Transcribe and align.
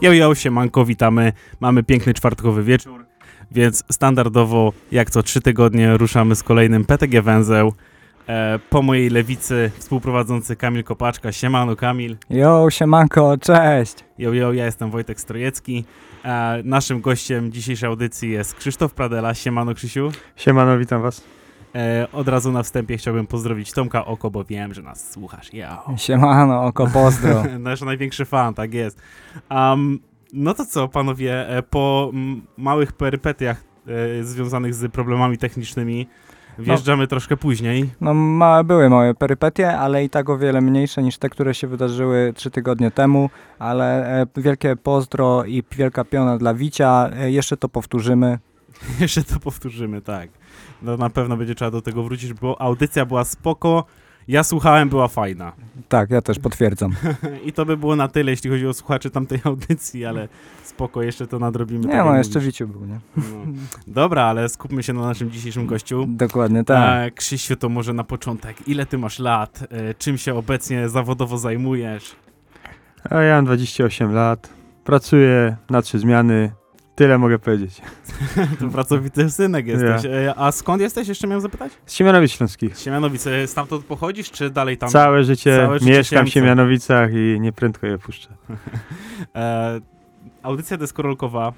Yo, 0.00 0.12
yo, 0.12 0.34
siemanko, 0.34 0.84
witamy. 0.84 1.32
Mamy 1.60 1.82
piękny 1.82 2.14
czwartkowy 2.14 2.62
wieczór, 2.62 3.04
więc 3.50 3.84
standardowo, 3.92 4.72
jak 4.92 5.10
co 5.10 5.22
trzy 5.22 5.40
tygodnie, 5.40 5.96
ruszamy 5.96 6.36
z 6.36 6.42
kolejnym 6.42 6.84
PTG 6.84 7.22
Węzeł. 7.22 7.72
E, 8.28 8.58
po 8.70 8.82
mojej 8.82 9.10
lewicy 9.10 9.70
współprowadzący 9.78 10.56
Kamil 10.56 10.84
Kopaczka. 10.84 11.32
Siemano, 11.32 11.76
Kamil. 11.76 12.16
Jo, 12.30 12.66
siemanko, 12.70 13.38
cześć. 13.38 13.94
Yo, 14.18 14.32
yo, 14.32 14.52
ja 14.52 14.64
jestem 14.64 14.90
Wojtek 14.90 15.20
Strojecki. 15.20 15.84
E, 16.24 16.60
naszym 16.64 17.00
gościem 17.00 17.52
dzisiejszej 17.52 17.88
audycji 17.88 18.30
jest 18.30 18.54
Krzysztof 18.54 18.94
Pradela. 18.94 19.34
Siemano, 19.34 19.74
Krzysiu. 19.74 20.10
Siemano, 20.36 20.78
witam 20.78 21.02
was. 21.02 21.37
E, 21.74 22.06
od 22.12 22.28
razu 22.28 22.52
na 22.52 22.62
wstępie 22.62 22.96
chciałbym 22.96 23.26
pozdrowić 23.26 23.72
Tomka 23.72 24.06
Oko, 24.06 24.30
bo 24.30 24.44
wiem, 24.44 24.74
że 24.74 24.82
nas 24.82 25.10
słuchasz. 25.10 25.54
Yo. 25.54 25.96
Siemano, 25.96 26.64
oko 26.64 26.86
pozdro. 26.86 27.44
Nasz 27.58 27.80
największy 27.80 28.24
fan, 28.24 28.54
tak 28.54 28.74
jest. 28.74 29.02
Um, 29.50 30.00
no 30.32 30.54
to 30.54 30.64
co, 30.66 30.88
panowie, 30.88 31.48
e, 31.48 31.62
po 31.62 32.12
małych 32.56 32.92
perypetiach 32.92 33.64
e, 34.20 34.24
związanych 34.24 34.74
z 34.74 34.92
problemami 34.92 35.38
technicznymi 35.38 36.06
wjeżdżamy 36.58 37.06
troszkę 37.06 37.36
później. 37.36 37.90
No 38.00 38.14
małe 38.14 38.64
były 38.64 38.88
moje 38.88 39.14
perypetie, 39.14 39.78
ale 39.78 40.04
i 40.04 40.10
tak 40.10 40.30
o 40.30 40.38
wiele 40.38 40.60
mniejsze 40.60 41.02
niż 41.02 41.18
te, 41.18 41.28
które 41.28 41.54
się 41.54 41.66
wydarzyły 41.66 42.32
trzy 42.36 42.50
tygodnie 42.50 42.90
temu, 42.90 43.30
ale 43.58 44.20
e, 44.22 44.26
wielkie 44.36 44.76
pozdro 44.76 45.44
i 45.44 45.62
wielka 45.72 46.04
piona 46.04 46.38
dla 46.38 46.54
Wicia, 46.54 47.10
e, 47.16 47.30
jeszcze 47.30 47.56
to 47.56 47.68
powtórzymy. 47.68 48.38
Jeszcze 49.00 49.22
to 49.22 49.40
powtórzymy, 49.40 50.00
tak. 50.00 50.30
No 50.82 50.96
na 50.96 51.10
pewno 51.10 51.36
będzie 51.36 51.54
trzeba 51.54 51.70
do 51.70 51.82
tego 51.82 52.02
wrócić, 52.02 52.32
bo 52.32 52.60
audycja 52.60 53.06
była 53.06 53.24
spoko. 53.24 53.84
Ja 54.28 54.44
słuchałem, 54.44 54.88
była 54.88 55.08
fajna. 55.08 55.52
Tak, 55.88 56.10
ja 56.10 56.22
też 56.22 56.38
potwierdzam. 56.38 56.94
I 57.46 57.52
to 57.52 57.66
by 57.66 57.76
było 57.76 57.96
na 57.96 58.08
tyle, 58.08 58.30
jeśli 58.30 58.50
chodzi 58.50 58.66
o 58.66 58.74
słuchaczy 58.74 59.10
tamtej 59.10 59.40
audycji, 59.44 60.06
ale 60.06 60.28
spoko, 60.64 61.02
jeszcze 61.02 61.26
to 61.26 61.38
nadrobimy. 61.38 61.86
Nie 61.86 61.92
tak 61.92 62.06
no, 62.06 62.16
jeszcze 62.16 62.38
mówisz. 62.38 62.46
Wiciu 62.46 62.68
był, 62.68 62.84
nie? 62.84 63.00
No. 63.16 63.22
Dobra, 63.86 64.24
ale 64.24 64.48
skupmy 64.48 64.82
się 64.82 64.92
na 64.92 65.00
naszym 65.00 65.30
dzisiejszym 65.30 65.66
gościu. 65.66 66.06
Dokładnie 66.08 66.64
tak. 66.64 67.08
E, 67.08 67.10
Krzysiu, 67.10 67.56
to 67.56 67.68
może 67.68 67.92
na 67.92 68.04
początek. 68.04 68.68
Ile 68.68 68.86
ty 68.86 68.98
masz 68.98 69.18
lat? 69.18 69.64
E, 69.70 69.94
czym 69.94 70.18
się 70.18 70.34
obecnie 70.34 70.88
zawodowo 70.88 71.38
zajmujesz? 71.38 72.16
A 73.10 73.20
ja 73.20 73.36
mam 73.36 73.44
28 73.44 74.12
lat, 74.12 74.48
pracuję 74.84 75.56
na 75.70 75.82
trzy 75.82 75.98
zmiany, 75.98 76.52
tyle 76.98 77.18
mogę 77.18 77.38
powiedzieć. 77.38 77.82
To 78.60 78.68
pracowity 78.68 79.30
synek 79.30 79.66
jesteś. 79.66 80.04
E, 80.04 80.34
a 80.36 80.52
skąd 80.52 80.82
jesteś, 80.82 81.08
jeszcze 81.08 81.26
miałem 81.26 81.40
zapytać? 81.40 81.72
Z 81.86 81.94
Siemianowic 81.94 82.30
Śląskich. 82.32 82.78
Siemianowice, 82.78 83.46
stamtąd 83.46 83.84
pochodzisz, 83.84 84.30
czy 84.30 84.50
dalej 84.50 84.78
tam? 84.78 84.88
Całe 84.90 85.24
życie 85.24 85.56
całe 85.56 85.78
życie 85.78 85.90
mieszkam 85.90 86.26
w. 86.26 86.28
Siemianowicach 86.28 87.10
i 87.12 87.40
nieprędko 87.40 87.86
je 87.86 87.98
puszczę. 87.98 88.28
E, 89.34 89.80
audycja 90.42 90.76
deskorolkowa. 90.76 91.52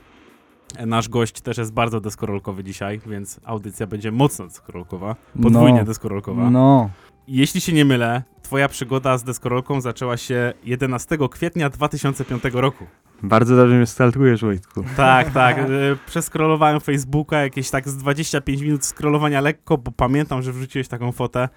Nasz 0.87 1.09
gość 1.09 1.41
też 1.41 1.59
jest 1.59 1.73
bardzo 1.73 2.01
deskorolkowy 2.01 2.65
dzisiaj, 2.65 3.01
więc 3.07 3.41
audycja 3.45 3.87
będzie 3.87 4.13
mocno 4.13 4.47
deskorolkowa. 4.47 5.17
Podwójnie 5.43 5.79
No. 5.79 5.85
deskorolkowa. 5.85 6.51
No, 6.51 6.91
Jeśli 7.33 7.61
się 7.61 7.73
nie 7.73 7.85
mylę, 7.85 8.23
twoja 8.43 8.69
przygoda 8.69 9.19
z 9.19 9.25
deskorolką 9.25 9.81
zaczęła 9.81 10.17
się 10.17 10.53
11 10.65 11.19
kwietnia 11.31 11.71
2005 11.71 12.43
roku. 12.53 12.87
Bardzo 13.23 13.57
dobrze 13.57 13.77
mnie 13.77 13.87
stalkujesz, 13.87 14.41
Wojtku. 14.41 14.85
Tak, 14.97 15.31
tak. 15.31 15.59
e, 15.59 15.67
Przeskrolowałem 16.07 16.81
Facebooka, 16.81 17.39
jakieś 17.43 17.71
tak 17.71 17.89
z 17.89 17.97
25 17.97 18.63
minut 18.63 18.85
scrollowania 18.85 19.41
lekko, 19.41 19.79
bo 19.79 19.93
pamiętam, 19.93 20.43
że 20.43 20.53
wrzuciłeś 20.53 20.89
taką 20.89 21.13
fotę. 21.13 21.49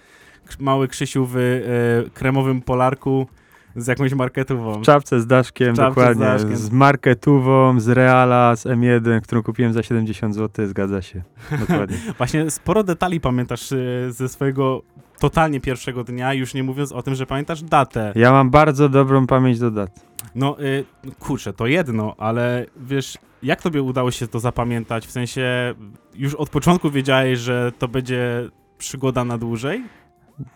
Mały 0.59 0.88
Krzysiu 0.88 1.25
w 1.25 1.38
e, 1.38 2.09
kremowym 2.09 2.62
polarku 2.62 3.28
z 3.75 3.88
jakąś 3.88 4.14
marketową. 4.14 4.81
W 4.81 4.81
czapce 4.81 5.22
z 5.22 5.28
daszkiem, 5.28 5.75
czapce 5.75 5.92
z 5.92 5.96
dokładnie. 5.96 6.25
daszkiem. 6.25 6.58
Z 6.58 6.72
marketową, 6.72 7.80
z 7.80 7.88
Reala, 7.88 8.56
z 8.56 8.66
M1, 8.66 9.22
którą 9.22 9.44
kupiłem 9.44 9.74
za 9.74 9.84
70 9.84 10.36
zł, 10.36 10.68
zgadza 10.68 11.02
się. 11.02 11.22
Dokładnie. 11.59 11.98
Właśnie 12.18 12.52
sporo 12.52 12.84
detali 12.84 13.19
pamiętasz 13.19 13.72
e, 13.72 13.78
ze 14.09 14.30
swojego 14.30 14.81
totalnie 15.19 15.59
pierwszego 15.62 16.03
dnia, 16.03 16.34
już 16.34 16.53
nie 16.53 16.63
mówiąc 16.63 16.91
o 16.91 17.03
tym, 17.03 17.16
że 17.16 17.25
pamiętasz 17.25 17.63
datę. 17.63 18.13
Ja 18.16 18.31
mam 18.31 18.50
bardzo 18.50 18.90
dobrą 18.90 19.28
pamięć 19.28 19.59
do 19.59 19.72
dat. 19.72 20.06
No 20.35 20.62
y, 20.62 20.85
kurczę, 21.19 21.53
to 21.53 21.68
jedno, 21.68 22.16
ale 22.18 22.66
wiesz, 22.78 23.18
jak 23.44 23.62
tobie 23.62 23.81
udało 23.81 24.12
się 24.12 24.28
to 24.28 24.40
zapamiętać? 24.40 25.07
W 25.07 25.12
sensie 25.12 25.74
już 26.16 26.35
od 26.35 26.50
początku 26.50 26.91
wiedziałeś, 26.91 27.40
że 27.40 27.72
to 27.79 27.88
będzie 27.88 28.50
przygoda 28.78 29.25
na 29.25 29.38
dłużej? 29.38 29.84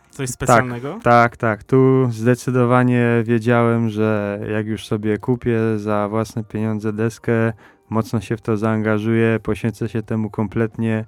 Coś 0.10 0.30
specjalnego? 0.30 1.00
Tak, 1.04 1.38
tak. 1.38 1.64
Tu 1.64 2.08
zdecydowanie 2.12 3.24
wiedziałem, 3.24 3.90
że 3.90 4.40
jak 4.52 4.68
już 4.68 4.88
sobie 4.88 5.18
kupię 5.18 5.60
za 5.76 6.10
własne 6.10 6.44
pieniądze 6.44 6.94
deskę, 6.94 7.54
mocno 7.90 8.22
się 8.22 8.38
w 8.38 8.42
to 8.42 8.58
zaangażuję, 8.58 9.40
poświęcę 9.44 9.90
się 9.90 10.02
temu 10.02 10.30
kompletnie, 10.30 11.06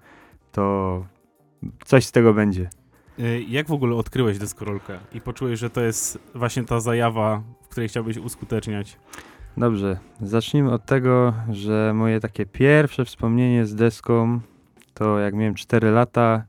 to 0.51 1.05
coś 1.85 2.05
z 2.05 2.11
tego 2.11 2.33
będzie. 2.33 2.69
Y, 3.19 3.46
jak 3.50 3.68
w 3.68 3.72
ogóle 3.72 3.96
odkryłeś 3.96 4.38
deskorolkę 4.38 5.00
i 5.13 5.22
poczułeś, 5.22 5.59
że 5.59 5.69
to 5.69 5.81
jest 5.81 6.19
właśnie 6.35 6.63
ta 6.63 6.80
zajawa, 6.80 7.44
w 7.62 7.68
której 7.68 7.90
chciałbyś 7.90 8.18
uskuteczniać? 8.18 8.97
Dobrze, 9.57 10.00
zacznijmy 10.22 10.72
od 10.72 10.85
tego, 10.85 11.34
że 11.50 11.91
moje 11.96 12.19
takie 12.19 12.46
pierwsze 12.46 13.06
wspomnienie 13.06 13.66
z 13.66 13.75
deską 13.75 14.40
to 14.94 15.19
jak 15.19 15.34
miałem 15.34 15.56
4 15.56 15.91
lata, 15.91 16.46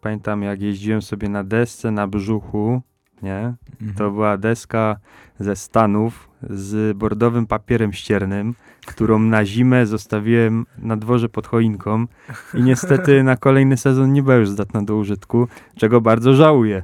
pamiętam 0.00 0.42
jak 0.42 0.62
jeździłem 0.62 1.02
sobie 1.02 1.28
na 1.28 1.44
desce 1.44 1.90
na 1.90 2.06
brzuchu, 2.06 2.82
nie? 3.22 3.54
To 3.96 4.10
była 4.10 4.36
deska 4.36 4.96
ze 5.40 5.56
Stanów 5.56 6.28
z 6.42 6.96
bordowym 6.96 7.46
papierem 7.46 7.92
ściernym, 7.92 8.54
którą 8.86 9.18
na 9.18 9.44
zimę 9.44 9.86
zostawiłem 9.86 10.66
na 10.78 10.96
dworze 10.96 11.28
pod 11.28 11.46
choinką 11.46 12.06
i 12.54 12.62
niestety 12.62 13.22
na 13.22 13.36
kolejny 13.36 13.76
sezon 13.76 14.12
nie 14.12 14.22
była 14.22 14.36
już 14.36 14.50
zdatna 14.50 14.82
do 14.82 14.96
użytku, 14.96 15.48
czego 15.76 16.00
bardzo 16.00 16.34
żałuję. 16.34 16.82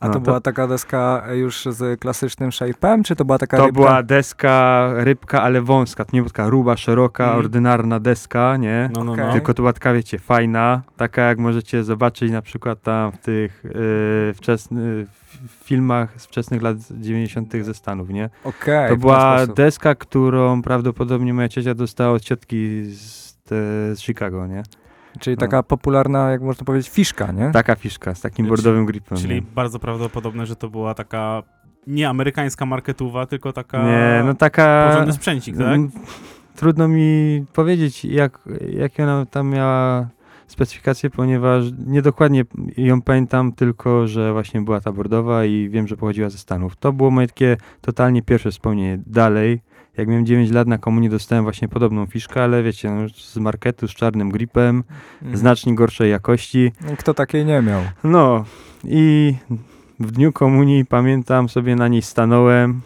A 0.00 0.06
No 0.06 0.12
to 0.12 0.18
to- 0.18 0.24
była 0.24 0.40
taka 0.40 0.66
deska 0.66 1.22
już 1.32 1.64
z 1.70 2.00
klasycznym 2.00 2.50
shape'em, 2.50 3.02
czy 3.02 3.16
to 3.16 3.24
była 3.24 3.38
taka 3.38 3.56
To 3.56 3.66
rybka? 3.66 3.80
była 3.80 4.02
deska 4.02 4.88
rybka, 4.96 5.42
ale 5.42 5.62
wąska, 5.62 6.04
to 6.04 6.10
nie 6.12 6.20
była 6.20 6.30
taka 6.30 6.48
ruba, 6.48 6.76
szeroka, 6.76 7.24
Mhm. 7.24 7.38
ordynarna 7.44 8.00
deska, 8.00 8.56
nie? 8.56 8.90
No, 8.94 9.04
no, 9.04 9.16
no. 9.16 9.32
Tylko 9.32 9.54
to 9.54 9.62
była 9.62 9.72
taka, 9.72 9.92
wiecie, 9.92 10.18
fajna, 10.18 10.82
taka 10.96 11.22
jak 11.22 11.38
możecie 11.38 11.84
zobaczyć 11.84 12.32
na 12.32 12.42
przykład 12.42 12.82
tam 12.82 13.12
w 13.12 13.18
tych 13.18 13.64
yy, 13.64 14.34
wczesnych 14.34 15.08
filmach 15.64 16.20
z 16.20 16.26
wczesnych 16.26 16.62
lat 16.62 16.76
90. 16.90 17.52
ze 17.64 17.74
Stanów, 17.74 18.08
nie? 18.08 18.30
Okej, 18.44 18.88
To 18.90 18.96
była 18.96 19.46
deska, 19.46 19.94
którą 19.94 20.62
prawdopodobnie 20.62 21.34
moja 21.34 21.48
ciocia 21.48 21.74
dostała 21.74 22.12
od 22.14 22.22
ciotki 22.22 22.84
z, 22.84 23.36
te, 23.44 23.54
z 23.96 24.00
Chicago, 24.00 24.46
nie? 24.46 24.62
Czyli 25.18 25.36
no. 25.36 25.40
taka 25.40 25.62
popularna, 25.62 26.30
jak 26.30 26.42
można 26.42 26.64
powiedzieć, 26.64 26.90
fiszka, 26.90 27.32
nie? 27.32 27.50
Taka 27.50 27.74
fiszka 27.74 28.14
z 28.14 28.20
takim 28.20 28.46
bordowym 28.46 28.86
gripem. 28.86 29.18
Czyli 29.18 29.34
nie? 29.34 29.42
bardzo 29.42 29.78
prawdopodobne, 29.78 30.46
że 30.46 30.56
to 30.56 30.68
była 30.68 30.94
taka 30.94 31.42
nie 31.86 32.08
amerykańska 32.08 32.66
marketuwa, 32.66 33.26
tylko 33.26 33.52
taka 33.52 33.84
nie, 33.84 34.22
no 34.24 34.34
taka... 34.34 34.88
porządny 34.90 35.12
sprzęcik, 35.12 35.56
tak? 35.56 35.66
Mm, 35.66 35.90
Trudno 36.56 36.88
mi 36.88 37.44
powiedzieć, 37.52 38.04
jak, 38.04 38.38
jakie 38.70 39.02
ona 39.04 39.26
tam 39.26 39.48
miała 39.50 40.08
specyfikacje, 40.46 41.10
ponieważ 41.10 41.64
niedokładnie 41.86 42.44
ją 42.76 43.02
pamiętam, 43.02 43.52
tylko 43.52 44.06
że 44.06 44.32
właśnie 44.32 44.60
była 44.60 44.80
ta 44.80 44.92
bordowa 44.92 45.44
i 45.44 45.68
wiem, 45.68 45.88
że 45.88 45.96
pochodziła 45.96 46.30
ze 46.30 46.38
Stanów. 46.38 46.76
To 46.76 46.92
było 46.92 47.10
moje 47.10 47.26
takie 47.26 47.56
totalnie 47.80 48.22
pierwsze 48.22 48.50
wspomnienie. 48.50 48.98
Dalej, 49.06 49.60
jak 49.98 50.08
miałem 50.08 50.26
9 50.26 50.50
lat 50.50 50.68
na 50.68 50.78
komunii, 50.78 51.10
dostałem 51.10 51.44
właśnie 51.44 51.68
podobną 51.68 52.06
fiszkę, 52.06 52.44
ale 52.44 52.62
wiecie, 52.62 52.90
no, 52.90 53.08
z 53.08 53.36
marketu 53.36 53.88
z 53.88 53.90
czarnym 53.94 54.30
gripem, 54.30 54.84
Mhm. 55.22 55.36
znacznie 55.36 55.74
gorszej 55.74 56.10
jakości. 56.10 56.72
Kto 56.98 57.14
takiej 57.14 57.44
nie 57.44 57.62
miał? 57.62 57.82
No 58.04 58.44
i 58.84 59.34
w 60.00 60.10
dniu 60.12 60.32
komunii 60.32 60.84
pamiętam 60.84 61.48
sobie 61.48 61.76
na 61.76 61.88
niej 61.88 62.02
stanąłem 62.02 62.80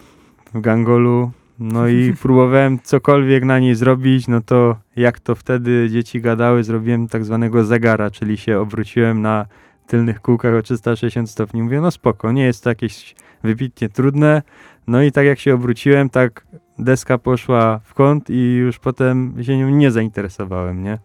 w 0.55 0.61
gangolu. 0.61 1.31
No 1.59 1.89
i 1.89 2.13
próbowałem 2.23 2.79
cokolwiek 2.83 3.45
na 3.45 3.59
niej 3.59 3.75
zrobić, 3.75 4.29
no 4.29 4.41
to 4.41 4.77
jak 4.97 5.21
to 5.21 5.35
wtedy 5.35 5.89
dzieci 5.91 6.21
gadały, 6.21 6.65
zrobiłem 6.65 7.09
tak 7.09 7.25
zwanego 7.25 7.65
zegara, 7.65 8.11
czyli 8.11 8.37
się 8.37 8.61
obróciłem 8.61 9.23
na 9.23 9.47
tylnych 9.87 10.21
kółkach 10.21 10.55
o 10.55 10.63
360 10.63 11.31
stopni. 11.31 11.63
Mówię, 11.63 11.81
no 11.81 11.91
spoko, 11.91 12.33
nie 12.33 12.45
jest 12.45 12.65
to 12.65 12.71
jakieś 12.71 13.15
wybitnie 13.45 13.89
trudne. 13.89 14.43
No 14.87 15.03
i 15.03 15.13
tak 15.13 15.27
jak 15.27 15.39
się 15.39 15.55
obróciłem, 15.55 16.11
tak 16.11 16.47
deska 16.79 17.19
poszła 17.19 17.81
w 17.85 17.95
kąt 17.95 18.31
i 18.31 18.55
już 18.55 18.79
potem 18.79 19.35
się 19.43 19.59
nią 19.59 19.69
nie 19.69 19.91
zainteresowałem, 19.91 20.83
nie? 20.83 20.99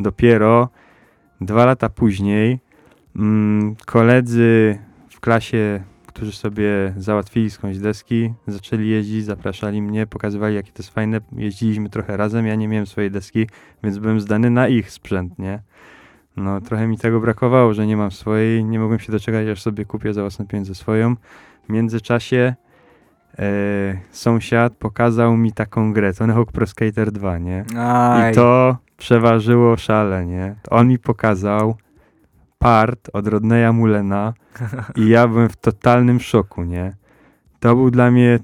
Dopiero 0.00 0.68
dwa 1.40 1.66
lata 1.66 1.88
później 1.88 2.60
mm, 3.16 3.76
koledzy 3.86 4.78
w 5.08 5.20
klasie, 5.20 5.82
którzy 6.06 6.32
sobie 6.32 6.94
załatwili 6.96 7.50
skądś 7.50 7.78
deski, 7.78 8.34
zaczęli 8.46 8.88
jeździć, 8.88 9.24
zapraszali 9.24 9.82
mnie, 9.82 10.06
pokazywali 10.06 10.54
jakie 10.54 10.72
to 10.72 10.82
jest 10.82 10.94
fajne. 10.94 11.20
Jeździliśmy 11.32 11.90
trochę 11.90 12.16
razem, 12.16 12.46
ja 12.46 12.54
nie 12.54 12.68
miałem 12.68 12.86
swojej 12.86 13.10
deski, 13.10 13.46
więc 13.82 13.98
byłem 13.98 14.20
zdany 14.20 14.50
na 14.50 14.68
ich 14.68 14.90
sprzęt, 14.90 15.38
nie? 15.38 15.62
No 16.36 16.60
trochę 16.60 16.86
mi 16.86 16.98
tego 16.98 17.20
brakowało, 17.20 17.74
że 17.74 17.86
nie 17.86 17.96
mam 17.96 18.10
swojej, 18.10 18.64
nie 18.64 18.78
mogłem 18.78 18.98
się 18.98 19.12
doczekać, 19.12 19.48
aż 19.48 19.62
sobie 19.62 19.84
kupię 19.84 20.14
za 20.14 20.20
własne 20.20 20.46
pieniądze 20.46 20.74
swoją. 20.74 21.16
W 21.68 21.72
międzyczasie 21.72 22.54
e, 23.38 23.44
sąsiad 24.10 24.76
pokazał 24.76 25.36
mi 25.36 25.52
taką 25.52 25.92
grę, 25.92 26.14
Tony 26.14 26.32
Hawk 26.32 26.52
Pro 26.52 26.66
Skater 26.66 27.12
2, 27.12 27.38
nie? 27.38 27.64
Aj. 27.78 28.32
I 28.32 28.34
to 28.34 28.76
przeważyło 28.96 29.76
szale, 29.76 30.26
nie? 30.26 30.54
On 30.70 30.88
mi 30.88 30.98
pokazał 30.98 31.76
part 32.58 33.10
od 33.12 33.26
Rodneya 33.26 33.72
Mulena 33.72 34.34
i 34.96 35.08
ja 35.08 35.28
byłem 35.28 35.48
w 35.48 35.56
totalnym 35.56 36.20
szoku, 36.20 36.64
nie? 36.64 36.96
To 37.60 37.76
był 37.76 37.90
dla 37.90 38.10
mnie 38.10 38.38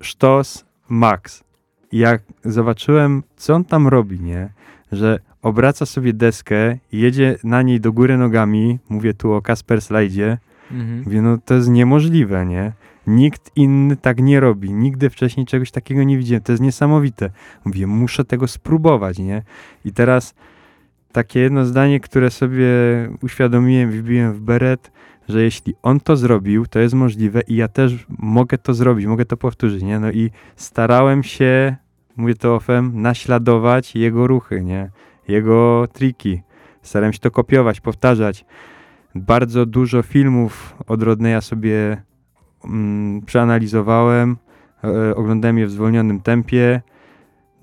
sztos 0.00 0.64
max. 0.88 1.44
I 1.92 1.98
jak 1.98 2.22
zobaczyłem, 2.44 3.22
co 3.36 3.54
on 3.54 3.64
tam 3.64 3.88
robi, 3.88 4.20
nie? 4.20 4.48
Że 4.92 5.18
obraca 5.42 5.86
sobie 5.86 6.12
deskę 6.12 6.78
i 6.92 7.00
jedzie 7.00 7.36
na 7.44 7.62
niej 7.62 7.80
do 7.80 7.92
góry 7.92 8.18
nogami, 8.18 8.78
mówię 8.88 9.14
tu 9.14 9.32
o 9.32 9.42
Kasper 9.42 9.82
Slajdzie, 9.82 10.38
Mhm. 10.70 11.02
Mówię, 11.04 11.22
no 11.22 11.38
to 11.44 11.54
jest 11.54 11.68
niemożliwe, 11.68 12.46
nie? 12.46 12.72
Nikt 13.08 13.50
inny 13.56 13.96
tak 13.96 14.20
nie 14.20 14.40
robi. 14.40 14.72
Nigdy 14.72 15.10
wcześniej 15.10 15.46
czegoś 15.46 15.70
takiego 15.70 16.02
nie 16.02 16.18
widziałem. 16.18 16.42
To 16.42 16.52
jest 16.52 16.62
niesamowite. 16.62 17.30
Mówię, 17.64 17.86
muszę 17.86 18.24
tego 18.24 18.48
spróbować, 18.48 19.18
nie? 19.18 19.42
I 19.84 19.92
teraz 19.92 20.34
takie 21.12 21.40
jedno 21.40 21.64
zdanie, 21.64 22.00
które 22.00 22.30
sobie 22.30 22.66
uświadomiłem, 23.22 23.90
wbiłem 23.90 24.32
w 24.32 24.40
beret, 24.40 24.92
że 25.28 25.42
jeśli 25.42 25.74
on 25.82 26.00
to 26.00 26.16
zrobił, 26.16 26.66
to 26.66 26.78
jest 26.78 26.94
możliwe 26.94 27.40
i 27.48 27.56
ja 27.56 27.68
też 27.68 28.06
mogę 28.18 28.58
to 28.58 28.74
zrobić, 28.74 29.06
mogę 29.06 29.24
to 29.24 29.36
powtórzyć, 29.36 29.82
nie? 29.82 30.00
No 30.00 30.10
i 30.10 30.30
starałem 30.56 31.22
się, 31.22 31.76
mówię 32.16 32.34
to 32.34 32.54
ofem, 32.54 33.02
naśladować 33.02 33.94
jego 33.94 34.26
ruchy, 34.26 34.64
nie? 34.64 34.90
Jego 35.28 35.88
triki. 35.92 36.42
Starałem 36.82 37.12
się 37.12 37.18
to 37.18 37.30
kopiować, 37.30 37.80
powtarzać 37.80 38.44
bardzo 39.14 39.66
dużo 39.66 40.02
filmów 40.02 40.76
od 40.86 41.02
Rodneya 41.02 41.42
sobie 41.42 42.02
mm, 42.64 43.22
przeanalizowałem, 43.22 44.36
e, 44.84 45.14
oglądałem 45.16 45.58
je 45.58 45.66
w 45.66 45.70
zwolnionym 45.70 46.20
tempie, 46.20 46.80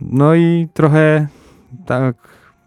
no 0.02 0.36
i 0.36 0.68
trochę 0.74 1.28
tak 1.86 2.16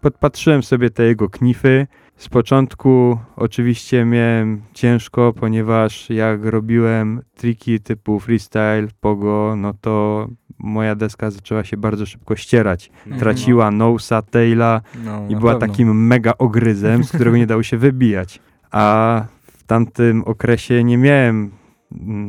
podpatrzyłem 0.01 0.63
sobie 0.63 0.89
te 0.89 1.03
jego 1.03 1.29
knify. 1.29 1.87
Z 2.15 2.29
początku 2.29 3.17
oczywiście 3.35 4.05
miałem 4.05 4.61
ciężko, 4.73 5.33
ponieważ 5.33 6.09
jak 6.09 6.45
robiłem 6.45 7.21
triki 7.35 7.79
typu 7.79 8.19
freestyle, 8.19 8.87
pogo, 9.01 9.53
no 9.57 9.73
to 9.81 10.27
moja 10.59 10.95
deska 10.95 11.31
zaczęła 11.31 11.63
się 11.63 11.77
bardzo 11.77 12.05
szybko 12.05 12.35
ścierać. 12.35 12.91
Mhm. 12.97 13.19
Traciła 13.19 13.71
nosa, 13.71 14.21
taila, 14.21 14.81
No, 15.05 15.25
i 15.29 15.35
była 15.35 15.53
pewno. 15.53 15.67
takim 15.67 16.07
mega 16.07 16.33
ogryzem, 16.37 17.03
z 17.03 17.09
którego 17.09 17.37
nie 17.37 17.47
dało 17.47 17.63
się 17.63 17.77
wybijać. 17.77 18.39
A 18.71 19.25
w 19.41 19.63
tamtym 19.63 20.23
okresie 20.23 20.83
nie 20.83 20.97
miałem 20.97 21.51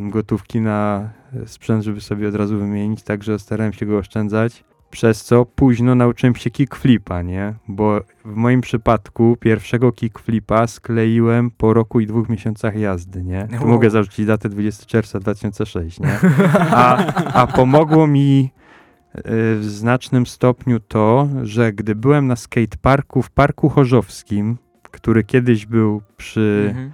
gotówki 0.08 0.60
na 0.60 1.10
sprzęt, 1.46 1.84
żeby 1.84 2.00
sobie 2.00 2.28
od 2.28 2.34
razu 2.34 2.58
wymienić, 2.58 3.02
także 3.02 3.38
starałem 3.38 3.72
się 3.72 3.86
go 3.86 3.98
oszczędzać. 3.98 4.64
Przez 4.90 5.24
co 5.24 5.44
późno 5.46 5.94
nauczyłem 5.94 6.34
się 6.34 6.50
kickflipa, 6.50 7.22
nie? 7.22 7.54
Bo 7.68 8.00
w 8.24 8.34
moim 8.34 8.60
przypadku 8.60 9.36
pierwszego 9.40 9.92
kickflipa 9.92 10.66
skleiłem 10.66 11.50
po 11.50 11.74
roku 11.74 12.00
i 12.00 12.06
dwóch 12.06 12.28
miesiącach 12.28 12.76
jazdy, 12.76 13.24
nie? 13.24 13.48
Tu 13.48 13.56
Wow. 13.56 13.68
mogę 13.68 13.90
zarzucić 13.90 14.26
datę 14.26 14.48
20 14.48 14.86
czerwca 14.86 15.20
2006, 15.20 16.00
nie? 16.00 16.18
A, 16.70 16.96
a 17.42 17.46
pomogło 17.46 18.06
mi 18.06 18.50
y, 19.18 19.22
w 19.56 19.64
znacznym 19.64 20.26
stopniu 20.26 20.80
to, 20.80 21.28
że 21.42 21.72
gdy 21.72 21.94
byłem 21.94 22.26
na 22.26 22.36
skateparku 22.36 23.22
w 23.22 23.30
Parku 23.30 23.68
Chorzowskim, 23.68 24.58
który 24.82 25.24
kiedyś 25.24 25.66
był 25.66 26.02
przy... 26.16 26.66
Mhm. 26.68 26.90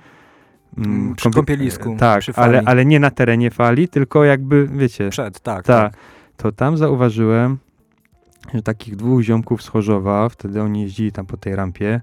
Mm, 0.79 1.15
Przy 1.15 1.29
kąpie- 1.29 1.35
kąpielisku, 1.35 1.97
Tak, 1.99 2.21
przy 2.21 2.33
fali. 2.33 2.49
ale, 2.49 2.63
ale 2.67 2.85
nie 2.87 3.01
na 3.01 3.11
terenie 3.11 3.51
fali, 3.51 3.89
tylko 3.89 4.25
jakby, 4.25 4.67
wiecie, 4.73 5.09
Przed, 5.09 5.41
tak. 5.41 5.65
tak, 5.67 5.95
to 6.37 6.53
tam 6.53 6.77
zauważyłem, 6.77 7.59
że 8.55 8.63
takich 8.63 8.97
dwóch 8.97 9.23
ziomków 9.23 9.63
z 9.63 9.69
Chorzowa, 9.69 10.29
wtedy 10.29 10.63
oni 10.63 10.83
jeździli 10.83 11.13
tam 11.13 11.27
po 11.27 11.37
tej 11.37 11.57
rampie, 11.57 12.01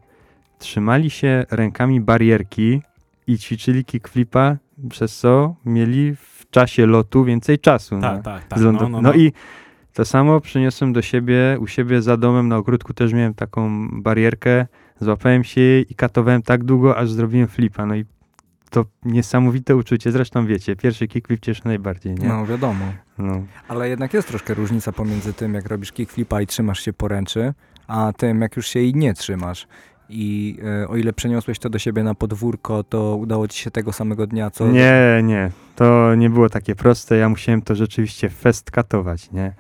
trzymali 0.60 1.10
się 1.10 1.46
rękami 1.52 2.02
barierki 2.02 2.82
i 3.28 3.38
ćwiczyli 3.38 3.86
kickflipa, 3.86 4.58
przez 4.90 5.18
co 5.20 5.56
mieli 5.66 6.16
w 6.16 6.44
czasie 6.50 6.86
lotu 6.86 7.24
więcej 7.26 7.60
czasu. 7.60 7.98
na- 7.98 8.10
Tak, 8.18 8.24
tak, 8.24 8.44
tak. 8.48 8.60
lądu- 8.60 8.82
No, 8.84 8.90
no, 8.90 9.02
no 9.02 9.10
no. 9.10 9.14
i 9.14 9.34
to 9.94 10.06
samo 10.06 10.40
przyniosłem 10.42 10.94
do 10.94 11.02
siebie, 11.02 11.58
u 11.60 11.68
siebie 11.68 12.02
za 12.02 12.18
domem 12.18 12.48
na 12.48 12.58
ogródku 12.58 12.94
też 12.94 13.14
miałem 13.14 13.34
taką 13.34 13.88
barierkę, 14.02 14.66
złapałem 15.00 15.44
się 15.44 15.62
jej 15.62 15.92
i 15.92 15.96
katowałem 15.96 16.42
tak 16.42 16.64
długo, 16.64 16.98
aż 16.98 17.12
zrobiłem 17.12 17.48
flipa, 17.48 17.86
no 17.86 17.96
i 17.96 18.06
to 18.74 18.86
niesamowite 19.06 19.76
uczucie, 19.76 20.12
zresztą 20.12 20.46
wiecie, 20.46 20.76
pierwszy 20.76 21.08
kickflip 21.08 21.42
cieszy 21.42 21.62
najbardziej, 21.66 22.16
nie? 22.16 22.28
No 22.28 22.46
wiadomo. 22.46 22.86
No. 23.18 23.44
Ale 23.68 23.90
jednak 23.90 24.14
jest 24.14 24.28
troszkę 24.28 24.54
różnica 24.54 24.92
pomiędzy 24.92 25.34
tym, 25.34 25.54
jak 25.54 25.66
robisz 25.66 25.92
kickflipa 25.92 26.42
i 26.42 26.48
trzymasz 26.48 26.80
się 26.80 26.94
poręczy, 26.94 27.54
a 27.88 28.14
tym, 28.18 28.42
jak 28.42 28.56
już 28.56 28.68
się 28.68 28.80
jej 28.80 28.96
nie 28.96 29.14
trzymasz. 29.14 29.68
I 30.10 30.58
e, 30.84 30.88
o 30.88 30.98
ile 30.98 31.14
przeniosłeś 31.14 31.60
to 31.60 31.70
do 31.70 31.80
siebie 31.80 32.04
na 32.04 32.16
podwórko, 32.16 32.84
to 32.84 33.16
udało 33.16 33.48
ci 33.48 33.60
się 33.60 33.72
tego 33.72 33.94
samego 33.94 34.28
dnia, 34.28 34.50
co... 34.52 34.68
Nie, 34.68 35.22
nie, 35.24 35.52
to 35.76 36.16
nie 36.16 36.30
było 36.30 36.50
takie 36.50 36.76
proste, 36.76 37.18
ja 37.18 37.30
musiałem 37.30 37.62
to 37.62 37.76
rzeczywiście 37.76 38.30
fest 38.30 38.72
katować, 38.72 39.32
nie? 39.32 39.54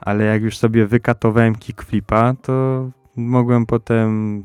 Ale 0.00 0.24
jak 0.24 0.42
już 0.42 0.58
sobie 0.58 0.86
wykatowałem 0.86 1.54
kickflipa, 1.54 2.34
to 2.42 2.90
mogłem 3.16 3.66
potem 3.66 4.44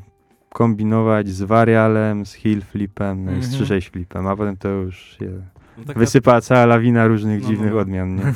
kombinować 0.54 1.28
z 1.28 1.42
varialem, 1.42 2.26
z 2.26 2.34
heel 2.34 2.62
flipem, 2.62 3.24
no 3.24 3.32
i 3.32 3.42
z 3.42 3.54
Mhm. 3.60 3.80
3-6 3.80 3.90
flipem, 3.90 4.26
a 4.26 4.36
potem 4.36 4.56
to 4.56 4.68
już 4.68 5.16
się 5.18 5.42
No 5.78 5.84
taka, 5.84 5.98
wysypała 6.00 6.40
cała 6.40 6.66
lawina 6.66 7.06
różnych 7.06 7.42
No, 7.42 7.48
dziwnych 7.48 7.72
no. 7.72 7.78
odmian, 7.78 8.16
nie? 8.16 8.22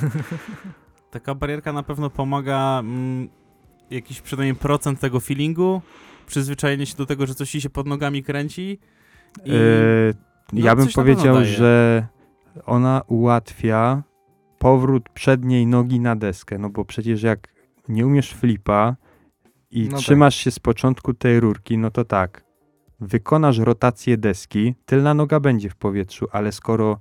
taka 1.11 1.35
barierka 1.35 1.73
na 1.73 1.83
pewno 1.83 2.11
pomaga 2.11 2.79
mm, 2.81 3.29
jakiś 3.91 4.21
przynajmniej 4.21 4.55
procent 4.57 5.01
tego 5.01 5.21
feelingu, 5.21 5.83
przyzwyczajenie 6.27 6.87
się 6.87 6.97
do 6.97 7.07
tego, 7.07 7.27
że 7.27 7.35
coś 7.35 7.51
się 7.51 7.71
pod 7.71 7.87
nogami 7.87 8.23
kręci. 8.23 8.79
I... 9.45 9.51
E, 9.51 9.55
no, 10.53 10.65
ja 10.65 10.77
bym 10.77 10.89
powiedział, 10.89 11.45
że 11.45 12.07
ona 12.67 13.03
ułatwia 13.07 14.03
powrót 14.59 15.09
przedniej 15.09 15.67
nogi 15.67 16.01
na 16.01 16.17
deskę, 16.17 16.59
no 16.59 16.71
bo 16.71 16.85
przecież 16.85 17.23
jak 17.23 17.49
nie 17.89 18.07
umiesz 18.07 18.33
flipa 18.35 18.97
i 19.71 19.85
No 19.85 19.91
tak. 19.91 20.01
trzymasz 20.01 20.35
się 20.37 20.51
z 20.51 20.59
początku 20.59 21.15
tej 21.15 21.41
rurki, 21.41 21.79
no 21.79 21.91
to 21.91 22.05
tak, 22.05 22.45
wykonasz 23.01 23.59
rotację 23.59 24.17
deski, 24.17 24.75
tylna 24.87 25.15
noga 25.15 25.41
będzie 25.41 25.71
w 25.71 25.77
powietrzu, 25.77 26.27
ale 26.33 26.53
skoro 26.53 26.99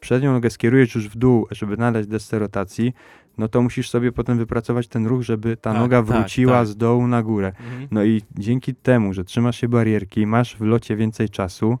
przednią 0.00 0.32
nogę 0.32 0.50
skierujesz 0.50 0.94
już 0.94 1.08
w 1.08 1.16
dół, 1.16 1.46
żeby 1.50 1.76
nadać 1.76 2.06
desce 2.06 2.38
rotacji, 2.38 2.92
no 3.38 3.48
to 3.48 3.62
musisz 3.62 3.90
sobie 3.90 4.12
potem 4.12 4.38
wypracować 4.38 4.88
ten 4.88 5.06
ruch, 5.06 5.22
żeby 5.22 5.56
ta 5.56 5.72
Tak, 5.72 5.80
noga 5.82 6.02
tak, 6.02 6.06
wróciła 6.16 6.52
tak. 6.58 6.66
z 6.66 6.76
dołu 6.76 7.06
na 7.06 7.22
górę. 7.22 7.46
Mhm. 7.60 7.88
No 7.90 8.04
i 8.04 8.22
dzięki 8.38 8.74
temu, 8.74 9.12
że 9.12 9.24
trzymasz 9.24 9.60
się 9.60 9.68
barierki, 9.68 10.26
masz 10.26 10.56
w 10.56 10.60
locie 10.60 10.96
więcej 10.96 11.28
czasu 11.28 11.78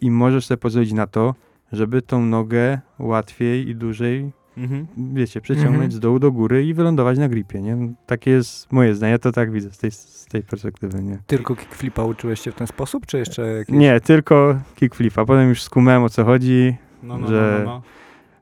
i 0.00 0.10
możesz 0.10 0.46
sobie 0.46 0.58
pozwolić 0.58 0.92
na 0.92 1.06
to, 1.06 1.34
żeby 1.72 2.02
tą 2.02 2.22
nogę 2.26 2.80
łatwiej 2.98 3.68
i 3.68 3.76
dłużej, 3.76 4.32
Mhm. 4.58 4.86
wiecie, 5.14 5.40
przeciągnąć 5.40 5.74
Mhm. 5.74 5.92
z 5.92 6.00
dołu 6.00 6.18
do 6.18 6.32
góry 6.32 6.66
i 6.66 6.74
wylądować 6.74 7.18
na 7.18 7.28
gripie, 7.28 7.60
nie? 7.62 7.76
Takie 8.06 8.30
jest 8.30 8.72
moje 8.72 8.94
zdanie, 8.94 9.12
ja 9.12 9.18
to 9.18 9.32
tak 9.32 9.52
widzę 9.52 9.70
z 9.70 9.78
tej, 9.78 9.90
z 9.90 10.26
tej 10.30 10.42
perspektywy, 10.42 11.02
nie? 11.02 11.18
Tylko 11.26 11.56
kickflipa 11.56 12.02
uczyłeś 12.04 12.40
się 12.40 12.52
w 12.52 12.54
ten 12.54 12.66
sposób, 12.66 13.06
czy 13.06 13.18
jeszcze 13.18 13.42
jakieś... 13.46 13.76
Nie, 13.76 14.00
tylko 14.00 14.60
kickflipa. 14.76 15.24
Potem 15.24 15.48
już 15.48 15.62
skumałem 15.62 16.02
o 16.02 16.08
co 16.08 16.24
chodzi. 16.24 16.76
No, 17.02 17.18
no, 17.18 17.28
Że- 17.28 17.62
no, 17.64 17.82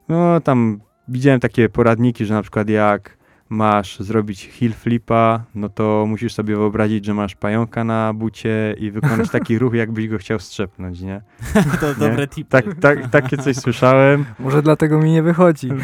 no, 0.09 0.33
No 0.33 0.41
tam 0.41 0.81
widziałem 1.09 1.41
takie 1.41 1.69
poradniki, 1.69 2.25
że 2.25 2.35
na 2.35 2.43
przykład 2.43 2.69
jak 2.69 3.16
masz 3.49 3.99
zrobić 4.01 4.49
heel 4.49 4.73
flipa, 4.73 5.45
no 5.55 5.69
to 5.69 6.05
musisz 6.09 6.35
sobie 6.35 6.57
wyobrazić, 6.57 7.05
że 7.05 7.15
masz 7.15 7.35
pająka 7.35 7.85
na 7.85 8.13
bucie 8.15 8.75
i 8.79 8.91
wykonać 8.91 9.31
taki 9.31 9.59
ruch, 9.59 9.75
jakbyś 9.75 10.09
go 10.09 10.19
chciał 10.19 10.39
strzepnąć, 10.39 11.01
nie? 11.01 11.23
to 11.81 11.95
dobre 11.95 12.27
tipy. 12.29 12.51
Tak, 12.51 12.65
tak, 12.81 13.11
takie 13.11 13.37
coś 13.37 13.57
słyszałem. 13.57 14.25
Może 14.39 14.63
dlatego 14.63 14.99
mi 14.99 15.13
nie 15.13 15.23
wychodzi. 15.23 15.69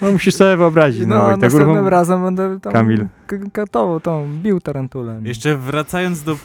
No 0.00 0.12
musisz 0.12 0.34
sobie 0.34 0.56
wyobrazić. 0.56 1.06
No, 1.06 1.14
No, 1.18 1.28
i 1.28 1.30
tak 1.30 1.40
następnym 1.40 1.76
ruchom- 1.76 1.88
razem 1.88 2.22
będę 2.22 2.60
tam 2.60 2.72
Kamil. 2.72 3.06
katował, 3.52 4.00
tą, 4.00 4.28
bił 4.42 4.60
tarantulę. 4.60 5.20
Jeszcze 5.24 5.56
wracając 5.56 6.22
do 6.22 6.32
e, 6.32 6.36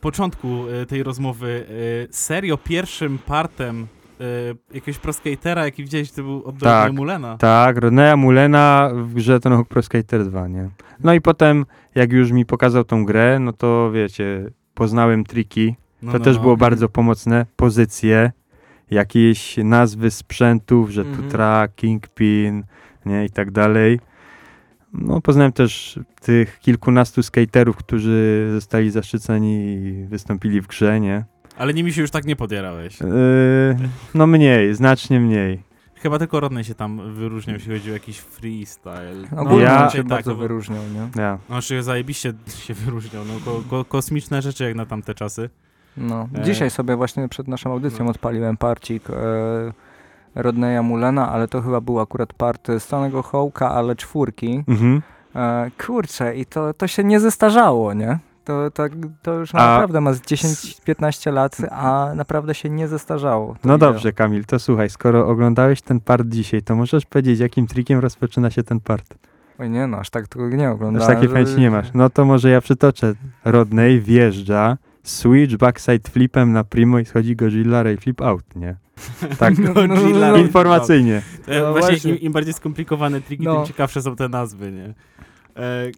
początku 0.00 0.48
e, 0.68 0.86
tej 0.86 1.02
rozmowy, 1.02 1.66
e, 1.68 2.06
serio 2.10 2.56
pierwszym 2.58 3.18
partem 3.26 3.86
e, 4.20 4.24
jakiegoś 4.74 4.98
proskatera, 4.98 5.64
jaki 5.64 5.82
widziałeś, 5.82 6.12
to 6.12 6.22
był 6.22 6.44
od 6.44 6.58
Tak. 6.58 6.92
Mulena. 6.92 7.36
Tak, 7.38 7.76
Rodneya 7.78 8.16
Mulena 8.16 8.90
w 8.94 9.14
grze 9.14 9.40
Tony 9.40 9.56
Hawk 9.56 9.68
Pro 9.68 9.82
Skater 9.82 10.24
2, 10.24 10.48
nie? 10.48 10.68
No 11.04 11.14
i 11.14 11.20
potem, 11.20 11.66
jak 11.94 12.12
już 12.12 12.32
mi 12.32 12.46
pokazał 12.46 12.84
tą 12.84 13.04
grę, 13.04 13.38
no 13.40 13.52
to 13.52 13.90
wiecie, 13.92 14.50
poznałem 14.74 15.24
triki. 15.24 15.74
No, 16.02 16.12
To 16.12 16.18
no, 16.18 16.24
też 16.24 16.36
no. 16.36 16.42
było 16.42 16.56
bardzo 16.56 16.88
pomocne. 16.88 17.46
Pozycje, 17.56 18.32
jakieś 18.90 19.56
nazwy 19.56 20.10
sprzętów, 20.10 20.90
że 20.90 21.04
tu 21.04 21.10
Mhm. 21.10 21.28
track, 21.30 21.74
kingpin, 21.74 22.64
nie, 23.06 23.24
i 23.24 23.30
tak 23.30 23.50
dalej. 23.50 24.00
No, 24.92 25.20
poznałem 25.20 25.52
też 25.52 26.00
tych 26.20 26.58
kilkunastu 26.58 27.22
skaterów, 27.22 27.76
którzy 27.76 28.48
zostali 28.52 28.90
zaszczyceni 28.90 29.74
i 29.74 30.04
wystąpili 30.08 30.60
w 30.60 30.66
grze, 30.66 31.00
nie? 31.00 31.24
Ale 31.58 31.74
nimi 31.74 31.92
się 31.92 32.00
już 32.00 32.10
tak 32.10 32.24
nie 32.24 32.36
podjarałeś. 32.36 33.00
Yy, 33.00 33.08
no 34.14 34.26
mniej, 34.26 34.74
znacznie 34.74 35.20
mniej. 35.20 35.62
Chyba 35.94 36.18
tylko 36.18 36.40
Rodney 36.40 36.64
się 36.64 36.74
tam 36.74 37.14
wyróżniał, 37.14 37.54
jeśli 37.56 37.72
chodzi 37.72 37.90
o 37.90 37.92
jakiś 37.94 38.18
freestyle. 38.18 39.28
Ogólnie 39.36 39.64
ja- 39.64 39.76
on 39.76 39.82
raczej 39.82 40.00
się 40.02 40.08
bardzo 40.08 40.30
to- 40.30 40.36
wyróżniał, 40.36 40.82
nie? 40.94 41.22
Ja. 41.22 41.38
No, 41.50 41.62
czy 41.62 41.82
zajebiście 41.82 42.32
się 42.48 42.74
wyróżniał. 42.74 43.24
No, 43.24 43.34
ko, 43.44 43.62
ko, 43.70 43.84
kosmiczne 43.84 44.42
rzeczy 44.42 44.64
jak 44.64 44.74
na 44.74 44.86
tamte 44.86 45.14
czasy. 45.14 45.50
No. 45.96 46.28
E. 46.38 46.42
Dzisiaj 46.42 46.70
sobie 46.70 46.96
właśnie 46.96 47.28
przed 47.28 47.48
naszą 47.48 47.72
audycją 47.72 48.04
No. 48.04 48.10
odpaliłem 48.10 48.56
parcik 48.56 49.10
e, 49.10 49.14
Rodneya 50.34 50.82
Mulena, 50.82 51.30
ale 51.32 51.48
to 51.48 51.62
chyba 51.62 51.80
był 51.80 52.00
akurat 52.00 52.32
part 52.32 52.68
Stanego 52.78 53.22
Hołka, 53.22 53.70
ale 53.70 53.96
czwórki. 53.96 54.64
Mhm. 54.68 55.02
E, 55.36 55.70
kurczę, 55.86 56.36
i 56.36 56.46
to, 56.46 56.74
to 56.74 56.86
się 56.86 57.04
nie 57.04 57.20
zestarzało, 57.20 57.94
nie? 57.94 58.18
To, 58.44 58.70
to, 58.70 58.84
to 59.22 59.34
już 59.34 59.54
A- 59.54 59.58
naprawdę 59.58 60.00
ma 60.00 60.12
z 60.12 60.20
10-15 60.20 61.32
lat, 61.32 61.56
a 61.70 62.08
naprawdę 62.16 62.54
się 62.54 62.70
nie 62.70 62.88
zestarzało. 62.88 63.56
No 63.64 63.74
wideo. 63.74 63.78
dobrze, 63.92 64.12
Kamil, 64.12 64.44
to 64.44 64.58
słuchaj, 64.58 64.90
skoro 64.90 65.28
oglądałeś 65.28 65.82
ten 65.82 66.00
part 66.00 66.28
dzisiaj, 66.28 66.62
to 66.62 66.76
możesz 66.76 67.06
powiedzieć, 67.06 67.40
jakim 67.40 67.66
trikiem 67.66 67.98
rozpoczyna 67.98 68.50
się 68.50 68.62
ten 68.62 68.80
part? 68.80 69.14
Oj 69.58 69.70
nie 69.70 69.86
no, 69.86 69.96
aż 69.98 70.10
tak 70.10 70.28
tego 70.28 70.48
nie 70.48 70.68
Aż 70.68 70.74
oglądałem. 70.74 71.08
takiej 71.14 71.28
że- 71.28 71.34
pamięci 71.34 71.60
nie 71.60 71.70
masz. 71.70 71.86
No 71.94 72.10
to 72.10 72.24
może 72.24 72.50
ja 72.50 72.60
przytoczę. 72.60 73.14
Rodney 73.44 74.00
wjeżdża, 74.00 74.76
switch 75.02 75.56
backside 75.56 76.10
flipem 76.10 76.52
na 76.52 76.64
primo 76.64 76.98
i 76.98 77.04
schodzi 77.04 77.36
Godzilla 77.36 77.82
Ray 77.82 77.96
Flip 77.96 78.20
out, 78.22 78.44
nie? 78.56 78.76
Tak, 79.38 79.54
Godzilla 79.72 80.30
no, 80.32 80.36
informacyjnie. 80.36 81.22
E, 81.46 81.60
No 81.60 81.72
właśnie 81.72 81.88
właśnie. 81.90 82.10
im, 82.14 82.20
im 82.20 82.32
bardziej 82.32 82.54
skomplikowane 82.54 83.20
triki, 83.20 83.44
No. 83.44 83.56
tym 83.56 83.66
ciekawsze 83.66 84.02
są 84.02 84.16
te 84.16 84.28
nazwy, 84.28 84.72
nie? 84.72 84.94
E, 85.56 85.90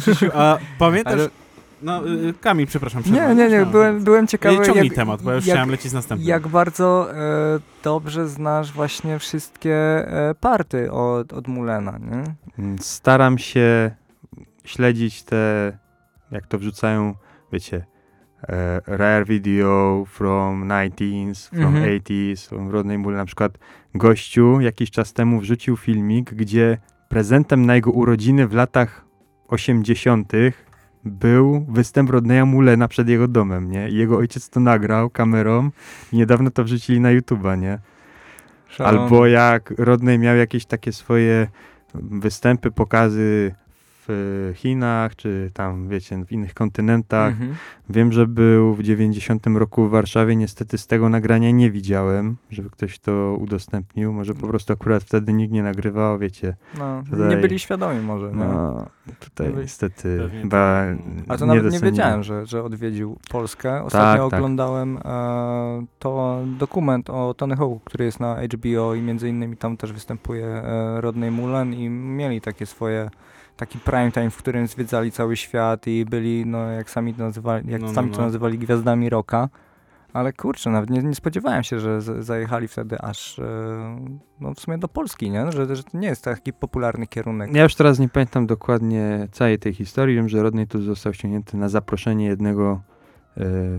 Krzysiu, 0.00 0.26
a 0.34 0.58
pamiętasz... 0.78 1.14
Ale- 1.20 1.41
No, 1.82 2.08
y, 2.08 2.34
Kamil, 2.40 2.66
przepraszam. 2.66 3.02
Nie, 3.06 3.34
nie, 3.34 3.48
nie, 3.48 3.60
No. 3.60 3.66
byłem, 3.66 4.04
byłem 4.04 4.26
ciekawy, 4.26 4.66
Ciągnij 4.66 4.84
jak, 4.86 4.94
temat, 4.94 5.22
bo 5.22 5.30
ja 5.30 5.36
już 5.36 5.46
jak, 5.46 5.54
chciałem 5.56 5.70
lecieć 5.70 5.90
z 5.90 5.94
następnym. 5.94 6.28
jak 6.28 6.48
bardzo 6.48 7.14
e, 7.14 7.58
dobrze 7.84 8.28
znasz 8.28 8.72
właśnie 8.72 9.18
wszystkie 9.18 9.74
e, 9.74 10.34
party 10.40 10.92
od, 10.92 11.32
od 11.32 11.48
Mulena, 11.48 11.98
nie? 11.98 12.24
Mm, 12.64 12.78
Staram 12.78 13.38
się 13.38 13.90
śledzić 14.64 15.22
te, 15.22 15.72
jak 16.30 16.46
to 16.46 16.58
wrzucają, 16.58 17.14
wiecie, 17.52 17.86
e, 18.48 18.80
rare 18.86 19.24
video 19.26 20.04
from 20.08 20.68
19s, 20.68 21.48
from 21.48 21.62
Mhm. 21.76 21.84
80s, 21.98 22.48
from 22.48 22.70
Rodney 22.70 22.98
Bull. 22.98 23.14
Na 23.16 23.24
przykład 23.24 23.58
gościu 23.94 24.60
jakiś 24.60 24.90
czas 24.90 25.12
temu 25.12 25.40
wrzucił 25.40 25.76
filmik, 25.76 26.34
gdzie 26.34 26.78
prezentem 27.08 27.66
na 27.66 27.74
jego 27.74 27.90
urodziny 27.90 28.48
w 28.48 28.54
latach 28.54 29.04
80. 29.48 30.32
był 31.04 31.66
występ 31.68 32.10
Rodneya 32.10 32.46
Mulena 32.46 32.88
przed 32.88 33.08
jego 33.08 33.28
domem, 33.28 33.70
nie? 33.70 33.88
I 33.88 33.94
jego 33.94 34.16
ojciec 34.16 34.48
to 34.48 34.60
nagrał 34.60 35.10
kamerą 35.10 35.70
i 36.12 36.16
niedawno 36.16 36.50
to 36.50 36.64
wrzucili 36.64 37.00
na 37.00 37.08
YouTube'a, 37.08 37.58
nie? 37.58 37.78
Albo 38.78 39.26
jak 39.26 39.74
Rodney 39.78 40.18
miał 40.18 40.36
jakieś 40.36 40.64
takie 40.66 40.92
swoje 40.92 41.46
występy, 41.94 42.70
pokazy 42.70 43.54
w 44.08 44.52
Chinach, 44.54 45.16
czy 45.16 45.50
tam, 45.54 45.88
wiecie, 45.88 46.24
w 46.24 46.32
innych 46.32 46.54
kontynentach. 46.54 47.32
Mhm. 47.32 47.54
Wiem, 47.90 48.12
że 48.12 48.26
był 48.26 48.74
w 48.74 48.82
90 48.82 49.46
roku 49.46 49.88
w 49.88 49.90
Warszawie. 49.90 50.36
Niestety 50.36 50.78
z 50.78 50.86
tego 50.86 51.08
nagrania 51.08 51.50
nie 51.50 51.70
widziałem, 51.70 52.36
żeby 52.50 52.70
ktoś 52.70 52.98
to 52.98 53.36
udostępnił. 53.40 54.12
Może 54.12 54.34
po 54.34 54.46
prostu 54.46 54.72
akurat 54.72 55.02
wtedy 55.02 55.32
nikt 55.32 55.52
nie 55.52 55.62
nagrywał, 55.62 56.18
wiecie. 56.18 56.56
No, 56.78 57.02
Tutaj- 57.10 57.28
nie 57.28 57.36
byli 57.36 57.58
świadomi 57.58 58.00
może, 58.00 58.26
nie? 58.26 58.36
No, 58.36 58.86
tutaj 59.20 59.46
Byli- 59.46 59.62
niestety 59.62 60.18
Pewnie 60.18 60.42
chyba 60.42 60.84
tak. 61.18 61.24
A 61.28 61.36
to 61.36 61.46
nawet 61.46 61.72
nie 61.72 61.80
wiedziałem, 61.80 62.22
że, 62.22 62.46
że 62.46 62.64
odwiedził 62.64 63.18
Polskę. 63.30 63.82
Ostatnio 63.84 64.28
tak. 64.28 64.38
oglądałem 64.38 64.98
e, 65.04 65.86
to 65.98 66.40
dokument 66.58 67.10
o 67.10 67.34
Tony 67.34 67.56
Hawk, 67.56 67.84
który 67.84 68.04
jest 68.04 68.20
na 68.20 68.36
HBO 68.42 68.94
i 68.94 69.02
między 69.02 69.28
innymi 69.28 69.56
tam 69.56 69.76
też 69.76 69.92
występuje 69.92 70.46
e, 70.46 71.00
Rodney 71.00 71.30
Mullen 71.30 71.74
i 71.74 71.88
mieli 71.88 72.40
takie 72.40 72.66
swoje 72.66 73.10
taki 73.56 73.78
prime 73.78 74.12
time, 74.12 74.30
w 74.30 74.36
którym 74.36 74.66
zwiedzali 74.66 75.12
cały 75.12 75.36
świat 75.36 75.86
i 75.86 76.04
byli, 76.04 76.46
no 76.46 76.70
jak 76.70 76.90
sami 76.90 77.14
to 77.14 77.22
nazywali, 77.22 77.70
jak 77.70 77.80
No, 77.80 77.86
no, 77.86 77.94
sami 77.94 78.10
no. 78.10 78.16
to 78.16 78.22
nazywali 78.22 78.58
gwiazdami 78.58 79.10
rocka. 79.10 79.48
Ale 80.12 80.32
kurczę, 80.32 80.70
nawet 80.70 80.90
nie, 80.90 81.02
nie 81.02 81.14
spodziewałem 81.14 81.62
się, 81.62 81.78
że 81.80 82.00
z, 82.00 82.24
zajechali 82.24 82.68
wtedy 82.68 82.98
aż 83.00 83.38
e, 83.38 83.44
no 84.40 84.54
w 84.54 84.60
sumie 84.60 84.78
do 84.78 84.88
Polski, 84.88 85.30
nie? 85.30 85.52
Że, 85.52 85.76
że 85.76 85.84
to 85.84 85.98
nie 85.98 86.08
jest 86.08 86.24
taki 86.24 86.52
popularny 86.52 87.06
kierunek. 87.06 87.54
Ja 87.54 87.62
już 87.62 87.74
teraz 87.74 87.98
nie 87.98 88.08
pamiętam 88.08 88.46
dokładnie 88.46 89.28
całej 89.32 89.58
tej 89.58 89.74
historii. 89.74 90.16
Wiem, 90.16 90.28
że 90.28 90.42
Rodney 90.42 90.66
tu 90.66 90.82
został 90.82 91.14
ściągnięty 91.14 91.56
na 91.56 91.68
zaproszenie 91.68 92.26
jednego 92.26 92.80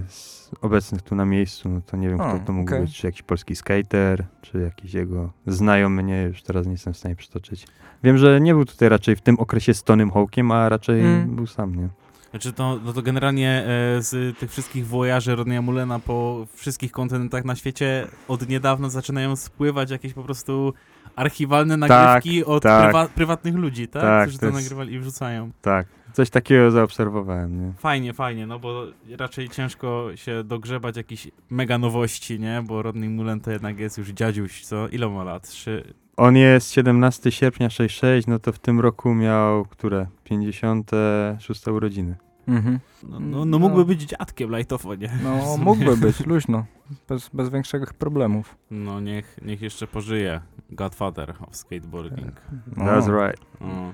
z 0.07 0.51
obecnych 0.61 1.01
tu 1.01 1.15
na 1.15 1.25
miejscu. 1.25 1.69
No 1.69 1.81
to 1.85 1.97
nie 1.97 2.09
wiem, 2.09 2.21
O, 2.21 2.29
kto 2.35 2.39
to 2.45 2.53
mógł 2.53 2.71
okej. 2.71 2.81
być. 2.85 2.97
Czy 2.97 3.07
jakiś 3.07 3.21
polski 3.21 3.55
skater, 3.55 4.25
czy 4.41 4.57
jakiś 4.59 4.93
jego 4.93 5.31
znajomy. 5.47 6.03
Nie, 6.03 6.23
już 6.23 6.41
teraz 6.43 6.65
nie 6.65 6.71
jestem 6.71 6.93
w 6.93 6.97
stanie 6.97 7.15
przytoczyć. 7.15 7.67
Wiem, 8.03 8.17
że 8.17 8.41
nie 8.41 8.53
był 8.53 8.65
tutaj 8.65 8.89
raczej 8.89 9.15
w 9.15 9.21
tym 9.21 9.39
okresie 9.39 9.73
z 9.73 9.83
Tonym 9.83 10.11
Hawkiem, 10.11 10.51
a 10.51 10.69
raczej 10.69 11.01
Mm. 11.01 11.35
był 11.35 11.47
sam, 11.47 11.75
nie? 11.75 11.89
Znaczy 12.31 12.53
to, 12.53 12.79
no 12.85 12.93
to 12.93 13.01
generalnie 13.01 13.49
e, 13.97 14.01
z 14.01 14.37
tych 14.39 14.51
wszystkich 14.51 14.87
wojaży 14.87 15.35
Rodneya 15.35 15.61
Mulena 15.61 15.99
po 15.99 16.47
wszystkich 16.53 16.91
kontynentach 16.91 17.45
na 17.45 17.55
świecie 17.55 18.07
od 18.27 18.49
niedawna 18.49 18.89
zaczynają 18.89 19.35
spływać 19.35 19.91
jakieś 19.91 20.13
po 20.13 20.23
prostu 20.23 20.73
archiwalne 21.15 21.77
nagrywki 21.77 22.45
od 22.45 22.63
tak. 22.63 22.93
prywa- 22.93 23.07
prywatnych 23.07 23.55
ludzi, 23.55 23.87
tak? 23.87 24.01
Tak, 24.01 24.21
Którzy 24.23 24.37
to 24.37 24.41
to 24.41 24.45
jest- 24.45 24.63
nagrywali 24.63 24.93
i 24.93 24.99
wrzucają. 24.99 25.51
Tak. 25.61 25.87
Coś 26.13 26.29
takiego 26.29 26.71
zaobserwowałem, 26.71 27.65
nie? 27.67 27.73
Fajnie, 27.73 28.13
fajnie, 28.13 28.47
no 28.47 28.59
bo 28.59 28.83
raczej 29.19 29.49
ciężko 29.49 30.07
się 30.15 30.43
dogrzebać 30.43 30.97
jakichś 30.97 31.27
mega 31.49 31.77
nowości, 31.77 32.39
nie? 32.39 32.63
Bo 32.67 32.81
Rodney 32.81 33.09
Mullen 33.09 33.39
to 33.41 33.51
jednak 33.51 33.79
jest 33.79 33.97
już 33.97 34.09
dziadziuś, 34.09 34.65
co? 34.65 34.87
Ile 34.87 35.09
ma 35.09 35.23
lat? 35.23 35.47
Trzy... 35.49 35.93
On 36.17 36.35
jest 36.35 36.71
17 36.71 37.31
sierpnia 37.31 37.69
66, 37.69 38.27
no 38.27 38.39
to 38.39 38.51
w 38.51 38.59
tym 38.59 38.79
roku 38.79 39.13
miał, 39.13 39.65
które? 39.65 40.07
56 40.23 41.67
urodziny. 41.67 42.15
No, 42.47 42.53
Mhm. 42.55 42.79
no, 43.03 43.19
No. 43.19 43.45
no 43.45 43.59
mógłby 43.59 43.85
być 43.85 44.01
dziadkiem 44.03 44.49
lajtowo, 44.49 44.95
nie? 44.95 45.09
No 45.23 45.57
mógłby 45.65 45.97
być, 45.97 46.25
luźno, 46.25 46.65
bez, 47.09 47.29
bez 47.29 47.49
większych 47.49 47.93
problemów. 47.93 48.55
No 48.71 48.99
niech, 48.99 49.39
niech 49.45 49.61
jeszcze 49.61 49.87
pożyje 49.87 50.41
Godfather 50.69 51.33
of 51.47 51.55
Skateboarding. 51.55 52.41
No, 52.77 52.83
That's 52.85 53.25
right. 53.27 53.41
O. 53.61 53.91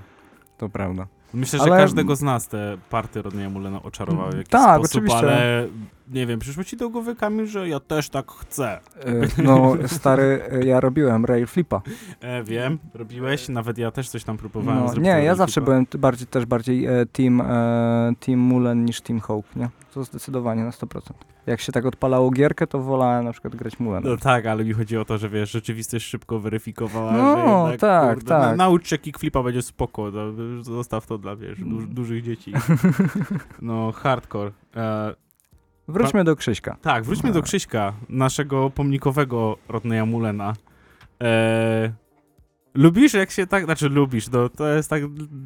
To 0.57 0.69
prawda. 0.69 1.07
Myślę, 1.33 1.59
że 1.59 1.65
Ale- 1.65 1.77
każdego 1.77 2.15
z 2.15 2.21
nas 2.21 2.47
te 2.47 2.77
party 2.89 3.21
Rodneya 3.21 3.49
Mullena 3.49 3.83
oczarowały 3.83 4.31
w 4.31 4.37
jakiś 4.37 4.49
Tak, 4.51 4.77
sposób, 4.79 4.95
oczywiście. 4.95 5.17
ale 5.17 5.67
nie 6.11 6.25
wiem, 6.27 6.39
przyszło 6.39 6.63
ci 6.63 6.77
do 6.77 6.89
głowy 6.89 7.15
Kamil, 7.15 7.47
że 7.47 7.69
ja 7.69 7.79
też 7.79 8.09
tak 8.09 8.31
chcę. 8.31 8.79
E, 9.39 9.43
No 9.43 9.73
stary, 9.87 10.41
e, 10.51 10.65
ja 10.65 10.79
robiłem 10.79 11.25
rail 11.25 11.47
flipa. 11.47 11.81
E, 12.21 12.43
wiem, 12.43 12.77
robiłeś, 12.93 13.49
nawet 13.49 13.77
ja 13.77 13.91
też 13.91 14.09
coś 14.09 14.23
tam 14.23 14.37
próbowałem 14.37 14.79
No, 14.79 14.87
zrobić. 14.87 15.05
nie, 15.05 15.23
ja 15.23 15.35
zawsze 15.35 15.53
flipa. 15.61 15.65
byłem 15.65 15.85
bardziej, 15.97 16.27
też 16.27 16.45
bardziej 16.45 16.85
e, 16.85 17.05
team, 17.05 17.41
e, 17.41 18.13
team 18.19 18.39
Mullen 18.39 18.85
niż 18.85 19.01
team 19.01 19.19
Hawk, 19.19 19.45
nie? 19.55 19.69
To 19.99 20.03
zdecydowanie 20.03 20.63
na 20.63 20.69
100%. 20.69 21.01
Jak 21.45 21.61
się 21.61 21.71
tak 21.71 21.85
odpalało 21.85 22.31
gierkę, 22.31 22.67
to 22.67 22.79
wolałem 22.79 23.25
na 23.25 23.31
przykład 23.31 23.55
grać 23.55 23.79
Mullen. 23.79 24.03
No 24.03 24.17
tak, 24.17 24.45
ale 24.45 24.63
mi 24.63 24.73
chodzi 24.73 24.97
o 24.97 25.05
to, 25.05 25.17
że 25.17 25.29
wiesz, 25.29 25.51
rzeczywistość 25.51 26.05
szybko 26.05 26.39
weryfikowała, 26.39 27.11
No, 27.11 27.35
że 27.65 27.71
jednak, 27.71 27.79
tak, 27.79 28.13
kurde, 28.15 28.29
tak. 28.29 28.41
Na, 28.41 28.55
naucz 28.55 28.87
się 28.87 28.97
kickflipa, 28.97 29.43
będzie 29.43 29.61
spoko, 29.61 30.11
no, 30.11 30.63
zostaw 30.63 31.07
to 31.07 31.17
dla, 31.17 31.35
wiesz, 31.35 31.59
du 31.59 31.81
dużych 31.81 32.23
dzieci. 32.23 32.53
No, 33.61 33.91
hardcore. 33.91 34.51
E, 34.75 35.13
Wróćmy 35.87 36.23
do 36.23 36.35
Krzyśka. 36.35 36.77
Tak, 36.81 37.03
wróćmy 37.03 37.31
do 37.31 37.41
Krzyśka, 37.41 37.93
naszego 38.09 38.69
pomnikowego 38.69 39.57
Rodneya 39.69 40.05
Mulena. 40.05 40.53
Eee, 41.19 41.91
lubisz 42.73 43.13
jak 43.13 43.31
się 43.31 43.47
tak, 43.47 43.65
znaczy 43.65 43.89
lubisz, 43.89 44.29
no 44.29 44.49
to 44.49 44.67
jest 44.67 44.89
tak, 44.89 45.03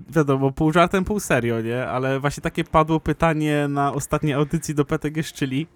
wiadomo, 0.10 0.52
pół 0.52 0.72
żartem, 0.72 1.04
pół 1.04 1.20
serio, 1.20 1.62
nie? 1.62 1.88
Ale 1.88 2.20
właśnie 2.20 2.42
takie 2.42 2.64
padło 2.64 3.00
pytanie 3.00 3.68
na 3.70 3.94
ostatniej 3.94 4.34
audycji 4.34 4.76
do 4.76 4.86
PTG 4.86 5.24
Szczyli. 5.24 5.68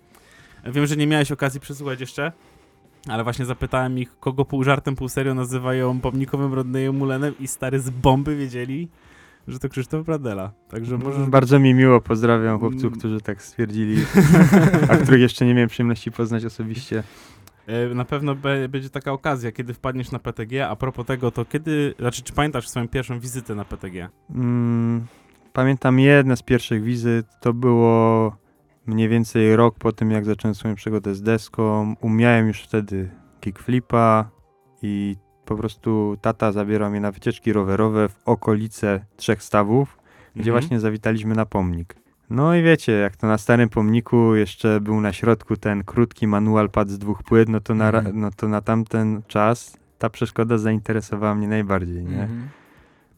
Wiem, 0.66 0.86
że 0.86 0.98
nie 0.98 1.08
miałeś 1.08 1.32
okazji 1.32 1.60
przesłuchać 1.60 2.00
jeszcze, 2.00 2.32
ale 3.08 3.24
właśnie 3.24 3.46
zapytałem 3.46 4.00
ich, 4.00 4.20
kogo 4.20 4.46
pół 4.46 4.64
żartem, 4.64 4.96
pół 4.96 5.10
serio 5.10 5.34
nazywają 5.34 6.00
pomnikowym 6.00 6.54
Rodneyem 6.54 6.96
Mulenem 6.96 7.34
i 7.40 7.48
stary 7.48 7.80
z 7.80 7.90
bomby 7.90 8.36
wiedzieli, 8.36 8.88
że 9.48 9.60
to 9.60 9.70
Krzysztof 9.70 10.06
Bradela. 10.06 10.52
Także 10.70 10.98
możesz... 10.98 11.30
Bardzo 11.30 11.60
mi 11.60 11.74
miło, 11.74 12.02
pozdrawiam 12.02 12.60
chłopców, 12.60 12.84
Mm. 12.84 13.00
którzy 13.00 13.22
tak 13.22 13.44
stwierdzili, 13.44 14.06
a 14.90 14.98
których 14.98 15.22
jeszcze 15.22 15.46
nie 15.46 15.54
miałem 15.54 15.70
przyjemności 15.70 16.12
poznać 16.12 16.46
osobiście. 16.46 17.04
E, 17.68 17.96
Na 17.96 18.06
pewno 18.06 18.36
be, 18.36 18.70
będzie 18.70 18.90
taka 18.90 19.12
okazja, 19.12 19.52
kiedy 19.52 19.74
wpadniesz 19.74 20.12
na 20.12 20.20
PTG. 20.20 20.68
A 20.68 20.76
propos 20.76 21.06
tego, 21.06 21.32
to 21.32 21.46
kiedy, 21.46 21.94
znaczy, 22.00 22.24
czy 22.24 22.34
pamiętasz 22.34 22.68
swoją 22.70 22.88
pierwszą 22.88 23.20
wizytę 23.20 23.56
na 23.56 23.66
PTG? 23.66 24.10
Mm, 24.36 25.06
pamiętam 25.54 26.00
jedne 26.00 26.38
z 26.38 26.42
pierwszych 26.42 26.84
wizyt, 26.84 27.26
to 27.42 27.54
było 27.54 28.36
mniej 28.86 29.10
więcej 29.10 29.56
rok 29.56 29.76
po 29.80 29.92
tym, 29.92 30.12
jak 30.12 30.26
zacząłem 30.26 30.56
swoją 30.56 30.76
przygodę 30.76 31.16
z 31.16 31.22
deską. 31.22 31.96
Umiałem 32.02 32.48
już 32.48 32.62
wtedy 32.64 33.10
kickflipa 33.42 34.30
i 34.82 35.16
po 35.46 35.56
prostu 35.56 36.18
tata 36.22 36.52
zabierał 36.52 36.92
mnie 36.92 37.00
na 37.02 37.12
wycieczki 37.12 37.54
rowerowe 37.54 38.10
w 38.10 38.16
okolice 38.26 39.06
Trzech 39.18 39.44
Stawów, 39.44 39.98
gdzie 40.36 40.50
Mhm. 40.52 40.62
właśnie 40.64 40.80
zawitaliśmy 40.80 41.36
na 41.36 41.46
pomnik. 41.46 41.96
No 42.30 42.56
i 42.56 42.64
wiecie, 42.64 42.92
jak 42.92 43.16
to 43.16 43.28
na 43.28 43.38
starym 43.38 43.70
pomniku 43.70 44.36
jeszcze 44.36 44.82
był 44.82 45.02
na 45.02 45.14
środku 45.14 45.58
ten 45.58 45.84
krótki 45.84 46.28
manual 46.28 46.70
pad 46.70 46.90
z 46.90 46.98
dwóch 47.00 47.24
płyt, 47.24 47.50
no 47.50 47.60
to 47.60 47.76
na, 47.76 47.88
Mhm. 47.90 48.20
no 48.20 48.30
to 48.36 48.48
na 48.48 48.62
tamten 48.62 49.22
czas 49.28 49.78
ta 49.98 50.10
przeszkoda 50.10 50.58
zainteresowała 50.58 51.36
mnie 51.36 51.48
najbardziej, 51.48 52.04
nie? 52.06 52.22
Mhm. 52.22 52.50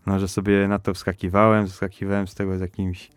No, 0.05 0.19
że 0.19 0.27
sobie 0.27 0.67
na 0.67 0.79
to 0.79 0.93
wskakiwałem, 0.93 1.67
wskakiwałem 1.67 2.27
z 2.27 2.35
tego 2.35 2.57
z 2.57 2.61
jakimś 2.61 3.09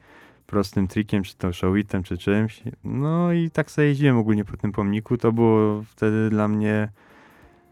prostym 0.47 0.89
trikiem, 0.89 1.23
czy 1.23 1.37
to 1.37 1.53
showitem, 1.53 2.03
czy 2.03 2.19
czymś. 2.19 2.63
No 2.85 3.33
i 3.33 3.51
tak 3.51 3.71
sobie 3.71 3.87
jeździłem 3.89 4.17
ogólnie 4.17 4.45
po 4.45 4.57
tym 4.57 4.73
pomniku. 4.73 5.17
To 5.17 5.33
było 5.33 5.83
wtedy 5.83 6.31
dla 6.31 6.49
mnie 6.49 6.89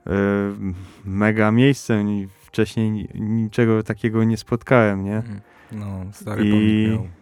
e, 0.07 0.11
mega 1.05 1.51
miejsce. 1.53 2.03
i 2.03 2.29
Wcześniej 2.45 2.91
ni- 2.91 3.09
niczego 3.15 3.83
takiego 3.83 4.25
nie 4.25 4.37
spotkałem, 4.37 5.05
nie? 5.05 5.17
Mhm. 5.17 5.41
No, 5.73 6.01
stary 6.13 6.45
I- 6.45 6.51
pomnik 6.51 6.91
miał. 6.91 7.20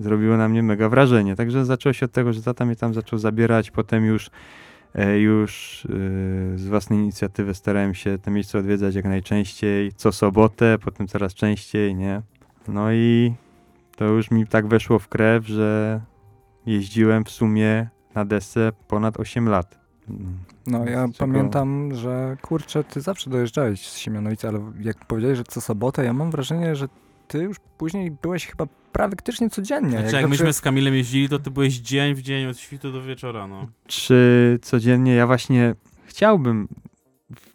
Zrobiło 0.00 0.36
na 0.36 0.48
mnie 0.48 0.62
mega 0.62 0.88
wrażenie. 0.88 1.36
Także 1.36 1.64
zaczęło 1.64 1.92
się 1.92 2.06
od 2.06 2.12
tego, 2.12 2.32
że 2.32 2.42
tata 2.42 2.64
mnie 2.66 2.76
tam 2.76 2.94
zaczął 2.94 3.18
zabierać. 3.18 3.70
Potem 3.70 4.04
już, 4.04 4.30
e, 4.94 5.18
już 5.18 5.84
e, 6.54 6.58
z 6.58 6.66
własnej 6.66 6.98
inicjatywy 6.98 7.54
starałem 7.54 7.94
się 7.94 8.18
te 8.18 8.30
miejsce 8.30 8.58
odwiedzać 8.58 8.94
jak 8.94 9.04
najczęściej. 9.04 9.92
Co 9.92 10.12
sobotę, 10.12 10.78
potem 10.84 11.08
coraz 11.08 11.34
częściej, 11.34 11.94
nie? 11.94 12.22
No 12.68 12.92
i 12.92 13.34
to 13.96 14.04
już 14.04 14.30
mi 14.30 14.46
tak 14.46 14.66
weszło 14.66 14.98
w 14.98 15.08
krew, 15.08 15.46
że 15.46 16.00
jeździłem 16.66 17.24
w 17.24 17.30
sumie 17.30 17.88
na 18.14 18.24
desce 18.24 18.72
ponad 18.88 19.20
8 19.20 19.48
lat. 19.48 19.80
No 20.66 20.84
ja 20.84 21.08
czego- 21.08 21.18
pamiętam, 21.18 21.94
że 21.94 22.36
kurczę, 22.42 22.84
ty 22.84 23.00
zawsze 23.00 23.30
dojeżdżałeś 23.30 23.88
z 23.88 23.96
Siemianowicy, 23.96 24.48
ale 24.48 24.60
jak 24.80 25.04
powiedziałeś, 25.06 25.38
że 25.38 25.44
co 25.44 25.60
sobotę, 25.60 26.04
ja 26.04 26.12
mam 26.12 26.30
wrażenie, 26.30 26.76
że 26.76 26.88
ty 27.30 27.38
już 27.38 27.56
później 27.78 28.10
byłeś 28.10 28.46
chyba 28.46 28.66
praktycznie 28.92 29.50
codziennie. 29.50 29.90
Znaczy, 29.90 30.04
jak 30.04 30.12
dobrze- 30.14 30.28
myśmy 30.28 30.52
z 30.52 30.60
Kamilem 30.60 30.94
jeździli, 30.94 31.28
to 31.28 31.38
ty 31.38 31.50
byłeś 31.50 31.74
dzień 31.78 32.14
w 32.14 32.22
dzień 32.22 32.46
od 32.46 32.58
świtu 32.58 32.92
do 32.92 33.02
wieczora, 33.02 33.46
no. 33.46 33.66
Czy 33.86 34.58
codziennie? 34.62 35.14
Ja 35.14 35.26
właśnie 35.26 35.74
chciałbym 36.06 36.68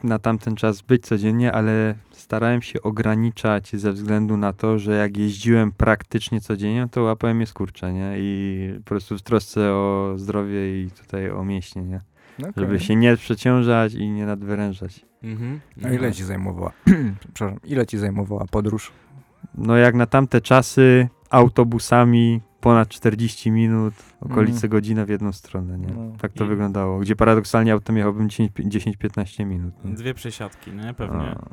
na 0.03 0.19
tamten 0.19 0.55
czas 0.55 0.81
być 0.81 1.05
codziennie, 1.05 1.51
ale 1.51 1.95
starałem 2.11 2.61
się 2.61 2.81
ograniczać 2.81 3.75
ze 3.75 3.91
względu 3.91 4.37
na 4.37 4.53
to, 4.53 4.79
że 4.79 4.95
jak 4.95 5.17
jeździłem 5.17 5.71
praktycznie 5.71 6.41
codziennie, 6.41 6.87
to 6.91 7.01
łapałem 7.03 7.41
je 7.41 7.45
skurcze, 7.47 7.93
nie? 7.93 8.13
I 8.17 8.69
po 8.77 8.85
prostu 8.89 9.17
w 9.17 9.21
trosce 9.21 9.71
o 9.71 10.13
zdrowie 10.17 10.83
i 10.83 10.91
tutaj 10.91 11.31
o 11.31 11.43
mięśnie, 11.45 11.81
nie? 11.81 11.99
No, 12.39 12.47
Żeby 12.57 12.79
się 12.79 12.95
nie 12.95 13.17
przeciążać 13.17 13.93
i 13.93 14.09
nie 14.09 14.25
nadwyrężać. 14.25 15.05
Mhm. 15.23 15.59
A 15.83 15.89
ile 15.89 16.11
ci 16.13 16.23
zajmowała, 16.23 16.71
przepraszam, 17.33 17.59
ile 17.63 17.85
ci 17.85 17.97
zajmowała 17.97 18.45
podróż? 18.51 18.91
No 19.57 19.77
jak 19.77 19.95
na 19.95 20.05
tamte 20.05 20.41
czasy 20.41 21.09
autobusami 21.29 22.41
ponad 22.61 22.89
40 22.89 23.51
minut, 23.51 23.93
okolice 24.21 24.53
Mhm. 24.55 24.69
godzina 24.71 25.05
w 25.05 25.09
jedną 25.09 25.31
stronę, 25.31 25.77
nie? 25.77 25.87
No. 25.87 26.11
Tak 26.21 26.33
to 26.33 26.45
I- 26.45 26.47
wyglądało. 26.47 26.99
Gdzie 26.99 27.15
paradoksalnie 27.15 27.73
autem 27.73 27.97
jechałbym 27.97 28.29
10 28.29 28.51
10-15 28.53 29.45
minut. 29.45 29.73
nie? 29.85 29.93
Dwie 29.93 30.13
przesiadki, 30.13 30.71
nie? 30.71 30.93
Pewnie. 30.93 31.21
A, 31.21 31.45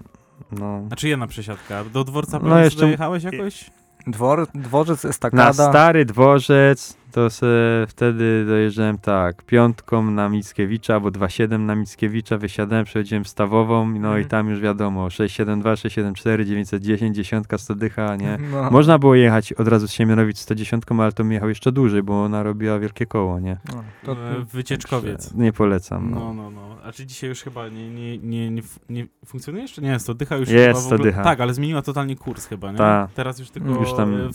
No. 0.60 0.84
Znaczy 0.86 1.08
jedna 1.08 1.26
przesiadka. 1.26 1.84
Do 1.84 2.04
dworca 2.04 2.38
No 2.42 2.58
jeszcze- 2.58 2.80
dojechałeś 2.80 3.24
jakoś? 3.24 3.70
Dwor, 4.06 4.46
dworzec, 4.54 5.04
Na 5.04 5.10
estakada. 5.10 5.52
stary 5.52 6.04
dworzec 6.04 6.96
to 7.12 7.30
se 7.30 7.84
wtedy 7.88 8.44
dojeżdżałem 8.46 8.98
tak, 8.98 9.42
piątką 9.42 10.10
na 10.10 10.28
Mickiewicza 10.28 10.94
albo 10.94 11.08
2,7 11.08 11.60
na 11.60 11.74
Mickiewicza, 11.74 12.38
wysiadałem, 12.38 12.84
przechodziłem 12.84 13.24
stawową, 13.24 13.86
no 13.88 14.08
i 14.08 14.22
Mhm. 14.22 14.24
tam 14.28 14.48
już 14.50 14.60
wiadomo, 14.60 15.10
672, 15.10 15.76
674, 15.76 16.44
910, 16.44 17.16
dziesiątka, 17.16 17.58
100 17.58 17.74
dycha, 17.74 18.16
nie? 18.16 18.38
No. 18.52 18.70
Można 18.70 18.98
było 18.98 19.14
jechać 19.14 19.52
od 19.52 19.68
razu 19.68 19.88
z 19.88 19.92
Siemianowic 19.92 20.38
110, 20.38 20.84
ale 20.98 21.12
to 21.12 21.24
mi 21.24 21.34
jechał 21.34 21.48
jeszcze 21.48 21.72
dłużej, 21.72 22.02
bo 22.02 22.24
ona 22.24 22.42
robiła 22.42 22.78
wielkie 22.78 23.06
koło, 23.06 23.40
nie? 23.40 23.56
No, 23.74 23.84
to, 24.04 24.12
E, 24.12 24.44
Wycieczkowiec. 24.52 25.34
Nie 25.34 25.52
polecam, 25.52 26.10
no. 26.10 26.18
No, 26.20 26.34
no, 26.34 26.50
no. 26.50 26.62
A 26.84 26.92
czy 26.92 27.06
dzisiaj 27.06 27.30
już 27.30 27.42
chyba 27.42 27.68
nie, 27.68 27.90
nie, 27.90 28.18
nie, 28.18 28.50
nie, 28.50 28.62
nie 28.90 29.06
funkcjonuje 29.26 29.62
jeszcze? 29.62 29.82
Nie, 29.82 29.98
Stodycha 29.98 30.36
już 30.36 30.48
Jest 30.48 30.66
chyba 30.66 30.80
w 30.80 30.84
ogóle... 30.86 30.98
Stodycha. 30.98 31.22
Tak, 31.22 31.40
ale 31.40 31.54
zmieniła 31.54 31.82
totalnie 31.82 32.16
kurs 32.16 32.46
chyba, 32.46 32.72
nie? 32.72 32.78
Ta. 32.78 33.08
Teraz 33.14 33.38
już 33.38 33.50
tylko 33.50 33.68
Już 33.68 33.92
tam- 33.94 34.14
e, 34.14 34.28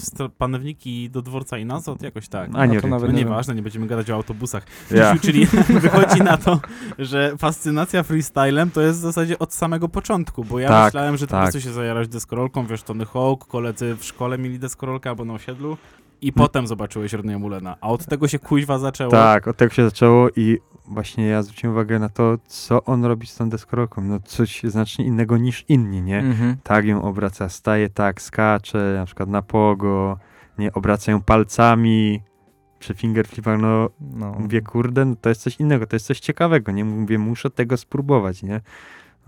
do 1.10 1.22
dworca 1.22 1.58
i 1.58 1.66
nazad, 1.66 2.02
jakoś 2.02 2.28
tak. 2.28 2.50
A 2.54 2.66
nie, 2.68 2.76
No 2.76 2.82
to 2.82 2.88
nawet 2.88 3.12
No 3.12 3.18
nieważne, 3.18 3.56
nie 3.56 3.62
będziemy 3.62 3.88
gadać 3.88 4.10
o 4.12 4.16
autobusach. 4.16 4.64
Ja. 4.92 5.16
Czyli 5.22 5.46
wychodzi 5.82 6.22
na 6.22 6.38
to, 6.38 6.60
że 7.00 7.38
fascynacja 7.38 8.04
freestylem 8.04 8.72
to 8.72 8.82
jest 8.82 9.00
w 9.00 9.02
zasadzie 9.02 9.40
od 9.40 9.54
samego 9.54 9.90
początku, 9.90 10.44
bo 10.44 10.60
ja 10.60 10.70
Tak, 10.70 10.86
myślałem, 10.86 11.18
że 11.18 11.28
ty 11.28 11.32
tak. 11.32 11.40
po 11.40 11.44
prostu 11.52 11.62
się 11.62 11.74
zajarałeś 11.74 12.08
deskorolką, 12.08 12.66
wiesz, 12.66 12.84
Tony 12.84 13.06
Hawk, 13.06 13.48
koledzy 13.48 13.96
w 13.96 14.04
szkole 14.04 14.38
mieli 14.38 14.60
deskorolkę 14.60 15.10
albo 15.10 15.26
na 15.26 15.34
osiedlu 15.34 15.78
i 16.22 16.34
potem 16.34 16.68
zobaczyłeś 16.68 17.14
Rodneya 17.14 17.38
Mulena, 17.40 17.76
a 17.82 17.88
od 17.88 18.06
tego 18.06 18.28
się 18.28 18.40
kuźwa 18.40 18.80
zaczęło. 18.80 19.12
Tak, 19.12 19.48
od 19.48 19.58
tego 19.58 19.74
się 19.74 19.84
zaczęło 19.86 20.30
i 20.36 20.60
właśnie 20.88 21.28
ja 21.28 21.44
zwróciłem 21.44 21.76
uwagę 21.76 22.00
na 22.00 22.10
to, 22.10 22.38
co 22.48 22.84
on 22.84 23.06
robi 23.06 23.28
z 23.28 23.36
tą 23.36 23.50
deskorolką. 23.50 24.02
No 24.02 24.20
coś 24.20 24.62
znacznie 24.64 25.06
innego 25.06 25.38
niż 25.38 25.66
inni, 25.70 26.02
nie? 26.02 26.20
Mhm. 26.20 26.58
tak 26.64 26.86
ją 26.86 27.04
obraca, 27.04 27.50
staje 27.50 27.90
tak, 27.90 28.22
skacze, 28.22 28.96
na 28.98 29.06
przykład 29.06 29.30
na 29.30 29.42
pogo, 29.42 30.18
nie, 30.58 30.74
obraca 30.74 31.12
ją 31.12 31.22
palcami, 31.22 32.22
przy 32.80 32.94
fingerflipach, 32.94 33.62
no 33.62 33.90
No. 34.02 34.32
mówię, 34.40 34.62
kurde, 34.62 35.06
no 35.06 35.16
to 35.22 35.30
jest 35.30 35.42
coś 35.42 35.60
innego, 35.60 35.88
to 35.88 35.96
jest 35.96 36.06
coś 36.06 36.20
ciekawego, 36.20 36.72
nie, 36.72 36.86
mówię, 36.86 37.20
muszę 37.20 37.50
tego 37.50 37.78
spróbować, 37.78 38.44
nie. 38.44 38.62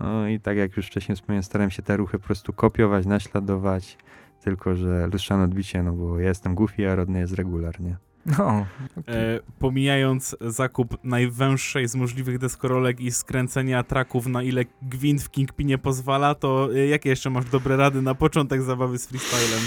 No 0.00 0.28
i 0.28 0.40
tak 0.40 0.56
jak 0.56 0.76
już 0.76 0.86
wcześniej 0.86 1.16
wspomniałem, 1.16 1.42
starałem 1.42 1.70
się 1.70 1.82
te 1.82 1.96
ruchy 1.96 2.18
po 2.18 2.24
prostu 2.24 2.52
kopiować, 2.52 3.06
naśladować, 3.06 3.98
tylko 4.44 4.74
że 4.76 5.06
lustrzane 5.12 5.44
odbicie, 5.44 5.82
no 5.82 5.92
bo 5.92 6.18
ja 6.18 6.28
jestem 6.28 6.54
goofy, 6.54 6.90
a 6.90 6.94
rodny 6.94 7.18
jest 7.18 7.34
regular, 7.34 7.80
nie. 7.80 7.96
No. 8.38 8.66
E, 9.08 9.40
pomijając 9.58 10.36
zakup 10.40 11.04
najwęższej 11.04 11.88
z 11.88 11.94
możliwych 11.96 12.38
deskorolek 12.38 13.00
i 13.00 13.10
skręcenia 13.10 13.82
traków 13.82 14.26
na 14.26 14.42
ile 14.42 14.64
gwint 14.82 15.22
w 15.22 15.30
Kingpinie 15.30 15.78
pozwala, 15.78 16.34
to 16.34 16.68
e, 16.74 16.86
jakie 16.86 17.08
jeszcze 17.10 17.30
masz 17.30 17.44
dobre 17.44 17.76
rady 17.76 18.02
na 18.02 18.14
początek 18.14 18.62
zabawy 18.62 18.98
z 18.98 19.06
freestylem? 19.06 19.60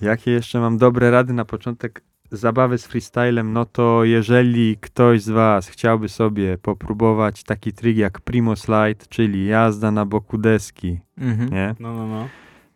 Jakie 0.00 0.30
jeszcze 0.30 0.60
mam 0.60 0.78
dobre 0.78 1.10
rady 1.10 1.32
na 1.32 1.44
początek 1.44 2.02
zabawy 2.36 2.78
z 2.78 2.86
freestylem? 2.86 3.52
No 3.52 3.64
to 3.64 4.04
jeżeli 4.04 4.76
ktoś 4.76 5.22
z 5.22 5.28
Was 5.30 5.68
chciałby 5.68 6.08
sobie 6.08 6.58
popróbować 6.58 7.44
taki 7.44 7.72
trik 7.72 7.96
jak 7.96 8.20
Primo 8.20 8.56
Slide, 8.56 9.06
czyli 9.08 9.46
jazda 9.46 9.90
na 9.90 10.06
boku 10.06 10.38
deski, 10.38 11.00
Mhm. 11.18 11.50
nie? 11.50 11.74
No, 11.80 11.94
no, 11.94 12.06
no. 12.06 12.28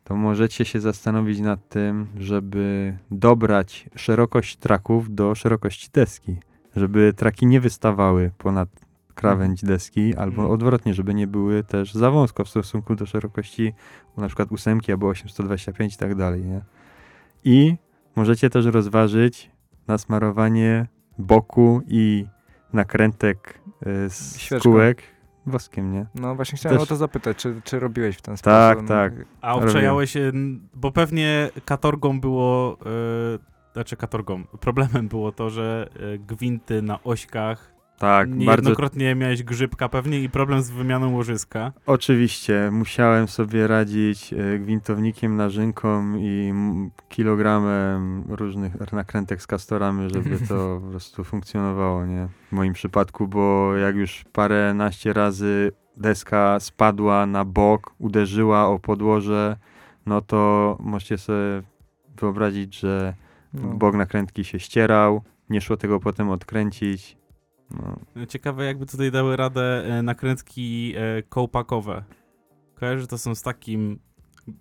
To 0.04 0.16
możecie 0.16 0.64
się 0.64 0.80
zastanowić 0.80 1.40
nad 1.40 1.68
tym, 1.68 2.06
żeby 2.18 2.96
dobrać 3.10 3.88
szerokość 3.96 4.56
traków 4.56 5.14
do 5.14 5.34
szerokości 5.34 5.88
deski, 5.92 6.36
żeby 6.76 7.12
traki 7.16 7.46
nie 7.46 7.60
wystawały 7.60 8.30
ponad 8.38 8.68
krawędź 9.14 9.64
deski, 9.64 10.14
albo 10.16 10.36
Mhm. 10.42 10.50
odwrotnie, 10.50 10.94
żeby 10.94 11.14
nie 11.14 11.26
były 11.26 11.64
też 11.64 11.94
za 11.94 12.10
wąsko 12.10 12.44
w 12.44 12.48
stosunku 12.48 12.94
do 12.94 13.06
szerokości 13.06 13.72
na 14.16 14.26
przykład 14.26 14.52
ósemki 14.52 14.92
albo 14.92 15.08
825 15.08 15.94
i 15.94 15.98
tak 15.98 16.14
dalej, 16.14 16.44
nie? 16.44 16.60
I 17.44 17.76
możecie 18.16 18.50
też 18.50 18.66
rozważyć 18.66 19.50
nasmarowanie 19.88 20.86
boku 21.18 21.82
i 21.88 22.26
nakrętek 22.72 23.60
y, 23.86 24.10
z 24.10 24.38
Świeczką. 24.38 24.70
kółek 24.70 25.02
woskiem, 25.46 25.92
nie? 25.92 26.06
No 26.14 26.34
właśnie 26.34 26.58
chciałem 26.58 26.78
Też- 26.78 26.84
o 26.84 26.88
to 26.88 26.96
zapytać, 26.96 27.36
czy, 27.36 27.60
czy 27.64 27.80
robiłeś 27.80 28.16
w 28.16 28.22
ten 28.22 28.36
Tak, 28.36 28.72
sposób? 28.74 28.88
tak. 28.88 29.12
A 29.40 29.54
obczajałeś 29.54 30.10
się, 30.10 30.20
n- 30.20 30.68
bo 30.74 30.92
pewnie 30.92 31.50
katorgą 31.64 32.20
było, 32.20 32.78
e, 32.86 33.72
znaczy 33.72 33.96
katorgą, 33.96 34.44
problemem 34.44 35.08
było 35.08 35.32
to, 35.32 35.50
że 35.50 35.88
e, 36.14 36.18
gwinty 36.18 36.82
na 36.82 37.02
ośkach, 37.02 37.72
Tak, 37.98 38.28
bardzo 38.28 38.36
niejednokrotnie 38.38 39.14
miałeś 39.14 39.42
grzybka 39.42 39.88
pewnie 39.88 40.20
i 40.20 40.28
problem 40.30 40.62
z 40.62 40.70
wymianą 40.70 41.12
łożyska. 41.14 41.72
Oczywiście, 41.86 42.68
musiałem 42.72 43.28
sobie 43.28 43.66
radzić 43.66 44.32
e, 44.32 44.58
gwintownikiem, 44.58 45.36
narzynką 45.36 46.16
i 46.16 46.52
kilogramem 47.08 48.24
różnych 48.28 48.92
nakrętek 48.92 49.42
z 49.42 49.46
kastorami, 49.46 50.10
żeby 50.10 50.38
to 50.48 50.54
po 50.84 50.90
prostu 50.90 51.24
funkcjonowało, 51.24 52.06
nie? 52.06 52.28
W 52.48 52.52
moim 52.52 52.72
przypadku, 52.72 53.28
bo 53.28 53.76
jak 53.76 53.96
już 53.96 54.24
paręnaście 54.32 55.12
razy 55.12 55.72
deska 55.96 56.60
spadła 56.60 57.26
na 57.26 57.44
bok, 57.44 57.94
uderzyła 57.98 58.66
o 58.68 58.78
podłoże, 58.78 59.56
no 60.06 60.20
to 60.20 60.76
możecie 60.80 61.18
sobie 61.18 61.62
wyobrazić, 62.20 62.78
że 62.78 63.14
No. 63.54 63.68
bok 63.74 63.94
nakrętki 63.94 64.44
się 64.44 64.58
ścierał, 64.60 65.22
nie 65.50 65.60
szło 65.60 65.76
tego 65.76 66.00
potem 66.00 66.30
odkręcić. 66.30 67.16
No, 67.70 67.96
Ciekawe 68.28 68.64
jakby 68.64 68.86
tutaj 68.86 69.10
dały 69.10 69.36
radę 69.36 69.84
e, 69.84 70.02
nakrętki 70.02 70.94
e, 70.96 71.22
kołpakowe. 71.22 72.04
Kojarzysz, 72.74 73.00
że 73.02 73.06
to 73.08 73.18
są 73.18 73.34
z 73.34 73.42
takim 73.42 73.98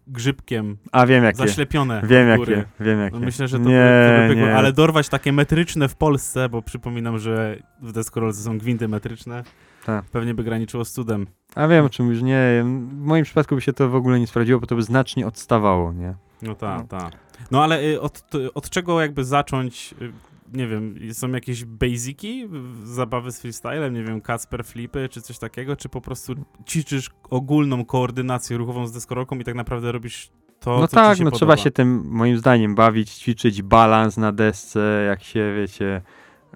grzybkiem 0.07 0.77
a 0.91 1.05
wiem 1.05 1.23
jakie, 1.23 1.37
zaślepione 1.37 2.01
wiem 2.07 2.37
góry. 2.37 2.53
jakie, 2.57 2.69
wiem 2.79 2.99
jakie. 2.99 3.19
No 3.19 3.25
myślę, 3.25 3.47
że 3.47 3.57
to, 3.59 3.63
nie, 3.63 4.27
by, 4.29 4.35
to 4.35 4.41
by 4.45 4.55
ale 4.55 4.73
dorwać 4.73 5.09
takie 5.09 5.31
metryczne 5.31 5.87
w 5.87 5.95
Polsce, 5.95 6.49
bo 6.49 6.61
przypominam, 6.61 7.19
że 7.19 7.57
w 7.81 7.91
deskorolce 7.91 8.41
są 8.41 8.57
gwinty 8.57 8.87
metryczne, 8.87 9.43
Tak. 9.85 10.05
pewnie 10.05 10.33
by 10.33 10.43
graniczyło 10.43 10.85
z 10.85 10.91
cudem. 10.91 11.27
A 11.55 11.67
wiem 11.67 11.85
o 11.85 11.89
czym 11.89 12.09
już 12.09 12.21
nie. 12.21 12.63
W 12.89 12.93
moim 12.97 13.23
przypadku 13.25 13.55
by 13.55 13.61
się 13.61 13.73
to 13.73 13.89
w 13.89 13.95
ogóle 13.95 14.19
nie 14.19 14.27
sprawdziło, 14.27 14.59
bo 14.59 14.67
to 14.67 14.75
by 14.75 14.83
znacznie 14.83 15.27
odstawało, 15.27 15.93
nie? 15.93 16.15
No 16.41 16.55
tak, 16.55 16.79
No. 16.81 16.87
tak. 16.99 17.13
No 17.51 17.63
ale 17.63 17.81
y, 17.83 18.01
od, 18.01 18.29
t- 18.29 18.53
od 18.53 18.69
czego 18.69 19.01
jakby 19.01 19.23
zacząć, 19.23 19.95
y, 20.01 20.11
nie 20.53 20.67
wiem, 20.67 20.95
są 21.13 21.31
jakieś 21.31 21.65
basiki 21.65 22.49
zabawy 22.84 23.31
z 23.31 23.39
freestylem, 23.41 23.93
nie 23.93 24.03
wiem, 24.03 24.21
Kacper 24.21 24.65
flipy 24.65 25.10
czy 25.10 25.21
coś 25.21 25.38
takiego, 25.39 25.75
czy 25.75 25.89
po 25.89 26.01
prostu 26.01 26.34
ćwiczysz 26.69 27.10
ogólną 27.29 27.86
koordynację 27.86 28.58
ruchową 28.58 28.88
z 28.88 28.91
deskorolką 28.91 29.36
i 29.39 29.43
tak 29.43 29.55
naprawdę 29.55 29.91
robisz 29.91 30.29
to, 30.60 30.79
no 30.79 30.88
tak, 30.88 31.10
no 31.19 31.23
podoba. 31.25 31.38
trzeba 31.38 31.58
się 31.58 31.71
tym 31.71 32.03
moim 32.10 32.38
zdaniem 32.38 32.75
bawić, 32.75 33.12
ćwiczyć 33.12 33.62
balans 33.62 34.17
na 34.17 34.31
desce, 34.31 35.03
jak 35.08 35.23
się 35.23 35.53
wiecie, 35.58 36.01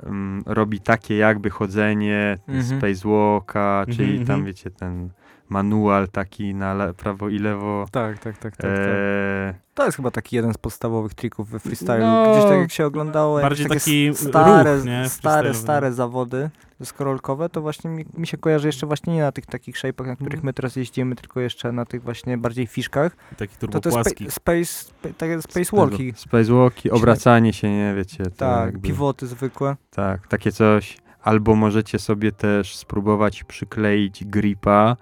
mm, 0.04 0.44
robi 0.46 0.80
takie 0.80 1.18
jakby 1.18 1.50
chodzenie, 1.50 2.38
Mhm. 2.48 2.80
spacewalka, 2.80 3.86
czyli 3.86 4.10
Mhm, 4.12 4.28
tam 4.28 4.36
mhm. 4.36 4.46
wiecie 4.46 4.72
ten 4.72 5.10
manual 5.50 6.08
taki 6.08 6.56
na 6.56 6.74
le- 6.74 6.94
prawo 6.94 7.30
i 7.30 7.40
lewo. 7.40 7.86
Tak, 7.92 8.20
tak, 8.20 8.38
tak, 8.38 8.58
tak. 8.58 8.72
tak. 8.72 8.72
Eee, 8.80 9.54
To 9.74 9.86
jest 9.86 9.96
chyba 9.98 10.12
taki 10.12 10.36
jeden 10.36 10.54
z 10.54 10.58
podstawowych 10.58 11.14
trików 11.14 11.50
we 11.50 11.60
freestylu. 11.60 12.00
No, 12.00 12.32
Gdzieś 12.34 12.44
tak 12.50 12.60
jak 12.60 12.72
się 12.72 12.86
oglądało, 12.86 13.42
bardziej 13.42 13.64
jakieś 13.64 13.84
taki 13.84 14.12
takie 14.12 14.30
stare, 14.30 14.76
ruch, 14.76 14.86
nie, 14.86 15.10
stare, 15.10 15.54
stare 15.54 15.94
zawody 15.94 16.50
skorolkowe, 16.84 17.50
to 17.50 17.62
właśnie 17.62 17.90
mi, 17.90 18.06
mi 18.18 18.28
się 18.28 18.38
kojarzy 18.38 18.68
jeszcze 18.68 18.88
właśnie 18.88 19.14
nie 19.14 19.22
na 19.22 19.32
tych 19.32 19.46
takich 19.46 19.76
shape'ach, 19.76 20.08
na 20.08 20.16
których 20.16 20.34
Mhm. 20.34 20.46
my 20.46 20.54
teraz 20.54 20.76
jeździmy, 20.76 21.16
tylko 21.16 21.40
jeszcze 21.40 21.72
na 21.72 21.86
tych 21.86 22.04
właśnie 22.04 22.38
bardziej 22.38 22.68
fiszkach. 22.68 23.16
Taki 23.38 23.54
To 23.56 23.60
turbo 23.60 23.80
to 23.80 23.92
spa- 23.92 24.04
space, 24.30 24.66
spa- 24.66 25.10
takie 25.18 25.42
spacewalki. 25.42 26.14
Spacewalki, 26.16 26.92
obracanie 26.92 27.54
się, 27.54 27.70
nie 27.72 27.94
wiecie. 27.98 28.24
to 28.24 28.30
Tak, 28.32 28.66
jakby- 28.66 28.88
pivoty 28.88 29.28
zwykłe. 29.28 29.76
Tak, 29.92 30.28
takie 30.28 30.52
coś. 30.52 30.98
Albo 31.24 31.56
możecie 31.56 32.00
sobie 32.00 32.32
też 32.32 32.76
spróbować 32.76 33.44
przykleić 33.44 34.26
gripa 34.26 34.98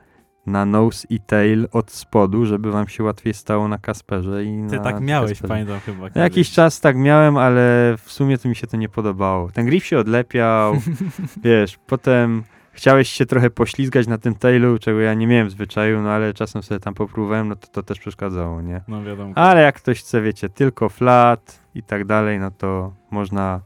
na 0.47 0.65
nose 0.65 1.07
i 1.09 1.19
tail 1.19 1.67
od 1.71 1.91
spodu, 1.91 2.45
żeby 2.45 2.71
wam 2.71 2.87
się 2.87 3.03
łatwiej 3.03 3.33
stało 3.33 3.67
na 3.67 3.77
Kasperze. 3.77 4.43
I 4.43 4.63
Ty 4.69 4.75
na 4.77 4.83
tak 4.83 5.01
miałeś, 5.01 5.31
Kasperze. 5.31 5.53
pamiętam 5.53 5.79
chyba. 5.79 6.07
No, 6.15 6.21
Jakiś 6.21 6.35
kiedyś. 6.47 6.51
czas 6.55 6.79
tak 6.79 6.97
miałem, 6.97 7.37
ale 7.37 7.95
w 7.97 8.11
sumie 8.11 8.37
to 8.37 8.49
mi 8.49 8.55
się 8.55 8.67
to 8.67 8.77
nie 8.77 8.89
podobało. 8.89 9.51
Ten 9.51 9.65
grip 9.65 9.83
się 9.83 9.99
odlepiał, 9.99 10.73
wiesz, 11.43 11.79
potem 11.87 12.43
chciałeś 12.71 13.09
się 13.09 13.25
trochę 13.25 13.49
poślizgać 13.49 14.07
na 14.07 14.17
tym 14.17 14.35
tailu, 14.35 14.79
czego 14.79 14.99
ja 14.99 15.13
nie 15.13 15.27
miałem 15.27 15.47
w 15.47 15.51
zwyczaju, 15.51 16.01
no 16.01 16.09
ale 16.09 16.33
czasem 16.33 16.63
sobie 16.63 16.79
tam 16.79 16.93
popróbowałem, 16.93 17.47
no 17.47 17.55
to 17.55 17.67
to 17.67 17.83
też 17.83 17.99
przeszkadzało, 17.99 18.61
nie? 18.61 18.81
No 18.87 19.03
wiadomo. 19.03 19.33
Ale 19.35 19.61
jak 19.61 19.75
ktoś 19.75 19.99
chce, 19.99 20.21
wiecie, 20.21 20.49
tylko 20.49 20.89
flat 20.89 21.59
i 21.75 21.83
tak 21.83 22.05
dalej, 22.05 22.39
no 22.39 22.51
to 22.51 22.93
można 23.11 23.61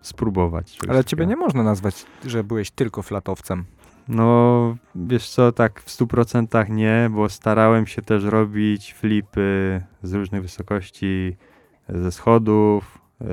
spróbować. 0.00 0.78
Ale 0.88 1.04
ciebie 1.04 1.26
nie 1.26 1.36
można 1.36 1.62
nazwać, 1.62 2.06
że 2.26 2.44
byłeś 2.44 2.70
tylko 2.70 3.02
flatowcem. 3.02 3.64
No, 4.08 4.76
wiesz 4.94 5.28
co, 5.30 5.52
tak 5.52 5.80
w 5.80 5.88
100% 5.88 6.70
nie, 6.70 7.10
bo 7.12 7.28
starałem 7.28 7.86
się 7.86 8.02
też 8.02 8.24
robić 8.24 8.94
flipy 8.94 9.80
z 10.02 10.14
różnych 10.14 10.42
wysokości, 10.42 11.36
ze 11.88 12.12
schodów, 12.12 12.98
e, 13.20 13.24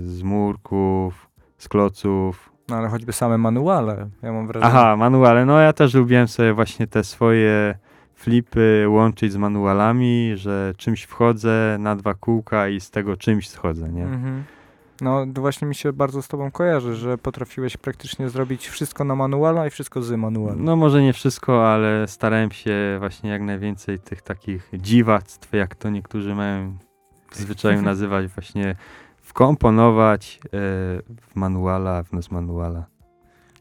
z 0.00 0.22
murków, 0.22 1.28
z 1.58 1.68
kloców. 1.68 2.52
No 2.68 2.76
ale 2.76 2.88
choćby 2.88 3.12
same 3.12 3.38
manuale, 3.38 4.08
ja 4.22 4.32
mam 4.32 4.46
wrażenie. 4.46 4.72
Aha, 4.72 4.96
manuale. 4.96 5.46
No 5.46 5.60
ja 5.60 5.72
też 5.72 5.94
lubiłem 5.94 6.28
sobie 6.28 6.52
właśnie 6.52 6.86
te 6.86 7.04
swoje 7.04 7.74
flipy 8.14 8.84
łączyć 8.88 9.32
z 9.32 9.36
manualami, 9.36 10.32
że 10.34 10.72
czymś 10.76 11.02
wchodzę 11.02 11.76
na 11.80 11.96
dwa 11.96 12.14
kółka 12.14 12.68
i 12.68 12.80
z 12.80 12.90
tego 12.90 13.16
czymś 13.16 13.48
schodzę, 13.48 13.88
nie? 13.88 14.04
Mhm. 14.04 14.44
No 15.02 15.26
to 15.34 15.40
właśnie 15.40 15.68
mi 15.68 15.74
się 15.74 15.92
bardzo 15.92 16.22
z 16.22 16.28
tobą 16.28 16.50
kojarzy, 16.50 16.94
że 16.94 17.18
potrafiłeś 17.18 17.76
praktycznie 17.76 18.28
zrobić 18.28 18.68
wszystko 18.68 19.04
na 19.04 19.14
manuala 19.14 19.66
i 19.66 19.70
wszystko 19.70 20.02
z 20.02 20.10
manuala. 20.10 20.54
No 20.58 20.76
może 20.76 21.02
nie 21.02 21.12
wszystko, 21.12 21.72
ale 21.72 22.08
starałem 22.08 22.50
się 22.50 22.96
właśnie 22.98 23.30
jak 23.30 23.42
najwięcej 23.42 23.98
tych 23.98 24.22
takich 24.22 24.70
dziwactw, 24.74 25.52
jak 25.52 25.74
to 25.74 25.90
niektórzy 25.90 26.34
mają 26.34 26.78
w 27.30 27.36
zwyczaju 27.36 27.82
nazywać, 27.92 28.26
właśnie 28.26 28.76
wkomponować 29.16 30.40
e, 30.44 30.48
w 31.20 31.34
manuala, 31.34 32.02
w 32.02 32.12
nos 32.12 32.30
manuala. 32.30 32.86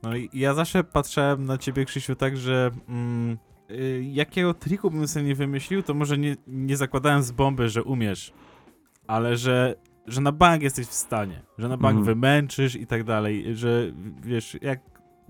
No 0.03 0.15
i 0.15 0.29
ja 0.33 0.53
zawsze 0.53 0.83
patrzałem 0.83 1.45
na 1.45 1.57
ciebie, 1.57 1.85
Krzysiu, 1.85 2.15
tak, 2.15 2.37
że 2.37 2.71
mm, 2.89 3.37
y, 3.71 4.03
jakiego 4.11 4.53
triku 4.53 4.91
bym 4.91 5.07
sobie 5.07 5.25
nie 5.25 5.35
wymyślił, 5.35 5.83
to 5.83 5.93
może 5.93 6.17
nie, 6.17 6.35
nie 6.47 6.77
zakładałem 6.77 7.23
z 7.23 7.31
bomby, 7.31 7.69
że 7.69 7.83
umiesz, 7.83 8.33
ale 9.07 9.37
że, 9.37 9.75
że 10.07 10.21
na 10.21 10.31
bank 10.31 10.61
jesteś 10.63 10.87
w 10.87 10.93
stanie, 10.93 11.41
że 11.57 11.69
na 11.69 11.77
bank 11.77 11.97
Mhm. 11.97 12.05
wymęczysz 12.05 12.75
i 12.75 12.87
tak 12.87 13.03
dalej, 13.03 13.55
że 13.55 13.91
wiesz, 14.23 14.57
jak 14.61 14.79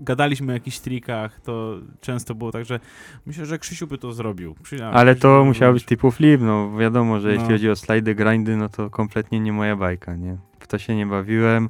gadaliśmy 0.00 0.52
o 0.52 0.54
jakichś 0.54 0.78
trikach, 0.78 1.40
to 1.40 1.74
często 2.00 2.34
było 2.34 2.52
tak, 2.52 2.64
że 2.64 2.80
myślę, 3.26 3.46
że 3.46 3.58
Krzysiu 3.58 3.86
by 3.86 3.98
to 3.98 4.12
zrobił. 4.12 4.54
Krzysiu, 4.62 4.84
Ale 4.84 5.14
Krzysiu 5.14 5.22
to 5.22 5.44
musiał 5.44 5.72
być 5.72 5.84
typu 5.84 6.10
flip, 6.10 6.40
no 6.40 6.76
wiadomo, 6.76 7.20
że 7.20 7.28
jeśli 7.32 7.44
No. 7.44 7.50
chodzi 7.50 7.70
o 7.70 7.76
slajdy, 7.76 8.14
grindy, 8.14 8.56
no 8.56 8.68
to 8.68 8.90
kompletnie 8.90 9.40
nie 9.40 9.52
moja 9.52 9.76
bajka, 9.76 10.16
nie? 10.16 10.36
W 10.60 10.66
to 10.66 10.78
się 10.78 10.96
nie 10.96 11.06
bawiłem. 11.06 11.68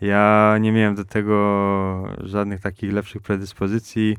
Ja 0.00 0.56
nie 0.60 0.72
miałem 0.72 0.94
do 0.94 1.04
tego 1.04 1.36
żadnych 2.20 2.60
takich 2.60 2.92
lepszych 2.92 3.22
predyspozycji. 3.22 4.16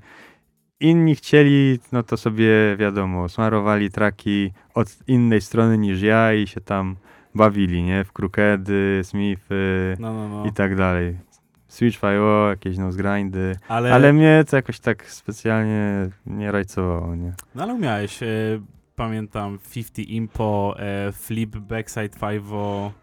Inni 0.80 1.16
chcieli, 1.16 1.80
no 1.92 2.04
to 2.04 2.18
sobie 2.18 2.50
wiadomo, 2.80 3.30
smarowali 3.30 3.92
traki 3.92 4.52
od 4.74 4.98
innej 5.08 5.42
strony 5.42 5.78
niż 5.78 6.02
ja 6.02 6.34
i 6.34 6.48
się 6.48 6.62
tam 6.62 6.96
bawili, 7.36 7.84
nie? 7.84 8.04
W 8.04 8.12
krukedy, 8.14 9.02
smify 9.04 9.96
No, 10.00 10.14
no, 10.14 10.30
no. 10.30 10.46
i 10.46 10.54
tak 10.54 10.76
dalej. 10.76 11.18
Switch 11.68 12.00
FIO, 12.00 12.48
jakieś 12.50 12.78
nose 12.78 12.98
grindy, 12.98 13.56
Ale, 13.68 13.94
ale 13.94 14.14
mnie 14.14 14.44
to 14.50 14.56
jakoś 14.56 14.80
tak 14.80 15.06
specjalnie 15.12 16.10
nie 16.26 16.52
rajcowało, 16.52 17.16
nie? 17.16 17.34
no, 17.56 17.64
ale 17.64 17.74
umiałeś, 17.74 18.24
e, 18.24 18.28
pamiętam, 18.96 19.58
50 19.74 20.00
impo, 20.00 20.76
e, 20.80 21.12
flip, 21.12 21.58
backside 21.58 22.10
5 22.10 22.44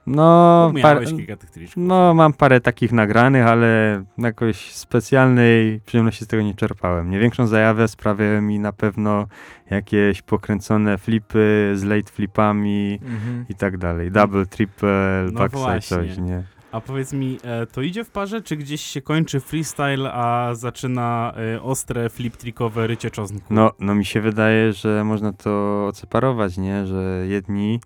No, 0.07 0.72
par- 0.83 1.05
kilka 1.05 1.37
tych 1.37 1.50
triczków. 1.50 1.83
No, 1.87 2.14
mam 2.14 2.33
parę 2.33 2.61
takich 2.61 2.92
nagranych, 2.92 3.46
ale 3.46 4.05
jakoś 4.18 4.57
specjalnej 4.74 5.81
przyjemności 5.87 6.24
z 6.24 6.28
tego 6.28 6.42
nie 6.42 6.55
czerpałem. 6.55 7.11
Nie 7.11 7.18
większą 7.18 7.46
zajawę 7.46 7.88
sprawiały 7.88 8.40
mi 8.40 8.59
na 8.59 8.72
pewno 8.72 9.26
jakieś 9.70 10.22
pokręcone 10.22 10.98
flipy 10.98 11.72
z 11.74 11.85
late 11.85 12.12
flipami 12.12 12.98
Mhm. 13.02 13.44
i 13.48 13.55
tak 13.55 13.78
dalej. 13.78 14.11
Double, 14.11 14.46
triple, 14.46 15.26
No 15.33 15.38
backside, 15.40 15.62
właśnie. 15.64 15.96
coś, 15.96 16.18
nie? 16.18 16.42
A 16.72 16.80
powiedz 16.80 17.12
mi, 17.12 17.38
e, 17.44 17.66
to 17.66 17.82
idzie 17.82 18.04
w 18.04 18.11
parze, 18.11 18.42
czy 18.42 18.56
gdzieś 18.56 18.80
się 18.80 19.02
kończy 19.02 19.40
freestyle, 19.40 20.12
a 20.12 20.54
zaczyna 20.54 21.32
e, 21.54 21.62
ostre 21.62 22.11
flip 22.11 22.37
trickowe 22.37 22.87
rycie 22.87 23.11
czosnku? 23.11 23.54
No, 23.54 23.72
no 23.80 23.94
mi 23.94 24.04
się 24.04 24.20
wydaje, 24.20 24.72
że 24.72 25.04
można 25.04 25.32
to 25.32 25.87
odseparować, 25.87 26.58
nie? 26.58 26.87
Że 26.87 27.24
jedni 27.28 27.80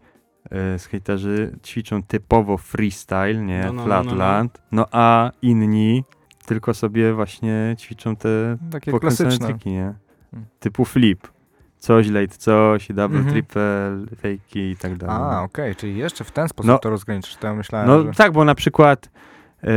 y, 0.75 0.79
skaterzy 0.79 1.59
ćwiczą 1.65 2.03
typowo 2.03 2.57
freestyle, 2.57 3.35
nie? 3.35 3.61
No, 3.67 3.73
no, 3.73 3.73
no, 3.73 3.73
no, 3.73 4.03
no. 4.03 4.03
Flatland, 4.03 4.63
no 4.73 4.87
a 4.93 5.31
inni 5.43 6.05
tylko 6.47 6.75
sobie 6.75 7.15
właśnie 7.15 7.77
ćwiczą 7.79 8.17
te 8.17 8.57
Takie 8.71 8.99
klasyczne. 8.99 9.47
triki, 9.47 9.71
nie? 9.71 9.95
Mm. 10.33 10.47
Typu 10.61 10.85
flip. 10.85 11.29
Coś, 11.87 12.09
late 12.09 12.37
coś, 12.37 12.89
double, 12.89 13.19
Mhm. 13.19 13.33
triple, 13.35 13.97
fejki 14.21 14.61
i 14.71 14.77
tak 14.77 14.97
dalej. 14.97 15.17
A, 15.21 15.43
okej, 15.43 15.77
czyli 15.77 15.97
jeszcze 15.97 16.25
w 16.25 16.31
ten 16.31 16.49
sposób 16.49 16.69
No. 16.69 16.79
to 16.79 16.91
rozgraniczysz. 16.91 17.37
To 17.37 17.47
ja 17.47 17.55
myślałem, 17.55 17.89
No 17.89 18.03
że... 18.03 18.13
tak, 18.13 18.33
bo 18.33 18.45
na 18.45 18.55
przykład 18.55 19.11
e, 19.65 19.69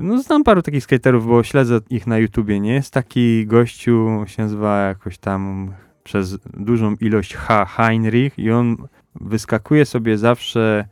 no 0.00 0.22
znam 0.22 0.44
paru 0.44 0.62
takich 0.62 0.84
skaterów, 0.84 1.26
bo 1.26 1.42
śledzę 1.42 1.80
ich 1.90 2.06
na 2.06 2.18
YouTubie, 2.18 2.60
nie? 2.60 2.74
Jest 2.74 2.92
taki 2.94 3.46
gościu, 3.46 4.24
się 4.26 4.42
nazywa 4.42 4.78
jakoś 4.78 5.18
tam 5.18 5.72
przez 6.02 6.38
dużą 6.56 6.94
ilość 7.00 7.34
H. 7.34 7.64
Heinrich 7.64 8.38
i 8.38 8.50
on 8.50 8.76
wyskakuje 9.20 9.84
sobie 9.86 10.18
zawsze 10.18 10.84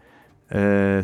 e, 0.50 0.54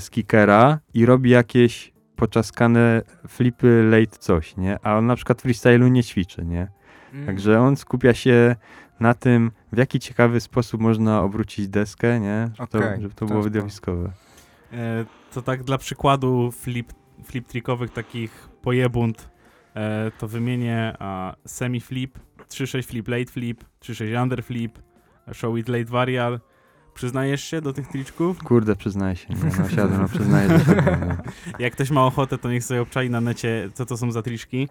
z 0.00 0.10
kickera 0.10 0.78
i 0.94 1.06
robi 1.06 1.30
jakieś 1.30 1.92
poczaskane 2.16 3.02
flipy 3.28 3.88
late 3.90 4.18
coś, 4.18 4.56
nie? 4.56 4.78
A 4.82 4.98
on 4.98 5.06
na 5.06 5.16
przykład 5.16 5.42
freestylu 5.42 5.88
nie 5.88 6.04
ćwiczy, 6.04 6.44
nie? 6.44 6.68
Mm. 7.14 7.26
Także 7.26 7.60
on 7.60 7.76
skupia 7.76 8.14
się 8.14 8.56
na 9.00 9.14
tym, 9.14 9.50
w 9.72 9.78
jaki 9.78 10.00
ciekawy 10.00 10.40
sposób 10.40 10.80
można 10.80 11.22
obrócić 11.22 11.68
deskę, 11.68 12.20
nie? 12.20 12.50
Żeby, 12.52 12.62
Okej, 12.62 12.96
to, 12.96 13.02
żeby 13.02 13.14
to 13.14 13.18
ten 13.18 13.28
było 13.28 13.42
widowiskowe. 13.42 14.12
E, 14.72 15.04
to 15.32 15.42
tak 15.42 15.64
dla 15.64 15.78
przykładu 15.78 16.52
flip, 16.52 16.92
flip 17.24 17.48
trickowych 17.48 17.90
takich 17.90 18.48
pojebunt, 18.62 19.30
e, 19.74 20.10
to 20.18 20.28
wymienię 20.28 20.96
a, 20.98 21.34
semi 21.46 21.80
flip, 21.80 22.18
3-6 22.48 22.82
flip, 22.82 23.08
late 23.08 23.32
flip, 23.32 23.64
3-6 23.80 24.22
under 24.22 24.44
flip, 24.44 24.78
show 25.32 25.58
it 25.58 25.68
late 25.68 25.84
varial. 25.84 26.40
Przyznajesz 27.02 27.44
się 27.44 27.60
do 27.60 27.72
tych 27.72 27.88
triczków? 27.88 28.38
Kurde, 28.38 28.76
przyznaję 28.76 29.16
się, 29.16 29.26
nie, 29.34 29.36
no 29.58 29.68
siadłem, 29.68 30.02
no 30.02 30.08
przyznaję 30.08 30.48
do 30.48 30.58
siebie, 30.58 30.82
nie. 31.06 31.16
Jak 31.64 31.72
ktoś 31.72 31.90
ma 31.90 32.06
ochotę, 32.06 32.38
to 32.38 32.50
niech 32.50 32.64
sobie 32.64 32.82
obczai 32.82 33.10
na 33.10 33.20
necie, 33.20 33.68
co 33.74 33.86
to 33.86 33.96
są 33.96 34.12
za 34.12 34.22
triczki. 34.22 34.68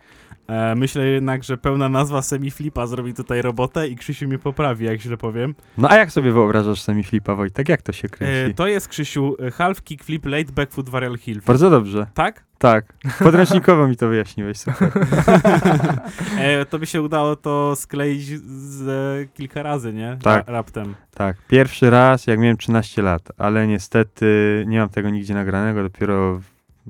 E, 0.47 0.75
myślę 0.75 1.05
jednak, 1.05 1.43
że 1.43 1.57
pełna 1.57 1.89
nazwa 1.89 2.21
semi 2.21 2.51
flipa 2.51 2.87
zrobi 2.87 3.13
tutaj 3.13 3.41
robotę 3.41 3.87
i 3.87 3.95
Krzysiu 3.95 4.27
mnie 4.27 4.39
poprawi, 4.39 4.85
jak 4.85 5.01
źle 5.01 5.17
powiem. 5.17 5.55
No 5.77 5.89
a 5.89 5.95
jak 5.97 6.11
sobie 6.11 6.31
wyobrażasz 6.31 6.81
semi 6.81 7.03
flipa, 7.03 7.35
Wojtek? 7.35 7.69
Jak 7.69 7.81
to 7.81 7.91
się 7.91 8.07
E, 8.07 8.09
kręci? 8.09 8.55
to 8.55 8.67
jest, 8.67 8.87
Krzysiu, 8.87 9.35
e, 9.47 9.51
half 9.51 9.81
kick 9.83 10.03
flip, 10.03 10.25
late 10.25 10.51
back 10.51 10.71
foot 10.71 10.89
varial 10.89 11.17
heel. 11.17 11.41
Bardzo 11.47 11.69
dobrze, 11.69 12.07
Tak? 12.13 12.46
Tak. 12.57 12.93
Podręcznikowo 13.19 13.87
mi 13.87 13.95
to 13.95 14.07
wyjaśniłeś, 14.07 14.57
super. 14.57 14.91
e, 16.39 16.65
to 16.65 16.79
by 16.79 16.85
się 16.85 17.01
udało 17.01 17.35
to 17.35 17.75
skleić 17.75 18.25
z 18.39 18.87
e, 18.87 19.27
kilka 19.33 19.63
razy, 19.63 19.93
nie? 19.93 20.17
Tak. 20.23 20.47
Ra 20.47 20.53
raptem. 20.53 20.95
Tak, 21.13 21.37
pierwszy 21.47 21.89
raz 21.89 22.27
jak 22.27 22.39
miałem 22.39 22.57
13 22.57 23.01
lat, 23.01 23.21
ale 23.37 23.67
niestety 23.67 24.63
nie 24.67 24.79
mam 24.79 24.89
tego 24.89 25.09
nigdzie 25.09 25.33
nagranego, 25.33 25.83
dopiero 25.83 26.41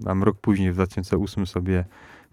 tam 0.06 0.24
rok 0.24 0.38
później, 0.42 0.72
w 0.72 0.76
2008 0.76 1.48
sobie 1.48 1.86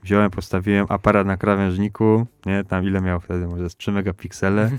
wziąłem, 0.02 0.30
postawiłem 0.30 0.86
aparat 0.88 1.26
na 1.26 1.36
krawężniku, 1.36 2.26
nie, 2.46 2.64
tam 2.64 2.84
ile 2.84 3.00
miał 3.00 3.20
wtedy, 3.20 3.46
może 3.46 3.70
z 3.70 3.76
3 3.76 3.92
megapiksele, 3.92 4.70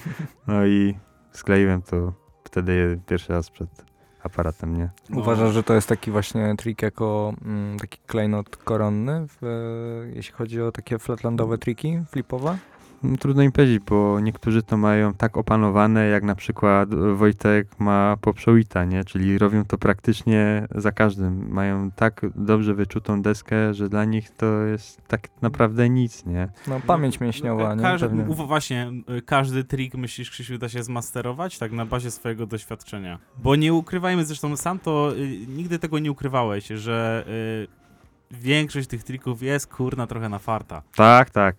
no 0.47 0.65
i 0.65 0.95
skleiłem 1.31 1.81
to 1.81 2.13
wtedy 2.43 2.99
pierwszy 3.07 3.33
raz 3.33 3.49
przed 3.49 3.94
aparatem, 4.25 4.77
nie. 4.77 4.89
No. 5.09 5.19
Uważasz, 5.19 5.53
że 5.53 5.63
to 5.63 5.73
jest 5.73 5.89
taki 5.89 6.11
właśnie 6.11 6.55
trik 6.57 6.81
jako 6.81 7.33
mm, 7.45 7.79
taki 7.79 7.99
klejnot 8.07 8.57
koronny, 8.57 9.25
w, 9.27 10.11
jeśli 10.13 10.33
chodzi 10.33 10.61
o 10.61 10.71
takie 10.71 10.99
flatlandowe 10.99 11.57
triki 11.57 11.99
flipowe? 12.11 12.57
No, 13.05 13.17
trudno 13.17 13.43
im 13.43 13.51
powiedzieć, 13.51 13.79
bo 13.79 14.19
niektórzy 14.19 14.63
to 14.63 14.77
mają 14.77 15.13
tak 15.13 15.37
opanowane, 15.37 16.07
jak 16.07 16.23
na 16.23 16.35
przykład 16.35 16.95
Wojtek 16.95 17.79
ma 17.79 18.17
poprzowita, 18.21 18.85
nie? 18.85 19.03
Czyli 19.03 19.37
robią 19.37 19.65
to 19.65 19.77
praktycznie 19.77 20.67
za 20.75 20.91
każdym. 20.91 21.49
Mają 21.49 21.91
tak 21.91 22.21
dobrze 22.35 22.73
wyczutą 22.73 23.21
deskę, 23.21 23.73
że 23.73 23.89
dla 23.89 24.05
nich 24.05 24.29
to 24.29 24.61
jest 24.61 25.01
tak 25.07 25.29
naprawdę 25.41 25.89
nic, 25.89 26.25
nie? 26.25 26.49
No 26.67 26.79
pamięć 26.87 27.19
mięśniowa, 27.19 27.75
nie? 27.75 27.81
Każdy, 27.81 28.23
właśnie, 28.23 28.91
y, 29.17 29.21
każdy 29.21 29.63
trik, 29.63 29.95
myślisz, 29.95 30.29
Krzysiu, 30.29 30.57
da 30.57 30.69
się 30.69 30.83
zmasterować 30.83 31.57
tak 31.57 31.71
na 31.71 31.85
bazie 31.85 32.11
swojego 32.11 32.45
doświadczenia. 32.45 33.19
Bo 33.37 33.55
nie 33.55 33.73
ukrywajmy, 33.73 34.25
zresztą 34.25 34.57
sam 34.57 34.79
to 34.79 35.15
y, 35.17 35.47
nigdy 35.47 35.79
tego 35.79 35.99
nie 35.99 36.11
ukrywałeś, 36.11 36.67
że 36.67 37.25
y, 37.27 37.85
większość 38.31 38.87
tych 38.87 39.03
trików 39.03 39.41
jest 39.41 39.67
kurna 39.67 40.07
trochę 40.07 40.29
na 40.29 40.39
farta. 40.39 40.81
Tak, 40.95 41.29
tak. 41.29 41.55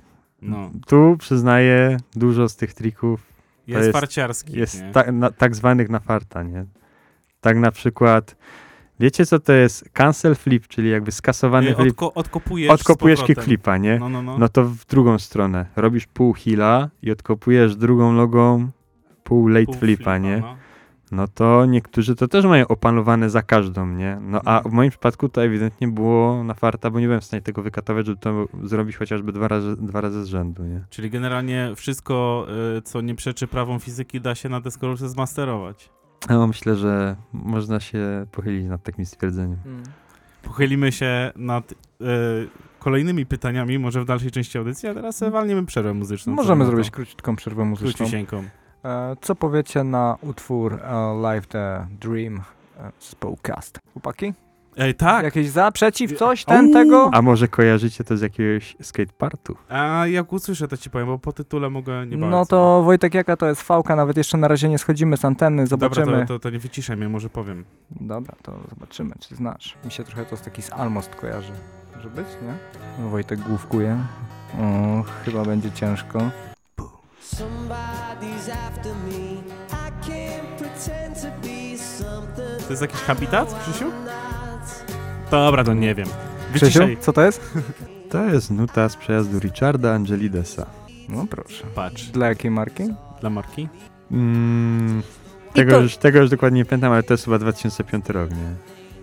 No, 0.51 0.71
Tu 0.87 1.17
przyznaję, 1.19 1.97
dużo 2.17 2.49
z 2.49 2.57
tych 2.57 2.75
trików 2.75 3.21
jest, 3.67 3.81
jest- 3.87 3.93
farciarski. 3.93 4.59
jest 4.59 4.83
ta, 4.93 5.13
na, 5.13 5.31
tak 5.31 5.55
zwanych 5.57 5.89
na 5.89 6.01
farta, 6.01 6.43
nie? 6.43 6.65
Tak 7.41 7.57
na 7.59 7.71
przykład, 7.71 8.37
wiecie 9.01 9.27
co 9.27 9.39
to 9.39 9.53
jest 9.53 9.89
cancel 9.93 10.35
flip, 10.35 10.67
czyli 10.69 10.91
jakby 10.91 11.13
skasowany 11.13 11.75
flip, 11.75 11.91
Odko, 11.91 12.15
odkopujesz 12.15 12.71
odkopujesz 12.71 13.19
z 13.19 13.23
powrotem. 13.23 13.35
kickflipa, 13.37 13.77
nie? 13.77 13.99
No, 13.99 14.09
no, 14.09 14.23
no. 14.23 14.39
No 14.39 14.49
to 14.49 14.65
w 14.65 14.85
drugą 14.87 15.19
stronę. 15.19 15.67
Robisz 15.77 16.07
pół 16.07 16.33
heala 16.33 16.89
i 17.03 17.11
odkopujesz 17.11 17.77
drugą 17.77 18.13
nogą 18.13 18.69
pół 19.25 19.49
late 19.49 19.65
Pół 19.67 19.75
flipa, 19.75 20.19
nie? 20.19 20.39
no. 20.41 20.57
No 21.13 21.29
to 21.29 21.67
niektórzy 21.67 22.15
to 22.17 22.29
też 22.29 22.45
mają 22.45 22.69
opanowane 22.69 23.31
za 23.31 23.43
każdą, 23.43 23.87
nie? 23.87 24.19
No 24.21 24.41
a 24.45 24.57
Mhm. 24.57 24.71
w 24.73 24.75
moim 24.75 24.91
przypadku 24.91 25.29
to 25.29 25.43
ewidentnie 25.45 25.89
było 25.89 26.45
na 26.45 26.55
farta, 26.55 26.91
bo 26.91 27.01
nie 27.01 27.07
byłem 27.07 27.21
w 27.21 27.25
stanie 27.25 27.43
tego 27.43 27.63
wykatować, 27.63 28.07
żeby 28.07 28.19
to 28.21 28.49
zrobić 28.63 28.97
chociażby 28.97 29.33
dwa 29.33 29.49
razy, 29.49 29.77
dwa 29.77 30.01
razy 30.01 30.25
z 30.25 30.29
rzędu, 30.29 30.65
nie? 30.65 30.85
Czyli 30.91 31.11
generalnie 31.11 31.73
wszystko, 31.77 32.47
y, 32.79 32.83
co 32.83 33.01
nie 33.01 33.15
przeczy 33.15 33.47
prawom 33.47 33.81
fizyki, 33.81 34.21
da 34.21 34.35
się 34.35 34.49
na 34.49 34.61
deskorolce 34.61 35.09
zmasterować. 35.09 35.91
No 36.29 36.47
myślę, 36.47 36.77
że 36.77 37.17
można 37.33 37.81
się 37.81 38.27
pochylić 38.33 38.67
nad 38.69 38.83
takim 38.83 39.07
stwierdzeniem. 39.07 39.59
Mm. 39.67 39.83
Pochylimy 40.43 40.93
się 40.93 41.33
nad 41.37 41.73
y, 41.73 41.77
kolejnymi 42.79 43.27
pytaniami, 43.27 43.79
może 43.79 44.01
w 44.03 44.05
dalszej 44.05 44.31
części 44.31 44.59
audycji, 44.59 44.89
a 44.89 44.95
teraz 44.95 45.17
sobie 45.17 45.31
walniemy 45.31 45.67
przerwę 45.67 45.95
muzyczną. 45.95 46.35
Możemy 46.35 46.67
zrobić 46.67 46.91
króciutką 46.91 47.37
przerwę 47.37 47.65
muzyczną. 47.65 47.93
Króciusieńką. 47.93 48.45
E, 48.87 49.17
co 49.21 49.35
powiecie 49.35 49.85
na 49.85 50.17
utwór 50.23 50.75
e, 50.75 51.19
Live 51.23 51.47
the 51.47 51.87
Dream 52.01 52.37
e, 52.81 52.93
zespołu 53.01 53.39
Cast? 53.43 53.79
Chłopaki? 53.93 54.33
Ej, 54.77 54.95
tak! 54.95 55.25
Jakieś 55.25 55.49
za, 55.49 55.73
przeciw, 55.73 56.19
coś, 56.19 56.45
ten, 56.45 56.65
Uuu. 56.65 56.75
tego? 56.75 57.11
A 57.13 57.23
może 57.23 57.49
kojarzycie 57.49 58.05
to 58.05 58.17
z 58.17 58.21
jakiegoś 58.21 58.77
skatepartu? 58.83 59.57
A 59.69 60.07
jak 60.07 60.33
usłyszę, 60.33 60.69
to 60.69 60.77
ci 60.77 60.91
powiem, 60.91 61.07
bo 61.07 61.19
po 61.19 61.33
tytule 61.33 61.71
mogę 61.71 62.07
nie 62.07 62.17
bardzo. 62.19 62.37
No 62.37 62.47
to 62.47 62.83
Wojtek, 62.83 63.15
jaka 63.15 63.37
to 63.37 63.47
jest 63.47 63.63
fałka? 63.63 63.97
Nawet 63.97 64.17
jeszcze 64.17 64.39
na 64.39 64.49
razie 64.49 64.69
nie 64.69 64.79
schodzimy 64.79 65.17
z 65.17 65.25
anteny, 65.25 65.67
zobaczymy. 65.67 66.07
Dobra, 66.07 66.27
to, 66.27 66.35
to, 66.35 66.39
to 66.39 66.51
nie 66.51 66.59
wyciszaj 66.59 66.97
mnie, 66.97 67.09
może 67.09 67.29
powiem. 67.29 67.65
Dobra, 67.91 68.35
to 68.43 68.53
zobaczymy, 68.71 69.15
czy 69.21 69.37
znasz. 69.37 69.77
Mi 69.85 69.91
się 69.91 70.05
trochę 70.05 70.25
to 70.25 70.37
z 70.37 70.41
taki 70.41 70.63
z 70.63 70.73
Almost 70.73 71.15
kojarzy. 71.15 71.53
Może 71.97 72.11
być, 72.11 72.27
nie? 72.43 72.55
No, 72.99 73.09
Wojtek 73.11 73.41
główkuje. 73.41 73.99
O, 74.61 75.03
chyba 75.25 75.45
będzie 75.45 75.71
ciężko. 75.73 76.31
To 82.65 82.71
jest 82.71 82.83
jakiś 82.83 83.01
habitat, 83.01 83.55
Krzysiu? 83.63 83.85
Dobra, 85.31 85.65
to 85.65 85.75
nie 85.75 85.95
wiem. 85.95 86.07
Krzysiu, 86.55 86.79
Wyciszaj. 86.81 86.97
co 87.01 87.13
to 87.13 87.23
jest? 87.23 87.41
To 88.11 88.25
jest 88.25 88.51
nuta 88.51 88.89
z 88.89 88.97
przejazdu 88.97 89.39
Richarda 89.39 89.93
Angelidesa. 89.95 90.67
No 91.09 91.27
proszę. 91.31 91.65
Patrz, 91.75 92.05
Dla 92.05 92.29
jakiej 92.29 92.51
marki? 92.51 92.85
dla 93.21 93.31
marki. 93.31 93.69
Mm, 94.11 95.03
I 95.51 95.53
tego, 95.53 95.73
to- 95.73 95.81
już, 95.81 95.97
tego 95.97 96.19
już 96.21 96.31
dokładnie 96.31 96.59
nie 96.61 96.65
pamiętam, 96.65 96.93
ale 96.93 97.03
to 97.03 97.15
jest 97.15 97.25
chyba 97.25 97.39
2005 97.39 98.09
rok, 98.09 98.31
nie? 98.31 98.55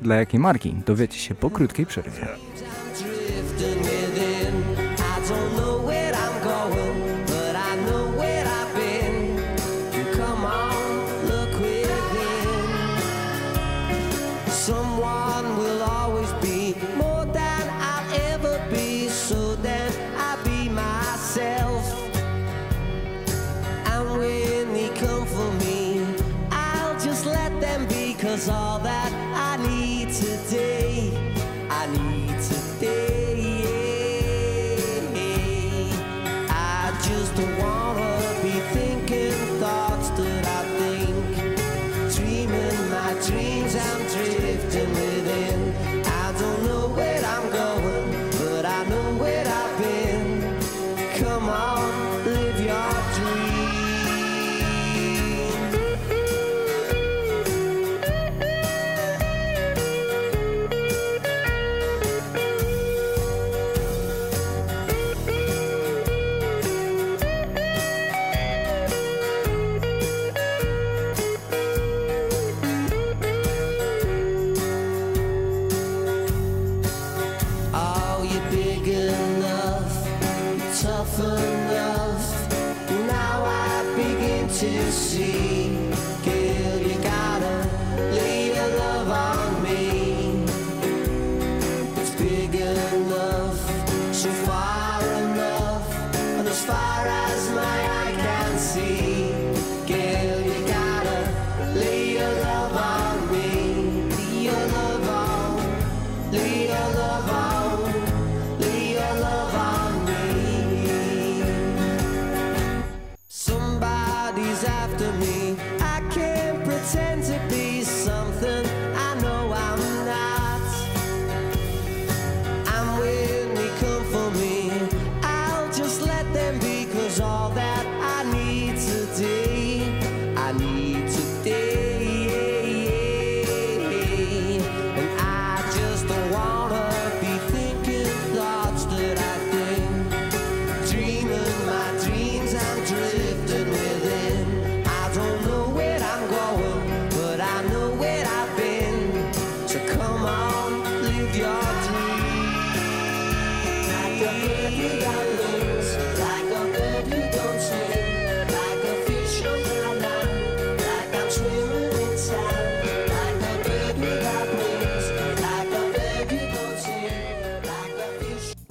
Dla 0.02 0.16
jakiej 0.16 0.40
marki? 0.40 0.74
Dowiecie 0.86 1.20
się 1.20 1.36
po 1.36 1.50
krótkiej 1.50 1.86
przerwie. 1.86 2.28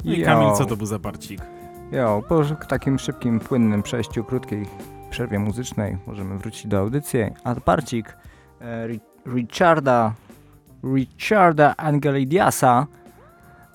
No 0.05 0.13
i. 0.13 0.23
Kamil, 0.23 0.53
co 0.53 0.65
to 0.65 0.77
był 0.77 0.87
za 0.87 0.99
barcik? 0.99 1.41
Jo, 1.93 2.23
po 2.29 2.43
takim 2.69 2.99
szybkim, 2.99 3.41
płynnym 3.41 3.83
przejściu, 3.83 4.25
krótkiej 4.25 4.67
przerwie 5.11 5.39
muzycznej 5.39 5.97
możemy 6.07 6.39
wrócić 6.39 6.67
do 6.67 6.79
audycji. 6.79 7.21
A 7.45 7.55
parcik 7.55 8.17
e, 8.61 8.89
Ri- 8.89 9.01
Richarda, 9.35 10.13
Richarda 10.95 11.75
Angelidiasa 11.77 12.87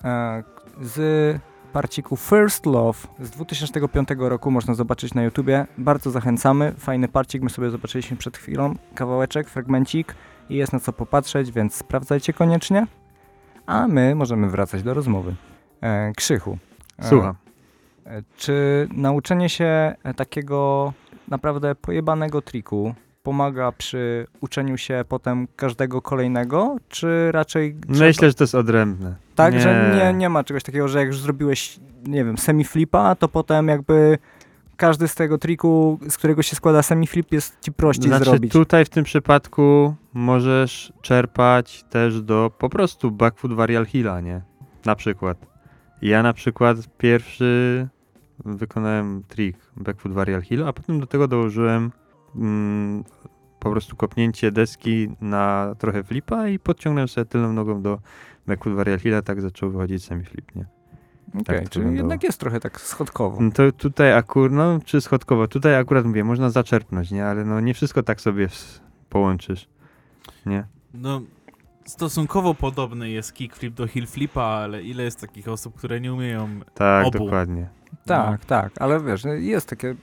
e, 0.04 0.42
z 0.80 1.36
parciku 1.72 2.16
First 2.16 2.66
Love 2.66 2.98
z 3.20 3.30
2005 3.30 4.08
roku 4.18 4.50
można 4.50 4.74
zobaczyć 4.74 5.14
na 5.14 5.22
YouTubie. 5.22 5.66
Bardzo 5.78 6.10
zachęcamy. 6.10 6.72
Fajny 6.78 7.08
parcik, 7.08 7.42
my 7.42 7.50
sobie 7.50 7.70
zobaczyliśmy 7.70 8.16
przed 8.16 8.36
chwilą. 8.36 8.74
Kawałeczek, 8.94 9.48
fragmencik 9.48 10.14
i 10.50 10.56
jest 10.56 10.72
na 10.72 10.80
co 10.80 10.92
popatrzeć, 10.92 11.52
więc 11.52 11.74
sprawdzajcie 11.74 12.32
koniecznie. 12.32 12.86
A 13.66 13.88
my 13.88 14.14
możemy 14.14 14.50
wracać 14.50 14.82
do 14.82 14.94
rozmowy. 14.94 15.34
E, 15.80 16.12
Krzychu. 16.16 16.58
e, 16.98 17.08
Słucham. 17.08 17.34
E, 18.06 18.22
Czy 18.36 18.88
nauczenie 18.92 19.48
się 19.48 19.94
takiego 20.16 20.92
naprawdę 21.28 21.74
pojebanego 21.74 22.42
triku 22.42 22.94
pomaga 23.22 23.72
przy 23.72 24.26
uczeniu 24.40 24.76
się 24.76 25.04
potem 25.08 25.48
każdego 25.56 26.02
kolejnego, 26.02 26.76
czy 26.88 27.32
raczej 27.32 27.76
Myślę, 27.88 28.28
że 28.28 28.34
to 28.34 28.44
jest 28.44 28.54
odrębne. 28.54 29.14
tak, 29.34 29.54
nie. 29.54 29.60
że 29.60 29.94
nie, 29.96 30.18
nie 30.18 30.28
ma 30.28 30.44
czegoś 30.44 30.62
takiego, 30.62 30.88
że 30.88 30.98
jak 30.98 31.06
już 31.06 31.20
zrobiłeś, 31.20 31.80
nie 32.06 32.24
wiem, 32.24 32.38
semiflipa, 32.38 33.14
to 33.14 33.28
potem 33.28 33.68
jakby 33.68 34.18
każdy 34.76 35.08
z 35.08 35.14
tego 35.14 35.38
triku, 35.38 35.98
z 36.08 36.16
którego 36.18 36.42
się 36.42 36.56
składa 36.56 36.82
semiflip 36.82 37.32
jest 37.32 37.56
ci 37.60 37.72
prościej 37.72 38.08
znaczy, 38.08 38.24
zrobić. 38.24 38.52
tutaj 38.52 38.84
w 38.84 38.88
tym 38.88 39.04
przypadku 39.04 39.94
możesz 40.14 40.92
czerpać 41.02 41.84
też 41.90 42.22
do 42.22 42.50
po 42.58 42.68
prostu 42.68 43.10
backfoot 43.10 43.52
varial 43.52 43.86
hilla, 43.86 44.20
nie? 44.20 44.40
Na 44.84 44.94
przykład. 44.94 45.38
Ja 46.02 46.22
na 46.22 46.32
przykład 46.32 46.76
pierwszy 46.98 47.88
wykonałem 48.44 49.22
trik 49.28 49.56
backfoot 49.76 50.12
varial 50.12 50.42
hill, 50.42 50.64
a 50.64 50.72
potem 50.72 51.00
do 51.00 51.06
tego 51.06 51.28
dołożyłem 51.28 51.92
mm, 52.36 53.04
po 53.60 53.70
prostu 53.70 53.96
kopnięcie 53.96 54.52
deski 54.52 55.08
na 55.20 55.74
trochę 55.78 56.04
flipa 56.04 56.48
i 56.48 56.58
podciągnąłem 56.58 57.08
sobie 57.08 57.24
tylną 57.24 57.52
nogą 57.52 57.82
do 57.82 57.98
backfoot 58.46 58.74
varial 58.74 58.98
hilla, 58.98 59.22
tak 59.22 59.40
zaczął 59.40 59.70
wychodzić 59.70 60.04
semiflip, 60.04 60.54
nie? 60.54 60.66
Okej, 61.28 61.44
tak 61.44 61.64
to 61.64 61.70
czyli 61.70 61.96
jednak 61.96 62.22
jest 62.22 62.40
trochę 62.40 62.60
tak 62.60 62.80
schodkowo. 62.80 63.40
No 63.40 63.50
to 63.50 63.72
tutaj 63.72 64.12
akurat, 64.12 64.52
no 64.52 64.80
czy 64.84 65.00
schodkowo, 65.00 65.48
tutaj 65.48 65.76
akurat 65.76 66.04
mówię, 66.04 66.24
można 66.24 66.50
zaczerpnąć, 66.50 67.10
nie? 67.10 67.26
Ale 67.26 67.44
no 67.44 67.60
nie 67.60 67.74
wszystko 67.74 68.02
tak 68.02 68.20
sobie 68.20 68.48
połączysz, 69.08 69.68
nie? 70.46 70.64
No, 70.94 71.20
stosunkowo 71.88 72.54
podobny 72.54 73.10
jest 73.10 73.32
kickflip 73.32 73.74
do 73.74 73.86
heel 73.86 74.06
flipa, 74.06 74.42
ale 74.42 74.82
ile 74.82 75.02
jest 75.02 75.20
takich 75.20 75.48
osób, 75.48 75.74
które 75.74 76.00
nie 76.00 76.12
umieją... 76.12 76.48
Tak, 76.74 77.06
Obu. 77.06 77.18
dokładnie. 77.18 77.68
Tak, 78.04 78.44
tak, 78.44 78.72
ale 78.80 79.00
wiesz, 79.00 79.24
no 79.24 79.32
jest 79.32 79.68
takie, 79.68 79.94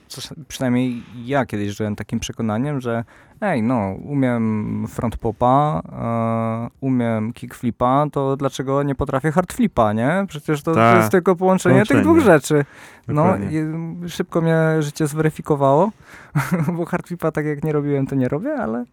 przynajmniej 0.48 1.02
ja 1.24 1.46
kiedyś 1.46 1.76
żyłem 1.76 1.96
takim 1.96 2.20
przekonaniem, 2.20 2.80
że 2.80 3.04
ej, 3.40 3.62
no, 3.62 3.94
umiem 4.04 4.86
front 4.88 5.16
popa, 5.16 5.82
e, 5.92 6.68
umiem 6.80 7.32
kickflipa, 7.32 8.06
to 8.12 8.36
dlaczego 8.36 8.82
nie 8.82 8.94
potrafię 8.94 9.32
hardflipa, 9.32 9.92
nie? 9.92 10.24
Przecież 10.28 10.62
to, 10.62 10.70
to 10.70 10.76
Tak, 10.76 10.98
jest 10.98 11.10
tylko 11.10 11.36
połączenie, 11.36 11.86
tych 11.86 12.02
dwóch 12.02 12.20
rzeczy. 12.20 12.64
No, 13.08 13.22
Dokładnie. 13.22 13.60
i 14.04 14.08
szybko 14.08 14.40
mnie 14.40 14.56
życie 14.80 15.06
zweryfikowało, 15.06 15.92
bo 16.76 16.84
hardflipa 16.84 17.32
tak 17.32 17.46
jak 17.46 17.64
nie 17.64 17.72
robiłem, 17.72 18.06
to 18.06 18.14
nie 18.14 18.28
robię, 18.28 18.54
ale 18.54 18.84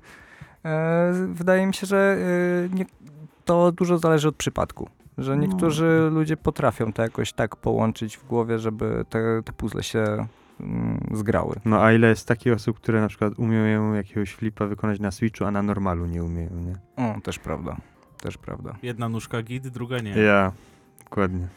wydaje 1.33 1.67
mi 1.67 1.73
się, 1.73 1.87
że 1.87 2.17
e, 2.71 2.75
nie, 2.75 2.85
to 3.45 3.71
dużo 3.71 3.97
zależy 3.97 4.27
od 4.27 4.35
przypadku. 4.35 4.89
Że 5.17 5.35
No. 5.35 5.41
niektórzy 5.41 6.09
ludzie 6.11 6.37
potrafią 6.37 6.93
to 6.93 7.01
jakoś 7.01 7.33
tak 7.33 7.55
połączyć 7.55 8.17
w 8.17 8.25
głowie, 8.27 8.59
żeby 8.59 9.05
te, 9.09 9.41
te 9.45 9.53
puzzle 9.53 9.83
się 9.83 10.27
mm, 10.59 11.07
zgrały. 11.13 11.55
No 11.65 11.83
a 11.83 11.93
ile 11.93 12.07
jest 12.09 12.27
takich 12.27 12.53
osób, 12.53 12.77
które 12.77 13.01
na 13.01 13.07
przykład 13.07 13.33
umieją 13.39 13.93
jakiegoś 13.93 14.33
flipa 14.33 14.65
wykonać 14.65 14.99
na 14.99 15.11
Switchu, 15.11 15.45
a 15.45 15.51
na 15.51 15.61
normalu 15.63 16.05
nie 16.05 16.23
umieją, 16.23 16.49
nie? 16.49 16.75
O, 17.05 17.21
też 17.21 17.39
prawda. 17.39 17.77
Też 18.21 18.37
prawda. 18.37 18.75
Jedna 18.83 19.09
nóżka 19.09 19.41
git, 19.41 19.67
druga 19.67 19.99
nie. 19.99 20.11
Ja, 20.11 20.51
dokładnie. 21.03 21.47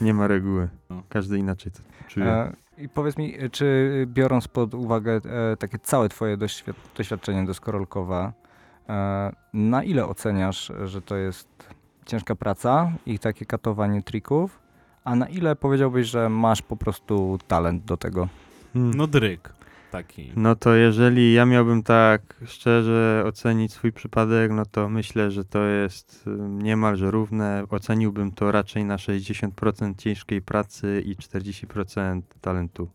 Nie 0.00 0.14
ma 0.14 0.26
reguły. 0.26 0.68
No. 0.90 1.02
Każdy 1.08 1.38
inaczej 1.38 1.72
to 1.72 1.80
czuje. 2.08 2.26
E, 2.26 2.52
I 2.78 2.88
powiedz 2.88 3.16
mi, 3.16 3.38
e, 3.38 3.50
czy 3.50 4.06
biorąc 4.10 4.48
pod 4.48 4.74
uwagę 4.74 5.12
e, 5.52 5.56
takie 5.56 5.78
całe 5.78 6.08
twoje 6.08 6.36
doświad 6.36 6.76
doświadczenie 6.96 7.44
deskorolkowe, 7.46 8.32
e, 8.41 8.41
na 9.52 9.84
ile 9.84 10.06
oceniasz, 10.06 10.72
że 10.84 11.02
to 11.02 11.16
jest 11.16 11.48
ciężka 12.06 12.34
praca 12.34 12.92
i 13.06 13.18
takie 13.18 13.46
katowanie 13.46 14.02
trików, 14.02 14.60
a 15.04 15.16
na 15.16 15.28
ile 15.28 15.56
powiedziałbyś, 15.56 16.06
że 16.06 16.28
masz 16.28 16.62
po 16.62 16.76
prostu 16.76 17.38
talent 17.48 17.84
do 17.84 17.96
tego? 17.96 18.28
Hmm. 18.72 18.94
No 18.94 19.06
dryk 19.06 19.52
taki. 19.92 20.32
No 20.36 20.56
to 20.56 20.74
jeżeli 20.74 21.32
ja 21.32 21.46
miałbym 21.46 21.82
tak 21.82 22.36
szczerze 22.46 23.24
ocenić 23.26 23.72
swój 23.72 23.92
przypadek, 23.92 24.50
no 24.52 24.66
to 24.66 24.88
myślę, 24.88 25.30
że 25.30 25.44
to 25.44 25.64
jest 25.64 26.24
niemalże 26.48 27.10
równe. 27.10 27.64
Oceniłbym 27.70 28.32
to 28.32 28.52
raczej 28.52 28.84
na 28.84 28.96
60% 28.96 29.96
ciężkiej 29.96 30.42
pracy 30.42 31.02
i 31.06 31.16
40% 31.16 32.22
talentu. 32.40 32.88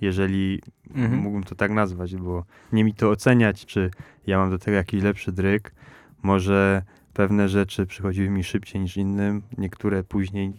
Jeżeli 0.00 0.60
Mhm. 0.94 1.14
mógłbym 1.20 1.44
to 1.44 1.54
tak 1.54 1.70
nazwać, 1.70 2.16
bo 2.16 2.44
nie 2.72 2.84
mi 2.84 2.94
to 2.94 3.10
oceniać, 3.10 3.66
czy 3.66 3.90
ja 4.26 4.38
mam 4.38 4.50
do 4.50 4.58
tego 4.58 4.76
jakiś 4.76 5.02
lepszy 5.02 5.32
dryk. 5.32 5.74
Może 6.22 6.82
pewne 7.12 7.48
rzeczy 7.48 7.86
przychodziły 7.86 8.30
mi 8.30 8.44
szybciej 8.44 8.80
niż 8.80 8.96
innym, 8.96 9.42
niektóre 9.58 10.04
później 10.04 10.52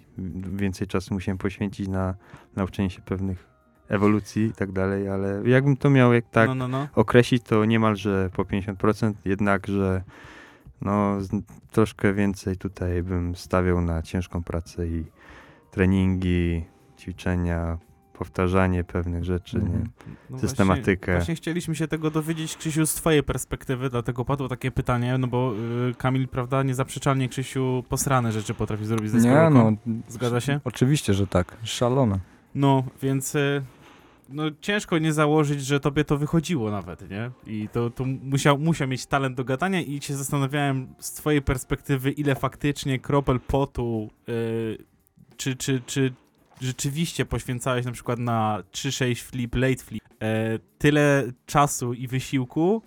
więcej 0.54 0.88
czasu 0.88 1.14
musiałem 1.14 1.38
poświęcić 1.38 1.88
na 1.88 2.16
nauczenie 2.56 2.90
się 2.90 3.02
pewnych 3.02 3.48
ewolucji 3.90 4.44
i 4.46 4.54
tak 4.54 4.72
dalej, 4.72 5.10
ale 5.10 5.42
jakbym 5.46 5.78
to 5.78 5.90
miał 5.90 6.14
jak 6.14 6.30
tak 6.30 6.48
No, 6.48 6.56
no, 6.56 6.68
no. 6.68 6.88
określić, 6.96 7.44
to 7.44 7.66
niemalże 7.66 8.30
po 8.34 8.44
50%, 8.44 9.14
jednakże 9.26 10.04
no, 10.82 11.18
troszkę 11.72 12.14
więcej 12.14 12.58
tutaj 12.58 13.04
bym 13.04 13.36
stawiał 13.36 13.82
na 13.82 14.02
ciężką 14.02 14.44
pracę 14.44 14.88
i 14.88 15.06
treningi, 15.72 16.66
ćwiczenia, 17.00 17.78
powtarzanie 18.22 18.84
pewnych 18.84 19.24
rzeczy, 19.24 19.58
nie? 19.58 19.64
Mhm. 19.64 19.90
No 20.30 20.40
Systematykę. 20.40 21.12
Właśnie, 21.12 21.18
właśnie 21.18 21.36
chcieliśmy 21.36 21.76
się 21.76 21.88
tego 21.88 22.12
dowiedzieć, 22.12 22.58
Krzysiu, 22.58 22.86
z 22.86 22.94
twojej 22.94 23.24
perspektywy, 23.24 23.90
dlatego 23.90 24.26
padło 24.26 24.48
takie 24.48 24.72
pytanie, 24.72 25.18
no 25.18 25.28
bo 25.28 25.54
y, 25.90 25.96
Kamil, 25.96 26.28
prawda, 26.28 26.64
niezaprzeczalnie, 26.64 27.30
Krzysiu, 27.30 27.84
posrane 27.90 28.32
rzeczy 28.32 28.54
potrafi 28.54 28.86
zrobić 28.86 29.12
ze 29.12 29.18
Nie, 29.18 29.50
no. 29.50 29.74
Zgadza 30.08 30.42
się? 30.42 30.60
Oczywiście, 30.64 31.14
że 31.14 31.28
tak. 31.28 31.58
Szalone. 31.64 32.20
No, 32.56 32.84
więc 33.02 33.36
y, 33.36 33.62
no, 34.30 34.44
ciężko 34.62 34.98
nie 34.98 35.14
założyć, 35.14 35.66
że 35.66 35.80
tobie 35.80 36.04
to 36.04 36.18
wychodziło 36.18 36.72
nawet, 36.72 37.10
nie? 37.10 37.32
I 37.48 37.70
to, 37.70 37.90
to 37.90 38.06
musiał, 38.06 38.58
musiał 38.58 38.88
mieć 38.88 39.06
talent 39.06 39.38
do 39.38 39.44
gadania 39.44 39.82
i 39.82 40.02
się 40.02 40.16
zastanawiałem 40.16 40.88
z 41.00 41.12
twojej 41.12 41.42
perspektywy, 41.42 42.12
ile 42.12 42.36
faktycznie 42.36 43.00
kropel 43.00 43.40
potu, 43.40 44.10
y, 44.30 44.78
czy, 45.38 45.56
czy, 45.56 45.82
czy 45.86 46.14
rzeczywiście 46.62 47.26
poświęcałeś 47.26 47.86
na 47.86 47.92
przykład 47.92 48.20
na 48.20 48.64
3-6 48.72 49.22
flip, 49.22 49.56
late 49.56 49.84
flip, 49.84 50.04
e, 50.22 50.60
tyle 50.78 51.24
czasu 51.46 51.94
i 51.94 52.08
wysiłku, 52.08 52.82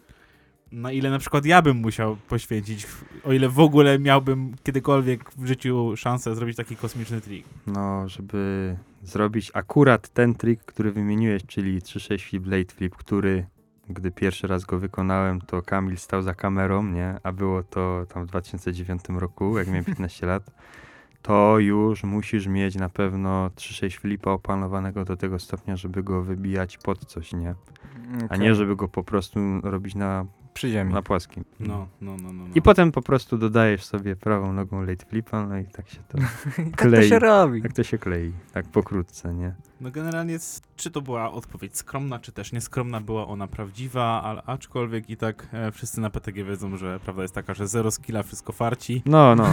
na 0.73 0.93
ile 0.93 1.11
na 1.11 1.19
przykład 1.19 1.45
ja 1.45 1.63
bym 1.63 1.77
musiał 1.77 2.17
poświęcić, 2.17 2.87
o 3.25 3.33
ile 3.33 3.49
w 3.49 3.61
ogóle 3.61 3.99
miałbym 3.99 4.55
kiedykolwiek 4.63 5.31
w 5.31 5.47
życiu 5.47 5.93
szansę 5.97 6.35
zrobić 6.35 6.57
taki 6.57 6.77
kosmiczny 6.77 7.21
trik. 7.21 7.47
No, 7.67 8.09
żeby 8.09 8.77
zrobić 9.03 9.51
akurat 9.55 10.09
ten 10.09 10.35
trik, 10.35 10.61
który 10.65 10.93
wymieniłeś, 10.93 11.43
czyli 11.47 11.81
3-6 11.81 12.29
flip, 12.29 12.47
late 12.47 12.75
flip, 12.75 12.95
który 12.97 13.47
gdy 13.89 14.11
pierwszy 14.11 14.47
raz 14.47 14.65
go 14.65 14.79
wykonałem, 14.79 15.41
to 15.41 15.63
Kamil 15.63 15.97
stał 15.97 16.23
za 16.23 16.35
kamerą, 16.35 16.83
nie? 16.83 17.15
A 17.23 17.33
było 17.33 17.63
to 17.63 18.07
tam 18.15 18.25
w 18.25 18.27
2009 18.27 19.03
roku, 19.09 19.59
jak 19.59 19.67
miałem 19.67 19.85
15 19.85 20.27
lat. 20.27 20.43
To 21.25 21.59
już 21.59 22.05
musisz 22.05 22.47
mieć 22.47 22.75
na 22.75 22.89
pewno 22.89 23.49
3-6 23.49 23.99
flipa 23.99 24.31
opanowanego 24.31 25.05
do 25.05 25.17
tego 25.17 25.39
stopnia, 25.39 25.77
żeby 25.77 26.03
go 26.03 26.23
wybijać 26.23 26.79
pod 26.79 27.05
coś, 27.05 27.33
nie? 27.33 27.55
A 28.29 28.37
nie, 28.37 28.55
żeby 28.55 28.77
go 28.77 28.89
po 28.89 29.05
prostu 29.05 29.41
robić 29.63 29.95
na 29.95 30.27
Przy 30.55 30.71
ziemi. 30.71 30.93
na 30.95 31.03
płaskim. 31.03 31.45
No, 31.61 31.89
no, 32.01 32.17
no, 32.17 32.33
no. 32.33 32.33
no. 32.33 32.55
I 32.55 32.63
potem 32.63 32.93
po 32.93 33.03
prostu 33.03 33.39
dodajesz 33.39 33.85
sobie 33.85 34.17
prawą 34.17 34.53
nogą 34.53 34.83
late 34.83 35.07
flipa, 35.07 35.47
no 35.47 35.59
i 35.59 35.65
tak 35.65 35.89
się 35.89 35.99
to, 36.09 36.19
tak 36.57 36.67
to 36.71 36.77
klei. 36.89 37.09
się 37.09 37.19
robi. 37.19 37.63
tak 37.63 37.73
to 37.73 37.83
się 37.83 37.99
klei, 37.99 38.33
tak 38.53 38.67
pokrótce, 38.69 39.35
nie? 39.35 39.55
No 39.81 39.91
generalnie, 39.91 40.39
czy 40.77 40.91
to 40.91 41.03
była 41.03 41.33
odpowiedź 41.33 41.77
skromna, 41.77 42.19
czy 42.19 42.33
też 42.33 42.53
nieskromna, 42.53 43.01
była 43.01 43.27
ona 43.29 43.47
prawdziwa, 43.49 44.23
ale 44.23 44.43
aczkolwiek 44.43 45.11
i 45.11 45.17
tak 45.17 45.49
e, 45.53 45.73
wszyscy 45.73 46.01
na 46.01 46.11
PTG 46.11 46.45
wiedzą, 46.45 46.77
że 46.77 47.01
prawda 47.01 47.23
jest 47.23 47.35
taka, 47.35 47.55
że 47.55 47.69
zero 47.69 47.91
skilla, 47.91 48.23
wszystko 48.23 48.53
farci. 48.53 49.03
No, 49.07 49.35
no, 49.35 49.47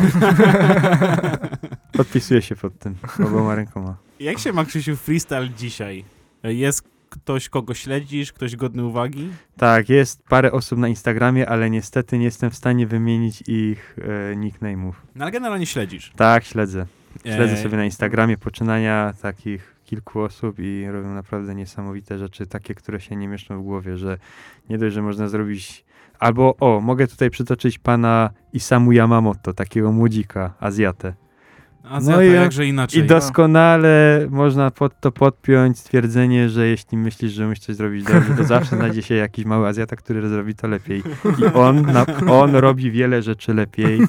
podpisuję 1.98 2.42
się 2.42 2.56
pod 2.56 2.80
tym 2.80 2.96
oboma 3.26 3.56
rękoma. 3.56 3.96
Jak 4.20 4.40
się 4.40 4.54
ma 4.54 4.66
Krzysiu 4.66 4.96
freestyle 4.96 5.50
dzisiaj? 5.50 6.06
E, 6.44 6.54
Jest 6.54 6.91
ktoś, 7.12 7.50
kogo 7.50 7.74
śledzisz, 7.74 8.34
ktoś 8.34 8.56
godny 8.56 8.86
uwagi? 8.86 9.30
Tak, 9.58 9.90
jest 9.90 10.24
parę 10.24 10.52
osób 10.52 10.80
na 10.80 10.88
Instagramie, 10.88 11.50
ale 11.50 11.70
niestety 11.70 12.18
nie 12.18 12.26
jestem 12.26 12.50
w 12.50 12.56
stanie 12.56 12.88
wymienić 12.88 13.44
ich 13.48 13.96
e, 14.32 14.36
nickname'ów. 14.36 14.94
No 15.16 15.24
ale 15.24 15.32
generalnie 15.32 15.66
śledzisz. 15.66 16.12
Tak, 16.16 16.44
śledzę. 16.44 16.86
Śledzę 17.26 17.54
E, 17.54 17.64
sobie 17.64 17.78
na 17.78 17.86
Instagramie 17.86 18.38
poczynania 18.38 19.14
takich 19.22 19.76
kilku 19.86 20.20
osób 20.20 20.60
i 20.60 20.88
robią 20.92 21.14
naprawdę 21.14 21.56
niesamowite 21.56 22.18
rzeczy, 22.18 22.48
takie, 22.48 22.76
które 22.76 23.00
się 23.00 23.16
nie 23.16 23.28
mieszczą 23.28 23.62
w 23.62 23.64
głowie, 23.64 23.98
że 23.98 24.18
nie 24.70 24.78
dość, 24.78 24.96
że 24.96 25.02
można 25.02 25.28
zrobić... 25.28 25.86
Albo, 26.20 26.56
o, 26.60 26.82
mogę 26.82 27.08
tutaj 27.08 27.30
przytoczyć 27.30 27.80
pana 27.80 28.30
Isamu 28.54 28.92
Yamamoto, 28.92 29.54
takiego 29.54 29.92
młodzika, 29.92 30.54
Azjatę. 30.60 31.14
Azjata, 31.84 32.18
no 32.18 32.24
i 32.24 32.28
ja- 32.28 32.34
jakże 32.42 32.66
inaczej. 32.66 33.00
I 33.04 33.08
doskonale 33.08 34.28
można 34.30 34.72
pod 34.72 35.00
to 35.00 35.12
podpiąć 35.12 35.80
stwierdzenie, 35.80 36.50
że 36.50 36.68
jeśli 36.68 36.98
myślisz, 36.98 37.32
że 37.32 37.46
umiesz 37.46 37.60
coś 37.60 37.76
zrobić 37.76 38.06
dobrze, 38.06 38.34
to 38.38 38.44
zawsze 38.44 38.76
znajdzie 38.76 39.02
się 39.02 39.16
jakiś 39.16 39.46
mały 39.46 39.68
Azjata, 39.68 39.96
który 39.96 40.30
zrobi 40.30 40.56
to 40.56 40.68
lepiej. 40.68 41.04
I 41.40 41.46
on, 41.54 41.82
na, 41.82 42.06
on 42.32 42.56
robi 42.56 42.92
wiele 42.92 43.22
rzeczy 43.22 43.54
lepiej. 43.54 44.02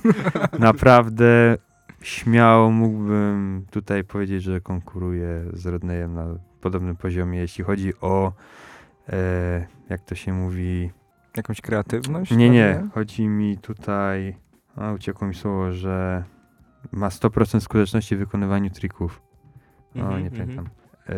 Naprawdę 0.58 1.56
śmiało 2.02 2.70
mógłbym 2.70 3.64
tutaj 3.70 4.04
powiedzieć, 4.04 4.42
że 4.42 4.60
konkuruje 4.60 5.44
z 5.52 5.66
Rodneyem 5.66 6.14
na 6.14 6.26
podobnym 6.60 6.96
poziomie, 6.96 7.38
jeśli 7.38 7.64
chodzi 7.64 7.92
o, 8.00 8.32
e, 9.08 9.66
jak 9.88 10.00
to 10.00 10.14
się 10.14 10.32
mówi, 10.32 10.90
Jakąś 11.36 11.60
kreatywność? 11.60 12.30
nie, 12.30 12.50
nie, 12.50 12.88
chodzi 12.94 13.28
mi 13.28 13.58
tutaj, 13.58 14.36
a 14.76 14.92
uciekło 14.92 15.28
mi 15.28 15.34
słowo, 15.34 15.72
że 15.72 16.24
ma 16.92 17.08
100% 17.08 17.60
skuteczności 17.60 18.16
w 18.16 18.18
wykonywaniu 18.18 18.70
trików. 18.70 19.22
O, 19.96 19.98
Mhm, 19.98 20.24
nie 20.24 20.30
pamiętam. 20.30 20.68
E, 21.08 21.12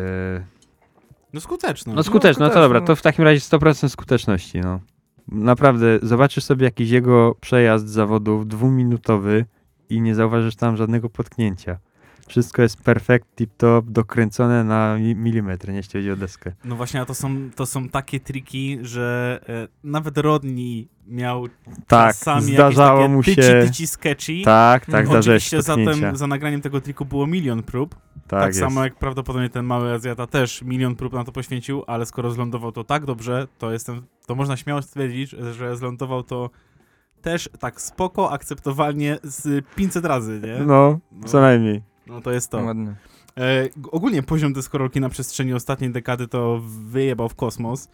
No 1.33 1.41
skuteczny. 1.41 1.93
no 1.93 2.03
skuteczne, 2.03 2.39
no 2.41 2.49
to 2.49 2.53
skuteczne, 2.53 2.61
dobra, 2.61 2.79
no. 2.79 2.85
to 2.85 2.95
w 2.95 3.01
takim 3.01 3.23
razie 3.25 3.39
100% 3.39 3.89
skuteczności, 3.89 4.59
no. 4.61 4.79
Naprawdę, 5.27 5.99
zobaczysz 6.01 6.43
sobie 6.43 6.65
jakiś 6.65 6.89
jego 6.89 7.35
przejazd 7.41 7.87
zawodów 7.89 8.47
dwuminutowy 8.47 9.45
i 9.89 10.01
nie 10.01 10.15
zauważysz 10.15 10.55
tam 10.55 10.77
żadnego 10.77 11.09
potknięcia. 11.09 11.77
Wszystko 12.27 12.61
jest 12.61 12.81
perfekt, 12.81 13.27
tip-top, 13.37 13.81
dokręcone 13.91 14.63
na 14.63 14.97
mi- 14.97 15.15
milimetr, 15.15 15.69
nie 15.69 15.75
jeśli 15.75 15.99
chodzi 15.99 16.11
o 16.11 16.15
deskę. 16.15 16.51
No 16.65 16.75
właśnie, 16.75 17.01
a 17.01 17.05
to 17.05 17.13
są, 17.15 17.49
to 17.55 17.65
są 17.65 17.89
takie 17.89 18.19
triki, 18.19 18.77
że 18.81 19.39
e, 19.49 19.67
nawet 19.83 20.17
Rodney 20.17 20.89
miał 21.07 21.47
Tak, 21.87 22.15
czasami 22.15 22.53
zdarzało 22.53 23.01
jakieś 23.01 23.15
mu 23.15 23.23
się... 23.23 23.35
tyci, 23.35 23.51
tyci 23.67 23.87
sketchy. 23.87 24.41
Tak, 24.45 24.85
tak, 24.85 25.05
zdarzało 25.05 25.21
się 25.39 25.57
Oczywiście 25.59 25.61
za, 26.17 26.27
nagraniem 26.27 26.61
tego 26.61 26.81
triku 26.81 27.05
było 27.05 27.27
milion 27.27 27.63
prób. 27.63 27.95
Tak, 27.95 28.41
Tak, 28.41 28.55
samo 28.55 28.83
jak 28.83 28.95
prawdopodobnie 28.95 29.49
ten 29.49 29.65
mały 29.65 29.91
Azjata 29.93 30.27
też 30.27 30.61
milion 30.61 30.95
prób 30.95 31.13
na 31.13 31.23
to 31.23 31.31
poświęcił, 31.31 31.83
ale 31.87 32.05
skoro 32.05 32.31
zlądował 32.31 32.71
to 32.71 32.83
tak 32.83 33.05
dobrze, 33.05 33.47
to 33.57 33.71
jestem, 33.71 34.01
to 34.25 34.35
można 34.35 34.57
śmiało 34.57 34.81
stwierdzić, 34.81 35.29
że 35.51 35.77
zlądował 35.77 36.23
to 36.23 36.49
też 37.21 37.49
tak 37.59 37.81
spoko, 37.81 38.31
akceptowalnie 38.31 39.17
z 39.23 39.65
500 39.75 40.05
razy, 40.05 40.41
nie? 40.43 40.65
No, 40.65 40.99
No, 41.11 41.27
co 41.27 41.41
najmniej. 41.41 41.94
No 42.07 42.21
to 42.21 42.31
jest 42.31 42.51
to. 42.51 42.61
Ładnie. 42.61 42.95
E, 43.37 43.69
ogólnie 43.91 44.23
poziom 44.23 44.53
deskorolki 44.53 45.01
na 45.01 45.09
przestrzeni 45.09 45.53
ostatniej 45.53 45.91
dekady 45.91 46.27
to 46.27 46.61
wyjebał 46.89 47.29
w 47.29 47.35
kosmos. 47.35 47.89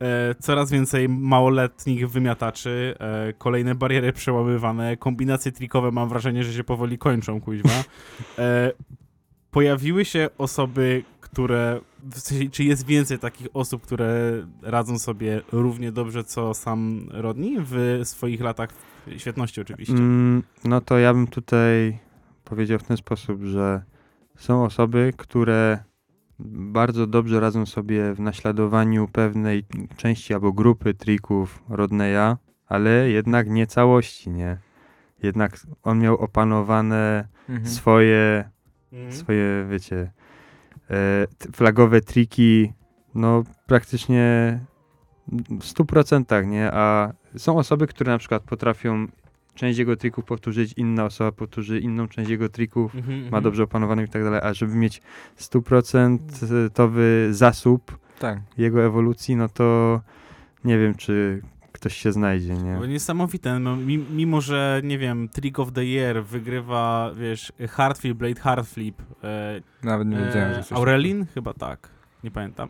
E, 0.00 0.34
coraz 0.34 0.70
więcej 0.70 1.08
małoletnich 1.08 2.10
wymiataczy, 2.10 2.94
e, 3.00 3.32
kolejne 3.32 3.74
bariery 3.74 4.12
przełamywane, 4.12 4.96
kombinacje 4.96 5.52
trikowe 5.52 5.90
mam 5.90 6.08
wrażenie, 6.08 6.44
że 6.44 6.52
się 6.52 6.64
powoli 6.64 6.98
kończą, 6.98 7.40
kuźwa. 7.40 7.84
E, 8.38 8.72
pojawiły 9.50 10.04
się 10.04 10.28
osoby, 10.38 11.02
które, 11.20 11.80
w 12.02 12.20
sensie, 12.20 12.50
czy 12.50 12.64
jest 12.64 12.86
więcej 12.86 13.18
takich 13.18 13.46
osób, 13.54 13.82
które 13.82 14.32
radzą 14.62 14.98
sobie 14.98 15.42
równie 15.52 15.92
dobrze 15.92 16.24
co 16.24 16.54
sam 16.54 17.08
Rodney 17.10 17.56
w 17.58 18.00
swoich 18.04 18.40
latach 18.40 18.70
świetności 19.16 19.60
oczywiście. 19.60 19.94
Mm, 19.94 20.42
no 20.64 20.80
to 20.80 20.98
ja 20.98 21.14
bym 21.14 21.26
tutaj 21.26 21.98
powiedział 22.46 22.78
w 22.78 22.82
ten 22.82 22.96
sposób, 22.96 23.42
że 23.42 23.82
są 24.36 24.64
osoby, 24.64 25.12
które 25.16 25.78
bardzo 26.38 27.06
dobrze 27.06 27.40
radzą 27.40 27.66
sobie 27.66 28.14
w 28.14 28.20
naśladowaniu 28.20 29.08
pewnej 29.08 29.64
części 29.96 30.34
albo 30.34 30.52
grupy 30.52 30.94
trików 30.94 31.62
Rodneya, 31.68 32.36
ale 32.66 33.10
jednak 33.10 33.48
nie 33.48 33.66
całości, 33.66 34.30
nie? 34.30 34.58
Jednak 35.22 35.56
on 35.82 35.98
miał 35.98 36.16
opanowane 36.16 37.28
Mhm. 37.48 37.66
swoje, 37.68 38.50
Mhm. 38.92 39.12
swoje, 39.12 39.66
wiecie, 39.70 40.12
e, 40.90 41.26
flagowe 41.52 42.00
triki, 42.00 42.72
no 43.14 43.42
praktycznie 43.66 44.60
w 45.60 45.64
100%, 45.64 46.46
nie? 46.46 46.72
A 46.72 47.12
są 47.36 47.58
osoby, 47.58 47.86
które 47.86 48.12
na 48.12 48.18
przykład 48.18 48.42
potrafią 48.42 49.06
część 49.56 49.78
jego 49.78 49.96
trików 49.96 50.24
powtórzyć, 50.24 50.72
inna 50.76 51.04
osoba 51.04 51.32
powtórzy 51.32 51.80
inną 51.80 52.08
część 52.08 52.30
jego 52.30 52.48
trików, 52.48 52.94
Mhm, 52.94 53.18
ma 53.20 53.24
mhm. 53.26 53.42
dobrze 53.42 53.62
opanowanych 53.62 54.08
i 54.08 54.12
tak 54.12 54.24
dalej, 54.24 54.40
a 54.42 54.54
żeby 54.54 54.74
mieć 54.74 55.02
100% 55.38 56.18
zasób 57.30 57.98
Tak. 58.18 58.38
jego 58.58 58.82
ewolucji, 58.84 59.36
no 59.36 59.48
to 59.48 60.00
nie 60.64 60.78
wiem, 60.78 60.94
czy 60.94 61.42
ktoś 61.72 61.96
się 61.96 62.12
znajdzie, 62.12 62.54
nie? 62.54 62.76
Bo 62.78 62.86
niesamowite, 62.86 63.58
no, 63.58 63.76
mi- 63.76 63.98
mimo 64.10 64.40
że, 64.40 64.80
nie 64.84 64.98
wiem, 64.98 65.28
Trick 65.28 65.58
of 65.58 65.72
the 65.72 65.84
Year 65.84 66.24
wygrywa, 66.24 67.10
wiesz, 67.16 67.52
Hardflip, 67.68 68.18
Blade 68.18 68.40
Hardflip, 68.40 69.02
e, 69.24 69.60
Nawet 69.82 70.08
nie 70.08 70.16
wiedziałem, 70.16 70.52
że 70.54 70.60
e, 70.60 70.62
coś 70.62 70.78
Aurelin? 70.78 71.26
Chyba 71.34 71.54
tak, 71.54 71.88
nie 72.24 72.30
pamiętam. 72.30 72.68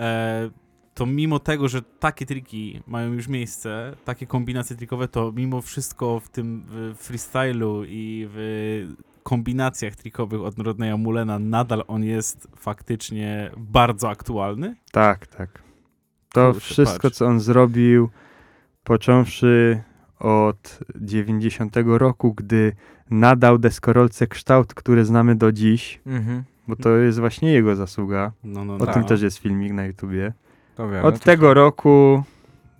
E, 0.00 0.50
to 0.94 1.06
mimo 1.06 1.38
tego, 1.38 1.68
że 1.68 1.82
takie 1.82 2.26
triki 2.26 2.82
mają 2.86 3.12
już 3.12 3.28
miejsce, 3.28 3.96
takie 4.04 4.26
kombinacje 4.26 4.76
trikowe, 4.76 5.08
to 5.08 5.32
mimo 5.32 5.62
wszystko 5.62 6.20
w 6.20 6.28
tym 6.28 6.64
w 6.68 6.94
freestylu 6.98 7.84
i 7.84 8.28
w 8.30 8.88
kombinacjach 9.22 9.96
trikowych 9.96 10.40
od 10.40 10.58
Rodneya 10.58 10.96
Mulena 10.98 11.38
nadal 11.38 11.84
on 11.88 12.04
jest 12.04 12.48
faktycznie 12.56 13.50
bardzo 13.56 14.08
aktualny. 14.10 14.76
Tak, 14.92 15.26
tak. 15.26 15.62
To 16.32 16.52
Kurczę, 16.52 16.60
wszystko, 16.60 17.02
patrz. 17.02 17.16
co 17.16 17.26
on 17.26 17.40
zrobił, 17.40 18.08
począwszy 18.84 19.82
od 20.18 20.78
90 21.00 21.76
roku, 21.86 22.34
gdy 22.34 22.72
nadał 23.10 23.58
deskorolce 23.58 24.26
kształt, 24.26 24.74
który 24.74 25.04
znamy 25.04 25.34
do 25.36 25.52
dziś, 25.52 26.00
Mhm. 26.06 26.42
bo 26.68 26.76
to 26.76 26.96
jest 26.96 27.18
właśnie 27.20 27.52
jego 27.52 27.76
zasługa. 27.76 28.32
No, 28.44 28.64
no, 28.64 28.74
O 28.74 28.78
no. 28.78 28.86
tym 28.86 29.04
też 29.04 29.22
jest 29.22 29.38
filmik 29.38 29.72
na 29.72 29.84
YouTubie. 29.86 30.32
To 30.76 30.88
wiemy. 30.88 31.02
Od 31.02 31.18
to- 31.18 31.24
tego 31.24 31.54
roku, 31.54 32.22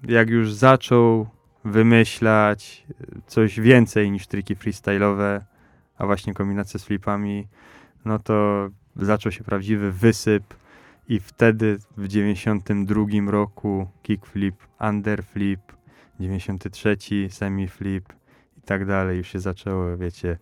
jak 0.08 0.30
już 0.30 0.52
zaczął 0.52 1.26
wymyślać 1.64 2.86
coś 3.26 3.60
więcej 3.60 4.10
niż 4.10 4.26
triki 4.26 4.56
freestyle'owe, 4.56 5.40
a 5.98 6.06
właśnie 6.06 6.34
kombinacje 6.34 6.80
z 6.80 6.84
flipami, 6.84 7.48
no 8.04 8.18
to 8.18 8.68
zaczął 8.96 9.32
się 9.32 9.44
prawdziwy 9.44 9.92
wysyp 9.92 10.44
i 11.08 11.20
wtedy 11.20 11.78
w 11.96 12.08
92 12.08 13.30
roku 13.30 13.86
kickflip, 14.02 14.54
underflip, 14.80 15.60
93 16.20 16.96
semiflip 17.30 18.12
i 18.58 18.60
tak 18.60 18.86
dalej. 18.86 19.18
Już 19.18 19.28
się 19.28 19.40
zaczęło, 19.40 19.96
wiecie, 19.96 20.38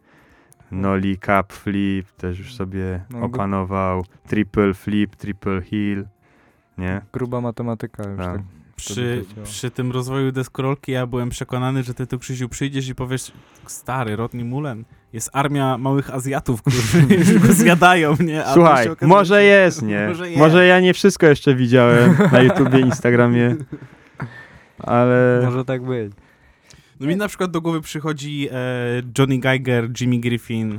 nollie 0.70 1.16
cap 1.16 1.52
flip 1.52 2.12
też 2.12 2.38
już 2.38 2.54
sobie 2.54 3.04
No, 3.10 3.20
opanował, 3.20 4.04
triple 4.28 4.74
flip, 4.74 5.16
triple 5.16 5.62
heel, 5.62 6.04
nie? 6.78 7.00
Gruba 7.12 7.40
matematyka 7.40 8.08
już 8.08 8.18
Tak. 8.18 8.32
tak. 8.36 8.42
Przy, 8.76 9.24
przy 9.44 9.70
tym 9.70 9.92
rozwoju 9.92 10.32
deskorolki 10.32 10.92
ja 10.92 11.06
byłem 11.06 11.28
przekonany, 11.30 11.82
że 11.82 11.94
ty 11.94 12.06
tu 12.06 12.18
Krzysiu 12.18 12.48
przyjdziesz 12.48 12.88
i 12.88 12.94
powiesz 12.94 13.32
stary, 13.66 14.16
Rodney 14.16 14.44
Mullen, 14.44 14.84
jest 15.12 15.30
armia 15.32 15.78
małych 15.78 16.14
Azjatów, 16.14 16.62
którzy 16.62 16.98
już 17.18 17.38
go 17.38 17.52
zjadają, 17.52 18.14
nie? 18.20 18.44
A 18.44 18.54
Słuchaj, 18.54 18.88
okazuje, 18.88 19.08
może 19.08 19.34
że- 19.34 19.44
jest, 19.44 19.82
nie? 19.82 20.06
Może 20.08 20.30
Może, 20.36 20.66
ja 20.66 20.80
nie 20.80 20.94
wszystko 20.94 21.26
jeszcze 21.26 21.54
widziałem 21.54 22.16
na 22.32 22.40
YouTubie, 22.40 22.80
Instagramie, 22.80 23.56
ale 24.78 25.40
Może 25.44 25.64
tak 25.64 25.82
być. 25.82 26.12
No 27.00 27.06
mi 27.06 27.16
na 27.16 27.28
przykład 27.28 27.50
do 27.50 27.60
głowy 27.60 27.80
przychodzi 27.80 28.48
e, 28.52 28.54
Johnny 29.18 29.38
Geiger, 29.38 29.88
Jimmy 30.00 30.18
Griffin. 30.18 30.78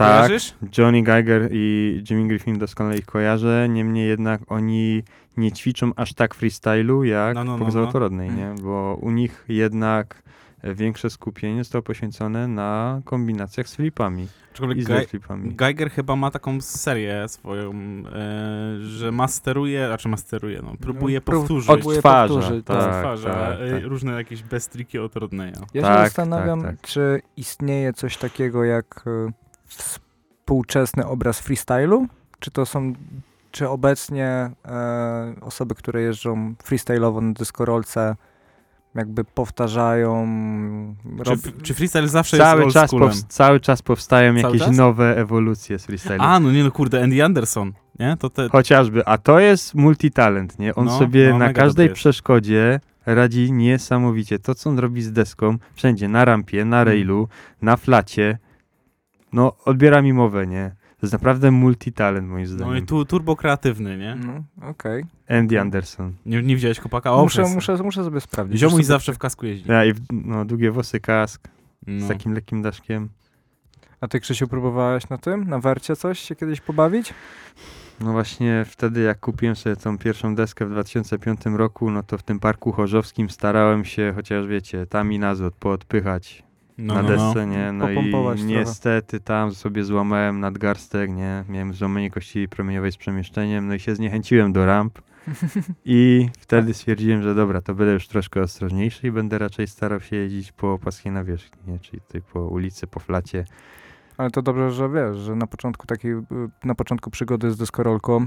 Tak, 0.00 0.08
Kojarzysz? 0.26 0.54
Johnny 0.78 1.02
Geiger 1.02 1.48
i 1.52 2.02
Jimmy 2.10 2.28
Griffin 2.28 2.58
doskonale 2.58 2.98
ich 2.98 3.06
kojarzę, 3.06 3.68
niemniej 3.68 4.08
jednak 4.08 4.40
oni 4.48 5.02
nie 5.36 5.52
ćwiczą 5.52 5.92
aż 5.96 6.14
tak 6.14 6.34
freestylu 6.34 7.04
jak 7.04 7.34
No, 7.34 7.44
no, 7.44 7.58
no, 7.58 7.90
po 7.92 8.00
no. 8.00 8.22
nie? 8.22 8.54
Bo 8.62 8.98
u 9.00 9.10
nich 9.10 9.44
jednak 9.48 10.22
większe 10.64 11.10
skupienie 11.10 11.64
zostało 11.64 11.82
poświęcone 11.82 12.48
na 12.48 13.00
kombinacjach 13.04 13.68
z 13.68 13.76
flipami 13.76 14.28
i 14.76 14.82
z 14.82 14.88
Ge- 14.88 15.06
flipami. 15.06 15.54
Geiger 15.54 15.90
chyba 15.90 16.16
ma 16.16 16.30
taką 16.30 16.60
serię 16.60 17.28
swoją, 17.28 17.72
e, 17.72 18.80
że 18.80 19.12
masteruje, 19.12 19.86
znaczy 19.86 20.08
masteruje, 20.08 20.62
no, 20.62 20.72
próbuje 20.80 21.14
No, 21.26 21.32
powtórzyć. 21.32 21.70
Odtwarza, 21.70 22.34
powtórzyć, 22.34 22.64
tak, 22.66 22.76
tak. 22.78 22.94
Odtwarza, 22.94 23.30
tak, 23.34 23.58
e, 23.60 23.70
tak. 23.70 23.84
różne 23.84 24.12
jakieś 24.12 24.42
bestriki 24.42 24.98
od 24.98 25.16
Rodneya. 25.16 25.52
Ja 25.74 25.82
Tak, 25.82 25.98
się 25.98 26.04
zastanawiam, 26.04 26.62
tak, 26.62 26.70
tak. 26.70 26.80
czy 26.90 27.20
istnieje 27.36 27.92
coś 27.92 28.16
takiego 28.16 28.64
jak 28.64 29.04
e, 29.06 29.32
współczesny 29.82 31.06
obraz 31.06 31.40
freestylu? 31.40 32.06
Czy 32.38 32.50
to 32.50 32.66
są, 32.66 32.92
czy 33.50 33.68
obecnie 33.68 34.50
e, 34.64 35.34
osoby, 35.40 35.74
które 35.74 36.02
jeżdżą 36.02 36.54
freestyle'owo 36.64 37.22
na 37.22 37.32
dyskorolce 37.32 38.16
jakby 38.94 39.24
powtarzają, 39.24 40.26
Czy, 41.24 41.30
rob... 41.30 41.38
czy 41.62 41.74
freestyle 41.74 42.08
zawsze 42.08 42.36
Cały 42.38 42.62
jest 42.64 42.74
czas, 42.74 42.90
powst- 42.90 43.24
cały 43.28 43.60
czas 43.60 43.82
powstają 43.82 44.32
Cały 44.32 44.42
jakieś 44.42 44.66
czas? 44.68 44.76
nowe 44.76 45.16
ewolucje 45.16 45.78
z 45.78 45.86
freestylu. 45.86 46.16
A, 46.22 46.40
no 46.40 46.52
nie 46.52 46.64
no 46.64 46.70
kurde, 46.70 47.02
Andy 47.02 47.24
Anderson, 47.24 47.72
nie? 47.98 48.16
To 48.18 48.30
te, 48.30 48.48
Chociażby, 48.48 49.06
a 49.06 49.18
to 49.18 49.38
jest 49.40 49.74
multitalent, 49.74 50.58
nie? 50.58 50.74
On 50.74 50.84
No, 50.84 50.98
sobie 50.98 51.30
no, 51.30 51.38
na 51.38 51.52
każdej 51.52 51.90
przeszkodzie 51.90 52.80
radzi 53.06 53.52
niesamowicie. 53.52 54.38
To, 54.38 54.54
co 54.54 54.70
on 54.70 54.78
robi 54.78 55.02
z 55.02 55.12
deską, 55.12 55.56
wszędzie, 55.74 56.08
na 56.08 56.24
rampie, 56.24 56.64
na 56.64 56.84
railu, 56.84 57.28
na 57.62 57.76
flacie, 57.76 58.38
no 59.32 59.56
odbiera 59.64 60.02
mi 60.02 60.12
mowę, 60.12 60.46
nie? 60.46 60.74
To 60.90 61.06
jest 61.06 61.12
naprawdę 61.12 61.50
multitalent, 61.50 62.28
moim 62.28 62.38
no 62.38 62.42
i 62.44 62.46
zdaniem. 62.46 62.86
tu 62.86 63.04
turbo 63.04 63.36
kreatywny, 63.36 63.98
nie? 63.98 64.16
No, 64.26 64.68
okej. 64.70 65.04
Andy 65.28 65.60
Anderson. 65.60 66.12
Nie, 66.26 66.42
nie 66.42 66.54
widziałeś 66.56 66.78
chłopaka? 66.78 67.12
O, 67.12 67.22
Muszę, 67.22 67.42
muszę, 67.54 67.76
muszę 67.76 68.04
sobie 68.04 68.20
sprawdzić. 68.20 68.60
Ziomuś 68.60 68.72
Muszę 68.72 68.84
sobie- 68.86 68.94
zawsze 68.94 69.12
w 69.14 69.18
kasku 69.18 69.46
jeździ. 69.46 69.70
Ja, 69.70 69.84
i 69.84 69.92
w- 69.92 70.00
no, 70.12 70.44
długie 70.44 70.70
włosy, 70.70 71.00
kask, 71.00 71.48
No. 71.86 72.06
z 72.06 72.08
takim 72.08 72.32
lekkim 72.34 72.62
daszkiem. 72.62 73.08
A 74.00 74.08
ty, 74.08 74.20
Krzysiu, 74.20 74.48
próbowałeś 74.48 75.08
na 75.08 75.18
tym, 75.18 75.48
na 75.48 75.58
wercie 75.58 75.96
coś 75.96 76.18
się 76.18 76.36
kiedyś 76.36 76.60
pobawić? 76.60 77.14
No 78.00 78.12
właśnie 78.12 78.64
wtedy, 78.68 79.00
jak 79.00 79.20
kupiłem 79.20 79.56
sobie 79.56 79.76
tą 79.76 79.98
pierwszą 79.98 80.34
deskę 80.34 80.66
w 80.66 80.70
2005 80.70 81.56
roku, 81.56 81.90
no 81.90 82.02
to 82.02 82.18
w 82.18 82.22
tym 82.22 82.40
parku 82.40 82.72
chorzowskim 82.72 83.30
starałem 83.30 83.84
się, 83.84 84.12
chociaż 84.14 84.46
wiecie, 84.46 84.86
tam 84.86 85.12
i 85.12 85.18
nazot 85.18 85.54
poodpychać 85.54 86.42
No, 86.80 86.94
na 86.94 87.02
no, 87.02 87.08
no. 87.08 87.16
desce, 87.16 87.46
nie? 87.46 87.72
No 87.72 87.88
Popompować 87.88 88.38
i 88.38 88.42
trochę. 88.42 88.58
niestety 88.60 89.20
tam 89.20 89.54
sobie 89.54 89.84
złamałem 89.84 90.40
nadgarstek, 90.40 91.10
nie? 91.10 91.44
Miałem 91.48 91.74
złamanie 91.74 92.10
kości 92.10 92.48
promieniowej 92.48 92.92
z 92.92 92.96
przemieszczeniem, 92.96 93.68
no 93.68 93.74
i 93.74 93.80
się 93.80 93.94
zniechęciłem 93.94 94.52
do 94.52 94.66
ramp. 94.66 94.98
I 95.84 96.28
wtedy 96.38 96.74
stwierdziłem, 96.74 97.22
że 97.22 97.34
dobra, 97.34 97.60
to 97.60 97.74
będę 97.74 97.92
już 97.92 98.08
troszkę 98.08 98.40
ostrożniejszy 98.42 99.06
i 99.06 99.10
będę 99.10 99.38
raczej 99.38 99.66
starał 99.66 100.00
się 100.00 100.16
jeździć 100.16 100.52
po 100.52 100.78
płaskiej 100.78 101.12
nawierzchni, 101.12 101.72
nie? 101.72 101.78
czyli 101.78 102.00
tutaj 102.00 102.22
po 102.32 102.40
ulicy, 102.40 102.86
po 102.86 103.00
flacie. 103.00 103.44
Ale 104.16 104.30
to 104.30 104.42
dobrze, 104.42 104.70
że 104.70 104.88
wiesz, 104.88 105.16
że 105.16 105.34
na 105.34 105.46
początku 105.46 105.86
takiej, 105.86 106.12
y, 106.12 106.24
na 106.64 106.74
początku 106.74 107.10
przygody 107.10 107.50
z 107.50 107.56
deskorolką, 107.56 108.26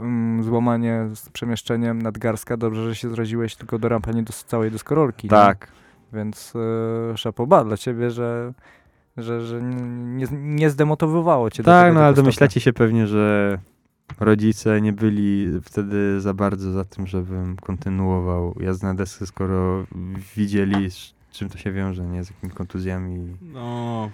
mm, 0.00 0.42
złamanie 0.42 1.06
z 1.14 1.28
przemieszczeniem 1.28 2.02
nadgarstka, 2.02 2.56
dobrze, 2.56 2.84
że 2.84 2.94
się 2.94 3.10
zraziłeś 3.10 3.56
tylko 3.56 3.78
do 3.78 3.88
rampy, 3.88 4.10
a 4.10 4.12
nie 4.12 4.22
do 4.22 4.32
całej 4.32 4.70
deskorolki. 4.70 5.26
nie? 5.26 5.30
Więc 6.12 6.52
y, 7.14 7.16
szapoba 7.16 7.64
dla 7.64 7.76
ciebie, 7.76 8.10
że, 8.10 8.52
że, 9.16 9.46
że 9.46 9.62
nie, 9.62 10.26
nie 10.32 10.70
zdemotywowało 10.70 11.50
cię 11.50 11.62
do 11.62 11.70
tak, 11.70 11.84
tego 11.84 11.94
no 11.94 12.00
ale 12.00 12.08
stopnia. 12.08 12.22
domyślacie 12.22 12.60
się 12.60 12.72
pewnie, 12.72 13.06
że 13.06 13.58
rodzice 14.20 14.80
nie 14.80 14.92
byli 14.92 15.60
wtedy 15.62 16.20
za 16.20 16.34
bardzo 16.34 16.72
za 16.72 16.84
tym, 16.84 17.06
żebym 17.06 17.56
kontynuował 17.56 18.54
jazdę 18.60 18.86
na 18.86 18.94
desce, 18.94 19.26
skoro 19.26 19.86
widzieli, 20.36 20.90
z 20.90 21.14
czym 21.32 21.48
to 21.48 21.58
się 21.58 21.72
wiąże, 21.72 22.06
nie? 22.06 22.24
Z 22.24 22.30
jakimi 22.30 22.52
kontuzjami. 22.52 23.36
No. 23.42 24.10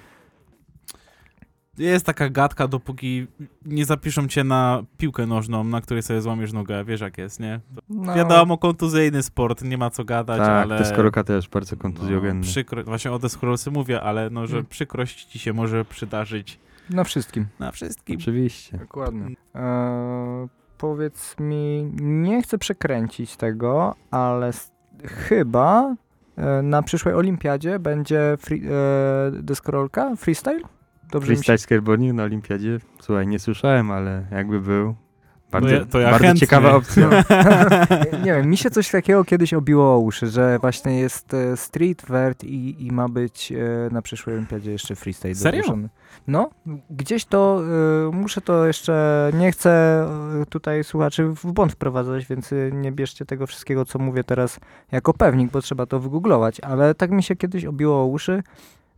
Jest 1.78 2.06
taka 2.06 2.28
gadka, 2.30 2.68
dopóki 2.68 3.26
nie 3.66 3.84
zapiszą 3.84 4.28
cię 4.28 4.44
na 4.44 4.82
piłkę 4.98 5.26
nożną, 5.26 5.64
na 5.64 5.80
której 5.80 6.02
sobie 6.02 6.20
złamiesz 6.20 6.52
nogę, 6.52 6.84
wiesz 6.84 7.00
jak 7.00 7.18
jest, 7.18 7.40
nie? 7.40 7.60
No, 7.88 8.14
Wiadomo, 8.14 8.58
kontuzyjny 8.58 9.22
sport, 9.22 9.62
nie 9.64 9.78
ma 9.78 9.90
co 9.90 10.04
gadać, 10.04 10.38
tak, 10.38 10.48
ale... 10.66 10.78
deskorolka 10.78 11.24
też 11.24 11.48
bardzo 11.48 11.76
no, 11.76 11.82
kontuzjogenny. 11.82 12.42
przykro... 12.42 12.84
Właśnie 12.84 13.12
o 13.12 13.18
deskorolce 13.18 13.70
mówię, 13.70 14.00
ale 14.02 14.30
no, 14.30 14.46
że 14.46 14.56
Mm. 14.56 14.66
przykrość 14.66 15.24
ci 15.24 15.38
się 15.38 15.52
może 15.52 15.84
przydarzyć 15.84 16.58
Na 16.90 17.04
wszystkim. 17.04 17.46
na 17.58 17.72
wszystkim. 17.72 18.16
Oczywiście. 18.20 18.78
Dokładnie. 18.78 19.36
Eee, 19.54 20.48
powiedz 20.78 21.36
mi, 21.40 21.90
nie 22.02 22.42
chcę 22.42 22.58
przekręcić 22.58 23.36
tego, 23.36 23.94
ale 24.10 24.48
s- 24.48 24.72
chyba 25.04 25.94
e, 26.36 26.62
na 26.62 26.82
przyszłej 26.82 27.14
olimpiadzie 27.14 27.78
będzie 27.78 28.36
free, 28.40 28.62
e, 28.66 28.70
deskorolka, 29.42 30.16
freestyle? 30.16 30.60
Dobrze 31.10 31.32
mi 31.32 31.36
się... 31.36 31.42
Freestyle 31.42 31.58
skateboarding 31.58 32.14
na 32.14 32.22
olimpiadzie? 32.22 32.78
Słuchaj, 33.00 33.26
nie 33.26 33.38
słyszałem, 33.38 33.90
ale 33.90 34.26
jakby 34.30 34.60
był. 34.60 34.94
Bardzo, 35.50 35.68
ja- 35.68 35.84
to 35.84 36.00
ja 36.00 36.10
bardzo 36.10 36.24
chętnie. 36.24 36.40
ciekawa 36.40 36.74
opcja. 36.74 37.10
nie 38.24 38.34
wiem, 38.34 38.50
mi 38.50 38.56
się 38.56 38.70
coś 38.70 38.90
takiego 38.90 39.24
kiedyś 39.24 39.54
obiło 39.54 39.94
o 39.94 39.98
uszy, 39.98 40.26
że 40.26 40.58
właśnie 40.58 41.00
jest 41.00 41.34
e, 41.34 41.56
street 41.56 42.02
vert 42.08 42.44
i, 42.44 42.86
i 42.86 42.92
ma 42.92 43.08
być 43.08 43.52
e, 43.52 43.56
na 43.92 44.02
przyszłej 44.02 44.36
olimpiadzie 44.36 44.72
jeszcze 44.72 44.96
freestyle 44.96 45.34
Serio? 45.34 45.62
dołożony. 45.62 45.88
No, 46.26 46.50
gdzieś 46.90 47.24
to, 47.24 47.62
e, 48.08 48.10
muszę 48.12 48.40
to 48.40 48.66
jeszcze, 48.66 49.30
nie 49.34 49.52
chcę 49.52 50.04
tutaj 50.48 50.84
słuchaczy 50.84 51.24
w 51.24 51.52
błąd 51.52 51.72
wprowadzać, 51.72 52.26
więc 52.26 52.50
nie 52.72 52.92
bierzcie 52.92 53.26
tego 53.26 53.46
wszystkiego, 53.46 53.84
co 53.84 53.98
mówię 53.98 54.24
teraz 54.24 54.60
jako 54.92 55.14
pewnik, 55.14 55.50
bo 55.50 55.62
trzeba 55.62 55.86
to 55.86 56.00
wygooglować, 56.00 56.60
ale 56.60 56.94
tak 56.94 57.10
mi 57.10 57.22
się 57.22 57.36
kiedyś 57.36 57.64
obiło 57.64 58.02
o 58.02 58.06
uszy, 58.06 58.42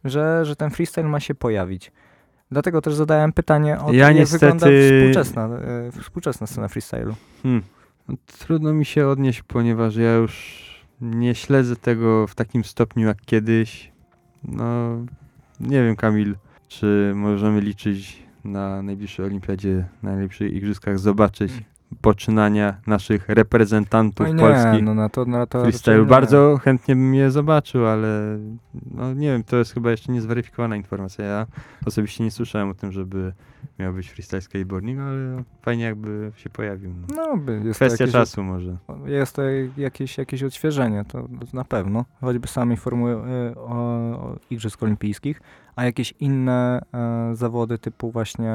że, 0.05 0.44
że 0.44 0.57
ten 0.57 0.70
freestyle 0.70 1.09
ma 1.09 1.20
się 1.20 1.34
pojawić. 1.34 1.92
Dlatego 2.51 2.80
też 2.80 2.94
zadałem 2.94 3.32
pytanie 3.32 3.72
o 3.80 3.92
Ja 3.92 4.05
to, 4.05 4.11
jak 4.11 4.16
niestety- 4.16 4.46
wygląda 4.53 4.66
współczesna, 4.66 5.49
e, 5.49 5.92
współczesna 6.03 6.46
scena 6.46 6.68
freestylu. 6.68 7.14
Hmm. 7.42 7.62
No, 8.09 8.14
trudno 8.38 8.72
mi 8.72 8.84
się 8.84 9.07
odnieść, 9.07 9.42
ponieważ 9.42 9.96
ja 9.96 10.14
już 10.14 10.64
nie 11.01 11.34
śledzę 11.34 11.76
tego 11.76 12.26
w 12.26 12.34
takim 12.34 12.64
stopniu 12.64 13.07
jak 13.07 13.20
kiedyś. 13.20 13.92
No, 14.44 14.96
nie 15.61 15.84
wiem, 15.84 15.96
Kamil, 15.96 16.36
czy 16.68 17.12
możemy 17.14 17.61
liczyć 17.61 18.22
na 18.44 18.82
najbliższej 18.82 19.26
olimpiadzie, 19.26 19.84
na 20.03 20.11
najlepszych 20.11 20.53
igrzyskach, 20.53 20.99
zobaczyć 20.99 21.53
poczynania 22.01 22.74
naszych 22.86 23.28
reprezentantów 23.28 24.26
nie, 24.26 24.34
polskich 24.34 24.82
no 24.82 24.95
na 24.95 25.09
to, 25.09 25.24
na 25.24 25.47
to 25.47 25.62
nie. 25.66 26.03
Bardzo 26.07 26.59
chętnie 26.62 26.97
bym 26.97 27.14
je 27.14 27.30
zobaczył, 27.30 27.86
ale 27.86 28.39
no 28.91 29.14
nie 29.14 29.28
wiem, 29.32 29.45
to 29.45 29.57
jest 29.57 29.74
chyba 29.74 29.91
jeszcze 29.91 30.12
niezweryfikowana 30.12 30.76
informacja. 30.76 31.24
Ja 31.24 31.47
osobiście 31.86 32.24
nie 32.24 32.30
słyszałem 32.30 32.68
o 32.70 32.74
tym, 32.74 32.93
żeby 32.93 33.32
miał 33.78 33.93
być 33.93 34.11
freestyle 34.11 34.43
skateboarding, 34.43 35.01
ale 35.01 35.43
fajnie 35.62 35.84
jakby 35.84 36.32
się 36.36 36.51
pojawił. 36.51 36.95
No. 37.16 37.36
No, 37.36 37.53
jest 37.53 37.78
Kwestia 37.78 38.05
jakieś, 38.05 38.12
czasu 38.12 38.43
może. 38.43 38.76
Jest 39.07 39.36
to 39.36 39.43
jakieś, 39.76 40.18
jakieś 40.18 40.43
odświeżenie, 40.43 41.05
to 41.09 41.28
na 41.53 41.64
pewno. 41.64 42.05
Choćby 42.20 42.49
samej 42.49 42.76
formuły 42.76 43.12
y, 43.12 43.57
o, 43.57 43.68
o 43.68 44.36
Igrzysk 44.51 44.82
Olimpijskich, 44.82 45.41
a 45.79 45.85
jakieś 45.85 46.14
inne 46.20 46.81
e, 46.95 47.31
zawody 47.37 47.79
typu 47.79 48.11
właśnie 48.11 48.53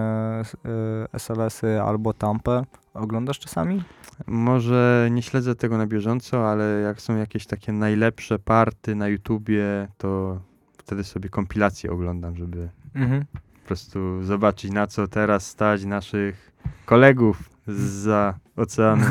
y, 1.16 1.20
SLS-y 1.20 1.82
albo 1.82 2.14
Tampę 2.14 2.64
oglądasz 2.94 3.40
czasami? 3.40 3.84
Może 4.28 5.08
nie 5.12 5.22
śledzę 5.22 5.56
tego 5.56 5.78
na 5.78 5.88
bieżąco, 5.88 6.50
ale 6.52 6.64
jak 6.82 7.02
są 7.02 7.18
jakieś 7.18 7.46
takie 7.48 7.72
najlepsze 7.72 8.40
party 8.40 8.96
na 8.96 9.08
YouTubie, 9.08 9.88
to 9.98 10.40
wtedy 10.78 11.04
sobie 11.04 11.30
kompilacje 11.30 11.92
oglądam, 11.92 12.36
żeby 12.36 12.70
Mhm. 12.96 13.26
po 13.62 13.68
prostu 13.68 14.24
zobaczyć 14.24 14.72
na 14.72 14.88
co 14.88 15.08
teraz 15.08 15.48
stać 15.48 15.86
naszych 15.86 16.52
kolegów 16.86 17.50
za 18.04 18.34
oceanu. 18.56 19.04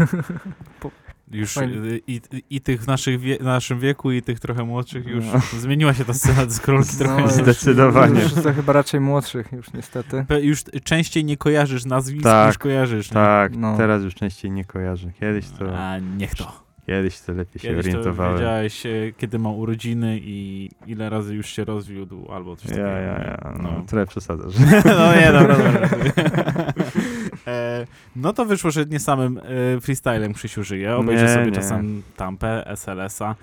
Już 1.33 1.57
y, 1.57 2.01
i, 2.07 2.21
i, 2.33 2.43
i 2.51 2.61
tych 2.61 2.83
w 2.83 2.87
naszych 2.87 3.21
wie, 3.21 3.39
naszym 3.41 3.81
wieku, 3.81 4.13
i 4.13 4.23
tych 4.23 4.41
trochę 4.41 4.65
młodszych 4.65 5.07
już 5.07 5.25
No. 5.35 5.41
zmieniła 5.61 5.95
się 5.95 6.05
ta 6.05 6.15
scena 6.15 6.47
deskorolki 6.47 6.97
trochę. 6.99 7.23
już- 7.23 7.31
Zdecydowanie. 7.33 8.23
Już, 8.23 8.33
to 8.35 8.53
chyba 8.53 8.73
raczej 8.73 9.01
młodszych 9.01 9.53
już 9.53 9.73
niestety. 9.73 10.25
Pe- 10.29 10.43
Już 10.43 10.65
częściej 10.85 11.25
nie 11.25 11.37
kojarzysz 11.37 11.85
nazwisk 11.85 12.23
Tak, 12.25 12.49
niż 12.49 12.59
kojarzysz. 12.59 13.11
nie? 13.11 13.15
tak, 13.15 13.57
No. 13.57 13.77
teraz 13.77 14.03
już 14.03 14.15
częściej 14.15 14.51
nie 14.51 14.65
kojarzę. 14.65 15.13
Kiedyś 15.21 15.49
to, 15.59 15.79
A 15.79 15.99
niech 15.99 16.35
to. 16.35 16.63
kiedyś 16.87 17.21
to 17.21 17.33
lepiej 17.33 17.63
się 17.63 17.69
Kiedyś 17.69 17.85
to 17.85 17.91
orientowałem. 17.91 18.35
wiedziałeś, 18.35 18.87
e, 18.87 18.91
kiedy 19.19 19.39
ma 19.39 19.51
urodziny 19.51 20.19
i 20.23 20.71
ile 20.87 21.11
razy 21.11 21.35
już 21.35 21.47
się 21.47 21.65
rozwiódł, 21.65 22.33
albo 22.33 22.57
coś 22.57 22.65
Ja, 22.71 22.77
takiego. 22.77 22.91
ja, 22.91 23.19
ja, 23.45 23.53
no, 23.63 23.63
No. 23.63 23.85
trochę 23.87 24.07
przesadzasz. 24.07 24.55
no 24.99 25.15
nie, 25.15 25.33
dobra, 25.33 25.57
dobra. 25.57 25.89
e, 27.47 27.87
no 28.17 28.33
to 28.33 28.45
wyszło, 28.45 28.71
że 28.71 28.85
nie 28.87 29.01
samym 29.01 29.39
e, 29.39 29.81
freestylem 29.81 30.33
Krzysiu 30.35 30.65
żyje. 30.65 30.97
Obejrzy 30.97 31.25
Nie, 31.25 31.31
sobie 31.35 31.47
nie. 31.47 31.53
czasem 31.53 32.03
Tampę, 32.17 32.67
SLS-a. 32.77 33.35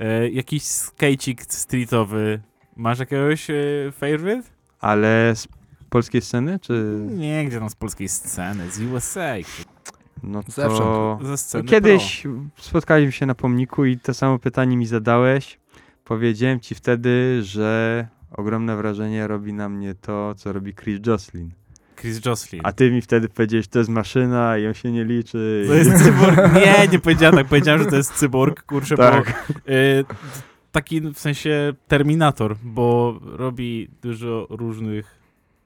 E, 0.00 0.28
jakiś 0.28 0.62
skejcik 0.62 1.42
streetowy. 1.42 2.40
Masz 2.76 2.98
jakiegoś 2.98 3.50
e, 3.50 3.54
favorite? 3.92 4.42
Ale 4.80 5.34
polskiej 5.90 6.20
sceny, 6.20 6.58
czy... 6.58 6.98
Nie, 7.10 7.44
gdzie 7.44 7.58
tam 7.58 7.70
z 7.70 7.74
polskiej 7.74 8.08
sceny, 8.08 8.70
z 8.70 8.80
USA. 8.82 9.34
No 10.22 10.42
Zewsząd. 10.42 10.78
to... 10.78 11.18
Ze 11.22 11.38
sceny 11.38 11.64
Kiedyś 11.64 12.24
spotkaliśmy 12.58 13.12
się 13.12 13.26
na 13.26 13.34
pomniku 13.34 13.84
i 13.84 13.98
to 13.98 14.14
samo 14.14 14.38
pytanie 14.38 14.76
mi 14.76 14.86
zadałeś. 14.86 15.58
Powiedziałem 16.04 16.60
ci 16.60 16.74
wtedy, 16.74 17.42
że 17.42 18.06
ogromne 18.30 18.76
wrażenie 18.76 19.26
robi 19.26 19.52
na 19.52 19.68
mnie 19.68 19.94
to, 19.94 20.34
co 20.34 20.52
robi 20.52 20.74
Chris 20.74 21.00
Joslin. 21.06 21.50
Chris 22.04 22.26
Joslin. 22.26 22.60
A 22.64 22.72
ty 22.72 22.90
mi 22.90 23.02
wtedy 23.02 23.28
powiedziałeś, 23.28 23.68
to 23.68 23.78
jest 23.78 23.90
maszyna 23.90 24.58
i 24.58 24.66
on 24.66 24.74
się 24.74 24.92
nie 24.92 25.04
liczy. 25.04 25.64
To 25.68 25.74
jest 25.74 26.04
cyborg. 26.04 26.54
Nie, 26.54 26.88
nie 26.92 26.98
powiedziałem 26.98 27.36
tak. 27.36 27.46
Powiedziałem, 27.46 27.82
że 27.82 27.90
to 27.90 27.96
jest 27.96 28.12
cyborg, 28.12 28.62
kurczę, 28.62 28.96
Tak. 28.96 29.46
bo 29.48 29.72
y, 29.72 30.04
taki 30.72 31.00
w 31.00 31.18
sensie 31.18 31.72
Terminator, 31.88 32.56
bo 32.62 33.18
robi 33.22 33.88
dużo 34.02 34.46
różnych 34.50 35.18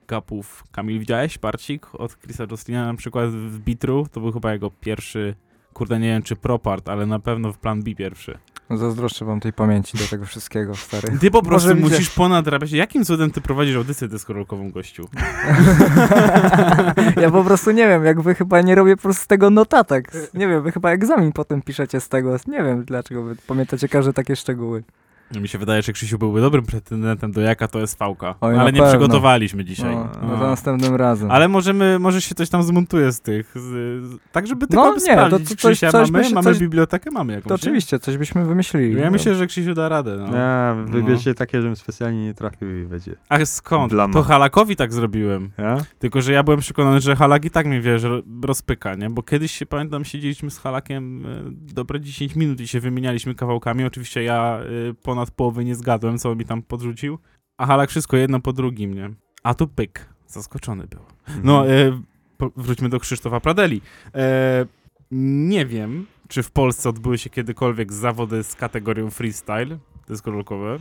kapów. 0.06 0.64
Kamil, 0.72 1.00
widziałeś 1.00 1.38
Parcik 1.38 1.94
od 1.94 2.16
Chrisa 2.18 2.44
Joslina 2.50 2.86
na 2.86 2.94
przykład 2.94 3.30
w 3.30 3.58
Bitru? 3.58 4.06
To 4.12 4.20
był 4.20 4.32
chyba 4.32 4.52
jego 4.52 4.70
pierwszy, 4.70 5.34
kurde 5.72 5.98
nie 5.98 6.08
wiem 6.08 6.22
czy 6.22 6.36
propart, 6.36 6.88
ale 6.88 7.06
na 7.06 7.18
pewno 7.18 7.52
w 7.52 7.58
plan 7.58 7.82
B 7.82 7.94
pierwszy. 7.94 8.38
Zazdroszczę 8.70 9.24
wam 9.24 9.40
tej 9.40 9.52
pamięci 9.52 9.98
do 9.98 10.04
tego 10.04 10.24
wszystkiego, 10.24 10.74
stary. 10.74 11.18
Ty 11.20 11.30
po 11.30 11.42
prostu 11.42 11.68
Może 11.68 11.80
musisz 11.80 12.10
ponadrabiać. 12.10 12.72
Jakim 12.72 13.04
cudem 13.04 13.30
ty 13.30 13.40
prowadzisz 13.40 13.76
audycję 13.76 14.08
deskorolkową, 14.08 14.70
gościu? 14.70 15.08
ja 17.22 17.30
po 17.30 17.44
prostu 17.44 17.70
nie 17.70 17.88
wiem, 17.88 18.04
jak 18.04 18.20
wy 18.20 18.34
chyba 18.34 18.60
nie 18.60 18.74
robię 18.74 18.96
po 18.96 19.02
prostu 19.02 19.24
z 19.24 19.26
tego 19.26 19.50
notatek. 19.50 20.12
Nie 20.34 20.48
wiem, 20.48 20.62
wy 20.62 20.72
chyba 20.72 20.90
egzamin 20.90 21.32
potem 21.32 21.62
piszecie 21.62 22.00
z 22.00 22.08
tego. 22.08 22.36
Nie 22.46 22.62
wiem 22.62 22.84
dlaczego 22.84 23.22
wy 23.22 23.36
pamiętacie 23.46 23.88
każde 23.88 24.12
takie 24.12 24.36
szczegóły. 24.36 24.82
No, 25.34 25.40
Mi 25.40 25.48
się 25.48 25.58
wydaje, 25.58 25.82
że 25.82 25.92
Krzysiu 25.92 26.18
byłby 26.18 26.40
dobrym 26.40 26.64
pretendentem 26.66 27.32
do 27.32 27.40
jaka 27.40 27.68
to 27.68 27.78
jest 27.78 27.98
fałka. 27.98 28.34
Oj, 28.40 28.58
ale 28.58 28.72
nie 28.72 28.78
pewno. 28.80 28.88
przygotowaliśmy 28.98 29.64
dzisiaj. 29.64 29.94
No, 29.94 30.08
No. 30.22 30.28
no 30.28 30.36
to 30.38 30.46
następnym 30.46 30.94
razem. 30.94 31.30
Ale 31.30 31.48
możemy, 31.48 31.98
może 31.98 32.20
się 32.22 32.34
coś 32.34 32.48
tam 32.48 32.62
zmontuje 32.62 33.12
z 33.12 33.20
tych, 33.20 33.52
z, 33.54 33.60
z, 34.06 34.16
tak 34.32 34.46
żeby 34.46 34.66
tylko 34.66 34.84
No, 34.84 34.94
nie, 34.94 35.00
sprawdzić. 35.00 35.48
to 35.48 35.56
co- 35.56 35.68
Krzysia 35.68 35.92
coś 35.92 36.10
mamy, 36.10 36.30
mamy 36.30 36.44
coś- 36.44 36.58
bibliotekę, 36.58 37.10
mamy 37.10 37.32
jakąś. 37.32 37.48
to 37.48 37.54
oczywiście, 37.54 37.98
coś 37.98 38.16
byśmy 38.16 38.44
wymyślili. 38.44 39.00
Ja 39.00 39.10
myślę, 39.10 39.34
że 39.34 39.46
Krzysiu 39.46 39.74
da 39.74 39.88
radę. 39.88 40.16
No. 40.30 40.36
Ja, 40.36 40.76
wybierzcie 40.86 41.34
takie, 41.34 41.60
żebym 41.62 41.76
specjalnie 41.76 42.24
nie 42.24 42.34
trafił 42.34 42.82
i 42.82 42.84
będzie. 42.86 43.12
A 43.28 43.44
skąd? 43.44 43.92
Blama. 43.92 44.12
To 44.14 44.22
Halakowi 44.22 44.76
tak 44.76 44.92
zrobiłem. 44.92 45.50
Ja? 45.58 45.76
Tylko, 45.98 46.22
że 46.22 46.32
ja 46.32 46.42
byłem 46.42 46.60
przekonany, 46.60 47.00
że 47.00 47.16
Halak 47.16 47.44
i 47.44 47.50
tak 47.50 47.66
mnie, 47.66 47.80
wiesz, 47.80 48.02
ro- 48.02 48.22
rozpyka, 48.44 48.94
nie? 48.94 49.10
Bo 49.10 49.22
kiedyś 49.22 49.52
się, 49.52 49.66
pamiętam, 49.66 50.04
siedzieliśmy 50.04 50.50
z 50.50 50.58
Halakiem 50.58 51.26
e, 51.26 51.28
dobre 51.74 52.00
10 52.00 52.36
minut 52.36 52.60
i 52.60 52.68
się 52.68 52.80
wymienialiśmy 52.80 53.34
kawałkami. 53.34 53.84
Oczywiście 53.84 54.22
ja 54.22 54.58
e, 54.90 54.94
ponad 55.02 55.17
połowę 55.26 55.64
nie 55.64 55.74
zgadłem, 55.74 56.18
co 56.18 56.30
on 56.30 56.38
mi 56.38 56.44
tam 56.44 56.62
podrzucił. 56.62 57.18
A 57.56 57.66
Halak 57.66 57.90
wszystko 57.90 58.16
jedno 58.16 58.40
po 58.40 58.52
drugim, 58.52 58.94
nie? 58.94 59.10
A 59.42 59.54
tu 59.54 59.66
pyk. 59.68 60.08
Zaskoczony 60.26 60.86
był. 60.86 61.00
No, 61.44 61.66
Mhm. 61.66 62.02
e, 62.42 62.48
wróćmy 62.56 62.88
do 62.88 63.00
Krzysztofa 63.00 63.40
Pradeli. 63.40 63.80
E, 64.14 64.66
nie 65.10 65.66
wiem, 65.66 66.06
czy 66.28 66.42
w 66.42 66.50
Polsce 66.50 66.88
odbyły 66.88 67.18
się 67.18 67.30
kiedykolwiek 67.30 67.92
zawody 67.92 68.42
z 68.42 68.54
kategorią 68.54 69.10
freestyle 69.10 69.78
deskorolkowe. 70.08 70.78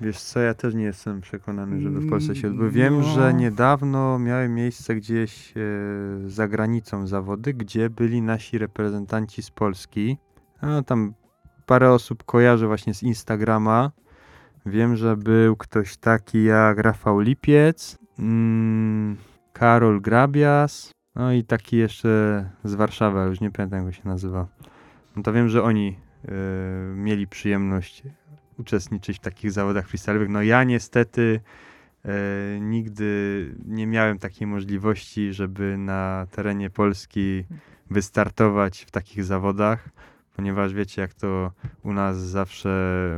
Wiesz 0.00 0.18
co, 0.20 0.40
ja 0.40 0.54
też 0.54 0.74
nie 0.74 0.84
jestem 0.84 1.20
przekonany, 1.20 1.80
żeby 1.80 2.00
w 2.00 2.10
Polsce 2.10 2.36
się 2.36 2.48
odbyły. 2.48 2.70
Wiem, 2.70 2.96
No. 3.00 3.02
że 3.02 3.34
niedawno 3.34 4.18
miały 4.18 4.48
miejsce 4.48 4.94
gdzieś 4.94 5.52
e, 5.56 5.60
za 6.30 6.48
granicą 6.48 7.06
zawody, 7.06 7.54
gdzie 7.54 7.90
byli 7.90 8.22
nasi 8.22 8.58
reprezentanci 8.58 9.42
z 9.42 9.50
Polski. 9.50 10.16
A 10.60 10.82
tam 10.82 11.14
parę 11.68 11.92
osób 11.92 12.24
kojarzę 12.24 12.66
właśnie 12.66 12.94
z 12.94 13.02
Instagrama. 13.02 13.90
Wiem, 14.66 14.96
że 14.96 15.16
był 15.16 15.56
ktoś 15.56 15.96
taki 15.96 16.44
jak 16.44 16.78
Rafał 16.78 17.20
Lipiec, 17.20 17.98
mm, 18.18 19.16
Karol 19.52 20.00
Grabias, 20.00 20.92
no 21.14 21.32
i 21.32 21.44
taki 21.44 21.76
jeszcze 21.76 22.44
z 22.64 22.74
Warszawy, 22.74 23.18
ale 23.18 23.28
już 23.28 23.40
nie 23.40 23.50
pamiętam 23.50 23.78
jak 23.78 23.86
go 23.86 23.92
się 23.92 24.08
nazywa. 24.08 24.46
No 25.16 25.22
to 25.22 25.32
wiem, 25.32 25.48
że 25.48 25.62
oni 25.62 25.96
e, 26.24 26.32
mieli 26.94 27.26
przyjemność 27.26 28.02
uczestniczyć 28.58 29.16
w 29.16 29.20
takich 29.20 29.52
zawodach 29.52 29.88
freestyle'owych. 29.88 30.28
No 30.28 30.42
ja 30.42 30.64
niestety 30.64 31.40
e, 32.04 32.10
nigdy 32.60 33.54
nie 33.66 33.86
miałem 33.86 34.18
takiej 34.18 34.46
możliwości, 34.46 35.32
żeby 35.32 35.78
na 35.78 36.26
terenie 36.30 36.70
Polski 36.70 37.44
wystartować 37.90 38.84
w 38.84 38.90
takich 38.90 39.24
zawodach, 39.24 39.88
ponieważ 40.38 40.74
wiecie 40.74 41.02
jak 41.02 41.14
to 41.14 41.52
u 41.82 41.92
nas 41.92 42.16
zawsze 42.16 42.70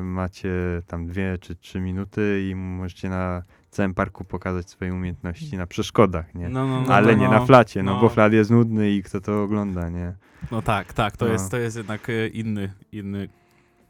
macie 0.03 0.51
tam 0.87 1.07
dwie 1.07 1.39
czy 1.41 1.57
trzy 1.57 1.81
minuty 1.81 2.49
i 2.51 2.55
możecie 2.55 3.09
na 3.09 3.43
całym 3.71 3.95
parku 3.95 4.25
pokazać 4.25 4.71
swoje 4.71 4.95
umiejętności 4.95 5.57
na 5.57 5.67
przeszkodach, 5.67 6.35
nie? 6.35 6.49
No, 6.49 6.67
no, 6.67 6.81
no, 6.81 6.95
Ale 6.95 7.13
no, 7.13 7.19
nie 7.19 7.25
no. 7.25 7.31
na 7.31 7.47
flacie, 7.47 7.83
no, 7.83 7.95
No. 7.95 8.01
bo 8.01 8.09
flat 8.09 8.33
jest 8.33 8.51
nudny 8.51 8.91
i 8.91 9.03
kto 9.03 9.21
to 9.21 9.43
ogląda, 9.43 9.89
nie? 9.89 10.13
No 10.51 10.63
tak, 10.63 10.93
tak, 10.93 11.17
to, 11.17 11.27
jest, 11.27 11.51
to 11.51 11.57
jest 11.57 11.77
jednak 11.77 12.11
e, 12.11 12.29
inny, 12.29 12.73
inny 12.93 13.29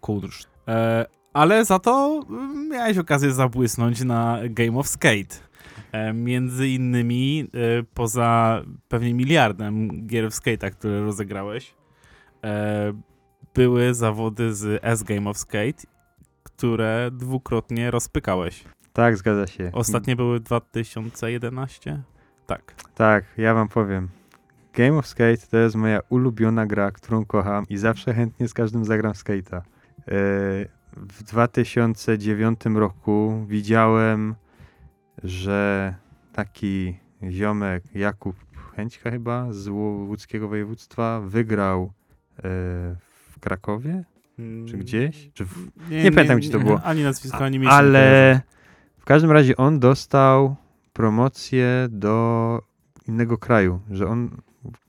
kunszt. 0.01 0.49
E, 0.69 1.07
ale 1.33 1.65
za 1.65 1.79
to 1.79 2.23
mm, 2.31 2.69
miałeś 2.69 2.99
okazję 2.99 3.33
zabłysnąć 3.33 4.05
na 4.05 4.39
Game 4.51 4.79
of 4.79 4.89
Skate. 4.89 5.37
E, 5.93 6.13
między 6.13 6.69
innymi 6.69 7.47
e, 7.55 7.83
poza 7.95 8.63
pewnie 8.89 9.15
miliardem 9.15 10.07
gier 10.07 10.31
w 10.31 10.35
skate'a, 10.35 10.71
które 10.71 11.01
rozegrałeś, 11.01 11.75
były 13.55 13.95
zawody 13.95 14.55
z 14.55 14.81
S 14.85 15.03
Game 15.03 15.31
of 15.31 15.39
Skate, 15.39 15.83
które 16.43 17.11
dwukrotnie 17.13 17.91
rozpykałeś. 17.91 18.65
Tak, 18.93 19.17
zgadza 19.17 19.47
się. 19.47 19.71
Ostatnie 19.73 20.17
były 20.17 20.41
2011? 20.41 22.03
Tak. 22.47 22.75
Tak, 22.95 23.25
ja 23.37 23.55
wam 23.55 23.69
powiem. 23.69 24.09
Game 24.75 24.99
of 24.99 25.07
Skate 25.07 25.47
to 25.51 25.57
jest 25.57 25.77
moja 25.77 26.01
ulubiona 26.09 26.67
gra, 26.67 26.91
którą 26.91 27.25
kocham 27.25 27.65
i 27.69 27.77
zawsze 27.77 28.15
chętnie 28.15 28.49
z 28.49 28.55
każdym 28.55 28.85
zagram 28.85 29.15
w 29.15 29.17
skate'a. 29.17 29.57
E, 29.57 29.63
W 30.97 31.23
2009 31.23 32.61
roku 32.75 33.45
widziałem, 33.49 34.35
że 35.25 35.95
taki 36.33 36.97
ziomek 37.31 37.85
Jakub 37.95 38.37
Chęćka 38.77 39.11
chyba 39.11 39.53
z 39.53 39.69
łódzkiego 39.69 40.49
województwa 40.49 41.21
wygrał 41.21 41.93
e, 42.45 42.97
w 43.41 43.43
Krakowie 43.43 44.05
czy 44.69 44.77
gdzieś? 44.79 45.31
Czy 45.35 45.45
w... 45.45 45.71
Nie 45.91 46.13
pamiętam, 46.13 46.39
gdzie 46.39 46.51
to 46.51 46.59
było. 46.61 46.83
Ani 46.83 47.03
nazwisko, 47.03 47.45
ani 47.45 47.59
miejsce. 47.59 47.75
nie 47.77 47.79
Ale 47.79 48.41
w 48.99 49.05
każdym 49.05 49.31
razie 49.31 49.57
on 49.57 49.79
dostał 49.81 50.57
promocję 50.93 51.67
do 51.91 52.63
innego 53.09 53.39
kraju, 53.39 53.81
że 53.91 54.09
on 54.09 54.31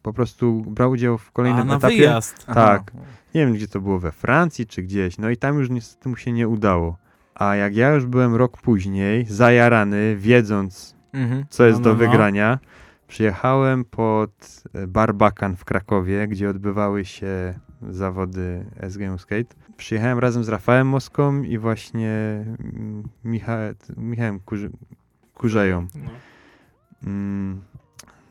po 0.02 0.14
prostu 0.14 0.62
brał 0.68 0.92
udział 0.92 1.18
w 1.18 1.28
A, 1.30 1.32
kolejnym 1.32 1.68
na 1.68 1.76
etapie. 1.76 1.96
wyjazd. 1.96 2.46
Tak. 2.46 2.92
Nie 3.36 3.46
wiem, 3.46 3.54
gdzie 3.54 3.68
to 3.68 3.82
było, 3.82 4.00
we 4.00 4.12
Francji 4.12 4.68
czy 4.68 4.82
gdzieś. 4.84 5.18
No 5.18 5.30
i 5.30 5.38
tam 5.38 5.58
już 5.60 5.70
niestety 5.70 6.10
mu 6.10 6.16
się 6.16 6.32
nie 6.32 6.48
udało. 6.48 6.98
A 7.36 7.56
jak 7.56 7.76
ja 7.76 7.90
już 7.94 8.06
byłem 8.06 8.36
rok 8.36 8.62
później, 8.62 9.26
zajarany, 9.26 10.16
wiedząc, 10.20 10.96
Mhm. 11.14 11.46
co 11.50 11.66
jest 11.66 11.80
No, 11.80 11.84
do 11.84 11.90
no, 11.90 11.96
no. 11.96 12.00
wygrania, 12.12 12.60
przyjechałem 13.08 13.86
pod 13.86 14.64
e, 14.74 14.88
Barbakan 14.88 15.56
w 15.56 15.66
Krakowie, 15.66 16.28
gdzie 16.28 16.50
odbywały 16.50 17.06
się 17.06 17.60
zawody 17.90 18.66
S 18.80 18.98
Game 18.98 19.18
Skate. 19.20 19.56
Przyjechałem 19.78 20.20
razem 20.20 20.44
z 20.44 20.50
Rafałem 20.50 20.88
Moską 20.88 21.42
i 21.44 21.58
właśnie 21.58 22.46
mm, 22.74 23.04
Micha 23.26 23.58
Michałem 23.98 24.40
Kurzy 24.40 24.70
Kurzeją. 25.34 25.88
No. 25.96 26.10
Mm, 27.04 27.62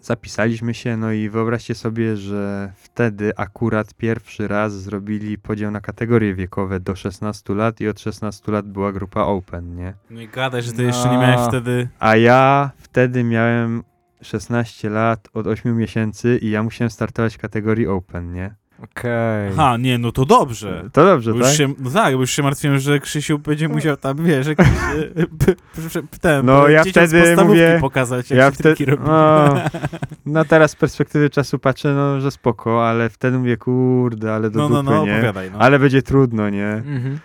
zapisaliśmy 0.00 0.74
się, 0.74 0.96
no 0.96 1.12
i 1.12 1.28
wyobraźcie 1.28 1.74
sobie, 1.74 2.16
że 2.16 2.72
wtedy 2.76 3.32
akurat 3.36 3.94
pierwszy 3.94 4.48
raz 4.48 4.72
zrobili 4.82 5.38
podział 5.38 5.70
na 5.70 5.80
kategorie 5.80 6.34
wiekowe 6.34 6.80
do 6.80 6.96
16 6.96 7.54
lat 7.54 7.80
i 7.80 7.88
od 7.88 8.00
16 8.00 8.52
lat 8.52 8.68
była 8.68 8.92
grupa 8.92 9.22
Open, 9.22 9.76
nie? 9.76 9.94
No 10.10 10.20
i 10.20 10.28
gadaj, 10.28 10.62
że 10.62 10.72
ty 10.72 10.82
jeszcze 10.82 11.10
nie 11.10 11.18
miałeś 11.18 11.36
No. 11.36 11.48
wtedy... 11.48 11.88
A 11.98 12.16
ja 12.16 12.70
wtedy 12.76 13.24
miałem 13.24 13.82
16 14.22 14.90
lat 14.90 15.28
od 15.34 15.46
8 15.46 15.76
miesięcy 15.76 16.38
i 16.42 16.50
ja 16.50 16.62
musiałem 16.62 16.90
startować 16.90 17.34
w 17.34 17.38
kategorii 17.38 17.86
Open, 17.86 18.32
nie? 18.32 18.54
Okej. 18.84 19.52
Ha, 19.56 19.76
nie, 19.76 19.98
no 19.98 20.12
to 20.12 20.24
dobrze. 20.24 20.88
To 20.92 21.04
dobrze, 21.04 21.34
Bo 21.34 21.40
tak? 21.40 21.52
się, 21.54 21.68
no 21.78 21.90
tak, 21.90 22.14
bo 22.14 22.20
już 22.20 22.30
się 22.30 22.42
martwiłem, 22.42 22.78
że 22.78 23.00
Krzysiu 23.00 23.38
będzie 23.38 23.68
musiał 23.68 23.96
tam, 23.96 24.16
wiesz, 24.24 24.46
jakieś 24.46 24.66
e, 24.66 26.02
ten, 26.20 26.46
No, 26.46 26.68
ja 26.68 26.84
wtedy 26.84 27.36
mówię- 27.44 27.78
pokazać, 27.80 28.30
jak 28.30 28.38
ja 28.38 28.46
się 28.46 28.52
wtedy- 28.52 28.84
robi. 28.90 29.02
o, 29.06 29.54
No 30.26 30.44
teraz 30.44 30.70
z 30.70 30.76
perspektywy 30.76 31.30
czasu 31.30 31.58
patrzę, 31.58 31.94
no, 31.94 32.20
że 32.20 32.30
spoko, 32.30 32.88
ale 32.88 33.08
wtedy 33.10 33.38
mówię, 33.38 33.56
kurde, 33.56 34.34
ale 34.34 34.50
do 34.50 34.58
no, 34.58 34.68
no, 34.68 34.82
dupy, 34.82 34.94
no, 34.96 35.06
nie? 35.06 35.12
opowiadaj, 35.12 35.50
no. 35.50 35.58
Ale 35.58 35.78
będzie 35.78 36.02
trudno, 36.02 36.50
nie? 36.50 36.66
Mhm. 36.72 37.18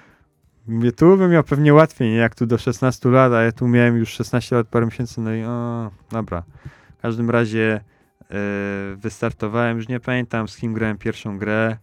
Mówię, 0.68 0.92
tu 0.92 1.18
bym 1.18 1.32
miał 1.32 1.44
pewnie 1.44 1.74
łatwiej, 1.74 2.10
nie? 2.10 2.16
Jak 2.16 2.36
tu 2.36 2.46
do 2.46 2.58
16 2.58 3.10
lat, 3.10 3.34
a 3.34 3.42
ja 3.42 3.52
tu 3.52 3.68
miałem 3.68 3.98
już 3.98 4.10
16 4.10 4.56
lat, 4.56 4.68
parę 4.68 4.86
miesięcy, 4.86 5.22
no 5.22 5.34
i 5.34 5.44
o, 5.44 5.92
dobra. 6.12 6.44
W 6.98 7.02
każdym 7.02 7.30
razie 7.30 7.82
wystartowałem, 8.96 9.78
już 9.78 9.88
nie 9.88 10.00
pamiętam 10.00 10.48
z 10.48 10.58
kim 10.58 10.74
grałem 10.74 10.98
pierwszą 10.98 11.38
grę. 11.38 11.78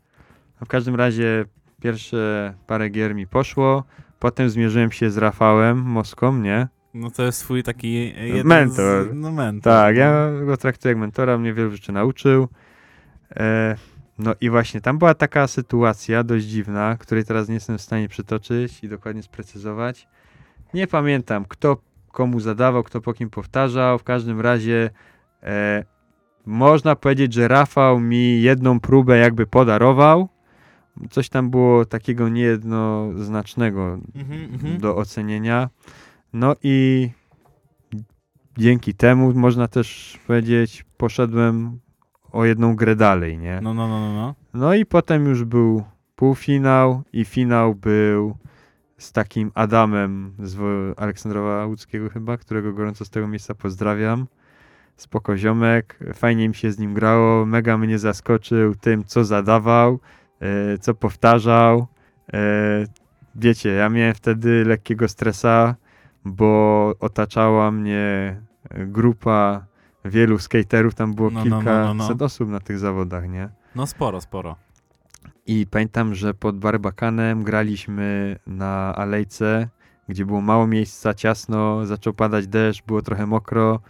A 0.60 0.64
w 0.64 0.68
każdym 0.68 0.94
razie 0.94 1.44
pierwsze 1.82 2.54
parę 2.66 2.88
gier 2.88 3.14
mi 3.14 3.26
poszło. 3.26 3.84
Potem 4.18 4.50
zmierzyłem 4.50 4.92
się 4.92 5.10
z 5.10 5.16
Rafałem 5.16 5.78
Moską, 5.78 6.38
nie? 6.38 6.68
No 6.94 7.10
to 7.10 7.22
jest 7.22 7.40
twój 7.40 7.62
taki 7.62 8.14
jeden 8.28 8.46
Mentor. 8.46 9.04
Z, 9.04 9.14
no 9.14 9.32
mentor. 9.32 9.72
Tak, 9.72 9.96
ja 9.96 10.30
go 10.46 10.56
traktuję 10.56 10.90
jak 10.90 10.98
mentora, 10.98 11.38
mnie 11.38 11.54
wielu 11.54 11.70
rzeczy 11.70 11.92
nauczył. 11.92 12.48
E, 13.36 13.76
no 14.18 14.34
i 14.40 14.50
właśnie 14.50 14.80
tam 14.80 14.98
była 14.98 15.14
taka 15.14 15.46
sytuacja 15.46 16.24
dość 16.24 16.44
dziwna, 16.46 16.96
której 17.00 17.24
teraz 17.24 17.48
nie 17.48 17.54
jestem 17.54 17.78
w 17.78 17.82
stanie 17.82 18.08
przytoczyć 18.08 18.84
i 18.84 18.88
dokładnie 18.88 19.22
sprecyzować. 19.22 20.08
Nie 20.74 20.86
pamiętam, 20.86 21.44
kto 21.44 21.76
komu 22.12 22.40
zadawał, 22.40 22.82
kto 22.82 23.00
po 23.00 23.14
kim 23.14 23.30
powtarzał. 23.30 23.98
W 23.98 24.04
każdym 24.04 24.40
razie 24.40 24.90
e, 25.42 25.84
można 26.46 26.96
powiedzieć, 26.96 27.32
że 27.32 27.48
Rafał 27.48 28.00
mi 28.00 28.42
jedną 28.42 28.80
próbę 28.80 29.18
jakby 29.18 29.46
podarował. 29.46 30.28
Coś 31.10 31.28
tam 31.28 31.50
było 31.50 31.84
takiego 31.84 32.28
niejednoznacznego 32.28 33.98
Mhm, 34.14 34.54
mhm. 34.54 34.78
do 34.78 34.96
ocenienia. 34.96 35.70
No 36.32 36.56
i 36.62 37.08
dzięki 38.58 38.94
temu, 38.94 39.32
można 39.34 39.68
też 39.68 40.18
powiedzieć, 40.26 40.84
poszedłem 40.96 41.80
o 42.32 42.44
jedną 42.44 42.76
grę 42.76 42.96
dalej, 42.96 43.38
nie? 43.38 43.60
No, 43.62 43.74
no, 43.74 43.88
no, 43.88 44.00
no, 44.00 44.12
no. 44.14 44.34
No 44.54 44.74
i 44.74 44.86
potem 44.86 45.26
już 45.26 45.44
był 45.44 45.82
półfinał 46.16 47.02
i 47.12 47.24
finał 47.24 47.74
był 47.74 48.36
z 48.98 49.12
takim 49.12 49.52
Adamem 49.54 50.34
z 50.38 50.58
Aleksandrowa 50.98 51.66
Łódzkiego 51.66 52.08
chyba, 52.10 52.36
którego 52.36 52.72
gorąco 52.72 53.04
z 53.04 53.10
tego 53.10 53.28
miejsca 53.28 53.54
pozdrawiam. 53.54 54.26
Spoko 54.96 55.36
ziomek, 55.36 55.98
fajnie 56.14 56.48
mi 56.48 56.54
się 56.54 56.72
z 56.72 56.78
nim 56.78 56.94
grało, 56.94 57.46
mega 57.46 57.78
mnie 57.78 57.98
zaskoczył 57.98 58.74
tym, 58.74 59.04
co 59.04 59.24
zadawał, 59.24 60.00
e, 60.40 60.78
co 60.78 60.94
powtarzał. 60.94 61.86
E, 62.32 62.38
wiecie, 63.34 63.70
ja 63.70 63.88
miałem 63.88 64.14
wtedy 64.14 64.64
lekkiego 64.64 65.08
stresa, 65.08 65.74
bo 66.24 66.92
otaczała 67.00 67.70
mnie 67.70 68.40
grupa 68.70 69.66
wielu 70.04 70.38
skaterów, 70.38 70.94
tam 70.94 71.14
było 71.14 71.30
No, 71.30 71.44
no, 71.44 71.50
no, 71.50 71.56
kilkaset 71.56 72.08
no, 72.08 72.14
no. 72.20 72.24
osób 72.24 72.48
na 72.48 72.60
tych 72.60 72.78
zawodach, 72.78 73.28
nie? 73.28 73.48
No 73.74 73.86
sporo, 73.86 74.20
sporo. 74.20 74.56
I 75.46 75.66
pamiętam, 75.70 76.14
że 76.14 76.34
pod 76.34 76.58
Barbakanem 76.58 77.42
graliśmy 77.42 78.38
na 78.46 78.94
alejce, 78.96 79.68
gdzie 80.08 80.26
było 80.26 80.40
mało 80.40 80.66
miejsca, 80.66 81.14
ciasno, 81.14 81.86
zaczął 81.86 82.12
padać 82.12 82.46
deszcz, 82.46 82.84
było 82.86 83.02
trochę 83.02 83.26
mokro. 83.26 83.80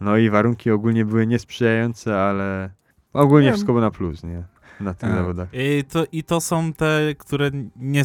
No 0.00 0.16
i 0.16 0.30
warunki 0.30 0.70
ogólnie 0.70 1.04
były 1.04 1.26
niesprzyjające, 1.26 2.20
ale 2.22 2.70
ogólnie 3.12 3.46
Nie. 3.46 3.52
wszystko 3.52 3.72
było 3.72 3.80
na 3.80 3.90
plus, 3.90 4.24
nie? 4.24 4.42
Na 4.80 4.94
tych 4.94 5.10
A. 5.10 5.14
zawodach. 5.16 5.48
I 5.52 5.84
to, 5.92 6.04
I 6.12 6.22
to 6.24 6.40
są 6.40 6.72
te, 6.72 7.00
które 7.18 7.50
nie, 7.76 8.02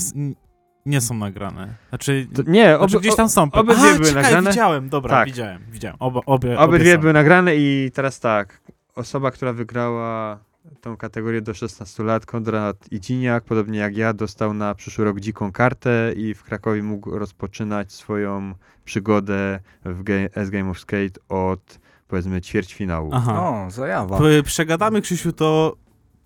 nie 0.86 1.02
są 1.02 1.14
nagrane. 1.16 1.74
Znaczy, 1.89 2.28
To, 2.36 2.42
nie, 2.48 2.76
znaczy 2.78 2.96
ob, 2.98 3.02
gdzieś 3.02 3.16
tam 3.16 3.30
są. 3.30 3.44
obydwie 3.52 3.82
Aha, 3.84 3.94
były 3.94 4.06
czekaj, 4.08 4.24
nagrane. 4.24 4.50
widziałem, 4.50 4.89
dobra, 4.89 5.10
Tak. 5.12 5.28
widziałem, 5.28 5.62
widziałem. 5.72 5.98
Oba, 6.00 6.22
obie, 6.26 6.60
obydwie 6.60 6.94
są. 6.96 7.00
były 7.02 7.14
nagrane 7.14 7.56
i 7.56 7.92
teraz 7.94 8.20
tak. 8.20 8.62
Osoba, 8.96 9.32
która 9.32 9.54
wygrała 9.54 10.39
tą 10.82 10.97
kategorię 10.97 11.41
do 11.41 11.53
16 11.53 12.03
lat, 12.03 12.26
Konrad 12.26 12.91
Idziniak, 12.91 13.43
podobnie 13.43 13.80
jak 13.80 13.97
ja, 13.97 14.14
dostał 14.14 14.53
na 14.53 14.76
przyszły 14.76 15.05
rok 15.05 15.20
dziką 15.20 15.51
kartę 15.51 16.14
i 16.16 16.34
w 16.34 16.43
Krakowie 16.43 16.84
mógł 16.84 17.18
rozpoczynać 17.18 17.91
swoją 17.93 18.53
przygodę 18.86 19.59
w 19.86 20.03
S-Game 20.36 20.70
of 20.70 20.80
Skate 20.80 21.20
od 21.30 21.80
powiedzmy 22.07 22.41
ćwierćfinału. 22.41 23.09
Aha. 23.14 23.49
O, 23.49 23.72
zajawa. 23.72 24.18
P- 24.18 24.43
Przegadamy, 24.43 25.01
Krzysiu, 25.01 25.34
to 25.34 25.76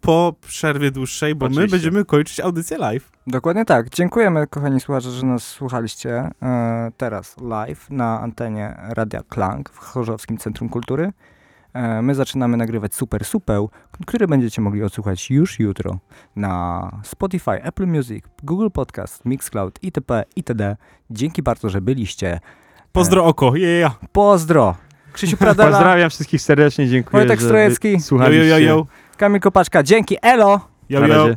po 0.02 0.36
przerwie 0.42 0.92
dłuższej, 0.92 1.36
bo 1.36 1.46
my 1.46 1.52
Oczywiście. 1.52 1.72
będziemy 1.78 2.06
kończyć 2.06 2.40
audycję 2.40 2.78
live. 2.78 3.12
Dokładnie 3.28 3.66
tak. 3.66 3.90
Dziękujemy, 3.90 4.48
kochani 4.48 4.80
słuchacze, 4.80 5.12
że 5.12 5.26
nas 5.26 5.44
słuchaliście 5.44 6.30
e, 6.42 6.92
teraz 6.98 7.36
live 7.42 7.90
na 7.90 8.20
antenie 8.22 8.76
Radia 8.90 9.22
Klang 9.30 9.70
w 9.70 9.78
Chorzowskim 9.78 10.38
Centrum 10.38 10.70
Kultury. 10.70 11.12
E, 11.76 12.02
my 12.02 12.16
zaczynamy 12.16 12.58
nagrywać 12.58 12.96
Super 12.96 13.26
Supeł, 13.26 13.70
który 14.08 14.28
będziecie 14.28 14.62
mogli 14.62 14.84
odsłuchać 14.84 15.32
już 15.32 15.60
jutro 15.60 15.98
na 16.36 16.92
Spotify, 17.04 17.64
Apple 17.64 17.88
Music, 17.88 18.26
Google 18.44 18.68
Podcast, 18.74 19.26
Mixcloud, 19.26 19.84
itp. 19.84 20.24
itd. 20.36 20.76
Dzięki 21.10 21.44
bardzo, 21.44 21.70
że 21.70 21.82
byliście. 21.82 22.40
Pozdro 22.92 23.26
oko, 23.26 23.56
yeah. 23.56 24.00
Pozdro! 24.12 24.76
Krzysiu 25.14 25.38
Pradela, 25.38 25.70
Pozdrawiam 25.70 26.10
wszystkich 26.10 26.42
serdecznie, 26.42 26.88
dziękuję, 26.88 27.22
Wojtek 27.22 27.42
Strojecki. 27.42 27.98
yo. 28.60 28.86
Kamil 29.18 29.42
Kopaczka, 29.42 29.84
dzięki, 29.84 30.18
elo! 30.22 30.60
Yo, 30.90 31.00
Na 31.00 31.08
yo. 31.08 31.28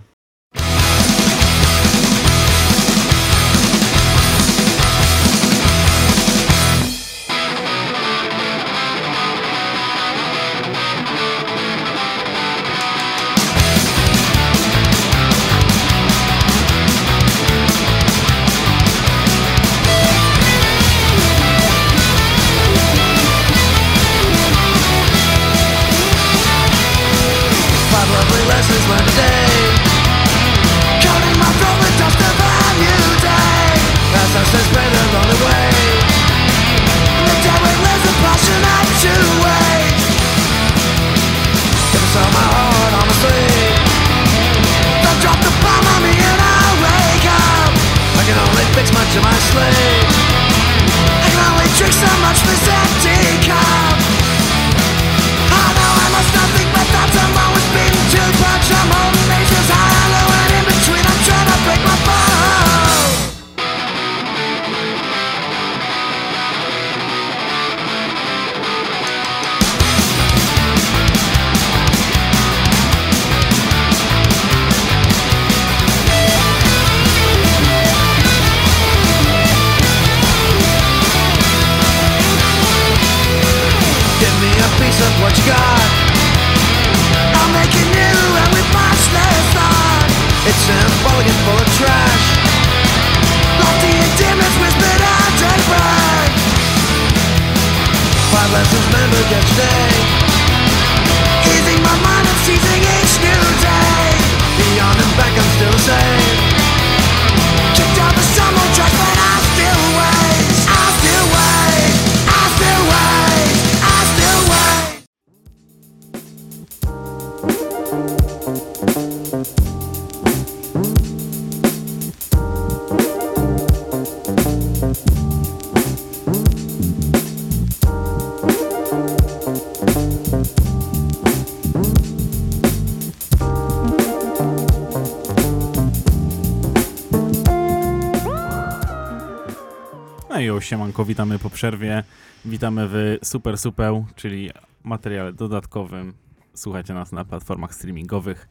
Siemanko, 140.68 141.04
witamy 141.04 141.38
po 141.38 141.50
przerwie. 141.50 142.04
Witamy 142.44 142.88
w 142.88 143.18
Super 143.24 143.58
Supeł, 143.58 144.06
czyli 144.16 144.50
materiale 144.84 145.32
dodatkowym. 145.32 146.14
Słuchajcie 146.54 146.94
nas 146.94 147.12
na 147.12 147.24
platformach 147.24 147.74
streamingowych. 147.74 148.48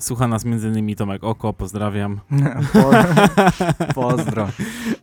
Słucha 0.00 0.28
nas 0.28 0.44
m.in. 0.46 0.96
Tomek 0.96 1.24
Oko, 1.24 1.52
pozdrawiam. 1.52 2.20
Po, 2.72 2.90
pozdro. 3.94 4.48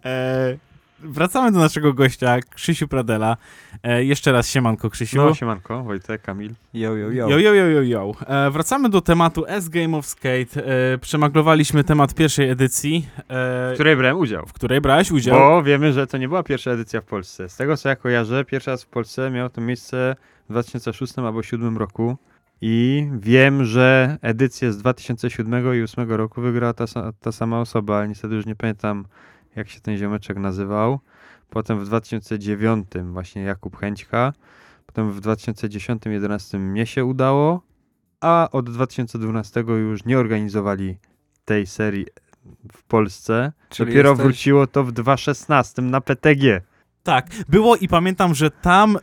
E, 0.05 0.57
wracamy 0.99 1.51
do 1.51 1.59
naszego 1.59 1.93
gościa, 1.93 2.37
Krzysiu 2.55 2.87
Pradela. 2.87 3.37
E, 3.83 4.03
jeszcze 4.03 4.31
raz 4.31 4.49
siemanko, 4.49 4.89
Krzysiu. 4.89 5.17
No, 5.17 5.33
siemanko, 5.33 5.83
Wojtek, 5.83 6.21
Kamil. 6.21 6.53
Yo, 6.73 6.95
yo, 6.95 7.11
yo. 7.11 7.29
Yo, 7.29 7.37
yo, 7.39 7.53
yo, 7.53 7.65
yo, 7.65 7.81
yo. 7.81 8.11
E, 8.27 8.51
wracamy 8.51 8.89
do 8.89 9.01
tematu 9.01 9.45
S-Game 9.47 9.97
of 9.97 10.05
Skate. 10.05 10.65
E, 10.93 10.97
przemaglowaliśmy 10.97 11.83
temat 11.83 12.13
pierwszej 12.13 12.49
edycji, 12.49 13.07
e, 13.17 13.23
W 13.27 13.71
której 13.73 13.95
brałem 13.95 14.17
udział. 14.17 14.45
w 14.45 14.53
której 14.53 14.81
brałeś 14.81 15.11
udział. 15.11 15.39
Bo 15.39 15.63
wiemy, 15.63 15.93
że 15.93 16.07
to 16.07 16.17
nie 16.17 16.27
była 16.27 16.43
pierwsza 16.43 16.71
edycja 16.71 17.01
w 17.01 17.05
Polsce. 17.05 17.49
Z 17.49 17.55
tego 17.55 17.77
co 17.77 17.89
ja 17.89 17.95
kojarzę, 17.95 18.45
pierwszy 18.45 18.71
raz 18.71 18.83
w 18.83 18.87
Polsce 18.87 19.29
miało 19.31 19.49
to 19.49 19.61
miejsce 19.61 20.15
w 20.49 20.51
2006 20.51 21.13
albo 21.17 21.31
2007 21.31 21.77
roku. 21.77 22.17
I 22.61 23.07
wiem, 23.19 23.65
że 23.65 24.17
edycję 24.21 24.71
z 24.73 24.77
2007 24.77 25.47
i 25.59 25.61
2008 25.61 26.11
roku 26.11 26.41
wygrała 26.41 26.73
ta, 26.73 26.85
ta 27.19 27.31
sama 27.31 27.59
osoba, 27.61 27.97
ale 27.97 28.07
niestety 28.07 28.35
już 28.35 28.45
nie 28.45 28.55
pamiętam, 28.55 29.05
jak 29.55 29.69
się 29.69 29.79
ten 29.81 29.97
ziomeczek 29.97 30.37
nazywał. 30.37 30.99
Potem 31.49 31.79
w 31.79 31.85
2009 31.85 32.87
właśnie 33.03 33.41
Jakub 33.41 33.77
Chęćka. 33.77 34.33
Potem 34.85 35.11
w 35.11 35.21
2010-2011 35.21 36.59
mnie 36.59 36.85
się 36.85 37.05
udało, 37.05 37.61
a 38.21 38.49
od 38.51 38.69
2012 38.69 39.59
już 39.67 40.05
nie 40.05 40.19
organizowali 40.19 40.97
tej 41.45 41.67
serii 41.67 42.05
w 42.73 42.83
Polsce. 42.83 43.51
Czyli 43.69 43.91
Dopiero 43.91 44.09
jesteś- 44.09 44.23
wróciło 44.23 44.67
to 44.67 44.83
w 44.83 44.91
2016 44.91 45.81
na 45.81 46.01
PTG. 46.01 46.61
Tak, 47.03 47.27
było 47.49 47.75
i 47.75 47.87
pamiętam, 47.87 48.35
że 48.35 48.51
tam 48.51 48.95
e, 48.95 48.99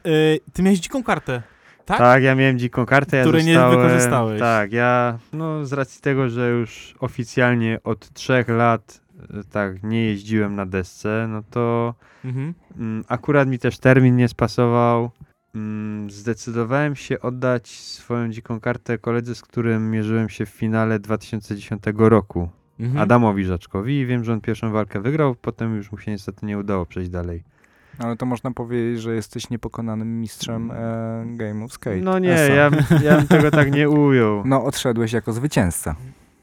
ty 0.52 0.62
miałeś 0.62 0.80
dziką 0.80 1.02
kartę. 1.02 1.42
Tak? 1.84 1.98
Tak? 1.98 2.22
ja 2.22 2.34
miałem 2.34 2.58
dziką 2.58 2.86
kartę, 2.86 3.16
ja 3.16 3.22
Której 3.22 3.44
nie 3.44 3.58
wykorzystałeś. 3.70 4.40
Tak, 4.40 4.72
ja 4.72 5.18
no 5.32 5.66
z 5.66 5.72
racji 5.72 6.02
tego, 6.02 6.28
że 6.28 6.50
już 6.50 6.94
oficjalnie 7.00 7.80
od 7.84 8.12
trzech 8.12 8.48
lat 8.48 9.00
e, 9.20 9.44
tak 9.52 9.82
nie 9.82 10.04
jeździłem 10.04 10.54
na 10.54 10.66
desce, 10.66 11.26
no 11.30 11.42
to 11.50 11.94
Mhm. 12.24 12.54
mm, 12.76 13.04
akurat 13.08 13.48
mi 13.48 13.58
też 13.58 13.78
termin 13.78 14.16
nie 14.16 14.28
spasował. 14.28 15.10
Mm, 15.54 16.10
zdecydowałem 16.10 16.96
się 16.96 17.20
oddać 17.20 17.68
swoją 17.68 18.30
dziką 18.30 18.60
kartę 18.60 18.98
koledze, 18.98 19.34
z 19.34 19.42
którym 19.42 19.90
mierzyłem 19.90 20.28
się 20.28 20.46
w 20.46 20.48
finale 20.48 20.98
2010 20.98 21.82
roku. 21.96 22.48
Mhm. 22.80 23.02
Adamowi 23.02 23.44
Żaczkowi 23.44 23.98
i 23.98 24.06
wiem, 24.06 24.24
że 24.24 24.32
on 24.32 24.40
pierwszą 24.40 24.70
walkę 24.70 25.00
wygrał, 25.00 25.34
potem 25.34 25.76
już 25.76 25.92
mu 25.92 25.98
się 25.98 26.10
niestety 26.10 26.46
nie 26.46 26.58
udało 26.58 26.86
przejść 26.86 27.10
dalej. 27.10 27.44
Ale 27.98 28.16
to 28.16 28.26
można 28.26 28.50
powiedzieć, 28.50 29.02
że 29.02 29.14
jesteś 29.14 29.50
niepokonanym 29.50 30.20
mistrzem 30.20 30.70
e, 30.70 31.24
Game 31.26 31.64
of 31.64 31.72
Skate. 31.72 31.96
No 31.96 32.18
nie, 32.18 32.34
ESA. 32.34 32.54
ja, 32.54 32.70
ja 33.02 33.16
bym 33.16 33.28
tego 33.28 33.50
tak 33.50 33.72
nie 33.72 33.90
ujął. 34.08 34.42
No, 34.44 34.64
odszedłeś 34.64 35.12
jako 35.12 35.32
zwycięzca. 35.32 35.96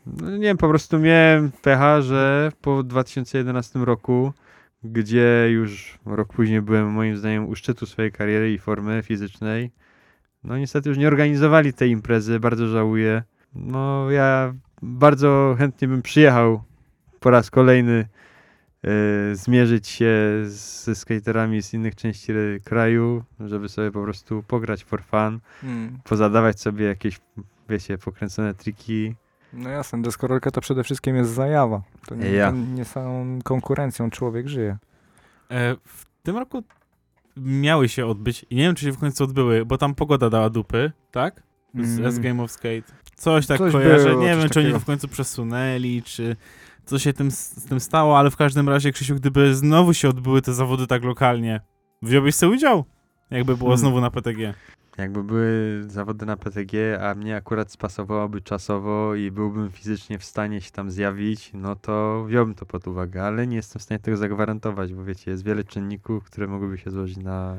No, 0.05 0.31
nie 0.31 0.39
wiem, 0.39 0.57
po 0.57 0.69
prostu 0.69 0.99
miałem 0.99 1.51
pecha, 1.61 2.01
że 2.01 2.51
po 2.61 2.83
2011 2.83 3.79
roku, 3.79 4.33
gdzie 4.83 5.47
już 5.51 5.99
rok 6.05 6.33
później 6.33 6.61
byłem 6.61 6.91
moim 6.91 7.17
zdaniem 7.17 7.49
u 7.49 7.55
szczytu 7.55 7.85
swojej 7.85 8.11
kariery 8.11 8.53
i 8.53 8.57
formy 8.57 9.03
fizycznej, 9.03 9.71
no 10.43 10.57
niestety 10.57 10.89
już 10.89 10.97
nie 10.97 11.07
organizowali 11.07 11.73
tej 11.73 11.89
imprezy, 11.91 12.39
bardzo 12.39 12.67
żałuję. 12.67 13.23
No 13.55 14.11
ja 14.11 14.53
bardzo 14.81 15.55
chętnie 15.57 15.87
bym 15.87 16.01
przyjechał 16.01 16.63
po 17.19 17.29
raz 17.29 17.51
kolejny 17.51 17.93
e, 17.93 18.07
zmierzyć 19.33 19.87
się 19.87 20.13
z, 20.45 20.83
ze 20.83 20.95
skaterami 20.95 21.61
z 21.63 21.73
innych 21.73 21.95
części 21.95 22.33
kraju, 22.63 23.23
żeby 23.39 23.69
sobie 23.69 23.91
po 23.91 24.03
prostu 24.03 24.43
pograć 24.43 24.83
for 24.83 25.03
fun, 25.03 25.39
Mm. 25.63 25.97
pozadawać 26.03 26.59
sobie 26.61 26.85
jakieś, 26.85 27.19
wiecie, 27.69 27.97
pokręcone 27.97 28.53
triki. 28.53 29.15
No 29.53 29.69
jasne, 29.69 30.01
deskorolka 30.01 30.51
to 30.51 30.61
przede 30.61 30.83
wszystkim 30.83 31.15
jest 31.15 31.31
zajawa. 31.31 31.81
To 32.07 32.15
nie, 32.15 32.31
Ja. 32.31 32.51
to 32.51 32.57
nie 32.57 32.85
samą 32.85 33.39
konkurencją 33.43 34.09
człowiek 34.09 34.47
żyje. 34.47 34.77
E, 35.51 35.75
w 35.85 36.05
tym 36.23 36.37
roku 36.37 36.63
miały 37.37 37.89
się 37.89 38.05
odbyć 38.05 38.45
i 38.49 38.55
nie 38.55 38.63
wiem, 38.63 38.75
czy 38.75 38.85
się 38.85 38.91
w 38.91 38.97
końcu 38.99 39.23
odbyły, 39.23 39.65
bo 39.65 39.77
tam 39.77 39.95
pogoda 39.95 40.29
dała 40.29 40.49
dupy, 40.49 40.91
tak? 41.11 41.43
Z 41.75 41.97
Mm. 41.99 42.05
S 42.05 42.19
Game 42.19 42.43
of 42.43 42.51
Skate. 42.51 42.83
Coś 43.15 43.47
tak 43.47 43.57
Coś 43.57 43.71
kojarzę. 43.71 44.09
było, 44.09 44.21
nie 44.21 44.27
wiem, 44.27 44.37
czy 44.37 44.43
oni 44.43 44.49
takiego. 44.49 44.73
to 44.73 44.79
w 44.79 44.85
końcu 44.85 45.07
przesunęli, 45.07 46.01
czy 46.03 46.35
co 46.91 46.99
się 46.99 47.13
tym, 47.13 47.31
z 47.31 47.65
tym 47.65 47.79
stało, 47.79 48.19
ale 48.19 48.31
w 48.31 48.35
każdym 48.35 48.69
razie, 48.69 48.91
Krzysiu, 48.91 49.15
gdyby 49.15 49.55
znowu 49.55 49.93
się 49.93 50.09
odbyły 50.09 50.41
te 50.41 50.53
zawody 50.53 50.87
tak 50.87 51.03
lokalnie, 51.03 51.61
wziąłbyś 52.01 52.35
sobie 52.35 52.53
udział? 52.55 52.85
Jakby 53.31 53.57
było 53.57 53.69
Hmm. 53.69 53.77
znowu 53.77 54.01
na 54.01 54.11
PTG. 54.11 54.53
Jakby 54.97 55.23
były 55.23 55.81
zawody 55.87 56.25
na 56.25 56.37
PTG, 56.37 56.99
a 57.01 57.15
mnie 57.15 57.35
akurat 57.35 57.71
spasowałoby 57.71 58.41
czasowo 58.41 59.15
i 59.15 59.31
byłbym 59.31 59.71
fizycznie 59.71 60.19
w 60.19 60.23
stanie 60.25 60.61
się 60.61 60.71
tam 60.71 60.91
zjawić, 60.91 61.51
no 61.53 61.75
to 61.75 62.23
wziąłbym 62.27 62.55
to 62.55 62.65
pod 62.65 62.87
uwagę, 62.87 63.23
ale 63.23 63.47
nie 63.47 63.55
jestem 63.55 63.79
w 63.79 63.83
stanie 63.83 63.99
tego 63.99 64.17
zagwarantować, 64.17 64.93
bo 64.93 65.03
wiecie, 65.03 65.31
jest 65.31 65.43
wiele 65.43 65.63
czynników, 65.63 66.23
które 66.23 66.47
mogłyby 66.47 66.77
się 66.77 66.91
złożyć 66.91 67.17
na 67.17 67.55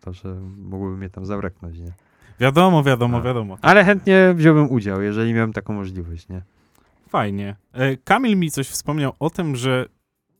to, 0.00 0.12
że 0.12 0.34
mogłoby 0.56 0.96
mnie 0.96 1.10
tam 1.10 1.26
zabraknąć, 1.26 1.78
nie? 1.78 1.92
Wiadomo, 2.40 2.82
wiadomo, 2.82 3.18
A. 3.18 3.20
wiadomo. 3.20 3.58
Ale 3.62 3.84
chętnie 3.84 4.34
wziąłbym 4.36 4.70
udział, 4.70 5.02
jeżeli 5.02 5.34
miałem 5.34 5.52
taką 5.52 5.72
możliwość, 5.72 6.28
nie? 6.28 6.42
Fajnie. 7.12 7.56
E, 7.72 7.96
Kamil 7.96 8.36
mi 8.36 8.50
coś 8.50 8.68
wspomniał 8.68 9.12
o 9.18 9.30
tym, 9.30 9.56
że 9.56 9.86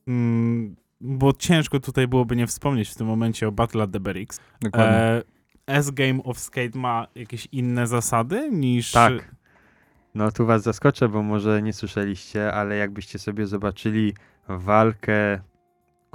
mm, 0.07 0.75
bo 1.01 1.33
ciężko 1.33 1.79
tutaj 1.79 2.07
byłoby 2.07 2.35
nie 2.35 2.47
wspomnieć 2.47 2.89
w 2.89 2.95
tym 2.95 3.07
momencie 3.07 3.47
o 3.47 3.51
Battle 3.51 3.83
at 3.83 3.91
the 3.91 3.99
Berix. 3.99 4.39
Dokładnie. 4.61 4.97
E, 4.97 5.23
S-Game 5.67 6.23
of 6.23 6.39
Skate 6.39 6.79
ma 6.79 7.07
jakieś 7.15 7.47
inne 7.51 7.87
zasady 7.87 8.49
niż... 8.51 8.91
Tak. 8.91 9.35
No 10.15 10.31
tu 10.31 10.45
was 10.45 10.63
zaskoczę, 10.63 11.09
bo 11.09 11.23
może 11.23 11.61
nie 11.61 11.73
słyszeliście, 11.73 12.53
ale 12.53 12.75
jakbyście 12.75 13.19
sobie 13.19 13.47
zobaczyli 13.47 14.13
walkę 14.47 15.39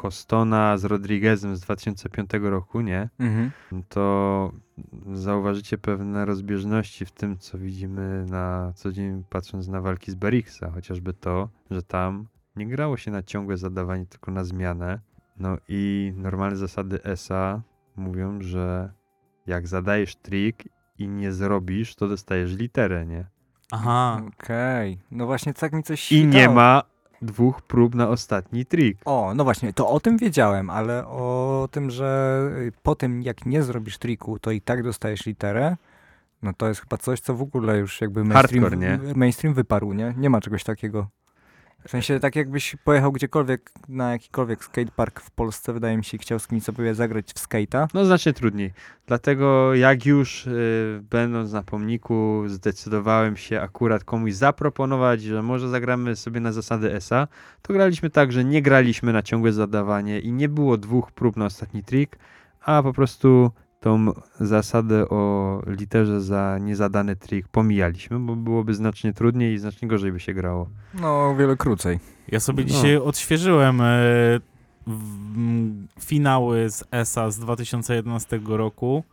Costona 0.02 0.78
z 0.78 0.84
Rodriguezem 0.84 1.56
z 1.56 1.60
2005 1.60 2.30
roku, 2.40 2.80
nie? 2.80 3.08
Mhm. 3.18 3.50
to 3.88 4.52
zauważycie 5.12 5.78
pewne 5.78 6.24
rozbieżności 6.24 7.06
w 7.06 7.10
tym, 7.10 7.38
co 7.38 7.58
widzimy 7.58 8.26
na 8.26 8.72
co 8.74 8.92
dzień 8.92 9.24
patrząc 9.30 9.68
na 9.68 9.80
walki 9.80 10.10
z 10.10 10.14
Berixa, 10.14 10.70
chociażby 10.74 11.12
to, 11.12 11.48
że 11.70 11.82
tam 11.82 12.26
nie 12.56 12.66
grało 12.66 12.96
się 12.96 13.10
na 13.10 13.22
ciągłe 13.22 13.56
zadawanie, 13.56 14.06
tylko 14.06 14.30
na 14.30 14.44
zmianę. 14.44 15.00
No 15.36 15.56
i 15.68 16.12
normalne 16.16 16.56
zasady 16.56 17.02
ESA 17.04 17.62
mówią, 17.96 18.42
że 18.42 18.92
jak 19.46 19.68
zadajesz 19.68 20.16
trik 20.16 20.68
i 20.98 21.08
nie 21.08 21.32
zrobisz, 21.32 21.94
to 21.94 22.08
dostajesz 22.08 22.56
literę, 22.56 23.06
nie? 23.06 23.24
Aha. 23.72 24.22
Okej. 24.28 24.98
No 25.10 25.26
właśnie 25.26 25.54
tak 25.54 25.72
mi 25.72 25.82
coś 25.82 26.12
I 26.12 26.26
nie 26.26 26.48
ma 26.48 26.82
dwóch 27.22 27.62
prób 27.62 27.94
na 27.94 28.08
ostatni 28.08 28.66
trik. 28.66 28.98
O, 29.04 29.32
no 29.34 29.44
właśnie, 29.44 29.72
to 29.72 29.88
o 29.88 30.00
tym 30.00 30.16
wiedziałem, 30.18 30.70
ale 30.70 31.06
o 31.06 31.68
tym, 31.70 31.90
że 31.90 32.40
po 32.82 32.94
tym 32.94 33.22
jak 33.22 33.46
nie 33.46 33.62
zrobisz 33.62 33.98
triku, 33.98 34.38
to 34.38 34.50
i 34.50 34.60
tak 34.60 34.82
dostajesz 34.82 35.26
literę, 35.26 35.76
no 36.42 36.52
to 36.52 36.68
jest 36.68 36.80
chyba 36.80 36.96
coś, 36.96 37.20
co 37.20 37.34
w 37.34 37.42
ogóle 37.42 37.78
już 37.78 38.00
jakby 38.00 38.24
mainstream, 38.24 38.64
Hardcore, 38.64 38.76
nie? 38.76 39.14
mainstream 39.14 39.54
wyparł, 39.54 39.92
nie? 39.92 40.14
Nie 40.16 40.30
ma 40.30 40.40
czegoś 40.40 40.64
takiego. 40.64 41.06
W 41.86 41.90
sensie 41.90 42.20
tak 42.20 42.36
jakbyś 42.36 42.76
pojechał 42.84 43.12
gdziekolwiek 43.12 43.72
na 43.88 44.12
jakikolwiek 44.12 44.64
skatepark 44.64 45.20
w 45.20 45.30
Polsce, 45.30 45.72
wydaje 45.72 45.96
mi 45.96 46.04
się, 46.04 46.16
i 46.16 46.20
chciał 46.20 46.38
z 46.38 46.46
kimś 46.46 46.62
sobie 46.62 46.94
zagrać 46.94 47.32
w 47.32 47.48
skate'a, 47.48 47.86
No 47.94 48.04
znacznie 48.04 48.32
trudniej. 48.32 48.72
Dlatego 49.06 49.74
jak 49.74 50.06
już 50.06 50.46
y, 50.46 51.00
będąc 51.10 51.52
na 51.52 51.62
pomniku 51.62 52.42
zdecydowałem 52.46 53.36
się 53.36 53.60
akurat 53.60 54.04
komuś 54.04 54.32
zaproponować, 54.32 55.22
że 55.22 55.42
może 55.42 55.68
zagramy 55.68 56.16
sobie 56.16 56.40
na 56.40 56.52
zasady 56.52 56.94
ESA, 56.94 57.28
to 57.62 57.72
graliśmy 57.72 58.10
tak, 58.10 58.32
że 58.32 58.44
nie 58.44 58.62
graliśmy 58.62 59.12
na 59.12 59.22
ciągłe 59.22 59.52
zadawanie 59.52 60.20
i 60.20 60.32
nie 60.32 60.48
było 60.48 60.76
dwóch 60.76 61.12
prób 61.12 61.36
na 61.36 61.44
ostatni 61.44 61.82
trik, 61.82 62.18
a 62.60 62.82
po 62.82 62.92
prostu 62.92 63.50
tą 63.80 64.12
zasadę 64.40 65.08
o 65.08 65.62
literze 65.66 66.20
za 66.20 66.58
niezadany 66.60 67.16
trik 67.16 67.48
pomijaliśmy, 67.48 68.18
bo 68.18 68.36
byłoby 68.36 68.74
znacznie 68.74 69.12
trudniej 69.12 69.54
i 69.54 69.58
znacznie 69.58 69.88
gorzej 69.88 70.12
by 70.12 70.20
się 70.20 70.34
grało. 70.34 70.68
no 70.94 71.28
o 71.28 71.36
wiele 71.36 71.56
krócej. 71.56 71.98
Ja 72.28 72.40
sobie 72.40 72.64
No. 72.64 72.70
dzisiaj 72.70 72.96
odświeżyłem 72.96 73.80
e, 73.80 73.84
w, 74.86 75.02
m, 75.36 75.86
finały 76.00 76.70
z 76.70 76.84
ESA 76.90 77.30
z 77.30 77.38
2011 77.38 78.40
roku 78.46 79.04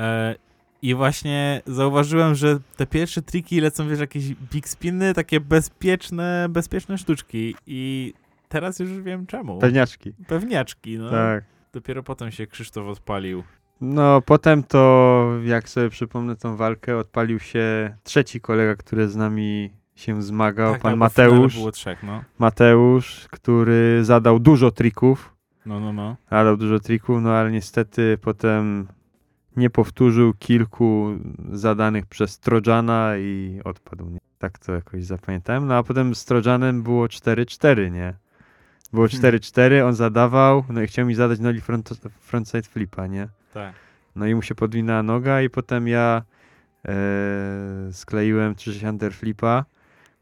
e, 0.00 0.34
i 0.82 0.94
właśnie 0.94 1.62
zauważyłem, 1.66 2.34
że 2.34 2.58
te 2.76 2.86
pierwsze 2.86 3.22
triki 3.22 3.60
lecą, 3.60 3.88
wiesz, 3.88 4.00
jakieś 4.00 4.34
big 4.34 4.68
spiny, 4.68 5.14
takie 5.14 5.40
bezpieczne, 5.40 6.46
bezpieczne 6.50 6.98
sztuczki 6.98 7.54
i 7.66 8.14
teraz 8.48 8.78
już 8.78 8.90
wiem 9.00 9.26
czemu. 9.26 9.58
Pewniaczki. 9.58 10.12
Pewniaczki, 10.26 10.98
no. 10.98 11.10
Tak. 11.10 11.44
Dopiero 11.72 12.02
potem 12.02 12.30
się 12.30 12.46
Krzysztof 12.46 12.86
odpalił. 12.88 13.42
No, 13.80 14.22
potem 14.22 14.62
to, 14.62 15.30
jak 15.44 15.68
sobie 15.68 15.90
przypomnę 15.90 16.36
tą 16.36 16.56
walkę, 16.56 16.96
odpalił 16.98 17.38
się 17.38 17.96
trzeci 18.02 18.40
kolega, 18.40 18.74
który 18.76 19.08
z 19.08 19.16
nami 19.16 19.70
się 19.94 20.22
zmagał, 20.22 20.72
tak, 20.72 20.82
pan 20.82 20.92
tak, 20.92 20.98
Mateusz. 20.98 21.54
było 21.56 21.72
trzech, 21.72 22.02
no. 22.02 22.24
Mateusz, 22.38 23.26
który 23.30 24.04
zadał 24.04 24.38
dużo 24.38 24.70
trików, 24.70 25.34
No, 25.66 25.80
no, 25.80 25.92
no. 25.92 26.16
zadał 26.30 26.56
dużo 26.56 26.80
trików, 26.80 27.22
no 27.22 27.32
ale 27.32 27.50
niestety 27.50 28.18
potem 28.20 28.86
nie 29.56 29.70
powtórzył 29.70 30.32
kilku 30.38 31.08
zadanych 31.52 32.06
przez 32.06 32.38
Trojana 32.38 33.16
i 33.16 33.60
odpadł. 33.64 34.10
Nie? 34.10 34.18
Tak 34.38 34.58
to 34.58 34.72
jakoś 34.72 35.04
zapamiętałem. 35.04 35.66
No 35.66 35.74
a 35.74 35.82
potem 35.82 36.14
z 36.14 36.24
Trojanem 36.24 36.82
było 36.82 37.06
4-4, 37.06 37.90
nie? 37.90 38.14
Było 38.92 39.08
Hmm. 39.08 39.32
4-4, 39.32 39.86
on 39.86 39.94
zadawał, 39.94 40.64
no 40.68 40.82
i 40.82 40.86
chciał 40.86 41.06
mi 41.06 41.14
zadać 41.14 41.40
noli 41.40 41.60
front, 41.60 41.90
frontside 42.20 42.62
flipa, 42.62 43.06
nie? 43.06 43.28
Tak. 43.54 43.74
No 44.16 44.26
i 44.26 44.34
mu 44.34 44.42
się 44.42 44.54
podwinęła 44.54 45.02
noga 45.02 45.42
i 45.42 45.50
potem 45.50 45.88
ja 45.88 46.22
e, 46.88 46.94
skleiłem 47.92 48.54
3-6 48.54 48.88
underflipa, 48.88 49.64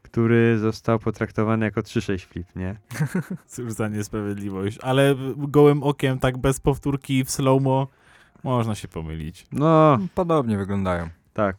który 0.01 0.57
został 0.59 0.99
potraktowany 0.99 1.65
jako 1.65 1.81
3-6 1.81 2.25
flip, 2.25 2.47
nie? 2.55 2.75
Cóż 3.47 3.71
za 3.73 3.87
niesprawiedliwość. 3.87 4.77
Ale 4.81 5.15
gołym 5.37 5.83
okiem, 5.83 6.19
tak 6.19 6.37
bez 6.37 6.59
powtórki 6.59 7.23
w 7.25 7.29
slow-mo, 7.31 7.87
można 8.43 8.75
się 8.75 8.87
pomylić. 8.87 9.45
No, 9.51 9.99
Podobnie 10.15 10.57
wyglądają. 10.57 11.09
tak. 11.33 11.55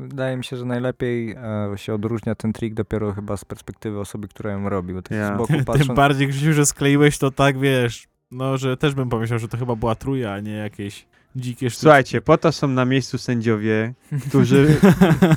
Wydaje 0.00 0.36
mi 0.36 0.44
się, 0.44 0.56
że 0.56 0.64
najlepiej 0.64 1.30
e, 1.32 1.78
się 1.78 1.94
odróżnia 1.94 2.34
ten 2.34 2.52
trik 2.52 2.74
dopiero 2.74 3.12
chyba 3.12 3.36
z 3.36 3.44
perspektywy 3.44 4.00
osoby, 4.00 4.28
która 4.28 4.50
ją 4.52 4.68
robi, 4.68 4.94
bo 4.94 5.02
tak 5.02 5.18
Ja. 5.18 5.34
z 5.34 5.38
boku 5.38 5.52
Tym 5.86 5.94
bardziej, 5.94 6.28
Krzysiu, 6.28 6.52
że 6.52 6.66
skleiłeś 6.66 7.18
to 7.18 7.30
tak, 7.30 7.58
wiesz, 7.58 8.08
no, 8.30 8.58
że 8.58 8.76
też 8.76 8.94
bym 8.94 9.08
pomyślał, 9.08 9.38
że 9.38 9.48
to 9.48 9.56
chyba 9.56 9.76
była 9.76 9.94
truja, 9.94 10.32
a 10.32 10.40
nie 10.40 10.52
jakieś 10.52 11.06
dzikie 11.36 11.70
sztuczki. 11.70 11.82
Słuchajcie, 11.82 12.20
po 12.20 12.38
to 12.38 12.52
są 12.52 12.68
na 12.68 12.84
miejscu 12.84 13.18
sędziowie, 13.18 13.94
którzy, 14.28 14.76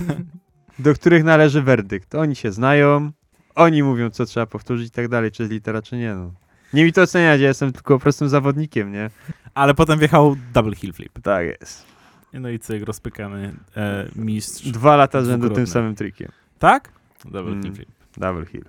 do 0.80 0.94
których 0.94 1.24
należy 1.24 1.62
werdykt. 1.62 2.16
Oni 2.16 2.36
się 2.36 2.52
znają, 2.52 3.12
oni 3.56 3.84
mówią, 3.84 4.10
co 4.10 4.26
trzeba 4.26 4.46
powtórzyć 4.46 4.88
i 4.88 4.92
tak 4.92 5.08
dalej, 5.08 5.32
czy 5.32 5.44
jest 5.44 5.54
litera, 5.54 5.82
czy 5.82 5.98
nie. 5.98 6.16
No. 6.16 6.32
Nie 6.74 6.84
mi 6.84 6.94
to 6.94 7.02
oceniać, 7.02 7.42
ja 7.42 7.48
jestem 7.48 7.72
tylko 7.74 8.00
prostym 8.00 8.30
zawodnikiem, 8.30 8.92
nie? 8.92 9.10
Ale 9.54 9.74
potem 9.74 10.00
wjechał 10.00 10.36
double 10.54 10.76
heel 10.76 10.94
flip. 10.94 11.20
Tak 11.24 11.46
jest. 11.48 11.86
No 12.34 12.50
i 12.50 12.60
cyk, 12.60 12.84
rozpykany 12.84 13.54
e, 13.78 14.08
mistrz. 14.16 14.68
Dwa 14.72 14.96
lata 14.96 15.24
z 15.24 15.28
rzędu 15.28 15.50
tym 15.50 15.68
samym 15.68 15.96
trikiem. 15.96 16.32
Tak? 16.60 16.92
Double 17.26 17.52
Mm. 17.52 17.64
heel 17.64 17.74
flip. 17.76 17.90
Double 18.18 18.46
heel. 18.46 18.64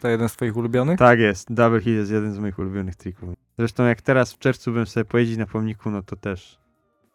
To 0.00 0.08
jeden 0.08 0.28
z 0.28 0.32
twoich 0.32 0.56
ulubionych? 0.56 0.98
Tak 0.98 1.18
jest, 1.18 1.52
double 1.52 1.80
heel 1.80 1.94
jest 1.94 2.10
jeden 2.10 2.32
z 2.32 2.38
moich 2.38 2.58
ulubionych 2.58 2.96
trików. 2.96 3.34
Zresztą 3.58 3.84
jak 3.84 4.02
teraz 4.02 4.32
w 4.32 4.38
czerwcu 4.38 4.72
bym 4.72 4.86
sobie 4.86 5.04
pojeździć 5.04 5.38
na 5.38 5.46
pomniku, 5.46 5.90
no 5.90 6.02
to 6.02 6.16
też 6.16 6.58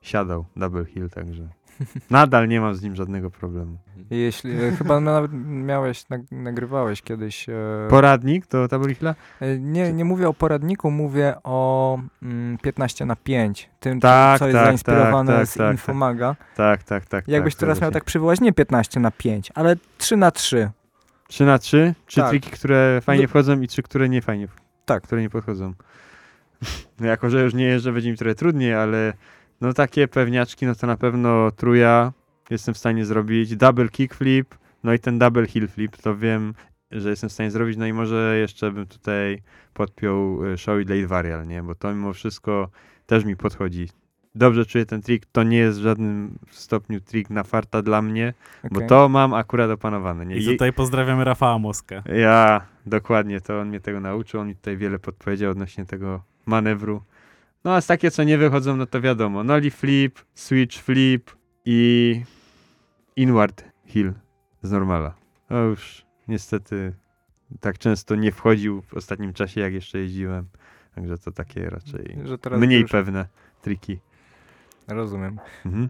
siadał 0.02 0.46
double 0.56 0.86
heel, 0.86 1.10
także 1.10 1.48
nadal 2.10 2.48
nie 2.48 2.62
mam 2.62 2.76
z 2.76 2.82
nim 2.82 2.96
żadnego 2.96 3.32
problemu. 3.32 3.78
Jeśli, 4.10 4.64
e, 4.64 4.72
chyba 4.72 5.00
nawet 5.20 5.32
miałeś, 5.46 6.10
nag, 6.10 6.22
nagrywałeś 6.32 7.02
kiedyś... 7.02 7.50
E, 7.50 7.54
Poradnik 7.90 8.48
do 8.48 8.68
double 8.68 8.96
heela? 8.96 9.16
e, 9.40 9.60
nie, 9.60 9.94
nie 9.94 10.06
mówię 10.06 10.30
o 10.30 10.34
poradniku, 10.34 10.92
mówię 10.92 11.36
o 11.44 12.00
mm, 12.24 12.58
15 12.58 13.06
na 13.06 13.16
5. 13.16 13.70
Tym, 13.80 14.00
Tak, 14.00 14.40
co 14.40 14.48
jest 14.48 14.58
tak, 14.58 14.66
zainspirowane 14.66 15.32
tak, 15.32 15.42
tak, 15.42 15.48
z 15.48 15.54
tak, 15.54 15.72
Infomaga. 15.72 16.36
Tak, 16.56 16.84
tak, 16.84 17.06
tak. 17.06 17.28
Jakbyś 17.28 17.56
tak, 17.56 17.60
teraz 17.60 17.82
miał 17.82 17.92
tak 17.92 18.04
przywołać, 18.04 18.42
nie 18.42 18.54
15 18.54 19.00
na 19.00 19.12
5, 19.12 19.52
ale 19.56 19.76
3 19.98 20.18
na 20.18 20.32
3. 20.32 20.70
3 21.28 21.46
na 21.46 21.60
3? 21.60 21.94
Trzy 22.06 22.22
Tak. 22.22 22.30
triki, 22.30 22.50
które 22.52 23.00
fajnie 23.04 23.24
Do- 23.24 23.30
wchodzą 23.30 23.62
i 23.62 23.68
trzy, 23.68 23.84
które 23.84 24.10
nie 24.10 24.22
fajnie. 24.22 24.48
Tak. 24.86 25.04
Które 25.04 25.22
nie 25.22 25.30
podchodzą. 25.30 25.74
No 27.00 27.08
jako, 27.08 27.30
że 27.30 27.44
już 27.44 27.54
nie 27.54 27.66
jeżdżę, 27.66 27.92
będzie 27.94 28.12
mi 28.12 28.18
trochę 28.18 28.36
trudniej, 28.36 28.74
ale 28.74 29.14
no 29.62 29.74
takie 29.74 30.08
pewniaczki, 30.08 30.66
no 30.66 30.76
to 30.76 30.88
na 30.88 30.98
pewno 30.98 31.52
truja 31.52 32.14
jestem 32.50 32.74
w 32.74 32.78
stanie 32.78 33.06
zrobić. 33.06 33.56
Double 33.56 33.90
kickflip, 33.90 34.56
no 34.84 34.94
i 34.94 35.00
ten 35.00 35.20
double 35.20 35.48
heel 35.48 35.68
flip, 35.68 35.98
to 35.98 36.18
wiem, 36.18 36.54
że 36.92 37.10
jestem 37.10 37.30
w 37.30 37.34
stanie 37.34 37.52
zrobić. 37.52 37.78
No 37.78 37.86
i 37.86 37.94
może 37.94 38.38
jeszcze 38.40 38.72
bym 38.72 38.86
tutaj 38.88 39.42
podpiął 39.74 40.46
y, 40.46 40.58
show 40.58 40.82
i 40.82 40.86
late 40.86 41.08
varial, 41.08 41.48
nie? 41.48 41.64
Bo 41.64 41.76
to 41.76 41.94
mimo 41.94 42.14
wszystko 42.14 42.70
też 43.06 43.26
mi 43.26 43.36
podchodzi. 43.36 43.90
Dobrze 44.36 44.66
czuję 44.66 44.86
ten 44.86 45.02
trik, 45.02 45.26
to 45.26 45.44
nie 45.44 45.58
jest 45.58 45.80
w 45.80 45.82
żadnym 45.82 46.40
stopniu 46.52 47.02
trik 47.02 47.30
na 47.30 47.44
farta 47.44 47.82
dla 47.82 48.02
mnie, 48.02 48.34
bo 48.72 48.78
Okej. 48.78 48.90
to 48.90 49.10
mam 49.10 49.34
akurat 49.34 49.72
opanowane. 49.72 50.26
Nie? 50.26 50.36
I 50.36 50.46
tutaj 50.46 50.74
pozdrawiamy 50.74 51.24
Rafała 51.24 51.60
Moskę. 51.60 52.04
Ja, 52.16 52.62
dokładnie, 52.86 53.42
to 53.42 53.60
on 53.60 53.68
mnie 53.68 53.80
tego 53.80 54.00
nauczył, 54.00 54.42
on 54.42 54.48
mi 54.48 54.56
tutaj 54.56 54.78
wiele 54.78 55.00
podpowiedział 55.00 55.52
odnośnie 55.52 55.86
tego 55.86 56.24
manewru. 56.46 57.02
No 57.64 57.74
a 57.76 57.82
z 57.82 57.88
takie, 57.88 58.12
co 58.12 58.24
nie 58.24 58.38
wychodzą, 58.38 58.76
no 58.76 58.86
to 58.86 59.02
wiadomo, 59.02 59.44
nollie 59.44 59.72
flip, 59.72 60.20
switch 60.34 60.78
flip 60.78 61.32
i 61.66 62.22
inward 63.16 63.64
heel 63.86 64.14
z 64.62 64.72
normala. 64.72 65.16
To 65.48 65.58
już 65.58 66.06
niestety 66.28 66.94
tak 67.60 67.78
często 67.78 68.16
nie 68.16 68.32
wchodził 68.32 68.82
w 68.82 68.94
ostatnim 68.94 69.34
czasie, 69.34 69.62
jak 69.62 69.74
jeszcze 69.74 70.00
jeździłem. 70.00 70.48
Także 70.96 71.18
to 71.18 71.32
takie 71.32 71.70
raczej 71.70 72.18
Że 72.24 72.38
teraz 72.38 72.60
mniej 72.60 72.82
już 72.82 72.92
pewne 72.92 73.28
triki. 73.62 74.00
Rozumiem. 74.88 75.40
Mhm. 75.66 75.90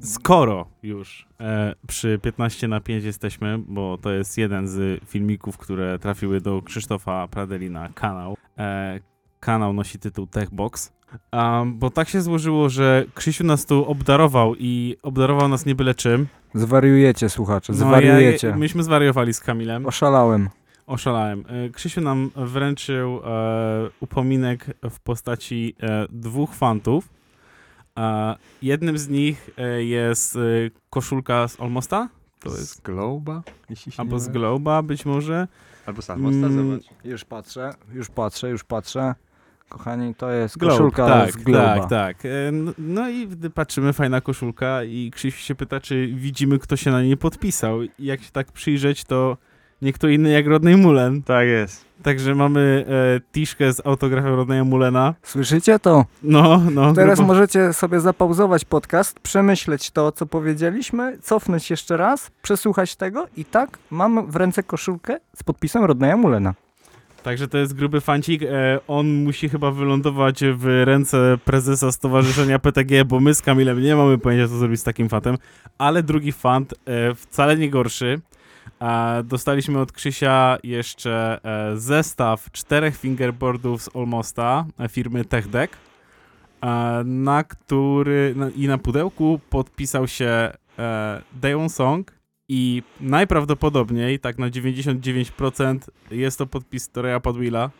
Skoro 0.00 0.66
już 0.82 1.28
e, 1.40 1.74
przy 1.86 2.18
15 2.22 2.68
na 2.68 2.80
5 2.80 3.04
jesteśmy, 3.04 3.58
bo 3.58 3.98
to 3.98 4.12
jest 4.12 4.38
jeden 4.38 4.68
z 4.68 5.04
filmików, 5.04 5.58
które 5.58 5.98
trafiły 5.98 6.40
do 6.40 6.62
Krzysztofa 6.62 7.28
Pradeli 7.28 7.70
na 7.70 7.88
kanał. 7.88 8.36
E, 8.58 9.00
kanał 9.40 9.72
nosi 9.72 9.98
tytuł 9.98 10.26
Techbox. 10.26 10.92
Um, 11.32 11.78
bo 11.78 11.90
tak 11.90 12.08
się 12.08 12.20
złożyło, 12.20 12.68
że 12.68 13.04
Krzysiu 13.14 13.44
nas 13.44 13.66
tu 13.66 13.84
obdarował 13.84 14.54
i 14.58 14.96
obdarował 15.02 15.48
nas 15.48 15.66
nie 15.66 15.74
byle 15.74 15.94
czym. 15.94 16.26
Zwariujecie, 16.54 17.28
słuchacze, 17.28 17.72
No, 17.72 17.78
zwariujecie. 17.78 18.48
Ja, 18.48 18.56
myśmy 18.56 18.82
zwariowali 18.82 19.34
z 19.34 19.40
Kamilem. 19.40 19.86
Oszalałem. 19.86 20.48
Oszalałem. 20.86 21.44
E, 21.48 21.70
Krzysiu 21.70 22.00
nam 22.00 22.30
wręczył 22.36 23.20
e, 23.24 23.90
upominek 24.00 24.66
w 24.90 25.00
postaci 25.00 25.74
e, 25.80 26.06
dwóch 26.10 26.54
fantów. 26.54 27.08
E, 27.98 28.36
jednym 28.62 28.98
z 28.98 29.08
nich 29.08 29.50
e, 29.58 29.84
jest 29.84 30.36
e, 30.36 30.40
koszulka 30.90 31.48
z 31.48 31.60
Olmosta, 31.60 32.08
to 32.40 32.48
jest, 32.50 32.68
Z 32.76 32.80
Globa? 32.80 33.42
Jeśli 33.70 33.92
się 33.92 34.00
albo 34.00 34.16
nie 34.16 34.20
z? 34.20 34.28
Globa 34.28 34.82
być 34.82 35.06
może. 35.06 35.48
Albo 35.86 36.02
z 36.02 36.10
Almosta, 36.10 36.46
Mm, 36.46 36.70
zobacz. 36.80 37.04
Już 37.04 37.24
patrzę, 37.24 37.74
już 37.92 38.08
patrzę, 38.10 38.50
już 38.50 38.64
patrzę. 38.64 39.14
Kochani, 39.68 40.14
to 40.14 40.30
jest 40.30 40.58
Globe, 40.58 40.74
koszulka 40.76 41.06
tak, 41.06 41.32
z 41.32 41.36
Globa. 41.36 41.78
tak, 41.80 41.88
tak. 41.88 42.24
E, 42.24 42.28
No 42.78 43.08
i 43.08 43.28
gdy 43.28 43.50
patrzymy, 43.50 43.92
fajna 43.92 44.20
koszulka 44.20 44.84
i 44.84 45.10
Krzysiu 45.14 45.38
się 45.38 45.54
pyta, 45.54 45.80
czy 45.80 46.06
widzimy, 46.06 46.58
kto 46.58 46.76
się 46.76 46.90
na 46.90 47.02
niej 47.02 47.16
podpisał. 47.16 47.82
I 47.82 47.90
jak 47.98 48.22
się 48.22 48.30
tak 48.30 48.52
przyjrzeć, 48.52 49.04
to 49.04 49.36
nie 49.82 49.92
kto 49.92 50.08
inny 50.08 50.30
jak 50.30 50.46
Rodney 50.46 50.76
Mullen. 50.76 51.22
Tak 51.22 51.46
jest. 51.46 51.84
Także 52.02 52.34
mamy 52.34 52.84
e, 52.88 53.20
tiszkę 53.32 53.72
z 53.72 53.86
autografem 53.86 54.34
Rodneya 54.34 54.64
Mullena. 54.64 55.14
Słyszycie 55.22 55.78
to? 55.78 56.04
No, 56.22 56.62
no. 56.72 56.92
Teraz 56.94 57.18
grubo- 57.18 57.26
możecie 57.26 57.72
sobie 57.72 58.00
zapauzować 58.00 58.64
podcast, 58.64 59.20
przemyśleć 59.20 59.90
to, 59.90 60.12
co 60.12 60.26
powiedzieliśmy, 60.26 61.18
cofnąć 61.22 61.70
jeszcze 61.70 61.96
raz, 61.96 62.30
przesłuchać 62.42 62.96
tego 62.96 63.26
i 63.36 63.44
tak 63.44 63.78
mam 63.90 64.30
w 64.30 64.36
ręce 64.36 64.62
koszulkę 64.62 65.16
z 65.36 65.42
podpisem 65.42 65.84
Rodneya 65.84 66.16
Mulena. 66.16 66.54
Także 67.22 67.48
to 67.48 67.58
jest 67.58 67.74
gruby 67.74 68.00
fancik. 68.00 68.42
E, 68.42 68.80
on 68.88 69.24
musi 69.24 69.48
chyba 69.48 69.70
wylądować 69.70 70.40
w 70.54 70.82
ręce 70.84 71.38
prezesa 71.44 71.92
Stowarzyszenia 71.92 72.58
PTG, 72.58 73.04
bo 73.04 73.20
my 73.20 73.34
z 73.34 73.42
Kamilem 73.42 73.80
nie 73.82 73.96
mamy 73.96 74.18
pojęcia, 74.18 74.48
co 74.48 74.56
zrobić 74.58 74.80
z 74.80 74.84
takim 74.84 75.08
fantem. 75.08 75.38
Ale 75.78 76.02
drugi 76.02 76.32
fant, 76.32 76.74
e, 76.86 77.14
wcale 77.14 77.56
nie 77.56 77.70
gorszy. 77.70 78.20
E, 78.82 79.22
dostaliśmy 79.24 79.78
od 79.80 79.92
Krzysia 79.92 80.58
jeszcze 80.62 81.40
e, 81.44 81.76
zestaw 81.76 82.50
czterech 82.50 82.96
fingerboardów 82.96 83.82
z 83.82 83.90
Olmosta 83.94 84.66
e, 84.78 84.88
firmy 84.88 85.24
TechDeck, 85.24 85.76
e, 86.62 87.02
na 87.04 87.44
który 87.44 88.34
na, 88.36 88.50
i 88.50 88.66
na 88.66 88.78
pudełku 88.78 89.40
podpisał 89.50 90.08
się 90.08 90.52
e, 90.78 91.22
Daewon 91.42 91.68
Song 91.68 92.12
i 92.48 92.82
najprawdopodobniej, 93.00 94.18
tak 94.18 94.38
na 94.38 94.50
99% 94.50 95.78
jest 96.10 96.38
to 96.38 96.46
podpis 96.46 96.88
Toreya 96.88 97.20
Padwilla. 97.20 97.70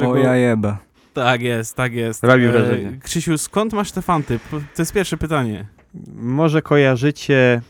O 0.00 0.16
ja 0.16 0.36
jebę. 0.36 0.76
Tak 1.14 1.42
jest, 1.42 1.76
tak 1.76 1.92
jest. 1.92 2.24
Robi 2.24 2.48
wrażenie. 2.48 2.98
Krzysiu, 3.02 3.38
skąd 3.38 3.72
masz 3.72 3.92
te 3.92 4.02
fanty? 4.02 4.38
To 4.50 4.82
jest 4.82 4.92
pierwsze 4.92 5.16
pytanie. 5.16 5.66
Może 6.14 6.62
kojarzycie 6.62 7.62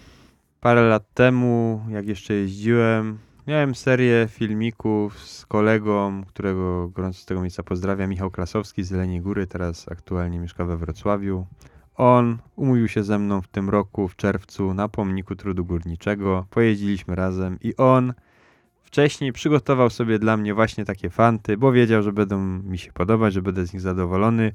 parę 0.61 0.83
lat 0.83 1.15
temu, 1.15 1.85
jak 1.89 2.09
jeszcze 2.09 2.35
jeździłem. 2.35 3.19
Miałem 3.47 3.75
serię 3.75 4.29
filmików 4.31 5.19
z 5.19 5.47
kolegą, 5.47 6.25
którego 6.25 6.89
gorąco 6.89 7.19
z 7.19 7.27
tego 7.27 7.41
miejsca 7.41 7.63
pozdrawiam, 7.63 8.11
Michał 8.11 8.31
Klasowski 8.31 8.85
z 8.85 8.91
Jeleniej 8.91 9.21
Góry, 9.21 9.47
teraz 9.47 9.89
aktualnie 9.89 10.39
mieszka 10.39 10.65
we 10.65 10.77
Wrocławiu. 10.77 11.47
On 11.97 12.39
umówił 12.57 12.89
się 12.89 13.03
ze 13.03 13.19
mną 13.19 13.43
w 13.43 13.49
tym 13.49 13.71
roku, 13.71 14.09
w 14.09 14.17
czerwcu, 14.17 14.75
na 14.75 14.89
pomniku 14.89 15.37
trudu 15.37 15.65
górniczego. 15.65 16.47
Pojeździliśmy 16.51 17.15
razem 17.15 17.59
i 17.61 17.77
on 17.77 18.15
wcześniej 18.83 19.33
przygotował 19.33 19.91
sobie 19.91 20.19
dla 20.19 20.37
mnie 20.37 20.55
właśnie 20.55 20.85
takie 20.85 21.11
fanty, 21.11 21.57
bo 21.57 21.73
wiedział, 21.73 22.03
że 22.03 22.13
będą 22.13 22.39
mi 22.43 22.79
się 22.79 22.93
podobać, 22.93 23.35
że 23.35 23.43
będę 23.43 23.67
z 23.67 23.73
nich 23.73 23.83
zadowolony 23.83 24.53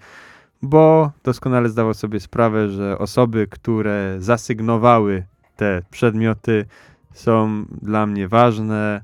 bo 0.62 1.12
doskonale 1.24 1.70
zdawał 1.70 1.94
sobie 1.94 2.20
sprawę, 2.20 2.70
że 2.70 2.98
osoby, 2.98 3.48
które 3.48 4.16
zasygnowały 4.20 5.26
te 5.56 5.82
przedmioty, 5.92 6.66
są 7.14 7.66
dla 7.82 8.06
mnie 8.06 8.28
ważne, 8.28 9.02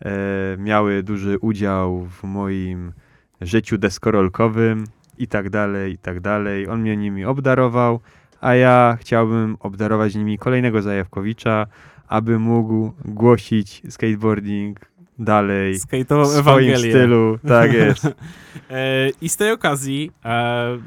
e, 0.00 0.10
miały 0.58 1.02
duży 1.02 1.38
udział 1.38 2.06
w 2.06 2.24
moim 2.24 2.92
życiu 3.40 3.78
deskorolkowym 3.78 4.84
i 5.18 5.26
tak 5.26 5.50
dalej, 5.50 5.92
i 5.92 5.98
tak 5.98 6.20
dalej. 6.20 6.68
On 6.68 6.80
mnie 6.80 6.96
nimi 6.96 7.24
obdarował, 7.24 8.00
a 8.40 8.54
ja 8.54 8.96
chciałbym 9.00 9.56
obdarować 9.60 10.14
nimi 10.14 10.38
kolejnego 10.38 10.82
Zajawkowicza, 10.82 11.66
aby 12.08 12.38
mógł 12.38 12.92
głosić 13.04 13.82
skateboarding 13.88 14.80
dalej 15.18 15.74
w 15.74 15.80
swoim 15.80 16.06
Ewangelię. 16.38 16.92
stylu. 16.92 17.38
Tak 17.48 17.72
jest. 17.72 18.08
E, 18.70 19.10
I 19.20 19.28
z 19.28 19.36
tej 19.36 19.52
okazji 19.52 20.10
e, 20.24 20.78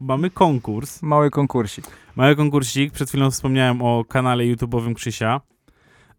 mamy 0.00 0.30
konkurs. 0.30 1.02
Mały 1.02 1.30
konkursik. 1.30 1.84
Mały 2.16 2.36
konkursik. 2.36 2.92
Przed 2.92 3.08
chwilą 3.08 3.30
wspomniałem 3.30 3.82
o 3.82 4.04
kanale 4.08 4.44
YouTube'owym 4.44 4.94
Krzysia. 4.94 5.40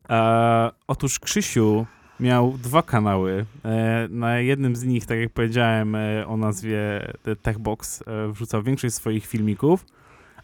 E, 0.10 0.72
otóż 0.88 1.20
Krzysiu 1.20 1.86
miał 2.20 2.52
dwa 2.64 2.82
kanały. 2.82 3.46
E, 3.66 4.08
na 4.10 4.40
jednym 4.40 4.76
z 4.76 4.84
nich, 4.84 5.06
tak 5.06 5.18
jak 5.20 5.30
powiedziałem, 5.30 5.96
e, 5.96 6.28
o 6.28 6.38
nazwie 6.38 6.80
Techbox 7.42 8.04
e, 8.08 8.32
wrzucał 8.32 8.64
większość 8.64 8.96
swoich 8.96 9.26
filmików, 9.26 9.86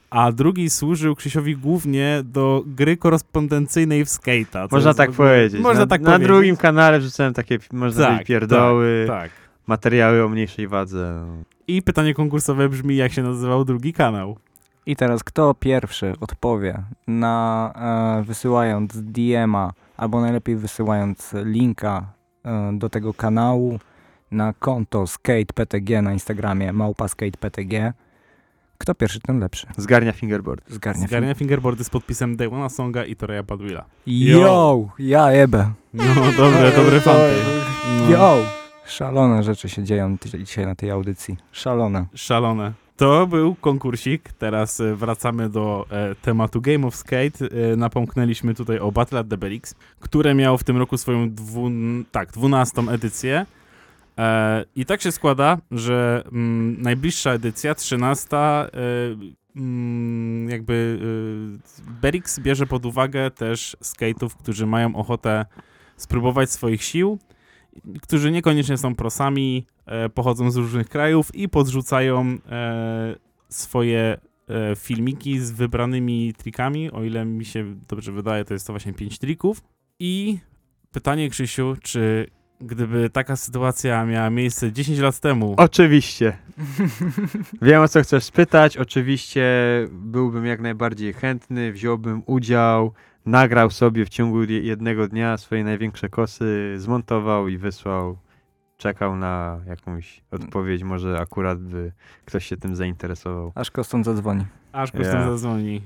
a 0.10 0.32
drugi 0.32 0.70
służył 0.70 1.16
Krzysiowi 1.16 1.58
głównie 1.58 2.22
do 2.26 2.64
gry 2.66 2.98
korespondencyjnej 2.98 4.06
w 4.06 4.08
Skate'a. 4.08 4.68
Można 4.72 4.94
tak 4.94 5.10
ogóle- 5.10 5.30
powiedzieć. 5.30 5.62
Można 5.62 5.80
na, 5.82 5.88
tak 5.88 6.02
na 6.02 6.06
powiedzieć. 6.12 6.28
drugim 6.28 6.58
kanale 6.58 7.00
wrzucałem 7.00 7.34
takie, 7.34 7.58
można 7.72 8.06
Tak, 8.08 8.26
pierdoły, 8.26 9.04
Tak. 9.08 9.32
materiały 9.68 10.24
o 10.24 10.30
mniejszej 10.30 10.68
wadze. 10.68 11.26
I 11.72 11.82
pytanie 11.82 12.14
konkursowe 12.14 12.70
brzmi, 12.70 12.96
jak 12.96 13.14
się 13.14 13.24
nazywał 13.24 13.66
drugi 13.66 13.94
kanał? 13.94 14.38
I 14.86 14.96
teraz 14.96 15.24
kto 15.24 15.54
pierwszy 15.54 16.14
odpowie 16.20 16.84
na 17.08 17.74
e, 18.20 18.24
wysyłając 18.24 18.92
DM-a 18.96 19.74
albo 19.98 20.22
najlepiej 20.22 20.56
wysyłając 20.56 21.34
linka 21.44 22.14
e, 22.46 22.72
do 22.74 22.90
tego 22.90 23.14
kanału 23.14 23.80
na 24.32 24.54
konto 24.54 25.08
SkatePTG 25.08 26.02
na 26.02 26.14
Instagramie 26.14 26.74
małpa 26.74 27.08
SkatePTG. 27.08 27.94
Kto 28.78 28.96
pierwszy, 28.96 29.20
ten 29.20 29.40
lepszy. 29.40 29.68
Zgarnia 29.78 30.12
fingerboard. 30.12 30.70
Zgarnia. 30.70 31.08
Zgarnia 31.08 31.36
fingerboardy 31.36 31.84
z 31.84 31.90
podpisem 31.90 32.36
Dayona 32.36 32.70
Songa 32.70 33.06
i 33.06 33.16
Toreya 33.16 33.44
Badwilla. 33.44 33.86
Yo, 34.08 34.90
ja 35.00 35.32
jebę. 35.32 35.72
No 35.94 36.04
dobre, 36.38 36.72
dobre 36.72 37.00
fanty. 37.00 37.36
No. 38.02 38.10
Yo! 38.10 38.61
Szalone 38.92 39.44
rzeczy 39.44 39.70
się 39.70 39.84
dzieją 39.84 40.18
dzisiaj 40.40 40.66
na 40.66 40.76
tej 40.76 40.92
audycji. 40.92 41.38
Szalone. 41.52 42.06
Szalone. 42.16 42.74
To 42.98 43.28
był 43.28 43.56
konkursik. 43.56 44.34
Teraz 44.34 44.80
e, 44.80 44.96
wracamy 44.96 45.50
do 45.50 45.86
e, 45.90 46.16
tematu 46.16 46.62
Game 46.62 46.88
of 46.88 46.96
Skate. 46.96 47.46
E, 47.74 47.76
napomknęliśmy 47.76 48.56
tutaj 48.56 48.80
o 48.80 48.92
Battle 48.92 49.20
at 49.20 49.28
the 49.30 49.38
Belix, 49.38 49.76
które 50.00 50.34
miało 50.34 50.58
w 50.58 50.64
tym 50.64 50.78
roku 50.78 50.98
swoją 50.98 51.30
dwu, 51.30 51.70
tak, 52.12 52.32
12 52.32 52.82
edycję. 52.82 53.46
E, 54.18 54.66
I 54.76 54.86
tak 54.86 55.02
się 55.02 55.12
składa, 55.12 55.58
że 55.72 56.24
mm, 56.32 56.82
najbliższa 56.82 57.32
edycja, 57.32 57.76
13, 57.76 58.38
e, 58.38 58.68
mm, 59.56 60.50
jakby 60.50 61.00
e, 61.90 61.92
Belix 62.02 62.40
bierze 62.40 62.68
pod 62.68 62.86
uwagę 62.86 63.32
też 63.32 63.78
skate'ów, 63.84 64.30
którzy 64.30 64.66
mają 64.66 64.96
ochotę 64.96 65.46
spróbować 65.98 66.52
swoich 66.52 66.84
sił, 66.84 67.20
którzy 68.02 68.32
niekoniecznie 68.32 68.78
są 68.78 68.96
prosami, 68.96 69.66
e, 69.86 70.10
pochodzą 70.10 70.52
z 70.52 70.56
różnych 70.56 70.90
krajów 70.90 71.36
i 71.36 71.50
podrzucają 71.50 72.38
e, 72.50 73.16
swoje 73.50 74.18
e, 74.50 74.76
filmiki 74.76 75.40
z 75.40 75.52
wybranymi 75.52 76.34
trikami. 76.38 76.92
O 76.92 77.04
ile 77.04 77.26
mi 77.26 77.46
się 77.46 77.76
dobrze 77.88 78.12
wydaje, 78.12 78.46
to 78.46 78.54
jest 78.54 78.68
to 78.68 78.74
właśnie 78.74 78.94
5 78.94 79.20
trików. 79.20 79.62
I 80.00 80.38
pytanie, 80.92 81.30
Krzysiu, 81.30 81.76
czy 81.82 82.28
gdyby 82.62 83.10
taka 83.10 83.36
sytuacja 83.36 84.06
miała 84.06 84.30
miejsce 84.30 84.72
10 84.72 85.00
lat 85.00 85.20
temu, 85.20 85.54
Oczywiście. 85.58 86.38
Wiem 87.62 87.82
o 87.82 87.88
co 87.88 88.04
chcesz 88.04 88.24
spytać. 88.24 88.78
Oczywiście 88.78 89.46
byłbym 89.92 90.46
jak 90.46 90.62
najbardziej 90.62 91.14
chętny, 91.14 91.72
wziąłbym 91.72 92.24
udział, 92.26 92.94
nagrał 93.26 93.70
sobie 93.72 94.06
w 94.06 94.10
ciągu 94.10 94.44
je- 94.44 94.62
jednego 94.62 95.08
dnia 95.08 95.38
swoje 95.38 95.64
największe 95.64 96.10
kosy, 96.10 96.74
zmontował 96.78 97.48
i 97.48 97.58
wysłał. 97.58 98.18
Czekał 98.78 99.16
na 99.16 99.60
jakąś 99.68 100.22
odpowiedź, 100.32 100.84
może 100.84 101.18
akurat 101.20 101.60
by 101.60 101.92
ktoś 102.26 102.46
się 102.46 102.58
tym 102.58 102.76
zainteresował. 102.76 103.52
Aż 103.56 103.72
Koston 103.72 104.04
zadzwoni. 104.04 104.46
aż 104.72 104.92
tam 104.92 105.02
Ja. 105.02 105.12
zadzwoni. 105.32 105.82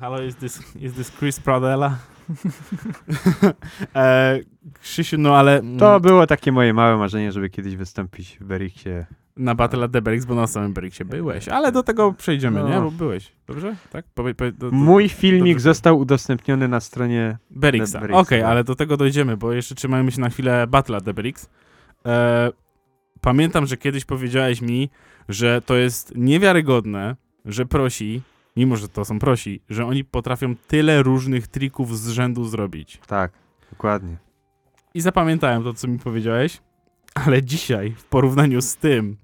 Hello, 0.00 0.22
is 0.22 0.36
this, 0.36 0.76
is 0.76 0.94
this 0.94 1.10
Chris 1.18 1.40
Pradella? 1.40 1.98
e, 3.96 4.38
Krzysiu, 4.82 5.18
no 5.18 5.36
ale... 5.36 5.62
To 5.78 6.00
było 6.00 6.26
takie 6.26 6.52
moje 6.52 6.74
małe 6.74 6.96
marzenie, 6.96 7.32
żeby 7.32 7.50
kiedyś 7.50 7.76
wystąpić 7.76 8.38
w 8.40 8.44
Beriksie. 8.44 8.90
Na 9.36 9.54
Battle 9.54 9.84
at 9.84 9.92
the 9.92 10.02
Berix, 10.02 10.24
bo 10.24 10.34
na 10.34 10.46
samym 10.46 10.72
Berixie 10.72 11.04
byłeś, 11.04 11.48
ale 11.48 11.72
do 11.72 11.82
tego 11.82 12.12
przejdziemy, 12.12 12.60
No. 12.60 12.68
nie? 12.68 12.80
Bo 12.80 12.90
byłeś, 12.90 13.32
dobrze? 13.46 13.76
Tak? 13.90 14.04
Powie, 14.14 14.34
powie, 14.34 14.52
do, 14.52 14.70
do, 14.70 14.76
Mój 14.76 15.08
filmik 15.08 15.60
został 15.60 15.98
udostępniony 15.98 16.68
na 16.68 16.80
stronie. 16.80 17.38
Berixa, 17.50 17.96
Okej, 18.12 18.40
tak. 18.40 18.50
ale 18.50 18.64
do 18.64 18.74
tego 18.74 18.96
dojdziemy, 18.96 19.36
bo 19.36 19.52
jeszcze 19.52 19.74
trzymajmy 19.74 20.12
się 20.12 20.20
na 20.20 20.30
chwilę 20.30 20.66
Battle 20.66 20.96
at 20.96 21.04
the 21.04 21.14
Berix. 21.14 21.48
E, 22.06 22.50
pamiętam, 23.20 23.66
że 23.66 23.76
kiedyś 23.76 24.04
powiedziałeś 24.04 24.60
mi, 24.60 24.90
że 25.28 25.60
to 25.60 25.76
jest 25.76 26.12
niewiarygodne, 26.16 27.16
że 27.44 27.66
prosi, 27.66 28.22
mimo 28.56 28.76
że 28.76 28.88
to 28.88 29.04
są 29.04 29.18
prosi, 29.18 29.60
że 29.70 29.86
oni 29.86 30.04
potrafią 30.04 30.54
tyle 30.68 31.02
różnych 31.02 31.46
trików 31.48 31.98
z 31.98 32.08
rzędu 32.08 32.44
zrobić. 32.44 33.00
Tak, 33.06 33.32
dokładnie. 33.70 34.16
I 34.94 35.00
zapamiętałem 35.00 35.62
to, 35.64 35.74
co 35.74 35.88
mi 35.88 35.98
powiedziałeś, 35.98 36.60
ale 37.14 37.42
dzisiaj, 37.42 37.94
w 37.96 38.04
porównaniu 38.04 38.62
z 38.62 38.76
tym, 38.76 39.16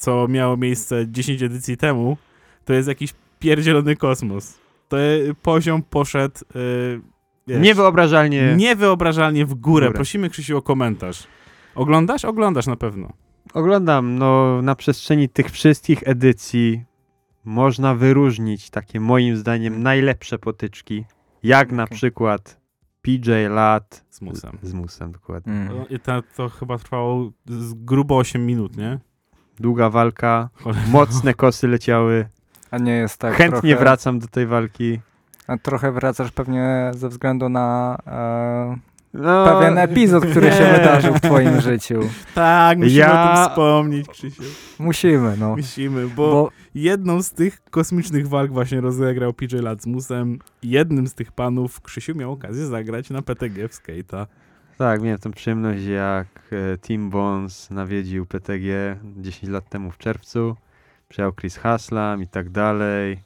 co 0.00 0.28
miało 0.28 0.56
miejsce 0.56 1.08
10 1.08 1.42
edycji 1.42 1.76
temu, 1.76 2.16
to 2.64 2.72
jest 2.72 2.88
jakiś 2.88 3.14
pierdzielony 3.38 3.96
kosmos. 3.96 4.58
To 4.88 4.96
poziom 5.42 5.82
poszedł 5.82 6.34
yy, 6.54 7.00
wiesz, 7.46 7.60
Niewyobrażalnie. 7.62 8.54
niewyobrażalnie 8.56 9.46
w 9.46 9.54
górę. 9.54 9.86
górę. 9.86 9.96
Prosimy, 9.96 10.30
Krzysiu, 10.30 10.56
o 10.56 10.62
komentarz. 10.62 11.26
Oglądasz? 11.74 12.24
Oglądasz 12.24 12.66
na 12.66 12.76
pewno. 12.76 13.12
Oglądam, 13.54 14.18
no 14.18 14.62
na 14.62 14.74
przestrzeni 14.74 15.28
tych 15.28 15.50
wszystkich 15.50 16.02
edycji 16.06 16.84
można 17.44 17.94
wyróżnić 17.94 18.70
takie 18.70 19.00
moim 19.00 19.36
zdaniem 19.36 19.82
najlepsze 19.82 20.38
potyczki, 20.38 21.04
jak 21.42 21.72
na 21.72 21.82
Okej. 21.82 21.96
przykład 21.96 22.60
PJ 23.02 23.30
Lat 23.48 24.04
Z 24.10 24.20
musem. 24.20 24.58
z 24.62 24.72
musem, 24.74 25.12
dokładnie. 25.12 25.52
Mm. 25.52 25.88
I 25.90 26.00
to, 26.00 26.22
to 26.36 26.48
chyba 26.48 26.78
trwało 26.78 27.30
z 27.46 27.74
grubo 27.74 28.16
8 28.18 28.46
minut, 28.46 28.76
nie? 28.76 28.98
Długa 29.60 29.90
walka, 29.90 30.48
Cholera. 30.54 30.80
mocne 30.88 31.34
kosy 31.34 31.68
leciały. 31.68 32.26
A 32.70 32.78
nie 32.78 32.92
jest 32.92 33.18
tak 33.18 33.34
Chętnie 33.34 33.60
trochę, 33.60 33.76
wracam 33.84 34.18
do 34.18 34.26
tej 34.26 34.46
walki. 34.46 35.00
A 35.46 35.58
trochę 35.58 35.92
wracasz 35.92 36.30
pewnie 36.30 36.90
ze 36.94 37.08
względu 37.08 37.48
na 37.48 37.96
e, 38.06 38.76
No, 39.14 39.44
pewien 39.58 39.78
epizod, 39.78 40.26
który 40.26 40.52
się 40.52 40.64
nie. 40.64 40.72
wydarzył 40.78 41.14
w 41.14 41.20
twoim 41.20 41.60
życiu. 41.60 42.00
Tak, 42.34 42.78
musimy 42.78 42.96
Ja- 42.98 43.32
o 43.32 43.36
tym 43.36 43.48
wspomnieć, 43.50 44.08
Krzysiu. 44.08 44.42
Musimy, 44.78 45.36
no. 45.38 45.56
Musimy, 45.56 46.06
bo, 46.08 46.30
Bo 46.32 46.50
jedną 46.74 47.22
z 47.22 47.30
tych 47.32 47.62
kosmicznych 47.70 48.28
walk 48.28 48.52
właśnie 48.52 48.80
rozegrał 48.80 49.32
PJ 49.32 49.56
Latsmusem. 49.56 50.38
Jednym 50.62 51.06
z 51.06 51.14
tych 51.14 51.32
panów 51.32 51.80
Krzysiu 51.80 52.14
miał 52.14 52.32
okazję 52.32 52.66
zagrać 52.66 53.10
na 53.10 53.22
PTG 53.22 53.68
w 53.68 53.72
skate'a. 53.72 54.26
Tak, 54.80 55.02
miałem 55.02 55.18
tą 55.18 55.32
przyjemność, 55.32 55.84
jak 55.84 56.26
e, 56.52 56.78
Tim 56.78 57.10
Bones 57.10 57.70
nawiedził 57.70 58.26
PTG 58.26 58.96
10 59.16 59.52
lat 59.52 59.68
temu 59.68 59.90
w 59.90 59.98
czerwcu. 59.98 60.56
Przyjechał 61.08 61.32
Chris 61.32 61.56
Haslam 61.56 62.22
i 62.22 62.26
tak 62.26 62.50
dalej. 62.50 63.18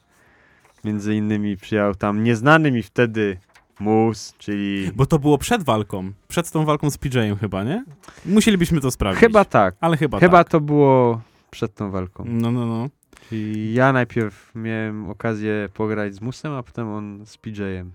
Między 0.83 1.15
innymi 1.15 1.57
przyjechał 1.57 1.95
tam 1.95 2.23
nieznany 2.23 2.71
mi 2.71 2.83
wtedy 2.83 3.37
Mus, 3.79 4.33
czyli... 4.37 4.91
Bo 4.95 5.05
to 5.05 5.19
było 5.19 5.37
przed 5.37 5.63
walką. 5.63 6.11
Przed 6.27 6.51
tą 6.51 6.65
walką 6.65 6.89
z 6.89 6.97
PJ-em 6.97 7.37
chyba, 7.37 7.63
nie? 7.63 7.83
Musielibyśmy 8.25 8.81
to 8.81 8.91
sprawdzić. 8.91 9.21
Chyba 9.21 9.45
tak. 9.45 9.75
Ale 9.81 9.97
chyba, 9.97 10.19
Chyba 10.19 10.37
tak. 10.37 10.49
to 10.49 10.61
było 10.61 11.21
przed 11.51 11.75
tą 11.75 11.91
walką. 11.91 12.23
No, 12.27 12.51
no, 12.51 12.65
no. 12.65 12.89
Czyli 13.29 13.73
ja 13.73 13.93
najpierw 13.93 14.51
miałem 14.55 15.09
okazję 15.09 15.69
pograć 15.73 16.15
z 16.15 16.21
Musem, 16.21 16.53
a 16.53 16.63
potem 16.63 16.87
on 16.87 17.25
z 17.25 17.37
PJ-em. 17.37 17.91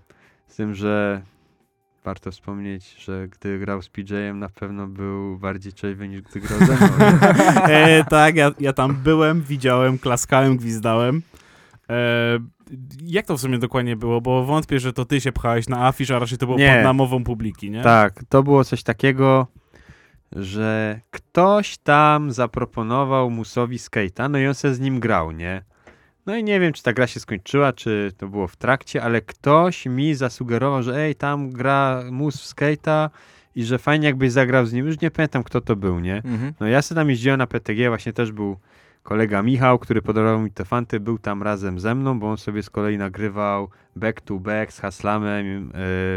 Z 0.47 0.55
tym, 0.55 0.75
że 0.75 1.21
warto 2.03 2.31
wspomnieć, 2.31 2.95
że 2.99 3.27
gdy 3.27 3.59
grał 3.59 3.81
z 3.81 3.89
PJ-em 3.89 4.39
na 4.39 4.49
pewno 4.49 4.87
był 4.87 5.37
bardziej 5.37 5.73
trzeźwy 5.73 6.07
niż 6.07 6.21
gdy 6.21 6.39
grał 6.39 6.59
ze 6.59 6.75
mną. 6.75 6.87
E, 7.69 8.03
tak, 8.03 8.35
ja, 8.35 8.51
ja 8.59 8.73
tam 8.73 8.95
byłem, 8.95 9.41
widziałem, 9.41 9.97
klaskałem, 9.99 10.57
gwizdałem. 10.57 11.21
E, 11.89 12.39
jak 13.03 13.25
to 13.25 13.37
w 13.37 13.41
sumie 13.41 13.57
dokładnie 13.57 13.95
było? 13.95 14.21
Bo 14.21 14.45
wątpię, 14.45 14.79
że 14.79 14.93
to 14.93 15.05
ty 15.05 15.21
się 15.21 15.31
pchałeś 15.31 15.69
na 15.69 15.87
afisz, 15.87 16.11
a 16.11 16.19
raczej 16.19 16.37
to 16.37 16.45
było 16.45 16.57
Nie. 16.57 16.75
pod 16.75 16.83
namową 16.83 17.23
publiki, 17.23 17.71
nie? 17.71 17.81
Tak, 17.81 18.23
to 18.29 18.43
było 18.43 18.63
coś 18.63 18.83
takiego, 18.83 19.47
że 20.31 20.99
ktoś 21.11 21.77
tam 21.77 22.31
zaproponował 22.31 23.29
Musowi 23.29 23.77
skate'a, 23.77 24.29
no 24.29 24.37
i 24.37 24.47
on 24.47 24.53
se 24.53 24.75
z 24.75 24.79
nim 24.79 24.99
grał, 24.99 25.31
nie? 25.31 25.63
No 26.25 26.35
i 26.35 26.43
nie 26.43 26.59
wiem, 26.59 26.73
czy 26.73 26.83
ta 26.83 26.93
gra 26.93 27.07
się 27.07 27.19
skończyła, 27.19 27.73
czy 27.73 28.11
to 28.17 28.27
było 28.27 28.47
w 28.47 28.55
trakcie, 28.55 29.03
ale 29.03 29.21
ktoś 29.21 29.85
mi 29.85 30.15
zasugerował, 30.15 30.83
że 30.83 30.97
ej, 30.97 31.15
tam 31.15 31.49
gra 31.49 32.03
Mus 32.11 32.41
w 32.41 32.55
skate'a 32.55 33.09
i 33.55 33.63
że 33.63 33.77
fajnie 33.77 34.07
jakbyś 34.07 34.31
zagrał 34.31 34.65
z 34.65 34.73
nim. 34.73 34.85
Już 34.85 35.01
nie 35.01 35.11
pamiętam, 35.11 35.43
kto 35.43 35.61
to 35.61 35.75
był, 35.75 35.99
nie? 35.99 36.15
Mhm. 36.15 36.53
No 36.59 36.67
ja 36.67 36.81
sobie 36.81 37.01
tam 37.01 37.09
jeździłem 37.09 37.37
na 37.37 37.47
PTG, 37.47 37.89
właśnie 37.89 38.13
też 38.13 38.31
był 38.31 38.57
kolega 39.03 39.41
Michał, 39.43 39.79
który 39.79 40.01
podarował 40.01 40.41
mi 40.41 40.51
te 40.51 40.65
fanty, 40.65 40.99
był 40.99 41.19
tam 41.19 41.43
razem 41.43 41.79
ze 41.79 41.95
mną, 41.95 42.19
bo 42.19 42.31
on 42.31 42.37
sobie 42.37 42.63
z 42.63 42.69
kolei 42.69 42.97
nagrywał 42.97 43.69
back 43.95 44.21
to 44.21 44.39
back 44.39 44.73
z 44.73 44.79
Haslamem 44.79 45.71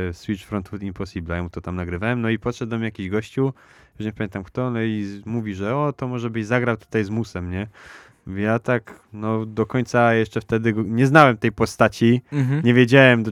e, 0.09 0.13
Switch 0.13 0.45
Frontwood 0.45 0.83
Impossible. 0.83 1.37
Ja 1.37 1.43
mu 1.43 1.51
to 1.51 1.61
tam 1.61 1.77
nagrywałem. 1.77 2.21
No 2.21 2.31
i 2.31 2.39
podszedł 2.39 2.71
do 2.71 2.77
mnie 2.77 2.85
jakiś 2.85 3.09
gościu, 3.09 3.53
już 3.99 4.07
nie 4.07 4.13
pamiętam 4.13 4.45
kto, 4.45 4.71
no 4.71 4.83
i 4.83 5.23
mówi, 5.27 5.55
że 5.55 5.77
o, 5.77 5.93
to 5.93 6.09
może 6.09 6.31
byś 6.31 6.47
zagrał 6.47 6.77
tutaj 6.77 7.05
z 7.05 7.11
Musem, 7.11 7.51
nie? 7.51 7.69
Ja 8.27 8.59
tak, 8.59 9.01
no 9.13 9.47
do 9.47 9.67
końca 9.67 10.15
jeszcze 10.15 10.41
wtedy 10.41 10.75
nie 10.87 11.07
znałem 11.07 11.37
tej 11.37 11.53
postaci, 11.53 12.23
Mhm. 12.33 12.63
nie 12.65 12.75
wiedziałem, 12.75 13.25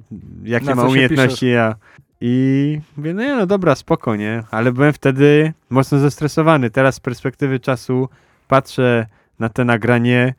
jakie 0.45 0.67
Na 0.67 0.75
ma 0.75 0.85
umiejętności 0.85 1.47
ja. 1.47 1.75
I 2.21 2.79
mówię, 2.97 3.15
no 3.15 3.23
nie, 3.23 3.35
no 3.35 3.47
dobra, 3.47 3.75
spoko, 3.75 4.17
nie? 4.17 4.43
Ale 4.51 4.73
byłem 4.73 4.93
wtedy 4.93 5.53
mocno 5.71 5.99
zestresowany. 5.99 6.71
Teraz 6.71 6.95
z 6.95 7.01
perspektywy 7.01 7.61
czasu 7.61 8.09
patrzę 8.49 9.07
na 9.39 9.49
te 9.49 9.65
nagranie, 9.65 10.35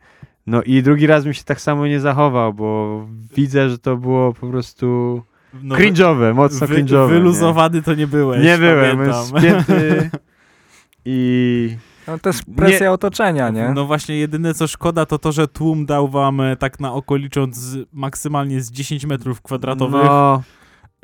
no 0.46 0.62
i 0.62 0.82
drugi 0.82 1.06
raz 1.06 1.26
mi 1.26 1.34
się 1.34 1.44
tak 1.44 1.60
samo 1.60 1.86
nie 1.86 2.00
zachował, 2.00 2.54
bo 2.54 3.06
widzę, 3.36 3.68
że 3.70 3.78
to 3.78 3.96
było 3.96 4.32
po 4.32 4.46
prostu 4.46 5.22
No, 5.62 5.74
cringe'owe, 5.76 6.34
mocno 6.34 6.66
wy, 6.66 6.74
cringe'owe. 6.74 7.08
Wyluzowany 7.08 7.82
to 7.82 7.94
nie 7.94 8.06
byłeś. 8.06 8.38
Nie, 8.42 8.48
nie 8.50 8.58
byłem, 8.58 8.96
pamiętam. 8.96 9.24
spięty 9.24 10.10
i 11.04 11.76
No 12.08 12.18
to 12.18 12.28
jest 12.28 12.42
presja 12.56 12.92
otoczenia, 12.92 13.50
nie? 13.50 13.72
No 13.74 13.84
właśnie, 13.86 14.16
jedyne 14.16 14.54
co 14.54 14.66
szkoda 14.66 15.06
to 15.06 15.18
to, 15.18 15.32
że 15.32 15.48
tłum 15.48 15.86
dał 15.86 16.08
wam 16.08 16.40
e, 16.40 16.56
tak 16.56 16.80
na 16.80 16.92
oko 16.92 17.16
licząc 17.16 17.56
z, 17.56 17.86
maksymalnie 17.92 18.60
z 18.60 18.70
10 18.70 19.06
metrów 19.06 19.42
kwadratowych. 19.42 20.04
no, 20.04 20.42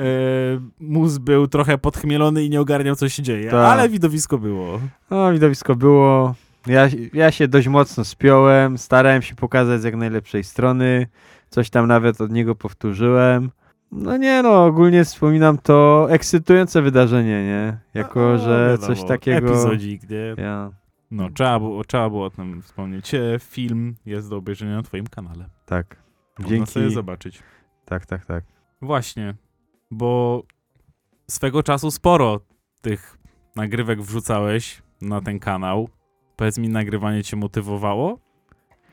E, 0.00 0.04
mus 0.80 1.18
był 1.18 1.46
trochę 1.46 1.78
podchmielony 1.78 2.44
i 2.44 2.50
nie 2.50 2.60
ogarniał 2.60 2.96
co 2.96 3.08
się 3.08 3.22
dzieje, 3.22 3.50
Tak. 3.50 3.72
ale 3.72 3.88
widowisko 3.88 4.38
było. 4.38 4.80
no, 5.10 5.32
widowisko 5.32 5.76
było. 5.76 6.34
Ja, 6.66 6.88
ja 7.12 7.30
się 7.30 7.48
dość 7.48 7.68
mocno 7.68 8.04
spiąłem, 8.04 8.78
starałem 8.78 9.22
się 9.22 9.34
pokazać 9.34 9.80
z 9.80 9.84
jak 9.84 9.96
najlepszej 9.96 10.44
strony. 10.44 11.06
Coś 11.50 11.70
tam 11.70 11.86
nawet 11.86 12.20
od 12.20 12.30
niego 12.32 12.54
powtórzyłem. 12.54 13.50
No 13.92 14.16
nie 14.16 14.42
no, 14.42 14.64
ogólnie 14.64 15.04
wspominam 15.04 15.58
to 15.58 16.06
ekscytujące 16.10 16.82
wydarzenie, 16.82 17.44
nie? 17.44 17.78
Jako, 17.94 18.20
No, 18.20 18.38
że 18.38 18.68
wiadomo, 18.70 18.86
coś 18.86 19.04
takiego... 19.08 19.48
Epizodzik, 19.48 20.10
nie? 20.10 20.34
Ja, 20.44 20.70
No, 21.10 21.30
trzeba 21.30 21.58
było, 21.58 21.84
trzeba 21.84 22.10
było 22.10 22.24
o 22.24 22.30
tym 22.30 22.62
wspomnieć. 22.62 23.14
E, 23.14 23.36
Film 23.40 23.96
jest 24.06 24.30
do 24.30 24.36
obejrzenia 24.36 24.76
na 24.76 24.82
twoim 24.82 25.06
kanale. 25.06 25.48
tak. 25.66 25.96
Można 26.38 26.56
Dzięki. 26.56 26.72
sobie 26.72 26.90
zobaczyć. 26.90 27.42
Tak, 27.84 28.06
tak, 28.06 28.26
tak. 28.26 28.44
Właśnie, 28.82 29.34
bo 29.90 30.42
swego 31.30 31.62
czasu 31.62 31.90
sporo 31.90 32.40
tych 32.80 33.18
nagrywek 33.56 34.02
wrzucałeś 34.02 34.82
na 35.00 35.20
ten 35.20 35.38
kanał. 35.38 35.88
Powiedz 36.36 36.58
mi, 36.58 36.68
nagrywanie 36.68 37.24
cię 37.24 37.36
motywowało? 37.36 38.18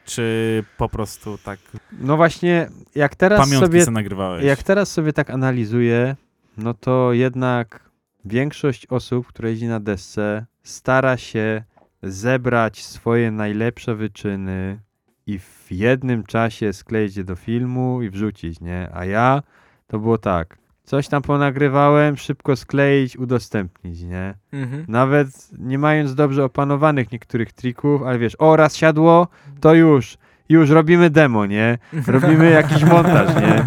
Czy 0.05 0.63
po 0.77 0.89
prostu 0.89 1.37
tak 1.37 1.59
No 1.91 2.17
właśnie, 2.17 2.69
jak 2.95 3.15
teraz 3.15 3.39
pamiątki 3.39 3.65
sobie 3.65 3.81
sobie 3.81 3.93
nagrywałeś? 3.93 4.43
Jak 4.45 4.63
teraz 4.63 4.91
sobie 4.91 5.13
tak 5.13 5.29
analizuję, 5.29 6.15
no 6.57 6.73
to 6.73 7.13
jednak 7.13 7.89
większość 8.25 8.87
osób, 8.87 9.27
które 9.27 9.49
jeździ 9.49 9.67
na 9.67 9.79
desce, 9.79 10.45
stara 10.63 11.17
się 11.17 11.63
zebrać 12.03 12.83
swoje 12.83 13.31
najlepsze 13.31 13.95
wyczyny 13.95 14.79
i 15.27 15.39
w 15.39 15.67
jednym 15.71 16.23
czasie 16.23 16.73
skleić 16.73 17.17
je 17.17 17.23
do 17.23 17.35
filmu 17.35 18.01
i 18.01 18.09
wrzucić, 18.09 18.61
nie? 18.61 18.89
A 18.93 19.05
ja 19.05 19.41
to 19.87 19.99
było 19.99 20.17
tak. 20.17 20.57
Coś 20.83 21.07
tam 21.07 21.21
ponagrywałem, 21.21 22.17
szybko 22.17 22.55
skleić, 22.55 23.17
udostępnić, 23.17 24.01
nie? 24.01 24.33
Mhm. 24.51 24.85
Nawet 24.87 25.27
nie 25.57 25.77
mając 25.77 26.15
dobrze 26.15 26.43
opanowanych 26.43 27.11
niektórych 27.11 27.53
trików, 27.53 28.01
ale 28.03 28.19
wiesz, 28.19 28.35
o 28.39 28.55
raz 28.55 28.75
siadło, 28.75 29.27
to 29.59 29.73
już, 29.73 30.17
już 30.49 30.69
robimy 30.69 31.09
demo, 31.09 31.45
nie? 31.45 31.77
Robimy 32.07 32.49
jakiś 32.49 32.83
montaż, 32.83 33.41
nie? 33.41 33.63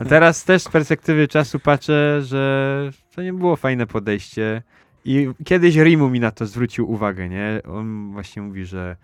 A 0.00 0.04
teraz 0.04 0.44
też 0.44 0.62
z 0.62 0.68
perspektywy 0.68 1.28
czasu 1.28 1.58
patrzę, 1.58 2.22
że 2.22 2.90
to 3.14 3.22
nie 3.22 3.32
było 3.32 3.56
fajne 3.56 3.86
podejście. 3.86 4.62
I 5.06 5.28
kiedyś 5.44 5.76
Rimu 5.76 6.10
mi 6.10 6.20
na 6.20 6.30
to 6.30 6.46
zwrócił 6.46 6.90
uwagę, 6.90 7.28
nie? 7.28 7.60
On 7.68 8.12
właśnie 8.12 8.42
mówi, 8.42 8.64
że 8.64 8.96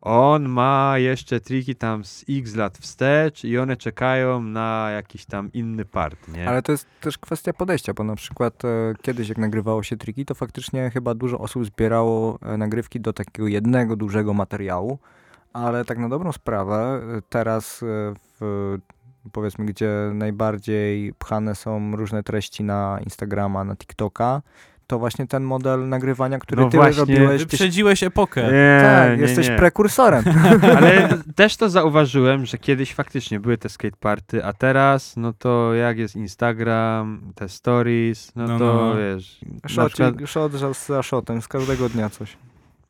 on 0.00 0.48
ma 0.48 0.98
jeszcze 0.98 1.40
triki 1.40 1.74
tam 1.74 2.04
z 2.04 2.24
x 2.28 2.54
lat 2.54 2.78
wstecz 2.78 3.44
i 3.44 3.58
one 3.58 3.76
czekają 3.76 4.42
na 4.42 4.90
jakiś 4.94 5.24
tam 5.26 5.52
inny 5.52 5.84
part, 5.84 6.28
nie? 6.28 6.48
Ale 6.48 6.62
to 6.62 6.72
jest 6.72 6.86
też 7.00 7.18
kwestia 7.18 7.52
podejścia, 7.52 7.94
bo 7.94 8.04
na 8.04 8.16
przykład 8.16 8.64
e, 8.64 8.68
kiedyś 9.02 9.28
jak 9.28 9.38
nagrywało 9.38 9.82
się 9.82 9.96
triki, 9.96 10.24
to 10.24 10.34
faktycznie 10.34 10.90
chyba 10.90 11.14
dużo 11.14 11.38
osób 11.38 11.64
zbierało 11.64 12.38
e, 12.42 12.56
nagrywki 12.56 13.00
do 13.00 13.12
takiego 13.12 13.48
jednego 13.48 13.96
dużego 13.96 14.34
materiału, 14.34 14.98
ale 15.52 15.84
tak 15.84 15.98
na 15.98 16.08
dobrą 16.08 16.32
sprawę 16.32 17.00
e, 17.18 17.22
teraz 17.28 17.82
e, 17.82 17.86
w, 18.40 18.78
powiedzmy, 19.32 19.64
gdzie 19.64 19.90
najbardziej 20.14 21.14
pchane 21.14 21.54
są 21.54 21.96
różne 21.96 22.22
treści 22.22 22.64
na 22.64 23.00
Instagrama, 23.04 23.64
na 23.64 23.76
TikToka, 23.76 24.42
to 24.92 24.98
właśnie 24.98 25.26
ten 25.26 25.42
model 25.44 25.88
nagrywania, 25.88 26.38
który 26.38 26.62
No 26.62 26.68
ty 26.70 26.76
właśnie. 26.76 27.00
robiłeś, 27.00 27.42
Wyprzedziłeś 27.44 28.02
epokę. 28.02 28.42
nie, 28.42 28.78
tak, 28.82 29.16
nie, 29.18 29.22
jesteś 29.22 29.48
nie. 29.48 29.56
prekursorem. 29.56 30.24
Ale 30.76 31.08
też 31.36 31.56
to 31.56 31.70
zauważyłem, 31.70 32.46
że 32.46 32.58
kiedyś 32.58 32.94
faktycznie 32.94 33.40
były 33.40 33.58
te 33.58 33.68
skateparty, 33.68 34.44
a 34.44 34.52
teraz, 34.52 35.16
no 35.16 35.32
to 35.32 35.74
jak 35.74 35.98
jest 35.98 36.16
Instagram, 36.16 37.32
te 37.34 37.48
stories, 37.48 38.32
no, 38.36 38.46
No, 38.46 38.58
to 38.58 38.64
no. 38.64 38.94
wiesz, 38.96 39.40
na 39.62 39.68
Shot, 39.68 39.92
przykład 39.92 40.14
shot 40.28 40.52
za 40.86 41.02
shotem, 41.02 41.42
z 41.42 41.48
każdego 41.48 41.88
dnia 41.88 42.10
coś. 42.10 42.36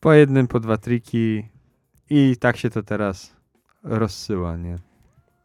po 0.00 0.12
jednym, 0.12 0.48
po 0.48 0.60
dwa 0.60 0.76
triki 0.76 1.48
i 2.10 2.36
tak 2.40 2.56
się 2.56 2.70
to 2.70 2.82
teraz 2.82 3.36
rozsyła, 3.84 4.56
nie? 4.56 4.76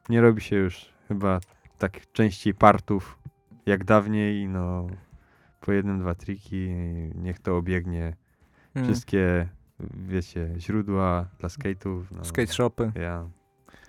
Nie 0.09 0.21
robi 0.21 0.41
się 0.41 0.55
już 0.55 0.85
chyba 1.07 1.39
tak 1.77 2.11
częściej 2.13 2.53
partów 2.53 3.17
jak 3.65 3.83
dawniej, 3.83 4.47
no 4.47 4.87
po 5.67 5.73
jednym, 5.73 5.99
dwa 5.99 6.15
triki 6.15 6.69
niech 7.15 7.39
to 7.39 7.57
obiegnie 7.57 8.13
Mm. 8.75 8.87
wszystkie, 8.87 9.47
wiecie, 10.07 10.49
źródła 10.57 11.25
dla 11.39 11.49
skate'ów. 11.49 12.01
No, 12.11 12.25
Skate 12.25 12.53
shopy. 12.53 12.91
Ja. 12.95 13.25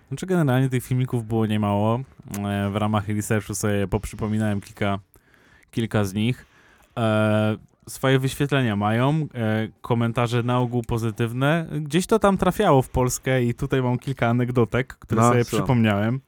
Znaczy 0.09 0.27
generalnie 0.27 0.69
tych 0.69 0.85
filmików 0.85 1.25
było 1.27 1.47
niemało. 1.47 2.01
E, 2.45 2.71
w 2.71 2.77
ramach 2.77 3.09
researchu 3.09 3.55
sobie 3.55 3.89
poprzypominałem 3.89 4.61
kilka, 4.61 4.99
kilka 5.71 6.05
z 6.05 6.15
nich. 6.15 6.47
E, 6.99 7.57
swoje 7.89 8.19
wyświetlenia 8.19 8.77
mają, 8.77 9.11
e, 9.35 9.69
komentarze 9.81 10.43
na 10.43 10.59
ogół 10.59 10.83
pozytywne. 10.83 11.67
Gdzieś 11.81 12.07
to 12.07 12.19
tam 12.19 12.39
trafiało 12.39 12.83
w 12.83 12.89
Polskę 12.91 13.45
i 13.45 13.55
tutaj 13.55 13.83
mam 13.83 13.99
kilka 13.99 14.27
anegdotek, 14.29 14.95
które 14.95 15.23
No, 15.23 15.29
sobie 15.29 15.45
co? 15.45 15.57
przypomniałem. 15.57 16.21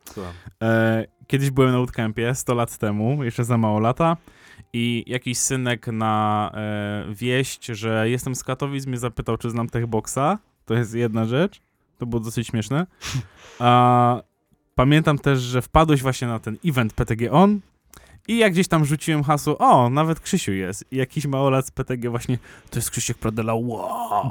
E, 0.63 1.05
kiedyś 1.27 1.51
byłem 1.51 1.71
na 1.73 1.77
bootcampie 1.79 2.35
100 2.35 2.55
lat 2.55 2.79
temu, 2.79 3.25
jeszcze 3.25 3.45
za 3.45 3.59
mało 3.59 3.81
lata. 3.81 4.17
I 4.73 5.05
jakiś 5.07 5.39
synek 5.39 5.87
na 5.87 6.51
e, 6.55 7.05
wieść, 7.15 7.67
że 7.67 8.11
jestem 8.11 8.35
z 8.35 8.45
Katowic, 8.45 8.87
mnie 8.87 8.99
zapytał, 8.99 9.37
czy 9.37 9.51
znam 9.51 9.69
Techboxa. 9.69 10.39
To 10.65 10.75
jest 10.75 10.95
jedna 10.95 11.25
rzecz. 11.25 11.61
To 11.99 12.07
było 12.07 12.21
dosyć 12.21 12.47
śmieszne. 12.47 12.87
A, 13.59 14.23
pamiętam 14.75 15.19
też, 15.19 15.41
że 15.41 15.63
wpadłeś 15.63 16.03
właśnie 16.03 16.29
na 16.29 16.39
ten 16.39 16.57
event 16.65 16.93
PTG 16.93 17.31
On. 17.33 17.61
I 18.29 18.39
jak 18.39 18.53
gdzieś 18.53 18.69
tam 18.69 18.85
rzuciłem 18.85 19.23
hasło, 19.23 19.59
o, 19.59 19.91
nawet 19.91 20.21
Krzysiu 20.21 20.53
jest. 20.53 20.85
I 20.91 20.97
jakiś 20.97 21.27
małolat 21.27 21.67
z 21.67 21.71
PTG 21.71 22.11
właśnie, 22.11 22.39
to 22.71 22.79
jest 22.79 22.91
Krzysiek 22.91 23.19
Pradela, 23.19 23.55
wow. 23.55 24.31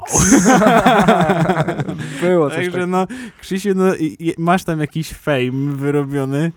Było 2.20 2.48
coś 2.48 2.56
Także 2.56 2.70
takiego. 2.70 2.86
no, 2.86 3.06
Krzysiu, 3.40 3.68
no, 3.74 3.92
masz 4.38 4.64
tam 4.64 4.80
jakiś 4.80 5.12
fame 5.12 5.76
wyrobiony. 5.76 6.52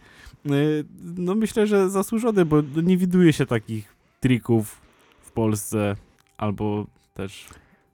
Y, 0.51 0.85
No 1.17 1.35
myślę, 1.35 1.67
że 1.67 1.89
zasłużony, 1.89 2.45
bo 2.45 2.57
nie 2.83 2.97
widuje 2.97 3.33
się 3.33 3.45
takich 3.45 3.95
trików 4.19 4.81
w 5.21 5.31
Polsce, 5.31 5.95
albo 6.37 6.85
też... 7.13 7.47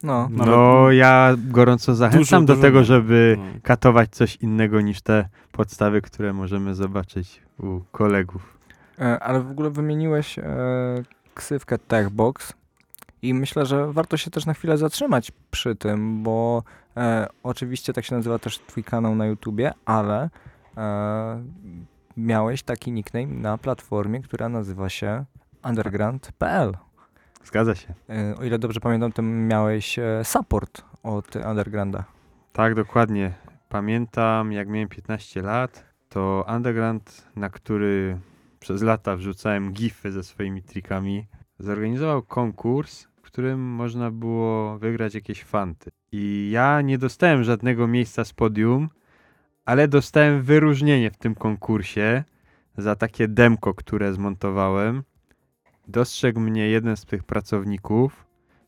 No. 0.04 0.30
Nawet- 0.30 0.46
No, 0.48 0.92
ja 0.92 1.36
gorąco 1.38 1.96
zachęcam 1.96 2.46
Dużo, 2.46 2.56
do 2.56 2.62
tego, 2.62 2.84
żeby 2.84 3.36
No. 3.38 3.44
katować 3.64 4.10
coś 4.10 4.36
innego 4.36 4.82
niż 4.82 5.02
te 5.02 5.30
podstawy, 5.52 6.02
które 6.02 6.34
możemy 6.34 6.76
zobaczyć 6.76 7.42
u 7.60 7.80
kolegów. 7.92 8.58
E, 9.00 9.20
Ale 9.20 9.42
w 9.42 9.52
ogóle 9.52 9.70
wymieniłeś 9.70 10.40
e, 10.40 10.44
ksywkę 11.34 11.78
Techbox 11.78 12.54
i 13.22 13.34
myślę, 13.34 13.66
że 13.66 13.94
warto 13.94 14.18
się 14.18 14.32
też 14.32 14.46
na 14.46 14.54
chwilę 14.54 14.78
zatrzymać 14.78 15.32
przy 15.52 15.76
tym, 15.76 16.24
bo 16.24 16.64
e, 16.98 17.28
oczywiście 17.44 17.94
tak 17.94 18.06
się 18.06 18.16
nazywa 18.16 18.40
też 18.40 18.60
twój 18.60 18.84
kanał 18.84 19.16
na 19.16 19.26
YouTubie, 19.26 19.74
ale 19.86 20.30
e, 20.78 21.44
miałeś 22.20 22.64
taki 22.64 22.92
nickname 22.92 23.28
na 23.28 23.58
platformie, 23.58 24.22
która 24.22 24.50
nazywa 24.50 24.90
się 24.90 25.26
underground.pl. 25.64 26.78
Zgadza 27.44 27.76
się. 27.76 27.94
E, 28.10 28.36
o 28.36 28.44
ile 28.44 28.60
dobrze 28.60 28.80
pamiętam, 28.80 29.12
to 29.12 29.22
miałeś 29.22 30.00
e, 30.00 30.22
support 30.24 30.82
od 31.04 31.36
Undergrounda. 31.36 32.04
Tak, 32.54 32.76
dokładnie. 32.76 33.34
Pamiętam, 33.70 34.52
jak 34.52 34.68
miałem 34.68 34.90
15 34.90 35.42
lat, 35.42 35.86
to 36.10 36.46
Underground, 36.56 37.28
na 37.36 37.50
który 37.50 38.20
przez 38.60 38.82
lata 38.82 39.16
wrzucałem 39.16 39.74
gify 39.74 40.12
ze 40.12 40.24
swoimi 40.24 40.64
trikami, 40.64 41.28
zorganizował 41.60 42.24
konkurs, 42.24 43.08
w 43.16 43.22
którym 43.22 43.60
można 43.62 44.12
było 44.12 44.80
wygrać 44.80 45.16
jakieś 45.16 45.44
fanty. 45.44 45.90
I 46.12 46.50
ja 46.54 46.82
nie 46.82 46.98
dostałem 46.98 47.44
żadnego 47.44 47.88
miejsca 47.88 48.26
z 48.26 48.34
podium, 48.34 48.90
ale 49.66 49.88
dostałem 49.88 50.42
wyróżnienie 50.42 51.12
w 51.12 51.18
tym 51.18 51.36
konkursie 51.36 52.24
za 52.78 52.96
takie 52.96 53.28
demko, 53.28 53.74
które 53.74 54.14
zmontowałem. 54.14 55.04
Dostrzegł 55.88 56.40
mnie 56.40 56.68
jeden 56.68 56.98
z 56.98 57.06
tych 57.06 57.24
pracowników, 57.24 58.26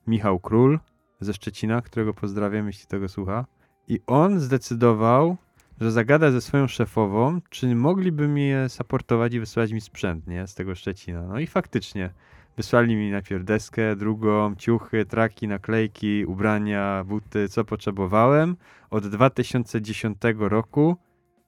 Michał 0.07 0.39
Król 0.39 0.79
ze 1.19 1.33
Szczecina, 1.33 1.81
którego 1.81 2.13
pozdrawiam, 2.13 2.67
jeśli 2.67 2.87
tego 2.87 3.09
słucha. 3.09 3.45
I 3.87 3.99
on 4.07 4.39
zdecydował, 4.39 5.37
że 5.81 5.91
zagada 5.91 6.31
ze 6.31 6.41
swoją 6.41 6.67
szefową, 6.67 7.41
czy 7.49 7.75
mogliby 7.75 8.27
mnie 8.27 8.65
supportować 8.69 9.33
i 9.33 9.39
wysłać 9.39 9.71
mi 9.71 9.81
sprzęt, 9.81 10.27
nie? 10.27 10.47
Z 10.47 10.55
tego 10.55 10.75
Szczecina. 10.75 11.21
No 11.21 11.39
i 11.39 11.47
faktycznie. 11.47 12.13
Wysłali 12.57 12.95
mi 12.95 13.11
najpierw 13.11 13.45
deskę, 13.45 13.95
drugą, 13.95 14.55
ciuchy, 14.55 15.05
traki, 15.05 15.47
naklejki, 15.47 16.25
ubrania, 16.25 17.03
buty, 17.07 17.49
co 17.49 17.65
potrzebowałem. 17.65 18.55
Od 18.89 19.07
2010 19.07 20.17
roku 20.39 20.97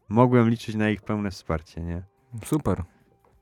mogłem 0.10 0.50
liczyć 0.50 0.76
na 0.76 0.90
ich 0.90 1.02
pełne 1.02 1.32
wsparcie, 1.32 1.82
nie? 1.82 2.04
Super. 2.46 2.84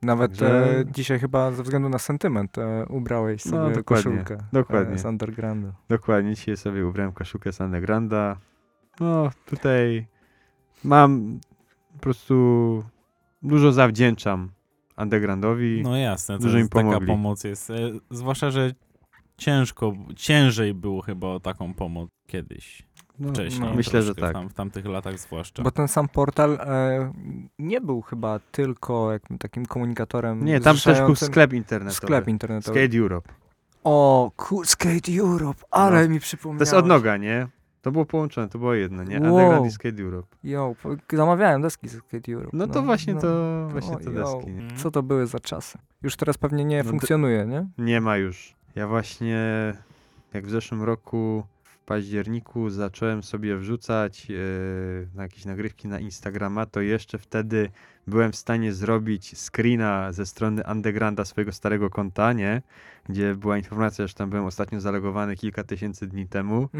Nawet 0.02 0.30
Także- 0.30 0.78
e, 0.80 0.84
dzisiaj 0.86 1.18
chyba 1.18 1.52
ze 1.52 1.62
względu 1.62 1.88
na 1.88 1.98
sentyment 1.98 2.58
e, 2.58 2.86
ubrałeś 2.88 3.44
No, 3.44 3.50
sobie 3.50 3.74
dokładnie, 3.74 4.12
koszulkę 4.12 4.38
dokładnie. 4.52 4.94
E, 4.94 4.98
z 4.98 5.04
Undergroundu. 5.04 5.72
Dokładnie, 5.88 6.34
dzisiaj 6.34 6.56
sobie 6.56 6.86
ubrałem 6.86 7.12
koszulkę 7.12 7.52
z 7.52 7.60
Undergrounda. 7.60 8.36
No, 9.00 9.30
tutaj 9.46 10.06
mam 10.84 11.40
po 11.92 11.98
prostu 11.98 12.84
dużo 13.42 13.72
zawdzięczam 13.72 14.50
Undergroundowi. 14.96 15.80
No 15.84 15.96
jasne, 15.96 16.36
to 16.36 16.42
Dużo 16.42 16.56
im 16.56 16.58
jest, 16.58 16.72
taka 16.72 16.84
pomogli. 16.84 17.06
pomoc 17.06 17.44
jest. 17.44 17.70
e, 17.70 17.74
Zwłaszcza, 18.10 18.50
że 18.50 18.72
ciężko, 19.36 19.92
ciężej 20.16 20.74
było 20.74 21.02
chyba 21.02 21.26
o 21.26 21.40
taką 21.40 21.74
pomoc 21.74 22.10
kiedyś, 22.26 22.82
No, 23.18 23.28
wcześniej. 23.28 23.68
no, 23.68 23.74
myślę, 23.76 24.02
że 24.02 24.14
tak. 24.14 24.30
W, 24.30 24.32
tam, 24.32 24.48
w 24.48 24.54
tamtych 24.54 24.86
latach 24.86 25.18
zwłaszcza. 25.18 25.62
Bo 25.62 25.70
ten 25.70 25.88
sam 25.88 26.08
portal 26.08 26.54
e, 26.60 27.12
nie 27.58 27.80
był 27.80 28.02
chyba 28.02 28.38
tylko 28.38 29.12
jakim, 29.12 29.38
takim 29.38 29.66
komunikatorem 29.66 30.44
Nie, 30.44 30.60
tam 30.60 30.76
też 30.76 30.98
był 30.98 31.16
sklep 31.16 31.52
internetowy. 31.52 31.96
sklep 31.96 32.28
internetowy. 32.28 32.80
Skate 32.80 32.98
Europe. 32.98 33.32
O, 33.84 34.30
Skate 34.64 35.12
Europe, 35.20 35.64
ale 35.70 36.02
No. 36.02 36.08
mi 36.08 36.18
To 36.18 36.22
przypomniałeś. 36.22 36.60
jest 36.60 36.74
odnoga, 36.74 37.16
nie? 37.16 37.46
To 37.82 37.92
było 37.92 38.04
połączone, 38.04 38.48
to 38.48 38.58
było 38.58 38.74
jedno, 38.74 39.04
nie? 39.04 39.20
Wow. 39.20 39.30
Underground 39.34 39.66
i 39.66 39.70
Skate 39.70 40.02
Europe. 40.02 40.36
Yo, 40.44 40.74
po- 40.82 41.16
zamawiałem 41.16 41.62
deski 41.62 41.88
z 41.88 41.92
Skate 41.98 42.32
Europe. 42.32 42.50
No 42.56 42.66
to 42.66 42.82
właśnie 42.82 43.14
no. 43.14 43.20
to, 43.20 43.66
właśnie 43.68 43.96
o, 43.96 44.00
te 44.00 44.10
deski. 44.10 44.50
Nie? 44.50 44.76
Co 44.76 44.90
to 44.90 45.02
były 45.02 45.26
za 45.26 45.40
czasy? 45.40 45.78
Już 46.02 46.16
teraz 46.16 46.38
pewnie 46.38 46.64
nie 46.64 46.82
No 46.82 46.90
funkcjonuje, 46.90 47.46
nie? 47.46 47.66
nie 47.78 48.00
ma 48.00 48.16
już. 48.16 48.54
Ja 48.74 48.88
właśnie, 48.88 49.38
jak 50.34 50.46
w 50.46 50.50
zeszłym 50.50 50.82
roku 50.82 51.42
październiku 51.86 52.70
zacząłem 52.70 53.22
sobie 53.22 53.56
wrzucać 53.56 54.26
na 55.14 55.22
jakieś 55.22 55.44
nagrywki 55.44 55.88
na 55.88 56.00
Instagrama, 56.00 56.66
to 56.66 56.80
jeszcze 56.80 57.18
wtedy 57.18 57.70
byłem 58.06 58.32
w 58.32 58.36
stanie 58.36 58.72
zrobić 58.72 59.38
screena 59.38 60.12
ze 60.12 60.26
strony 60.26 60.62
Undergrounda 60.72 61.24
swojego 61.24 61.52
starego 61.52 61.90
konta, 61.90 62.32
nie? 62.32 62.62
Gdzie 63.08 63.34
była 63.34 63.56
informacja, 63.56 64.06
że 64.06 64.14
tam 64.14 64.30
byłem 64.30 64.44
ostatnio 64.44 64.80
zalegowany 64.80 65.36
kilka 65.36 65.64
tysięcy 65.64 66.06
dni 66.06 66.26
temu. 66.28 66.68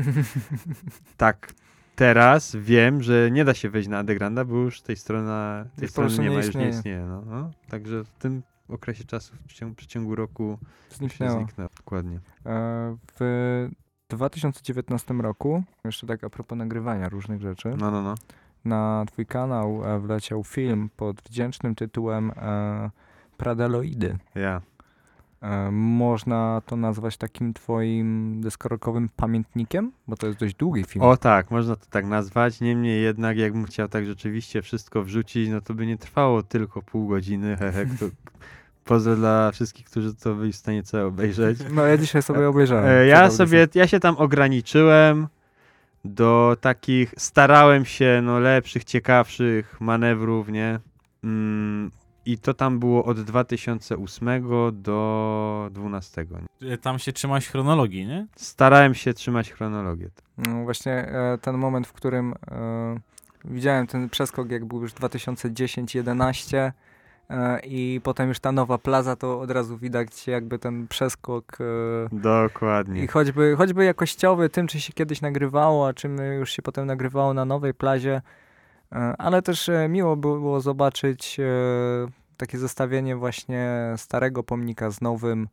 Tak, 1.16 1.52
teraz 1.96 2.56
wiem, 2.56 3.02
że 3.02 3.30
nie 3.30 3.44
da 3.44 3.54
się 3.54 3.70
wejść 3.70 3.88
na 3.88 4.00
Undergrounda, 4.00 4.44
bo 4.44 4.56
już 4.56 4.80
tej 4.80 4.96
strony, 4.96 5.30
tej 5.76 5.88
strony 5.88 6.18
nie 6.18 6.24
nie 6.24 6.30
ma, 6.30 6.44
już 6.44 6.54
nie 6.54 6.68
istnieje. 6.68 7.04
No, 7.08 7.22
no. 7.26 7.50
Także 7.68 8.04
w 8.04 8.08
tym 8.08 8.42
okresie 8.68 9.04
czasu, 9.04 9.36
w 9.36 9.44
przeciągu, 9.44 9.74
w 9.74 9.76
przeciągu 9.78 10.14
roku 10.14 10.58
Zniknęło. 10.90 11.38
zniknęło. 11.38 11.70
Dokładnie. 11.76 12.20
E, 12.46 12.96
W 13.20 13.68
2019 14.16 15.14
roku, 15.14 15.62
jeszcze 15.84 16.06
tak 16.06 16.24
a 16.24 16.30
propos 16.30 16.58
nagrywania 16.58 17.08
różnych 17.08 17.40
rzeczy, 17.40 17.74
No, 17.78 17.90
no, 17.90 18.02
no. 18.02 18.14
na 18.64 19.04
twój 19.12 19.26
kanał 19.26 19.82
e, 19.84 19.98
wleciał 20.00 20.44
film 20.44 20.90
pod 20.96 21.20
wdzięcznym 21.22 21.74
tytułem 21.74 22.32
e, 22.36 22.90
Pradeloidy. 23.36 24.18
Ja. 24.34 24.60
E, 25.42 25.70
Można 25.72 26.62
to 26.66 26.76
nazwać 26.76 27.16
takim 27.16 27.54
twoim 27.54 28.40
deskorolkowym 28.40 29.08
pamiętnikiem? 29.16 29.92
Bo 30.08 30.16
to 30.16 30.26
jest 30.26 30.38
dość 30.38 30.54
długi 30.54 30.84
film. 30.84 31.04
O 31.04 31.16
tak, 31.16 31.50
można 31.50 31.76
to 31.76 31.86
tak 31.90 32.06
nazwać. 32.06 32.60
Niemniej 32.60 33.02
jednak, 33.02 33.36
jakbym 33.38 33.64
chciał 33.64 33.88
tak 33.88 34.06
rzeczywiście 34.06 34.62
wszystko 34.62 35.02
wrzucić, 35.02 35.48
no 35.50 35.60
to 35.60 35.74
by 35.74 35.86
nie 35.86 35.98
trwało 35.98 36.42
tylko 36.42 36.82
pół 36.82 37.08
godziny. 37.08 37.56
Hehe, 37.60 37.86
pozdro 38.84 39.16
dla 39.16 39.50
wszystkich, 39.52 39.86
którzy 39.86 40.14
to 40.14 40.34
byli 40.34 40.52
w 40.52 40.56
stanie 40.56 40.82
całe 40.82 41.06
obejrzeć. 41.06 41.58
No 41.74 41.86
ja 41.86 41.96
dzisiaj 41.96 42.22
sobie 42.22 42.48
obejrzałem. 42.48 42.86
E, 42.86 43.06
ja 43.06 43.30
sobie, 43.30 43.68
ja 43.74 43.86
się 43.86 44.00
tam 44.00 44.16
ograniczyłem 44.16 45.28
do 46.04 46.56
takich, 46.60 47.14
starałem 47.18 47.84
się, 47.84 48.20
no 48.22 48.38
lepszych, 48.38 48.84
ciekawszych 48.84 49.80
manewrów, 49.80 50.48
nie? 50.48 50.80
Mm, 51.24 51.90
I 52.26 52.38
to 52.38 52.54
tam 52.54 52.78
było 52.78 53.04
od 53.04 53.20
2008 53.20 54.42
do 54.72 55.68
2012. 55.70 56.26
Nie? 56.60 56.72
E, 56.72 56.78
Tam 56.78 56.98
się 56.98 57.12
trzymać 57.12 57.48
chronologii, 57.48 58.06
nie? 58.06 58.26
Starałem 58.36 58.94
się 58.94 59.14
trzymać 59.14 59.52
chronologię. 59.52 60.10
No 60.38 60.64
właśnie 60.64 60.92
e, 60.92 61.38
ten 61.42 61.58
moment, 61.58 61.86
w 61.86 61.92
którym 61.92 62.34
e, 62.50 62.96
widziałem 63.44 63.86
ten 63.86 64.08
przeskok, 64.08 64.50
jak 64.50 64.64
był 64.64 64.82
już 64.82 64.92
2010-11 64.92 66.56
e, 66.56 66.72
i 67.64 68.00
potem 68.04 68.28
już 68.28 68.40
ta 68.40 68.52
nowa 68.52 68.78
plaza, 68.78 69.16
to 69.16 69.40
od 69.40 69.50
razu 69.50 69.78
widać 69.78 70.26
jakby 70.26 70.58
ten 70.58 70.88
przeskok 70.88 71.58
e, 71.60 71.64
Dokładnie. 72.12 73.04
i 73.04 73.06
choćby, 73.06 73.54
choćby 73.58 73.84
jakościowy, 73.84 74.48
tym 74.48 74.66
czy 74.66 74.80
się 74.80 74.92
kiedyś 74.92 75.20
nagrywało, 75.20 75.88
a 75.88 75.92
czym 75.92 76.16
już 76.38 76.50
się 76.52 76.62
potem 76.62 76.86
nagrywało 76.86 77.34
na 77.34 77.44
nowej 77.44 77.74
plazie, 77.74 78.22
e, 78.92 78.96
ale 79.18 79.42
też 79.42 79.68
e, 79.68 79.88
miło 79.88 80.16
było 80.16 80.60
zobaczyć 80.60 81.40
e, 81.40 81.44
takie 82.36 82.58
zestawienie 82.58 83.16
właśnie 83.16 83.94
starego 83.96 84.42
pomnika 84.42 84.90
z 84.90 85.00
nowym 85.00 85.48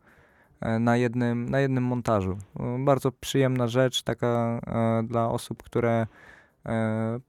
e, 0.61 0.79
na 0.79 0.97
jednym, 0.97 1.49
na 1.49 1.59
jednym 1.59 1.83
montażu. 1.83 2.37
E, 2.59 2.77
Bardzo 2.85 3.11
przyjemna 3.11 3.67
rzecz, 3.67 4.03
taka 4.03 4.59
e, 4.67 5.03
dla 5.03 5.29
osób, 5.29 5.63
które 5.63 5.91
e, 5.91 6.07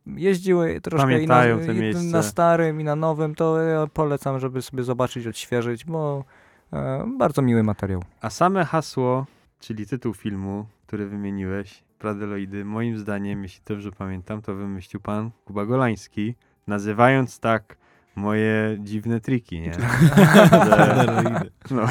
jeździły 0.07 0.81
troszkę 0.81 1.23
i 1.23 1.27
na, 1.27 1.35
Pamiętają 1.35 1.61
i 2.02 2.07
na 2.07 2.23
starym 2.23 2.81
i 2.81 2.85
na 2.85 2.97
nowym, 2.97 3.35
to 3.35 3.61
ja 3.61 3.86
polecam, 3.86 4.40
żeby 4.40 4.62
sobie 4.62 4.82
zobaczyć, 4.82 5.27
odświeżyć, 5.27 5.85
bo 5.85 6.24
e, 6.73 7.07
bardzo 7.19 7.43
miły 7.43 7.62
materiał. 7.62 8.05
A 8.20 8.31
same 8.31 8.65
hasło, 8.65 9.27
czyli 9.61 9.86
tytuł 9.86 10.15
filmu, 10.15 10.66
który 10.86 11.07
wymieniłeś, 11.07 11.82
Pradeloidy, 11.98 12.65
moim 12.65 12.98
zdaniem, 12.98 13.43
jeśli 13.43 13.62
dobrze 13.66 13.93
pamiętam, 13.93 14.43
to 14.43 14.55
wymyślił 14.55 15.01
pan 15.01 15.31
Kuba 15.44 15.66
Golański, 15.66 16.35
nazywając 16.66 17.40
tak 17.40 17.77
moje 18.16 18.77
dziwne 18.78 19.20
triki, 19.20 19.61
nie? 19.61 19.73
Że, 20.66 21.40
no, 21.70 21.86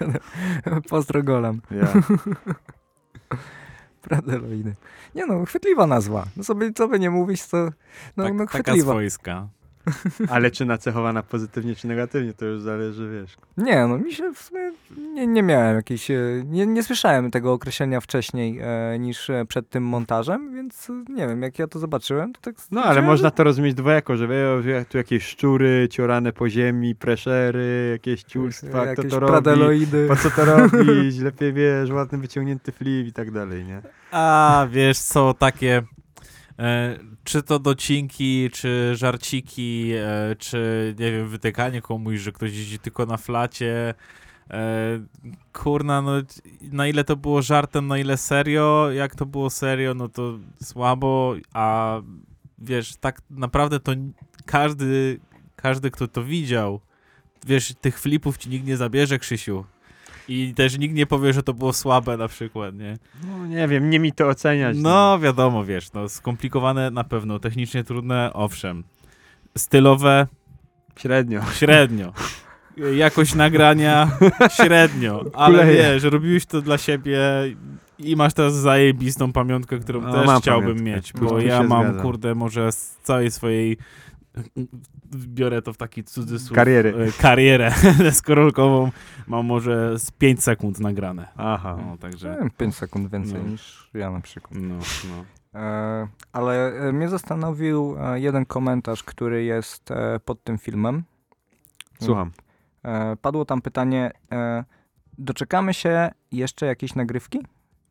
Pozdro 0.90 1.22
golam. 1.22 1.60
ja. 1.70 1.92
Pradeloidy. 4.02 4.74
Nie 5.14 5.26
no, 5.26 5.44
chwytliwa 5.44 5.86
nazwa. 5.86 6.26
No 6.36 6.44
sobie, 6.44 6.72
co 6.72 6.88
by 6.88 6.98
nie 6.98 7.10
mówić, 7.10 7.46
to 7.46 7.70
no, 8.16 8.24
tak, 8.24 8.34
no 8.34 8.46
taka 8.46 8.62
chwytliwa. 8.62 8.92
swojska. 8.92 9.48
Ale 10.34 10.50
czy 10.50 10.64
nacechowana 10.64 11.22
pozytywnie, 11.22 11.74
czy 11.74 11.88
negatywnie, 11.88 12.32
to 12.32 12.44
już 12.44 12.60
zależy, 12.60 13.10
wiesz. 13.10 13.36
Nie, 13.56 13.86
no 13.86 13.98
mi 13.98 14.12
się 14.12 14.34
w 14.34 14.38
sumie 14.38 14.72
nie, 15.14 15.26
nie 15.26 15.42
miałem 15.42 15.76
jakiejś, 15.76 16.10
e, 16.10 16.16
nie, 16.46 16.66
nie 16.66 16.82
słyszałem 16.82 17.30
tego 17.30 17.52
określenia 17.52 18.00
wcześniej 18.00 18.60
e, 18.62 18.98
niż 18.98 19.30
e, 19.30 19.44
przed 19.48 19.70
tym 19.70 19.84
montażem, 19.84 20.54
więc 20.54 20.90
e, 20.90 21.12
nie 21.12 21.26
wiem, 21.26 21.42
jak 21.42 21.58
ja 21.58 21.66
to 21.66 21.78
zobaczyłem, 21.78 22.32
to 22.32 22.40
tak 22.40 22.54
No, 22.70 22.84
ale 22.84 23.02
można 23.02 23.30
to 23.30 23.44
rozumieć 23.44 23.74
dwojako, 23.74 24.16
że 24.16 24.28
wie, 24.62 24.84
tu 24.88 24.98
jakieś 24.98 25.24
szczury 25.24 25.88
ciorane 25.90 26.32
po 26.32 26.48
ziemi, 26.48 26.94
preszery, 26.94 27.88
jakieś 27.92 28.22
ciulstwa, 28.22 28.86
kto 28.86 29.02
to 29.02 29.20
robi, 29.20 29.86
po 30.08 30.16
co 30.16 30.30
to 30.30 30.44
robić, 30.44 31.18
lepiej 31.18 31.52
wiesz, 31.58 31.90
ładny 31.90 32.18
wyciągnięty 32.18 32.72
flip 32.72 33.06
i 33.06 33.12
tak 33.12 33.30
dalej, 33.30 33.64
nie? 33.64 33.82
A 34.10 34.66
wiesz 34.70 34.98
co, 34.98 35.34
takie 35.34 35.82
czy 37.24 37.42
to 37.42 37.58
docinki, 37.58 38.50
czy 38.52 38.96
żarciki, 38.96 39.92
e, 39.94 40.36
czy 40.38 40.94
nie 40.98 41.12
wiem, 41.12 41.28
wytykanie 41.28 41.82
komuś, 41.82 42.18
że 42.18 42.32
ktoś 42.32 42.52
jeździ 42.52 42.78
tylko 42.78 43.06
na 43.06 43.16
flacie. 43.16 43.94
E, 44.50 45.00
kurna, 45.52 46.02
no 46.02 46.12
na 46.72 46.86
ile 46.86 47.04
to 47.04 47.16
było 47.16 47.42
żartem, 47.42 47.86
na 47.86 47.98
ile 47.98 48.16
serio, 48.16 48.90
jak 48.90 49.14
to 49.14 49.26
było 49.26 49.50
serio, 49.50 49.94
no 49.94 50.08
to 50.08 50.38
słabo, 50.62 51.34
a 51.52 52.00
wiesz, 52.58 52.96
tak 52.96 53.22
naprawdę 53.30 53.80
to 53.80 53.92
każdy, 54.44 55.20
każdy, 55.56 55.90
kto 55.90 56.08
to 56.08 56.24
widział, 56.24 56.80
wiesz, 57.46 57.74
tych 57.80 58.00
flipów 58.00 58.38
ci 58.38 58.48
nikt 58.48 58.66
nie 58.66 58.76
zabierze, 58.76 59.18
Krzysiu. 59.18 59.64
I 60.28 60.54
też 60.54 60.78
nikt 60.78 60.94
nie 60.94 61.06
powie, 61.06 61.32
że 61.32 61.42
to 61.42 61.54
było 61.54 61.72
słabe 61.72 62.16
na 62.16 62.28
przykład, 62.28 62.74
nie? 62.74 62.96
No 63.28 63.46
nie 63.46 63.68
wiem, 63.68 63.90
nie 63.90 63.98
mi 63.98 64.12
to 64.12 64.28
oceniać. 64.28 64.76
No, 64.80 65.18
wiadomo, 65.18 65.64
wiesz, 65.64 65.92
no, 65.92 66.08
skomplikowane 66.08 66.90
na 66.90 67.04
pewno, 67.04 67.38
technicznie 67.38 67.84
trudne, 67.84 68.30
owszem. 68.34 68.84
Stylowe, 69.56 70.26
Średnio. 70.96 71.40
średnio. 71.54 72.12
Jakość 72.96 73.34
nagrania, 73.34 74.10
średnio. 74.56 75.24
Ale 75.34 75.58
Kuleje. 75.58 75.82
wiesz, 75.82 76.02
robiłeś 76.02 76.46
to 76.46 76.62
dla 76.62 76.78
siebie, 76.78 77.20
I 77.98 78.16
masz 78.16 78.34
teraz 78.34 78.54
zajebistą 78.54 79.32
pamiątkę, 79.32 79.78
którą 79.78 80.00
No, 80.00 80.12
też 80.12 80.40
chciałbym 80.42 80.76
pamiątkę. 80.76 80.94
mieć, 80.96 81.12
bo 81.12 81.40
ja 81.40 81.62
mam, 81.62 81.82
zgadzam. 81.84 82.02
kurde, 82.02 82.34
może 82.34 82.72
z 82.72 82.96
całej 83.02 83.30
swojej 83.30 83.76
biorę 85.14 85.62
to 85.62 85.72
w 85.72 85.76
taki 85.76 86.04
cudzysłów. 86.04 86.56
Kariery. 86.56 86.94
e, 87.08 87.22
Karierę 87.22 87.72
deskorolkową 87.98 88.90
mam 89.26 89.46
może 89.46 89.98
z 89.98 90.10
5 90.10 90.42
sekund 90.42 90.80
nagrane. 90.80 91.28
Aha. 91.36 91.78
No, 91.86 91.96
także, 91.98 92.38
5 92.56 92.74
sekund 92.76 93.10
więcej 93.10 93.42
No. 93.44 93.48
niż 93.50 93.90
ja 93.94 94.10
na 94.10 94.20
przykład. 94.20 94.60
no, 94.62 94.74
no. 95.08 95.24
E, 95.60 96.08
ale 96.32 96.72
e, 96.88 96.92
mnie 96.92 97.08
zastanowił 97.08 97.96
e, 98.00 98.20
jeden 98.20 98.46
komentarz, 98.46 99.02
który 99.02 99.44
jest 99.44 99.90
e, 99.90 100.20
pod 100.24 100.44
tym 100.44 100.58
filmem. 100.58 101.02
Słucham. 102.02 102.30
E, 102.84 103.16
padło 103.16 103.44
tam 103.44 103.62
pytanie, 103.62 104.10
e, 104.32 104.64
doczekamy 105.18 105.74
się 105.74 106.10
jeszcze 106.32 106.66
jakiejś 106.66 106.94
nagrywki? 106.94 107.38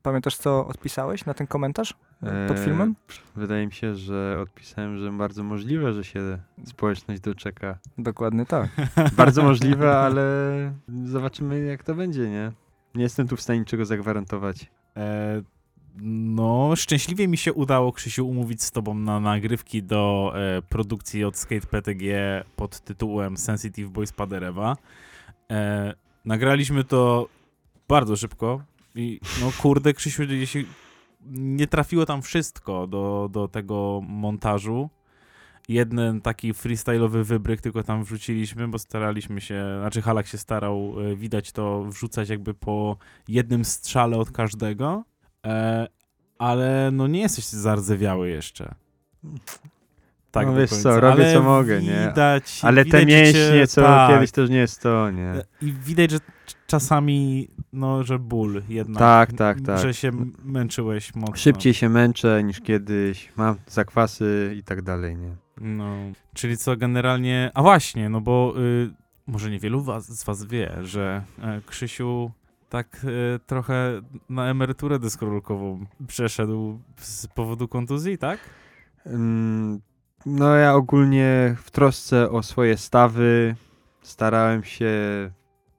Pamiętasz, 0.07 0.37
co 0.37 0.67
odpisałeś 0.67 1.25
na 1.25 1.33
ten 1.33 1.47
komentarz 1.47 1.93
e, 2.23 2.47
pod 2.47 2.57
Eee, 2.57 2.63
filmem? 2.63 2.95
Wydaje 3.35 3.65
mi 3.65 3.73
się, 3.73 3.95
że 3.95 4.39
odpisałem, 4.41 4.97
że 4.97 5.11
bardzo 5.11 5.43
możliwe, 5.43 5.93
że 5.93 6.03
się 6.03 6.37
społeczność 6.65 7.21
doczeka. 7.21 7.77
Dokładnie 7.97 8.45
tak. 8.45 8.69
Bardzo 9.17 9.43
możliwe, 9.43 9.97
ale 10.05 10.23
zobaczymy 11.05 11.65
jak 11.65 11.83
to 11.83 11.95
będzie, 11.95 12.29
nie? 12.29 12.51
Nie 12.95 13.03
jestem 13.03 13.27
tu 13.27 13.35
w 13.35 13.41
stanie 13.41 13.59
niczego 13.59 13.85
zagwarantować. 13.85 14.71
E, 14.97 15.41
no, 16.01 16.75
szczęśliwie 16.75 17.27
mi 17.27 17.37
się 17.37 17.53
udało, 17.53 17.91
Krzysiu, 17.91 18.27
umówić 18.27 18.63
z 18.63 18.71
tobą 18.71 18.93
na 18.93 19.19
nagrywki 19.19 19.83
do 19.83 20.33
e, 20.35 20.61
produkcji 20.61 21.23
od 21.23 21.37
Skate 21.37 21.67
PTG 21.67 22.43
pod 22.55 22.79
tytułem 22.79 23.37
Sensitive 23.37 23.89
Boys 23.89 24.11
Paderewa. 24.11 24.77
E, 25.51 25.93
nagraliśmy 26.25 26.83
to 26.83 27.27
bardzo 27.87 28.15
szybko 28.15 28.61
i 28.97 29.19
no 29.41 29.51
kurde, 29.61 29.93
Krzysiu, 29.93 30.23
jeśli 30.23 30.65
nie 31.25 31.67
trafiło 31.67 32.05
tam 32.05 32.21
wszystko 32.21 32.87
do, 32.87 33.29
do 33.31 33.47
tego 33.47 34.01
montażu, 34.07 34.89
jeden 35.67 36.21
taki 36.21 36.53
freestyle'owy 36.53 37.23
wybryk 37.23 37.61
tylko 37.61 37.83
tam 37.83 38.03
wrzuciliśmy, 38.03 38.67
bo 38.67 38.79
staraliśmy 38.79 39.41
się, 39.41 39.63
znaczy 39.79 40.01
Halak 40.01 40.27
się 40.27 40.37
starał, 40.37 40.95
e, 40.99 41.15
widać 41.15 41.51
to, 41.51 41.83
wrzucać 41.83 42.29
jakby 42.29 42.53
po 42.53 42.97
jednym 43.27 43.65
strzale 43.65 44.17
od 44.17 44.31
każdego, 44.31 45.03
e, 45.45 45.87
ale 46.37 46.89
no 46.93 47.07
nie 47.07 47.21
jesteś 47.21 47.45
zardzewiały 47.45 48.29
jeszcze. 48.29 48.75
Tak 50.31 50.47
No 50.47 50.55
wiesz 50.55 50.69
końca. 50.69 50.83
co, 50.83 50.99
robię, 50.99 51.23
Ale 51.23 51.33
co 51.33 51.43
mogę, 51.43 51.81
nie? 51.81 52.07
Widać, 52.07 52.59
Ale 52.63 52.83
widać, 52.83 53.01
te 53.01 53.05
mięśnie, 53.05 53.67
co 53.67 53.81
tak. 53.81 54.09
kiedyś 54.09 54.31
to 54.31 54.41
już 54.41 54.49
nie 54.49 54.57
jest 54.57 54.81
to, 54.81 55.11
nie? 55.11 55.33
I 55.61 55.71
widać, 55.71 56.11
że 56.11 56.19
czasami, 56.67 57.47
no, 57.73 58.03
że 58.03 58.19
ból 58.19 58.63
jednak. 58.69 58.99
Tak, 58.99 59.33
tak, 59.33 59.61
tak. 59.61 59.79
Że 59.79 59.93
się 59.93 60.11
męczyłeś 60.43 61.15
mocno. 61.15 61.35
Szybciej 61.35 61.73
się 61.73 61.89
męczę 61.89 62.43
niż 62.43 62.61
kiedyś, 62.61 63.31
mam 63.35 63.55
zakwasy 63.67 64.55
i 64.57 64.63
tak 64.63 64.81
dalej, 64.81 65.17
nie? 65.17 65.35
No, 65.61 65.95
czyli 66.33 66.57
co 66.57 66.77
generalnie... 66.77 67.51
A 67.53 67.61
właśnie, 67.61 68.09
no 68.09 68.21
bo 68.21 68.53
y, 68.57 68.89
może 69.27 69.49
niewielu 69.51 69.81
was, 69.81 70.19
z 70.19 70.23
was 70.23 70.45
wie, 70.45 70.71
że 70.81 71.23
e, 71.41 71.61
Krzysiu 71.65 72.31
tak 72.69 73.05
e, 73.05 73.39
trochę 73.39 74.01
na 74.29 74.45
emeryturę 74.49 74.99
deskorolkową 74.99 75.85
przeszedł 76.07 76.79
z 76.97 77.27
powodu 77.27 77.67
kontuzji, 77.67 78.17
tak? 78.17 78.39
Mm, 79.05 79.79
No 80.29 80.55
ja 80.55 80.75
ogólnie 80.75 81.55
w 81.61 81.71
trosce 81.71 82.29
o 82.29 82.43
swoje 82.43 82.77
stawy 82.77 83.55
starałem 84.01 84.63
się 84.63 84.91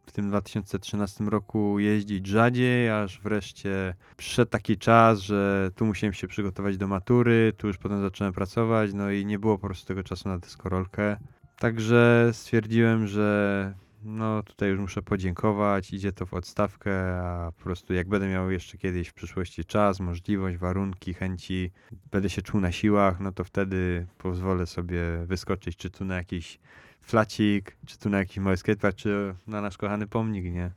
w 0.07 0.12
tym 0.12 0.29
2013 0.29 1.25
roku 1.25 1.79
jeździć 1.79 2.27
rzadziej, 2.27 2.91
aż 2.91 3.20
wreszcie 3.20 3.95
przyszedł 4.16 4.51
taki 4.51 4.79
czas, 4.79 5.20
że 5.20 5.70
tu 5.75 5.87
musiałem 5.87 6.15
się 6.15 6.29
przygotować 6.29 6.77
do 6.77 6.87
matury, 6.87 7.53
tu 7.57 7.66
już 7.66 7.79
potem 7.79 8.01
zacząłem 8.01 8.33
pracować, 8.33 8.95
no 8.95 9.11
i 9.11 9.27
nie 9.27 9.39
było 9.39 9.59
po 9.59 9.66
prostu 9.66 9.87
tego 9.87 10.03
czasu 10.03 10.29
na 10.29 10.39
deskorolkę. 10.39 11.16
Także 11.59 12.31
stwierdziłem, 12.33 13.07
że 13.07 13.75
no 14.03 14.43
tutaj 14.43 14.69
już 14.69 14.81
muszę 14.81 15.03
podziękować, 15.03 15.93
idzie 15.93 16.12
to 16.12 16.27
w 16.27 16.35
odstawkę, 16.35 17.20
a 17.23 17.53
po 17.57 17.65
prostu 17.65 17.95
jak 17.95 18.09
będę 18.09 18.29
miał 18.29 18.51
jeszcze 18.51 18.79
kiedyś 18.79 19.09
w 19.09 19.15
przyszłości 19.15 19.65
czas, 19.65 20.01
możliwość, 20.01 20.57
warunki, 20.57 21.15
chęci, 21.15 21.70
będę 22.11 22.31
się 22.31 22.43
czuł 22.43 22.61
na 22.61 22.73
siłach, 22.73 23.20
no 23.20 23.33
to 23.33 23.45
wtedy 23.45 24.07
pozwolę 24.19 24.66
sobie 24.66 25.01
wyskoczyć, 25.27 25.77
czy 25.77 25.91
tu 25.91 26.05
na 26.05 26.16
jakiś 26.16 26.59
flacik, 27.01 27.77
czy 27.87 27.99
tu 27.99 28.09
na 28.11 28.19
jakiś 28.19 28.39
mały 28.39 28.57
skatepark, 28.57 28.97
czy 28.97 29.35
na 29.47 29.61
nasz 29.61 29.77
kochany 29.77 30.07
pomnik, 30.07 30.45
nie? 30.45 30.70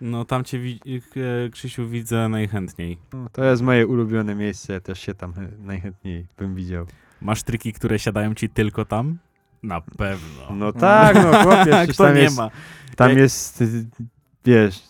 No 0.00 0.24
tam 0.24 0.44
cię, 0.44 0.58
e, 1.16 1.50
Krzysiu, 1.50 1.88
widzę 1.88 2.28
najchętniej. 2.28 2.98
No, 3.12 3.28
to 3.32 3.44
jest 3.44 3.62
moje 3.62 3.86
ulubione 3.86 4.34
miejsce, 4.34 4.72
ja 4.72 4.80
też 4.80 5.00
się 5.00 5.14
tam 5.14 5.34
najchętniej 5.58 6.26
bym 6.38 6.54
widział. 6.54 6.86
Masz 7.20 7.42
triki, 7.42 7.72
które 7.72 7.98
siadają 7.98 8.34
ci 8.34 8.48
tylko 8.48 8.84
tam? 8.84 9.18
Na 9.64 9.80
pewno. 9.80 10.42
No 10.50 10.72
tak, 10.72 11.14
no 11.16 11.42
chłopie, 11.42 11.86
Kto 11.92 12.04
tam 12.04 12.14
nie 12.14 12.20
jest, 12.20 12.36
ma? 12.36 12.50
tam 12.96 13.08
Jak- 13.08 13.18
jest, 13.18 13.60
y, 13.62 13.86
wiesz, 14.44 14.82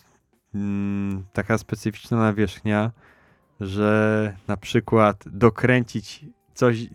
mm, 0.55 1.25
taka 1.33 1.59
specyficzna 1.59 2.17
nawierzchnia, 2.17 2.91
że 3.61 4.37
na 4.49 4.57
przykład 4.57 5.25
dokręcić 5.27 6.25
coś 6.55 6.87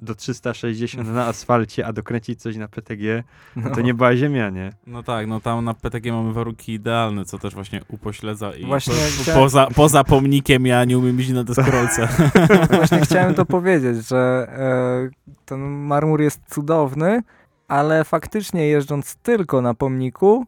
do 0.00 0.14
360 0.14 1.08
na 1.08 1.26
asfalcie, 1.32 1.86
a 1.86 1.92
dokręcić 1.92 2.40
coś 2.40 2.56
na 2.56 2.68
PTG, 2.68 3.24
No. 3.56 3.70
to 3.70 3.80
nie 3.80 3.94
była 3.94 4.16
ziemia, 4.16 4.50
nie? 4.50 4.72
No 4.86 5.02
tak, 5.02 5.26
no 5.26 5.40
tam 5.40 5.64
na 5.64 5.74
PTG 5.74 6.12
mamy 6.12 6.32
warunki 6.32 6.72
idealne, 6.72 7.24
co 7.24 7.38
też 7.38 7.54
właśnie 7.54 7.80
upośledza 7.88 8.52
i 8.52 8.66
Właśnie 8.66 8.94
po, 8.94 9.22
chciałem- 9.22 9.40
poza, 9.40 9.66
poza 9.76 10.04
pomnikiem 10.04 10.66
ja 10.66 10.84
nie 10.84 10.98
umiem 10.98 11.18
jeździć 11.18 11.34
na 11.34 11.44
deskorolce. 11.44 12.08
Właśnie 12.76 13.00
chciałem 13.00 13.34
to 13.34 13.44
powiedzieć, 13.46 14.08
że 14.08 14.48
e, 15.08 15.34
ten 15.44 15.60
marmur 15.60 16.20
jest 16.20 16.40
cudowny, 16.50 17.22
ale 17.68 18.04
faktycznie 18.04 18.66
jeżdżąc 18.68 19.14
tylko 19.16 19.62
na 19.62 19.74
pomniku, 19.74 20.46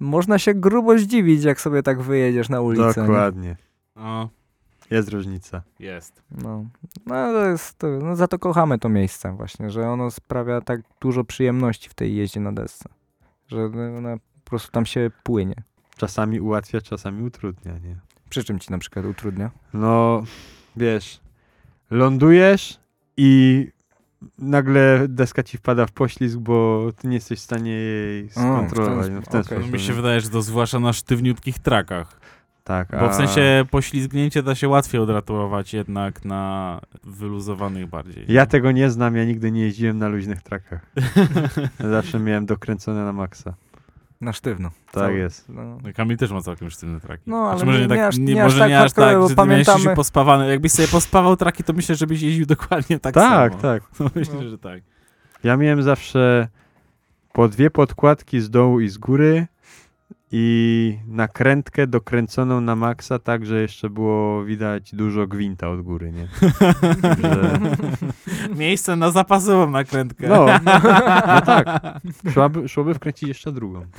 można 0.00 0.38
się 0.38 0.54
grubo 0.54 0.98
zdziwić, 0.98 1.44
jak 1.44 1.60
sobie 1.60 1.82
tak 1.82 2.02
wyjedziesz 2.02 2.48
na 2.48 2.60
ulicę. 2.60 3.00
nie? 3.00 3.06
Dokładnie. 3.06 3.56
No, 4.90 4.96
Jest 4.96 5.08
różnica. 5.08 5.62
jest. 5.78 6.22
No, 6.30 6.64
no, 7.06 7.14
to 7.32 7.46
jest, 7.46 7.78
to, 7.78 7.86
no 7.86 8.16
za 8.16 8.28
to 8.28 8.38
kochamy 8.38 8.78
to 8.78 8.88
miejsce 8.88 9.36
właśnie, 9.36 9.70
że 9.70 9.88
ono 9.90 10.10
sprawia 10.10 10.60
tak 10.60 10.80
dużo 11.00 11.24
przyjemności 11.24 11.88
w 11.88 11.94
tej 11.94 12.16
jeździe 12.16 12.40
na 12.40 12.52
desce, 12.52 12.88
że 13.48 13.64
ona 13.98 14.16
po 14.44 14.50
prostu 14.50 14.70
tam 14.72 14.86
się 14.86 15.10
płynie. 15.22 15.54
Czasami 15.96 16.40
ułatwia, 16.40 16.80
czasami 16.80 17.22
utrudnia, 17.22 17.78
nie? 17.78 17.96
Przy 18.30 18.44
czym 18.44 18.58
ci 18.58 18.70
na 18.70 18.78
przykład 18.78 19.04
utrudnia? 19.04 19.50
No, 19.74 20.22
wiesz, 20.76 21.20
lądujesz 21.90 22.80
i 23.16 23.66
nagle 24.38 25.06
deska 25.08 25.42
ci 25.42 25.58
wpada 25.58 25.86
w 25.86 25.92
poślizg, 25.92 26.38
bo 26.38 26.86
ty 26.96 27.08
nie 27.08 27.14
jesteś 27.14 27.38
w 27.38 27.42
stanie 27.42 27.70
jej 27.72 28.30
skontrolować. 28.30 29.06
ten 29.06 29.14
no, 29.14 29.20
w 29.22 29.24
ten 29.28 29.44
sposób, 29.44 29.50
No, 29.50 29.56
sposób. 29.64 29.72
mi 29.72 29.80
się 29.80 29.92
wydaje, 29.92 30.20
że 30.20 30.28
to 30.30 30.42
zwłaszcza 30.42 30.80
na 30.80 30.92
sztywniutkich 30.92 31.58
trakach. 31.58 32.20
Tak, 32.70 32.88
Bo 33.00 33.08
w 33.08 33.14
sensie 33.14 33.64
poślizgnięcie 33.70 34.42
da 34.42 34.54
się 34.54 34.68
łatwiej 34.68 35.00
odratować 35.00 35.74
jednak 35.74 36.24
na 36.24 36.80
wyluzowanych 37.04 37.86
bardziej. 37.86 38.24
Ja 38.28 38.46
tego 38.46 38.72
nie 38.72 38.90
znam, 38.90 39.16
ja 39.16 39.24
nigdy 39.24 39.52
nie 39.52 39.60
jeździłem 39.62 39.98
na 39.98 40.08
luźnych 40.08 40.42
trakach. 40.42 40.86
Zawsze 41.90 42.18
miałem 42.20 42.46
dokręcone 42.46 43.04
na 43.04 43.12
maksa. 43.12 43.54
Na 44.20 44.32
sztywno. 44.32 44.70
Tak 44.70 44.94
Cały- 45.04 45.18
jest. 45.18 45.48
No. 45.48 45.62
No, 45.64 45.78
Kamil 45.94 46.16
też 46.16 46.30
ma 46.30 46.40
całkiem 46.42 46.70
sztywne 46.70 47.00
traki. 47.00 47.22
No, 47.26 47.36
ale 47.36 47.50
Znaczy, 47.50 47.66
może 47.66 47.78
nie- 47.78 47.84
nie, 47.84 47.88
tak, 47.88 47.98
nie 47.98 48.06
aż- 48.06 48.18
nie, 48.18 48.34
nie 48.34 48.42
może 48.42 48.68
nie 48.68 48.74
tak 48.74 48.84
aż 48.86 48.92
tak, 48.92 49.18
bo 49.18 49.28
że 49.28 49.34
pamiętamy- 49.34 49.80
się 49.84 49.90
pospawany. 49.94 50.50
Jakbyś 50.50 50.72
sobie 50.72 50.88
pospawał 50.88 51.36
traki, 51.36 51.64
to 51.64 51.72
myślę, 51.72 51.94
żebyś 51.94 52.22
jeździł 52.22 52.46
dokładnie 52.46 52.98
tak, 53.00 53.14
Tak, 53.14 53.52
samo. 53.52 53.62
tak. 53.62 53.82
No, 54.00 54.10
myślę, 54.14 54.34
No. 54.34 54.48
że 54.48 54.58
tak. 54.58 54.82
Ja 55.44 55.56
miałem 55.56 55.82
zawsze 55.82 56.48
po 57.32 57.48
dwie 57.48 57.70
podkładki 57.70 58.40
z 58.40 58.50
dołu 58.50 58.80
i 58.80 58.88
z 58.88 58.98
góry 58.98 59.46
i 60.32 60.98
nakrętkę 61.06 61.86
dokręconą 61.86 62.60
na 62.60 62.76
maksa, 62.76 63.18
tak, 63.18 63.46
że 63.46 63.62
jeszcze 63.62 63.90
było 63.90 64.44
widać 64.44 64.94
dużo 64.94 65.26
gwinta 65.26 65.68
od 65.68 65.82
góry, 65.82 66.12
nie? 66.12 66.28
Także, 67.02 67.58
Miejsce 68.58 68.96
na 68.96 69.10
zapasową 69.10 69.70
nakrętkę. 69.70 70.28
no, 70.28 70.46
no 71.26 71.40
tak. 71.40 71.66
Szłaby, 72.32 72.68
szłoby 72.68 72.94
wkręcić 72.94 73.28
jeszcze 73.28 73.52
drugą. 73.52 73.86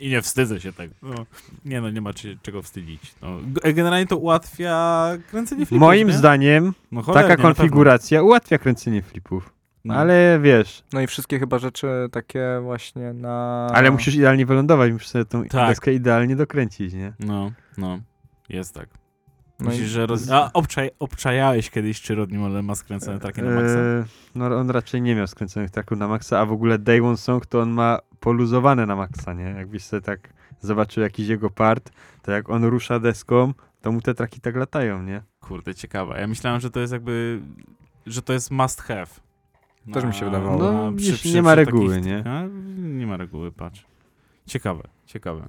I 0.00 0.08
nie 0.08 0.22
wstydzę 0.22 0.60
się 0.60 0.72
tego. 0.72 0.94
No. 1.02 1.14
Nie 1.64 1.80
no, 1.80 1.90
nie 1.90 2.00
ma 2.00 2.12
czy, 2.12 2.38
czego 2.42 2.62
wstydzić. 2.62 3.14
No. 3.22 3.28
Generalnie 3.74 4.06
to 4.06 4.16
ułatwia 4.16 5.06
kręcenie 5.30 5.66
flipów, 5.66 5.80
Moim 5.80 6.08
nie? 6.08 6.14
zdaniem 6.14 6.72
no, 6.92 7.02
taka 7.02 7.36
konfiguracja 7.36 8.22
ułatwia 8.22 8.58
kręcenie 8.58 9.02
flipów. 9.02 9.55
No. 9.86 9.94
Ale 9.94 10.38
wiesz, 10.42 10.84
no 10.92 11.00
i 11.00 11.06
wszystkie 11.06 11.38
chyba 11.38 11.58
rzeczy 11.58 11.88
takie 12.12 12.60
właśnie 12.62 13.12
na... 13.12 13.66
ale 13.74 13.90
musisz 13.90 14.14
idealnie 14.14 14.46
wylądować, 14.46 14.92
musisz 14.92 15.08
sobie 15.08 15.24
tą 15.24 15.44
Tak. 15.44 15.68
deskę 15.68 15.94
idealnie 15.94 16.36
dokręcić, 16.36 16.92
nie? 16.94 17.12
No, 17.18 17.52
no. 17.78 17.98
Jest 18.48 18.74
tak. 18.74 18.88
No 19.60 19.66
Myślisz, 19.66 19.86
i 19.86 19.88
że 19.90 20.06
roz... 20.06 20.30
A 20.30 20.50
obczaj... 20.52 20.90
obczajałeś 20.98 21.70
kiedyś, 21.70 22.00
czy 22.00 22.14
Rodney 22.14 22.38
Mullen 22.38 22.64
ma 22.64 22.74
skręcone 22.74 23.18
traki 23.20 23.42
na 23.42 23.50
maksa? 23.50 23.78
Eee, 23.78 24.04
no 24.34 24.46
on 24.46 24.70
raczej 24.70 25.02
nie 25.02 25.14
miał 25.14 25.26
skręconych 25.26 25.70
traków 25.70 25.98
na 25.98 26.08
maksa, 26.08 26.40
a 26.40 26.46
w 26.46 26.52
ogóle 26.52 26.78
Day 26.78 27.02
One 27.04 27.16
Song 27.16 27.46
to 27.46 27.60
on 27.60 27.70
ma 27.70 27.98
poluzowane 28.20 28.86
na 28.86 28.96
maksa, 28.96 29.32
nie? 29.32 29.44
Jakbyś 29.44 29.84
sobie 29.84 30.00
tak 30.02 30.32
zobaczył 30.60 31.02
jakiś 31.02 31.28
jego 31.28 31.50
part, 31.50 31.90
to 32.22 32.32
jak 32.32 32.50
on 32.50 32.64
rusza 32.64 32.98
deską, 33.00 33.52
to 33.80 33.92
mu 33.92 34.00
te 34.00 34.14
traki 34.14 34.40
tak 34.40 34.56
latają, 34.56 35.02
nie? 35.02 35.22
Kurde, 35.40 35.74
ciekawe. 35.74 36.20
Ja 36.20 36.26
myślałem, 36.26 36.60
że 36.60 36.70
to 36.70 36.80
jest 36.80 36.92
jakby, 36.92 37.40
że 38.06 38.22
to 38.22 38.32
jest 38.32 38.50
must 38.50 38.82
have. 38.82 39.25
Też 39.92 40.04
mi 40.04 40.14
się 40.14 40.24
wydawało. 40.24 40.58
No, 40.58 40.90
nie- 40.90 41.32
nie 41.32 41.42
ma 41.42 41.54
reguły, 41.54 42.00
nie? 42.00 42.24
A, 42.26 42.42
nie 42.78 43.06
ma 43.06 43.16
reguły, 43.16 43.52
patrz. 43.52 43.86
Ciekawe, 44.46 44.82
ciekawe. 45.06 45.48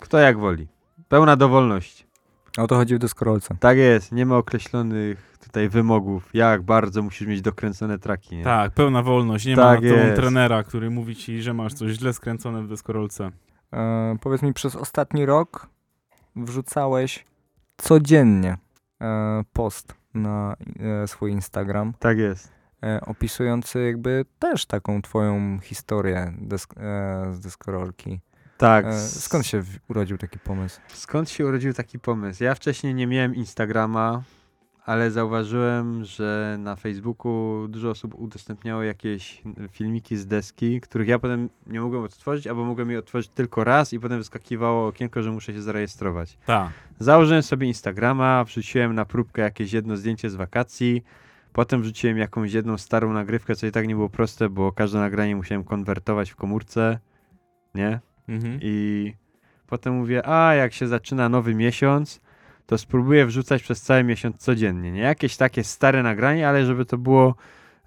Kto 0.00 0.18
jak 0.18 0.38
woli. 0.38 0.66
Pełna 1.08 1.36
dowolność. 1.36 2.06
O 2.58 2.66
to 2.66 2.76
chodzi 2.76 2.94
w 2.94 2.98
deskorolce. 2.98 3.56
Tak 3.60 3.76
jest, 3.78 4.12
nie 4.12 4.26
ma 4.26 4.36
określonych 4.36 5.38
tutaj 5.44 5.68
wymogów, 5.68 6.30
jak 6.34 6.62
bardzo 6.62 7.02
musisz 7.02 7.28
mieć 7.28 7.42
dokręcone 7.42 7.98
traki, 7.98 8.36
nie? 8.36 8.44
Tak, 8.44 8.72
pełna 8.72 9.02
wolność. 9.02 9.46
Nie 9.46 9.56
Tak 9.56 9.80
ma 9.80 9.86
jest. 9.86 10.16
trenera, 10.16 10.62
który 10.62 10.90
mówi 10.90 11.16
ci, 11.16 11.42
że 11.42 11.54
masz 11.54 11.74
coś 11.74 11.92
źle 11.92 12.12
skręcone 12.12 12.62
w 12.62 12.68
deskorolce. 12.68 13.30
E, 13.72 14.16
powiedz 14.20 14.42
mi, 14.42 14.52
przez 14.54 14.76
ostatni 14.76 15.26
rok 15.26 15.66
wrzucałeś 16.36 17.24
codziennie 17.76 18.56
e, 19.00 19.42
post 19.52 19.94
na 20.14 20.56
e, 21.02 21.06
swój 21.08 21.30
Instagram, 21.32 21.92
Tak 21.98 22.18
jest. 22.18 22.53
E, 22.84 23.00
opisujący 23.00 23.84
jakby 23.84 24.24
też 24.38 24.66
taką 24.66 25.02
twoją 25.02 25.58
historię 25.62 26.32
desk, 26.38 26.74
e, 26.76 27.32
z 27.32 27.40
deskorolki. 27.40 28.20
Tak. 28.58 28.86
E, 28.86 28.98
skąd 28.98 29.46
się 29.46 29.62
urodził 29.88 30.18
taki 30.18 30.38
pomysł? 30.38 30.80
Skąd 30.88 31.30
się 31.30 31.46
urodził 31.46 31.72
taki 31.72 31.98
pomysł? 31.98 32.44
Ja 32.44 32.54
wcześniej 32.54 32.94
nie 32.94 33.06
miałem 33.06 33.34
Instagrama, 33.34 34.22
ale 34.84 35.10
zauważyłem, 35.10 36.04
że 36.04 36.56
na 36.58 36.76
Facebooku 36.76 37.68
dużo 37.68 37.90
osób 37.90 38.14
udostępniało 38.14 38.82
jakieś 38.82 39.42
filmiki 39.70 40.16
z 40.16 40.26
deski, 40.26 40.80
których 40.80 41.08
ja 41.08 41.18
potem 41.18 41.48
nie 41.66 41.80
mogłem 41.80 42.02
odtworzyć, 42.02 42.46
albo 42.46 42.64
mogłem 42.64 42.90
je 42.90 42.98
odtworzyć 42.98 43.30
tylko 43.34 43.64
raz 43.64 43.92
i 43.92 44.00
potem 44.00 44.18
wyskakiwało 44.18 44.86
okienko, 44.86 45.22
że 45.22 45.30
muszę 45.30 45.52
się 45.52 45.62
zarejestrować. 45.62 46.38
Tak. 46.46 46.72
Założyłem 46.98 47.42
sobie 47.42 47.66
Instagrama, 47.66 48.44
wrzuciłem 48.44 48.94
na 48.94 49.04
próbkę 49.04 49.42
jakieś 49.42 49.72
jedno 49.72 49.96
zdjęcie 49.96 50.30
z 50.30 50.34
wakacji, 50.34 51.02
potem 51.54 51.82
wrzuciłem 51.82 52.18
jakąś 52.18 52.52
jedną 52.52 52.78
starą 52.78 53.12
nagrywkę, 53.12 53.56
co 53.56 53.66
i 53.66 53.70
tak 53.70 53.88
nie 53.88 53.94
było 53.94 54.08
proste, 54.08 54.48
bo 54.48 54.72
każde 54.72 54.98
nagranie 54.98 55.36
musiałem 55.36 55.64
konwertować 55.64 56.30
w 56.30 56.36
komórce, 56.36 56.98
nie? 57.74 58.00
Mhm. 58.28 58.58
I 58.62 59.12
potem 59.66 59.94
mówię, 59.94 60.28
a 60.28 60.54
jak 60.54 60.72
się 60.72 60.86
zaczyna 60.88 61.28
nowy 61.28 61.54
miesiąc, 61.54 62.20
to 62.66 62.78
spróbuję 62.78 63.26
wrzucać 63.26 63.62
przez 63.62 63.82
cały 63.82 64.04
miesiąc 64.04 64.36
codziennie, 64.36 64.92
nie? 64.92 65.00
Jakieś 65.00 65.36
takie 65.36 65.64
stare 65.64 66.02
nagranie, 66.02 66.48
ale 66.48 66.66
żeby 66.66 66.84
to 66.84 66.98
było 66.98 67.34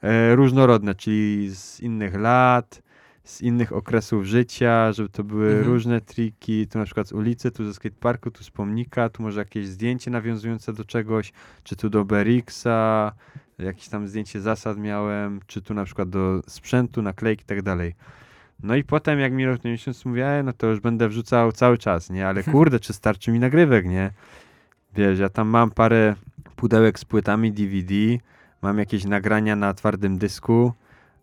e, 0.02 0.36
różnorodne, 0.36 0.96
czyli 0.96 1.50
z 1.56 1.80
innych 1.80 2.16
lat, 2.16 2.82
z 3.24 3.42
innych 3.42 3.74
okresów 3.74 4.26
życia, 4.26 4.92
żeby 4.94 5.10
to 5.10 5.24
były 5.24 5.48
Mhm. 5.48 5.66
różne 5.66 6.02
triki, 6.02 6.68
tu 6.68 6.80
na 6.80 6.86
przykład 6.86 7.08
z 7.08 7.12
ulicy, 7.12 7.52
tu 7.52 7.66
ze 7.66 7.74
skateparku, 7.74 8.32
tu 8.32 8.44
z 8.44 8.52
pomnika, 8.52 9.10
tu 9.10 9.24
może 9.24 9.40
jakieś 9.40 9.68
zdjęcie 9.68 10.12
nawiązujące 10.12 10.74
do 10.74 10.86
czegoś, 10.86 11.34
czy 11.64 11.76
tu 11.76 11.90
do 11.90 12.06
Berixa, 12.06 13.12
jakieś 13.60 13.90
tam 13.90 14.08
zdjęcie 14.08 14.42
zasad 14.42 14.78
miałem, 14.78 15.40
czy 15.48 15.62
tu 15.62 15.74
na 15.74 15.86
przykład 15.86 16.10
do 16.10 16.42
sprzętu, 16.48 17.02
naklejki 17.02 17.44
i 17.44 17.46
tak 17.46 17.62
dalej. 17.62 17.96
No 18.64 18.76
i 18.76 18.84
potem 18.84 19.20
jak 19.20 19.34
miesiąc 19.64 20.06
mówię, 20.06 20.28
"E, 20.28 20.44
no 20.44 20.54
to 20.54 20.68
już 20.68 20.80
będę 20.80 21.10
wrzucał 21.10 21.52
cały 21.52 21.78
czas, 21.78 22.10
nie? 22.10 22.28
Ale 22.28 22.44
kurde, 22.54 22.80
czy 22.80 22.94
starczy 22.94 23.32
mi 23.32 23.40
nagrywek, 23.40 23.86
nie? 23.86 24.12
Wiesz, 24.96 25.20
ja 25.20 25.30
tam 25.30 25.48
mam 25.48 25.72
parę 25.72 26.16
pudełek 26.56 27.00
z 27.00 27.06
płytami 27.06 27.52
DVD, 27.52 27.94
mam 28.62 28.80
jakieś 28.80 29.04
nagrania 29.06 29.56
na 29.56 29.74
twardym 29.74 30.18
dysku, 30.18 30.74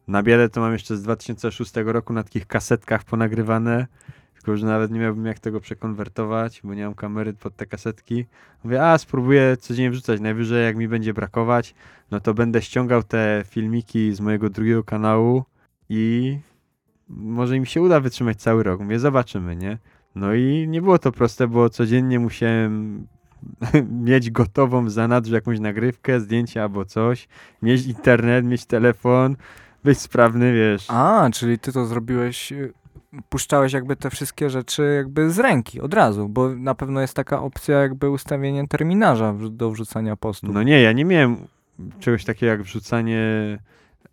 na 0.09 0.23
biele 0.23 0.49
to 0.49 0.61
mam 0.61 0.73
jeszcze 0.73 0.97
z 0.97 1.03
2006 1.03 1.73
roku 1.85 2.13
na 2.13 2.23
takich 2.23 2.47
kasetkach 2.47 3.05
ponagrywane, 3.05 3.87
tylko 4.45 4.57
że 4.57 4.67
nawet 4.67 4.91
nie 4.91 5.01
miałbym 5.01 5.27
jak 5.27 5.39
tego 5.39 5.61
przekonwertować, 5.61 6.61
bo 6.65 6.75
nie 6.75 6.85
mam 6.85 6.95
kamery 6.95 7.33
pod 7.33 7.57
te 7.57 7.67
kasetki. 7.67 8.27
Mówię, 8.65 8.87
a 8.87 8.99
spróbuję 8.99 9.57
codziennie 9.57 9.91
wrzucać, 9.91 10.21
najwyżej 10.21 10.65
jak 10.65 10.77
mi 10.77 10.89
będzie 10.89 11.15
brakować, 11.15 11.75
no 12.11 12.21
to 12.21 12.35
będę 12.35 12.63
ściągał 12.63 13.03
te 13.03 13.45
filmiki 13.47 14.15
z 14.15 14.21
mojego 14.21 14.51
drugiego 14.51 14.85
kanału 14.85 15.45
i 15.89 16.39
może 17.09 17.61
mi 17.61 17.67
się 17.67 17.83
uda 17.83 18.01
wytrzymać 18.01 18.37
cały 18.37 18.63
rok. 18.63 18.81
Mówię, 18.81 18.99
zobaczymy, 18.99 19.57
nie? 19.57 19.79
No 20.15 20.35
i 20.35 20.69
nie 20.69 20.83
było 20.83 20.99
to 20.99 21.13
proste, 21.13 21.49
bo 21.49 21.71
codziennie 21.71 22.19
musiałem 22.19 23.07
mieć 24.11 24.31
gotową 24.31 24.85
w 24.85 24.91
zanadrzu 24.91 25.35
jakąś 25.35 25.61
nagrywkę, 25.61 26.21
zdjęcie 26.21 26.63
albo 26.63 26.85
coś, 26.85 27.29
mieć 27.63 27.87
internet, 27.87 28.45
mieć 28.45 28.67
telefon, 28.67 29.37
być 29.85 29.99
sprawny, 29.99 30.53
wiesz. 30.53 30.87
A, 30.91 31.29
czyli 31.33 31.59
ty 31.59 31.73
to 31.73 31.87
zrobiłeś, 31.87 32.53
y, 32.53 32.73
puszczałeś 33.29 33.73
jakby 33.73 33.97
te 33.97 34.11
wszystkie 34.11 34.51
rzeczy 34.51 34.93
jakby 34.97 35.31
z 35.31 35.39
ręki, 35.39 35.81
od 35.81 35.95
razu, 35.95 36.29
bo 36.29 36.49
na 36.49 36.75
pewno 36.75 37.01
jest 37.01 37.15
taka 37.15 37.43
opcja 37.43 37.81
jakby 37.81 38.11
ustawienie 38.11 38.69
terminarza 38.69 39.35
do 39.51 39.71
wrzucania 39.71 40.17
postu. 40.17 40.53
No 40.53 40.63
nie, 40.63 40.83
ja 40.83 40.93
nie 40.93 41.05
miałem 41.05 41.37
czegoś 42.01 42.25
takiego 42.25 42.51
jak 42.51 42.63
wrzucanie 42.63 43.19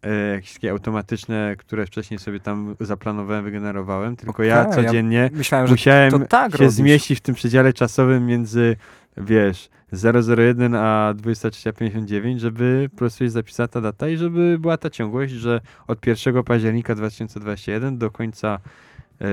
e, 0.02 0.34
jakieś 0.34 0.54
takie 0.54 0.72
automatyczne, 0.72 1.56
które 1.58 1.86
wcześniej 1.86 2.20
sobie 2.20 2.40
tam 2.40 2.76
zaplanowałem, 2.80 3.44
wygenerowałem, 3.44 4.16
tylko 4.16 4.44
ja 4.44 4.62
Okej, 4.62 4.84
ja 4.84 4.84
codziennie 4.84 5.30
Myślałem, 5.34 5.68
że 5.68 5.74
musiałem 5.74 6.26
tak 6.28 6.52
się 6.52 6.58
robisz. 6.58 6.74
zmieścić 6.74 7.20
w 7.20 7.22
tym 7.22 7.36
przedziale 7.36 7.74
czasowym 7.74 8.26
między, 8.26 8.76
wiesz, 9.18 9.70
001 9.94 10.76
a 10.76 11.14
23.59, 11.18 12.38
żeby 12.38 12.88
po 12.92 12.98
prostu 12.98 13.24
jest 13.24 13.34
zapisana 13.34 13.68
ta 13.68 13.82
data 13.82 14.10
i 14.10 14.18
żeby 14.18 14.58
była 14.60 14.78
ta 14.78 14.90
ciągłość, 14.90 15.34
że 15.34 15.62
od 15.88 16.08
1 16.08 16.44
października 16.44 16.96
2021 16.96 17.98
do 17.98 18.12
końca 18.12 18.60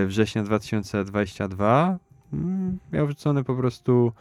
września 0.06 0.42
2022 0.42 1.98
mm, 2.32 2.78
miał 2.92 3.06
wrzucone 3.06 3.44
po 3.44 3.54
prostu 3.54 4.12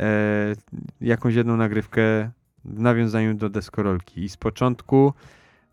e, 0.00 0.54
jakąś 1.00 1.34
jedną 1.34 1.56
nagrywkę 1.56 2.30
w 2.64 2.80
nawiązaniu 2.80 3.34
do 3.34 3.48
deskorolki. 3.48 4.24
I 4.24 4.28
z 4.28 4.36
początku 4.36 5.12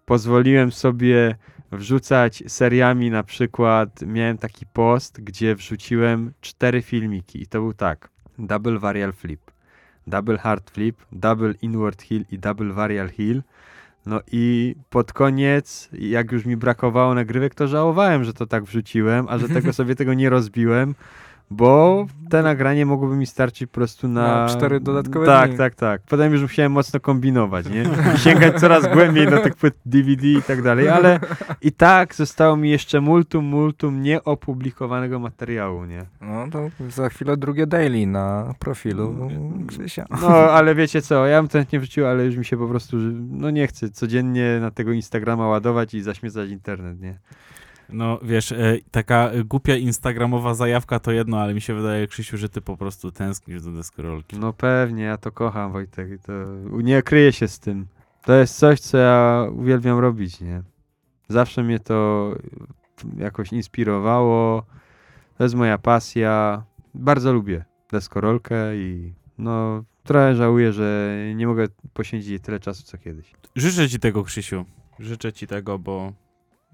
pozwoliłem 0.06 0.72
sobie 0.72 1.36
wrzucać 1.72 2.44
seriami, 2.48 3.10
na 3.10 3.24
przykład 3.24 4.02
miałem 4.02 4.38
taki 4.38 4.66
post, 4.66 5.22
gdzie 5.22 5.56
wrzuciłem 5.56 6.34
cztery 6.42 6.82
filmiki 6.82 7.42
i 7.42 7.48
to 7.48 7.60
był 7.60 7.74
tak, 7.74 8.10
double 8.40 8.80
varial 8.80 9.14
flip, 9.14 9.52
double 10.08 10.38
hard 10.38 10.72
flip, 10.72 10.98
double 11.12 11.54
inward 11.62 12.02
heel 12.02 12.26
i 12.32 12.40
double 12.40 12.74
varial 12.74 13.10
heel. 13.10 13.42
No 14.08 14.20
i 14.32 14.76
pod 14.90 15.14
koniec, 15.14 15.90
jak 15.94 16.32
już 16.32 16.46
mi 16.46 16.58
brakowało 16.58 17.14
nagrywek, 17.14 17.56
to 17.56 17.68
żałowałem, 17.68 18.24
że 18.24 18.34
to 18.34 18.46
tak 18.46 18.64
wrzuciłem, 18.64 19.26
a 19.30 19.38
że 19.38 19.50
tego 19.50 19.74
sobie 19.80 19.96
tego 19.96 20.14
nie 20.14 20.30
rozbiłem, 20.30 20.96
bo 21.50 22.06
te 22.30 22.42
nagranie 22.44 22.86
mogłoby 22.86 23.16
mi 23.16 23.26
starczyć 23.26 23.68
po 23.70 23.74
prostu 23.74 24.08
na... 24.08 24.22
Na 24.44 24.48
cztery 24.50 24.80
dodatkowe 24.80 25.26
Tak, 25.26 25.50
dni. 25.50 25.58
tak, 25.58 25.76
tak. 25.76 26.02
Potem 26.10 26.34
już 26.34 26.42
musiałem 26.42 26.72
mocno 26.72 27.00
kombinować, 27.00 27.66
nie? 27.70 27.84
Sięgać 28.18 28.60
coraz 28.60 28.88
głębiej 28.94 29.28
do 29.28 29.38
tych 29.38 29.56
płyt 29.56 29.76
DVD 29.86 30.28
i 30.28 30.42
tak 30.42 30.62
dalej, 30.62 30.90
ale 30.90 31.20
i 31.62 31.72
tak 31.72 32.16
zostało 32.16 32.58
mi 32.58 32.70
jeszcze 32.70 33.02
multum, 33.02 33.46
multum 33.46 34.02
nieopublikowanego 34.02 35.20
materiału, 35.20 35.86
nie? 35.86 36.06
No 36.22 36.48
to 36.52 36.70
za 36.90 37.10
chwilę 37.10 37.38
drugie 37.38 37.68
daily 37.68 38.08
na 38.08 38.54
profilu 38.60 39.30
Krzysia. 39.68 40.06
No, 40.22 40.28
ale 40.28 40.76
wiecie 40.76 41.02
co, 41.02 41.26
ja 41.26 41.42
bym 41.42 41.50
to 41.50 41.58
chętnie 41.58 41.80
wrzucił, 41.80 42.06
ale 42.08 42.26
już 42.26 42.36
mi 42.36 42.46
się 42.46 42.58
po 42.58 42.68
prostu, 42.68 43.00
że- 43.00 43.12
no 43.30 43.50
nie 43.50 43.68
chcę 43.68 43.90
codziennie 43.90 44.58
na 44.62 44.72
tego 44.72 44.92
Instagrama 44.92 45.48
ładować 45.48 45.94
i 45.94 46.02
zaśmiecać 46.02 46.50
internet, 46.50 47.02
nie? 47.02 47.20
No 47.90 48.20
wiesz, 48.24 48.52
e, 48.52 48.78
taka 48.92 49.30
e, 49.30 49.44
głupia 49.44 49.76
instagramowa 49.76 50.54
zajawka 50.54 51.00
to 51.00 51.12
jedno, 51.12 51.40
ale 51.40 51.54
mi 51.54 51.62
się 51.62 51.74
wydaje, 51.74 52.08
Krzysiu, 52.08 52.38
że 52.38 52.50
ty 52.50 52.62
po 52.62 52.78
prostu 52.78 53.12
tęsknisz 53.12 53.62
do 53.62 53.72
deskorolki. 53.72 54.40
No 54.40 54.54
pewnie, 54.54 55.04
ja 55.04 55.18
to 55.18 55.32
kocham, 55.32 55.72
Wojtek, 55.72 56.22
to 56.22 56.34
nie 56.82 57.02
kryję 57.02 57.34
się 57.34 57.48
z 57.48 57.60
tym. 57.60 57.88
To 58.22 58.34
jest 58.34 58.58
coś, 58.58 58.80
co 58.80 58.98
ja 58.98 59.46
uwielbiam 59.52 60.00
robić, 60.00 60.42
nie? 60.42 60.62
Zawsze 61.30 61.64
mnie 61.64 61.80
to 61.80 62.32
jakoś 63.18 63.54
inspirowało, 63.54 64.66
to 65.38 65.44
jest 65.44 65.56
moja 65.56 65.78
pasja, 65.78 66.64
bardzo 66.94 67.34
lubię 67.34 67.66
deskorolkę 67.92 68.78
i 68.78 69.14
no 69.38 69.84
trochę 70.04 70.36
żałuję, 70.36 70.74
że 70.74 71.16
nie 71.36 71.48
mogę 71.48 71.68
poświęcić 71.94 72.30
jej 72.30 72.40
tyle 72.40 72.60
czasu, 72.60 72.84
co 72.84 72.98
kiedyś. 72.98 73.34
Życzę 73.56 73.90
ci 73.90 74.00
tego, 74.00 74.24
Krzysiu. 74.24 74.66
Życzę 75.00 75.34
ci 75.34 75.48
tego, 75.48 75.80
bo, 75.80 76.14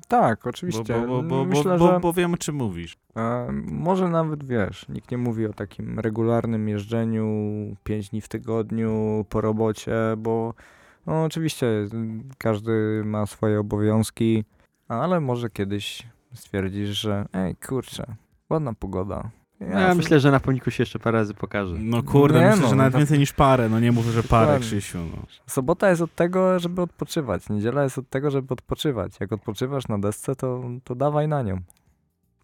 Tak, 0.07 0.47
oczywiście. 0.47 0.93
bo, 1.07 1.07
bo, 1.07 1.23
bo, 1.23 1.45
Myślę, 1.45 1.77
bo, 1.77 1.87
że 1.87 1.93
bo, 1.93 1.99
bo 1.99 2.13
wiem, 2.13 2.33
o 2.33 2.37
czym 2.37 2.55
mówisz. 2.55 2.97
e, 3.15 3.47
może 3.65 4.09
nawet 4.09 4.43
wiesz, 4.43 4.89
nikt 4.89 5.11
nie 5.11 5.17
mówi 5.17 5.45
o 5.45 5.53
takim 5.53 5.99
regularnym 5.99 6.69
jeżdżeniu 6.69 7.27
pięć 7.83 8.09
dni 8.09 8.21
w 8.21 8.27
tygodniu 8.27 9.25
po 9.29 9.41
robocie, 9.41 9.95
bo 10.17 10.53
no, 11.05 11.23
oczywiście 11.23 11.67
każdy 12.37 13.01
ma 13.05 13.25
swoje 13.25 13.59
obowiązki, 13.59 14.43
ale 14.87 15.19
może 15.19 15.49
kiedyś 15.49 16.07
stwierdzisz, 16.33 16.89
że 16.89 17.25
ej 17.33 17.55
kurczę, 17.55 18.15
ładna 18.49 18.73
pogoda. 18.73 19.29
No, 19.69 19.79
ja 19.79 19.95
myślę, 19.95 20.19
że 20.19 20.31
na 20.31 20.39
pomniku 20.39 20.71
się 20.71 20.81
jeszcze 20.81 20.99
parę 20.99 21.17
razy 21.17 21.33
pokaże. 21.33 21.75
No 21.79 22.03
kurde, 22.03 22.39
Nie 22.39 22.45
myślę, 22.45 22.61
no, 22.61 22.67
że 22.67 22.75
no 22.75 22.77
nawet 22.77 22.93
to- 22.93 22.97
więcej 22.97 23.19
niż 23.19 23.33
parę, 23.33 23.69
no 23.69 23.79
nie 23.79 23.91
mówię, 23.91 24.11
że 24.11 24.23
parę. 24.23 24.59
Krzysiu. 24.59 24.97
No. 24.97 25.23
Sobota 25.47 25.89
jest 25.89 26.01
od 26.01 26.15
tego, 26.15 26.59
żeby 26.59 26.81
odpoczywać. 26.81 27.49
Niedziela 27.49 27.83
jest 27.83 27.97
od 27.97 28.09
tego, 28.09 28.31
żeby 28.31 28.53
odpoczywać. 28.53 29.13
Jak 29.19 29.33
odpoczywasz 29.33 29.87
na 29.87 29.99
desce, 29.99 30.35
to, 30.35 30.63
to 30.83 30.95
dawaj 30.95 31.27
na 31.27 31.41
nią. 31.41 31.61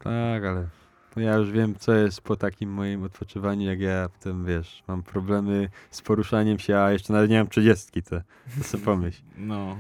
Tak, 0.03 0.45
ale 0.45 0.67
to 1.13 1.19
ja 1.19 1.35
już 1.35 1.51
wiem, 1.51 1.75
co 1.79 1.93
jest 1.93 2.21
po 2.21 2.35
takim 2.35 2.69
moim 2.69 3.03
odpoczywaniu, 3.03 3.65
jak 3.69 3.79
ja 3.79 4.09
w 4.13 4.23
tym, 4.23 4.45
wiesz, 4.45 4.83
mam 4.87 5.03
problemy 5.03 5.69
z 5.91 6.01
poruszaniem 6.01 6.59
się, 6.59 6.77
a 6.77 6.91
jeszcze 6.91 7.13
nawet 7.13 7.29
nie 7.29 7.37
mam 7.37 7.47
trzydziestki, 7.47 8.03
to, 8.03 8.21
to 8.57 8.63
sobie 8.63 8.85
pomyśl. 8.85 9.21
no. 9.37 9.77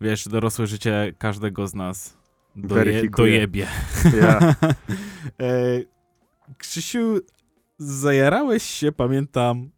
Wiesz, 0.00 0.28
dorosłe 0.28 0.66
życie 0.66 1.12
każdego 1.18 1.66
z 1.66 1.74
nas 1.74 2.16
doje, 2.56 3.10
dojebie. 3.10 3.66
Ja, 4.20 4.38
e, 5.40 5.95
Krzysiu, 6.58 7.20
zajarałeś 7.78 8.62
się, 8.62 8.92
pamiętam, 8.92 9.70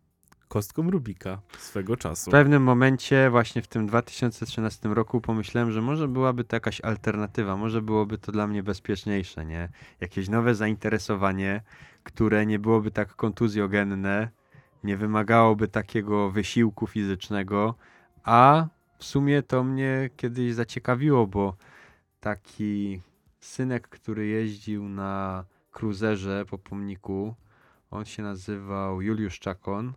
kostką 0.49 0.91
Rubika 0.91 1.41
swego 1.59 1.97
czasu. 1.97 2.31
w 2.31 2.33
pewnym 2.33 2.63
momencie, 2.63 3.31
właśnie 3.31 3.63
w 3.63 3.67
tym 3.67 3.87
2013 3.87 4.89
roku, 4.89 5.21
pomyślałem, 5.21 5.73
że 5.73 5.83
może 5.83 6.09
byłaby 6.09 6.45
to 6.45 6.57
jakaś 6.57 6.81
alternatywa, 6.81 7.57
może 7.57 7.83
byłoby 7.83 8.19
to 8.19 8.33
dla 8.33 8.47
mnie 8.47 8.63
bezpieczniejsze, 8.63 9.47
nie? 9.47 9.69
Jakieś 10.01 10.29
nowe 10.29 10.55
zainteresowanie, 10.55 11.63
które 12.03 12.47
nie 12.47 12.59
byłoby 12.59 12.91
tak 12.91 13.17
kontuzjogenne, 13.17 14.29
nie 14.85 14.97
wymagałoby 14.97 15.69
takiego 15.69 16.31
wysiłku 16.31 16.87
fizycznego, 16.87 17.75
a 18.25 18.67
w 18.99 19.05
sumie 19.05 19.43
to 19.43 19.65
mnie 19.65 20.11
kiedyś 20.17 20.55
zaciekawiło, 20.55 21.27
bo 21.27 21.57
taki 22.21 23.01
synek, 23.41 23.89
który 23.89 24.27
jeździł 24.27 24.89
na 24.89 25.45
kruzerze 25.79 26.45
po 26.51 26.59
pomniku, 26.59 27.35
on 27.91 28.05
się 28.05 28.23
nazywał 28.23 29.03
Juliusz 29.03 29.39
Czakon. 29.39 29.93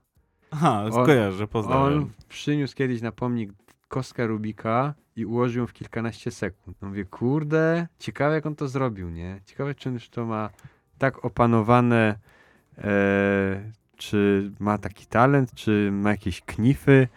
Aha, 0.52 0.84
On- 0.86 0.92
skojarzę, 0.92 1.48
pozdrawiam. 1.48 1.94
On 1.94 2.10
przyniósł 2.30 2.76
kiedyś 2.76 3.02
na 3.02 3.12
pomnik 3.12 3.52
kostkę 3.88 4.28
Rubika 4.28 4.94
i 5.16 5.26
ułożył 5.26 5.62
ją 5.62 5.68
w 5.68 5.74
kilkanaście 5.74 6.32
sekund. 6.32 6.78
No 6.82 6.88
mówię, 6.88 7.06
kurde, 7.06 7.88
ciekawe 8.00 8.36
jak 8.36 8.46
on 8.46 8.56
to 8.56 8.68
zrobił, 8.68 9.10
nie? 9.10 9.40
Ciekawe, 9.46 9.76
czy 9.76 9.90
on 9.90 9.94
już 9.94 10.10
to 10.10 10.26
ma 10.26 10.50
tak 10.98 11.26
opanowane, 11.26 12.20
e, 12.78 13.72
czy 13.98 14.52
ma 14.60 14.78
taki 14.78 15.06
talent, 15.06 15.54
czy 15.54 15.90
ma 15.92 16.10
jakieś 16.10 16.42
knify. 16.42 17.08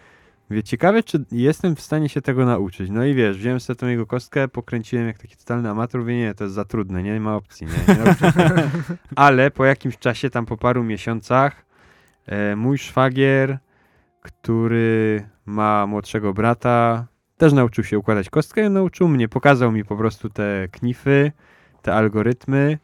Mówię, 0.50 0.62
ciekawe, 0.62 1.02
czy 1.02 1.24
jestem 1.32 1.76
w 1.76 1.80
stanie 1.80 2.08
się 2.08 2.22
tego 2.22 2.44
nauczyć. 2.44 2.90
No 2.90 3.04
i 3.04 3.14
wiesz, 3.14 3.38
wziąłem 3.38 3.60
sobie 3.60 3.76
tą 3.76 3.86
jego 3.86 4.06
kostkę, 4.06 4.48
pokręciłem 4.48 5.06
jak 5.06 5.18
taki 5.18 5.36
totalny 5.36 5.70
amator, 5.70 6.00
mówię, 6.00 6.16
nie, 6.16 6.34
to 6.34 6.44
jest 6.44 6.54
za 6.54 6.64
trudne, 6.64 7.02
nie, 7.02 7.12
nie 7.12 7.20
ma 7.20 7.36
opcji, 7.36 7.66
nie, 7.66 7.94
nie. 7.94 8.14
Ale 9.16 9.50
po 9.50 9.64
jakimś 9.64 9.98
czasie, 9.98 10.30
tam 10.30 10.46
po 10.46 10.56
paru 10.56 10.84
miesiącach, 10.84 11.66
e, 12.26 12.56
mój 12.56 12.78
szwagier, 12.78 13.58
który 14.20 15.28
ma 15.46 15.86
młodszego 15.86 16.34
brata, 16.34 17.06
też 17.36 17.52
nauczył 17.52 17.84
się 17.84 17.98
układać 17.98 18.30
kostkę 18.30 18.70
nauczył 18.70 19.08
mnie, 19.08 19.28
pokazał 19.28 19.72
mi 19.72 19.84
po 19.84 19.96
prostu 19.96 20.30
te 20.30 20.68
knify, 20.72 21.32
te 21.82 21.94
algorytmy. 21.94 22.78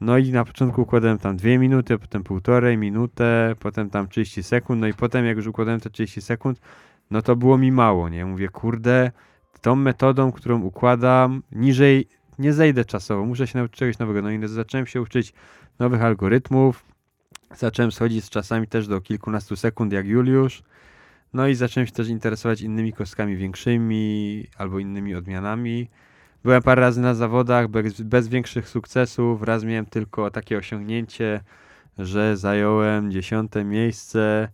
No 0.00 0.18
i 0.18 0.32
na 0.32 0.44
początku 0.44 0.82
układałem 0.82 1.18
tam 1.18 1.36
dwie 1.36 1.58
minuty, 1.58 1.98
potem 1.98 2.22
półtorej 2.22 2.78
minutę, 2.78 3.54
potem 3.58 3.90
tam 3.90 4.08
30 4.08 4.42
sekund, 4.42 4.80
no 4.80 4.86
i 4.86 4.94
potem 4.94 5.26
jak 5.26 5.36
już 5.36 5.46
układałem 5.46 5.80
te 5.80 5.90
30 5.90 6.22
sekund, 6.22 6.60
no 7.10 7.22
to 7.22 7.36
było 7.36 7.58
mi 7.58 7.72
mało, 7.72 8.08
nie? 8.08 8.26
Mówię, 8.26 8.48
kurde, 8.48 9.12
tą 9.60 9.76
metodą, 9.76 10.32
którą 10.32 10.62
układam, 10.62 11.42
niżej 11.52 12.08
nie 12.38 12.52
zejdę 12.52 12.84
czasowo, 12.84 13.24
muszę 13.24 13.46
się 13.46 13.58
nauczyć 13.58 13.78
czegoś 13.78 13.98
nowego. 13.98 14.22
No 14.22 14.30
i 14.30 14.48
zacząłem 14.48 14.86
się 14.86 15.02
uczyć 15.02 15.32
nowych 15.78 16.02
algorytmów, 16.02 16.84
zacząłem 17.56 17.92
schodzić 17.92 18.24
z 18.24 18.30
czasami 18.30 18.66
też 18.66 18.88
do 18.88 19.00
kilkunastu 19.00 19.56
sekund, 19.56 19.92
jak 19.92 20.06
Juliusz. 20.06 20.62
No 21.32 21.48
i 21.48 21.54
zacząłem 21.54 21.86
się 21.86 21.92
też 21.92 22.08
interesować 22.08 22.60
innymi 22.60 22.92
kostkami 22.92 23.36
większymi 23.36 24.46
albo 24.58 24.78
innymi 24.78 25.14
odmianami. 25.14 25.88
Byłem 26.44 26.62
parę 26.62 26.80
razy 26.80 27.00
na 27.00 27.14
zawodach 27.14 27.68
bez, 27.68 28.00
bez 28.00 28.28
większych 28.28 28.68
sukcesów. 28.68 29.42
Raz 29.42 29.64
miałem 29.64 29.86
tylko 29.86 30.30
takie 30.30 30.58
osiągnięcie, 30.58 31.40
że 31.98 32.36
zająłem 32.36 33.10
dziesiąte 33.10 33.64
miejsce 33.64 34.48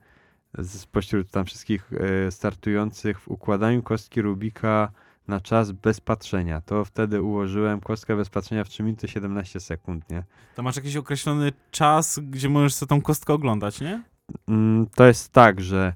spośród 0.65 1.31
tam 1.31 1.45
wszystkich 1.45 1.91
e, 1.93 2.31
startujących 2.31 3.21
w 3.21 3.29
układaniu 3.29 3.83
kostki 3.83 4.23
Rubika 4.23 4.91
na 5.29 5.41
czas 5.41 5.73
bez 5.73 6.01
patrzenia. 6.01 6.61
To 6.61 6.85
wtedy 6.85 7.23
ułożyłem 7.23 7.81
kostkę 7.81 8.17
bez 8.17 8.29
patrzenia 8.29 8.65
w 8.65 8.69
3 8.69 8.83
minuty 8.83 9.09
17 9.09 9.61
sekund, 9.61 10.11
nie? 10.11 10.25
To 10.55 10.63
masz 10.63 10.77
jakiś 10.77 10.97
określony 10.97 11.53
czas, 11.71 12.21
gdzie 12.23 12.49
możesz 12.49 12.75
sobie 12.75 12.89
tą 12.89 13.03
kostkę 13.03 13.33
oglądać, 13.33 13.81
nie? 13.81 14.03
Mm, 14.49 14.87
to 14.95 15.07
jest 15.07 15.33
tak, 15.33 15.61
że 15.61 15.95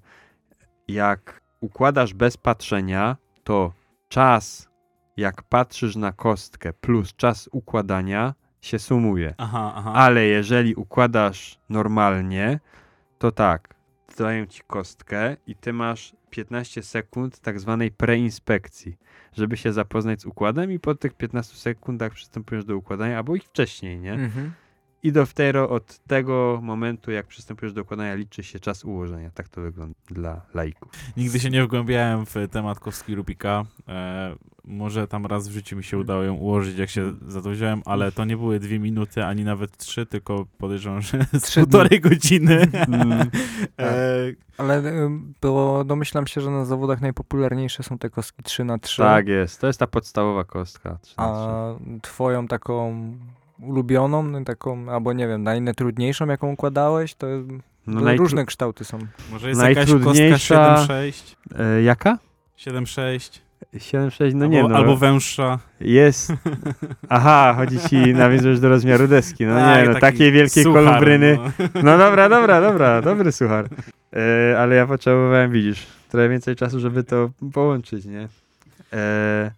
jak 0.89 1.41
układasz 1.61 2.15
bez 2.15 2.37
patrzenia, 2.37 3.17
to 3.45 3.73
czas, 4.09 4.69
jak 5.17 5.43
patrzysz 5.43 5.97
na 5.97 6.13
kostkę, 6.13 6.73
plus 6.73 7.15
czas 7.17 7.49
układania 7.53 8.35
się 8.61 8.79
sumuje. 8.79 9.35
Aha, 9.39 9.73
aha. 9.77 9.93
Ale 9.95 10.25
jeżeli 10.25 10.75
układasz 10.75 11.59
normalnie, 11.69 12.61
to 13.19 13.33
tak, 13.33 13.75
dają 14.25 14.47
ci 14.47 14.63
kostkę 14.67 15.37
i 15.47 15.55
ty 15.55 15.73
masz 15.73 16.17
15 16.31 16.83
sekund 16.83 17.39
tak 17.39 17.61
zwanej 17.61 17.91
preinspekcji, 17.91 18.97
żeby 19.33 19.57
się 19.57 19.73
zapoznać 19.73 20.21
z 20.21 20.27
układem 20.27 20.73
i 20.73 20.79
po 20.79 20.95
tych 20.95 21.15
15 21.15 21.57
sekundach 21.57 22.13
przystępujesz 22.13 22.65
do 22.65 22.77
układania, 22.77 23.17
albo 23.17 23.37
ich 23.37 23.45
wcześniej, 23.45 23.99
nie? 23.99 24.13
Mhm. 24.13 24.53
I 25.03 25.13
dopiero 25.13 25.69
od 25.69 25.99
tego 25.99 26.61
momentu, 26.63 27.11
jak 27.11 27.27
przystępujesz 27.27 27.73
do 27.73 27.83
układania, 27.83 28.15
liczy 28.15 28.43
się 28.43 28.61
czas 28.61 28.85
ułożenia. 28.85 29.31
Tak 29.31 29.49
to 29.49 29.61
wygląda 29.61 29.95
dla 30.07 30.41
laików. 30.55 30.93
Nigdy 31.17 31.41
się 31.41 31.51
nie 31.51 31.65
wgłębiałem 31.65 32.27
w 32.27 32.35
temat 32.51 32.81
kostki 32.81 33.15
Rubika. 33.15 33.65
E, 33.89 34.37
może 34.65 35.09
tam 35.09 35.27
raz 35.27 35.49
w 35.49 35.53
życiu 35.53 35.77
mi 35.77 35.85
się 35.85 35.99
udało 35.99 36.23
ją 36.23 36.35
ułożyć, 36.35 36.79
jak 36.79 36.91
się 36.91 37.13
za 37.29 37.43
to 37.43 37.51
wziąłem, 37.51 37.83
ale 37.85 38.13
to 38.13 38.25
nie 38.25 38.37
były 38.37 38.61
dwie 38.61 38.79
minuty, 38.79 39.25
ani 39.25 39.45
nawet 39.45 39.77
trzy, 39.77 40.07
tylko 40.07 40.47
podejrzewam, 40.59 41.01
że 41.01 41.27
z 41.33 41.43
Trzy 41.43 41.61
półtorej 41.61 42.01
godziny. 42.01 42.69
Mm, 42.73 43.13
e, 43.79 44.33
Ale 44.59 44.79
y, 44.79 45.11
było, 45.41 45.85
domyślam 45.85 46.27
się, 46.27 46.41
że 46.41 46.51
na 46.51 46.65
zawodach 46.65 47.01
najpopularniejsze 47.01 47.83
są 47.83 47.99
te 47.99 48.11
kostki 48.11 48.43
3 48.43 48.65
na 48.65 48.79
3 48.79 49.03
tak 49.03 49.29
jest, 49.29 49.61
to 49.61 49.67
jest 49.67 49.79
ta 49.79 49.87
podstawowa 49.87 50.45
kostka. 50.45 50.99
trzy 51.03 51.15
na 51.19 51.25
A 51.25 51.75
twoją 52.03 52.49
taką 52.49 53.13
ulubioną, 53.63 54.23
no 54.23 54.45
taką, 54.45 54.93
albo 54.93 55.13
nie 55.13 55.29
wiem, 55.29 55.43
najtrudniejszą, 55.43 56.27
jaką 56.27 56.53
układałeś, 56.53 57.15
to, 57.15 57.27
No, 57.87 58.01
najtru- 58.01 58.19
różne 58.19 58.47
kształty 58.47 58.85
są. 58.85 58.99
może 59.33 59.49
jest 59.49 59.61
jakaś 59.63 59.77
kostka 59.91 59.99
Najtrudniejsza- 60.13 60.87
7-6? 60.87 61.37
E, 61.59 61.83
jaka? 61.83 62.19
7-6? 62.59 63.41
7,6, 63.77 64.35
no 64.35 64.45
albo, 64.45 64.55
nie 64.57 64.63
no. 64.69 64.77
albo 64.77 64.97
węższa. 64.97 65.59
Jest. 65.81 66.33
Aha, 67.09 67.55
chodzi 67.57 67.79
ci, 67.89 67.97
nawiązujesz 68.15 68.61
do 68.61 68.69
rozmiaru 68.69 69.09
deski. 69.09 69.47
No 69.47 69.55
Tak, 69.55 69.79
nie, 69.83 69.85
no 69.89 69.93
taki 69.93 70.01
takiej 70.01 70.33
wielkiej 70.33 70.65
suchar, 70.65 70.85
kolubryny. 70.85 71.39
no. 71.59 71.83
No 71.83 71.99
dobra, 71.99 72.29
dobra, 72.29 72.61
dobra, 72.61 73.03
dobry 73.03 73.33
suchar. 73.33 73.69
E, 74.17 74.59
ale 74.61 74.75
ja 74.75 74.87
potrzebowałem, 74.87 75.51
widzisz, 75.53 75.87
trochę 76.09 76.29
więcej 76.29 76.57
czasu, 76.57 76.81
żeby 76.81 77.05
to 77.05 77.31
połączyć, 77.53 78.05
nie? 78.05 78.29
E, 78.93 79.51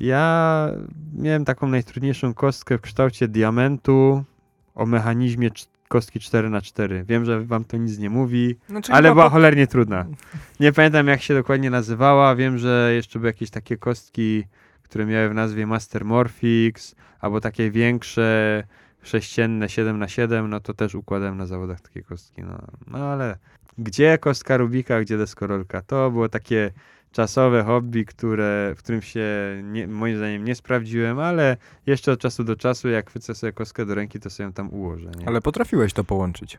ja 0.00 0.68
miałem 1.14 1.44
taką 1.44 1.68
najtrudniejszą 1.68 2.34
kostkę 2.34 2.78
w 2.78 2.80
kształcie 2.80 3.28
diamentu 3.28 4.24
o 4.74 4.86
mechanizmie 4.86 5.50
kostki 5.88 6.18
4x4. 6.20 7.04
Wiem, 7.04 7.24
że 7.24 7.44
wam 7.44 7.64
to 7.64 7.76
nic 7.76 7.98
nie 7.98 8.10
mówi, 8.10 8.56
Znaczy, 8.68 8.92
ale 8.92 9.12
była 9.12 9.24
po- 9.24 9.30
cholernie 9.30 9.66
trudna. 9.66 10.06
Nie 10.60 10.72
pamiętam 10.72 11.06
jak 11.06 11.22
się 11.22 11.34
dokładnie 11.34 11.70
nazywała. 11.70 12.36
Wiem, 12.36 12.58
że 12.58 12.90
jeszcze 12.94 13.18
były 13.18 13.28
jakieś 13.28 13.50
takie 13.50 13.76
kostki, 13.76 14.44
które 14.82 15.06
miały 15.06 15.28
w 15.28 15.34
nazwie 15.34 15.66
Master 15.66 16.04
Morphix, 16.04 16.94
albo 17.20 17.40
takie 17.40 17.70
większe, 17.70 18.62
sześcienne 19.02 19.68
7 19.68 19.98
na 19.98 20.08
7 20.08 20.50
no 20.50 20.60
to 20.60 20.74
też 20.74 20.94
układałem 20.94 21.36
na 21.36 21.46
zawodach 21.46 21.80
takie 21.80 22.02
kostki. 22.02 22.42
No, 22.42 22.58
no 22.86 22.98
ale 22.98 23.38
gdzie 23.78 24.18
kostka 24.18 24.56
Rubika, 24.56 25.00
gdzie 25.00 25.18
deskorolka? 25.18 25.82
To 25.82 26.10
było 26.10 26.28
takie 26.28 26.70
czasowe 27.12 27.62
hobby, 27.62 28.04
które, 28.04 28.74
w 28.76 28.78
którym 28.78 29.02
się 29.02 29.26
nie, 29.64 29.88
moim 29.88 30.16
zdaniem 30.16 30.44
nie 30.44 30.54
sprawdziłem, 30.54 31.18
ale 31.18 31.56
jeszcze 31.86 32.12
od 32.12 32.20
czasu 32.20 32.44
do 32.44 32.56
czasu, 32.56 32.88
jak 32.88 33.10
chwycę 33.10 33.34
sobie 33.34 33.52
kostkę 33.52 33.86
do 33.86 33.94
ręki, 33.94 34.20
to 34.20 34.30
sobie 34.30 34.44
ją 34.44 34.52
tam 34.52 34.70
ułożę. 34.70 35.10
Nie? 35.18 35.28
Ale 35.28 35.40
potrafiłeś 35.40 35.92
to 35.92 36.04
połączyć. 36.04 36.58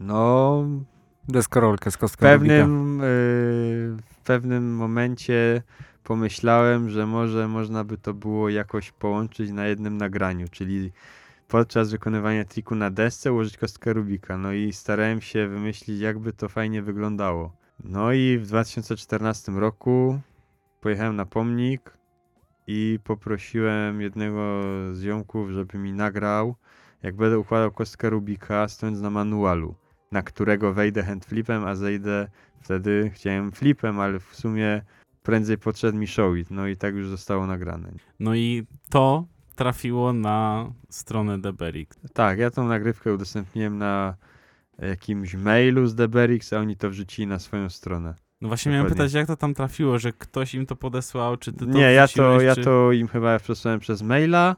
No, 0.00 0.64
Deskorolkę 1.28 1.90
z 1.90 1.94
w 1.94 1.98
kostką 1.98 2.26
Rubika. 2.26 2.54
pewnym, 2.54 3.00
y, 3.00 3.04
w 4.06 4.20
pewnym 4.24 4.74
momencie 4.76 5.62
pomyślałem, 6.04 6.90
że 6.90 7.06
może 7.06 7.48
można 7.48 7.84
by 7.84 7.98
to 7.98 8.14
było 8.14 8.48
jakoś 8.48 8.92
połączyć 8.92 9.50
na 9.50 9.66
jednym 9.66 9.96
nagraniu, 9.96 10.48
czyli 10.48 10.92
podczas 11.48 11.90
wykonywania 11.90 12.44
triku 12.44 12.74
na 12.74 12.90
desce 12.90 13.32
ułożyć 13.32 13.56
kostkę 13.56 13.92
Rubika. 13.92 14.38
No 14.38 14.52
i 14.52 14.72
starałem 14.72 15.20
się 15.20 15.48
wymyślić, 15.48 16.00
jakby 16.00 16.32
to 16.32 16.48
fajnie 16.48 16.82
wyglądało. 16.82 17.63
No 17.84 18.12
i 18.12 18.38
w 18.38 18.46
2014 18.46 19.52
roku 19.52 20.20
pojechałem 20.80 21.16
na 21.16 21.26
pomnik 21.26 21.98
i 22.66 22.98
poprosiłem 23.04 24.00
jednego 24.00 24.60
z 24.92 25.02
ziomków, 25.02 25.50
żeby 25.50 25.78
mi 25.78 25.92
nagrał, 25.92 26.54
jak 27.02 27.16
będę 27.16 27.38
układał 27.38 27.72
kostkę 27.72 28.10
Rubika, 28.10 28.68
stojąc 28.68 29.00
na 29.00 29.10
manualu, 29.10 29.74
na 30.12 30.22
którego 30.22 30.72
wejdę 30.72 31.02
handflipem, 31.02 31.64
a 31.64 31.74
zejdę 31.74 32.28
wtedy 32.60 33.10
chciałem 33.14 33.52
flipem, 33.52 34.00
ale 34.00 34.20
w 34.20 34.36
sumie 34.36 34.82
prędzej 35.22 35.58
podszedł 35.58 35.98
mi 35.98 36.06
showit. 36.06 36.50
No 36.50 36.66
i 36.66 36.76
tak 36.76 36.94
już 36.94 37.08
zostało 37.08 37.46
nagrane. 37.46 37.92
No 38.20 38.34
i 38.34 38.66
to 38.90 39.24
trafiło 39.54 40.12
na 40.12 40.70
stronę 40.88 41.40
Deberix. 41.40 41.98
Tak, 42.12 42.38
ja 42.38 42.50
tą 42.50 42.68
nagrywkę 42.68 43.14
udostępniłem 43.14 43.78
na 43.78 44.14
jakimś 44.78 45.34
mailu 45.34 45.86
z 45.86 45.94
Deberix, 45.94 46.52
a 46.52 46.58
oni 46.58 46.76
to 46.76 46.90
wrzucili 46.90 47.26
na 47.26 47.38
swoją 47.38 47.70
stronę. 47.70 48.14
No 48.40 48.48
właśnie 48.48 48.72
miałem 48.72 48.86
Dokładnie. 48.86 49.04
pytać, 49.04 49.14
jak 49.14 49.26
to 49.26 49.36
tam 49.36 49.54
trafiło, 49.54 49.98
że 49.98 50.12
ktoś 50.12 50.54
im 50.54 50.66
to 50.66 50.76
podesłał, 50.76 51.36
czy 51.36 51.52
ty 51.52 51.58
to 51.58 51.64
Nie, 51.72 51.92
ja 51.92 52.02
to, 52.02 52.12
wrzuciłeś, 52.12 52.42
ja 52.44 52.54
czy... 52.54 52.62
to 52.64 52.92
im 52.92 53.08
chyba 53.08 53.38
przesłałem 53.38 53.80
przez 53.80 54.02
maila. 54.02 54.56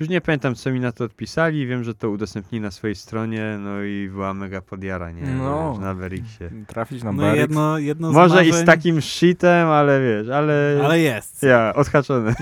Już 0.00 0.08
nie 0.08 0.20
pamiętam, 0.20 0.54
co 0.54 0.70
mi 0.72 0.80
na 0.80 0.92
to 0.92 1.04
odpisali. 1.04 1.66
Wiem, 1.66 1.84
że 1.84 1.94
to 1.94 2.10
udostępnili 2.10 2.62
na 2.62 2.70
swojej 2.70 2.94
stronie, 2.94 3.58
no 3.60 3.82
i 3.82 4.08
była 4.12 4.34
mega 4.34 4.60
podjara, 4.60 5.10
nie? 5.10 5.22
No. 5.22 5.78
Na 5.80 5.94
Verixie. 5.94 6.50
Trafić 6.66 7.02
na 7.02 7.12
No 7.12 7.22
Berix. 7.22 7.38
jedno, 7.40 7.78
jedno 7.78 8.10
z 8.10 8.14
Może 8.14 8.44
i 8.44 8.48
z 8.48 8.50
marzeń, 8.50 8.66
takim 8.66 9.00
shitem, 9.00 9.68
ale 9.68 10.00
wiesz, 10.00 10.28
ale... 10.28 10.80
Ale 10.84 10.98
jest. 11.00 11.42
Ja, 11.42 11.72
odhaczony. 11.74 12.34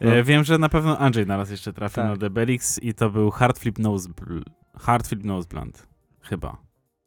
E, 0.00 0.22
wiem, 0.22 0.44
że 0.44 0.58
na 0.58 0.68
pewno 0.68 0.98
Andrzej 0.98 1.26
naraz 1.26 1.50
jeszcze 1.50 1.72
trafił 1.72 1.94
Tak. 2.02 2.10
na 2.10 2.16
Deberix 2.16 2.78
i 2.82 2.94
to 2.94 3.10
był 3.10 3.30
Hard 3.30 3.58
Flip 3.58 3.78
Nose, 3.78 4.08
Bl- 4.08 4.42
Hard 4.78 5.08
Flip 5.08 5.24
Nose 5.24 5.48
Blunt. 5.48 5.86
Chyba. 6.24 6.56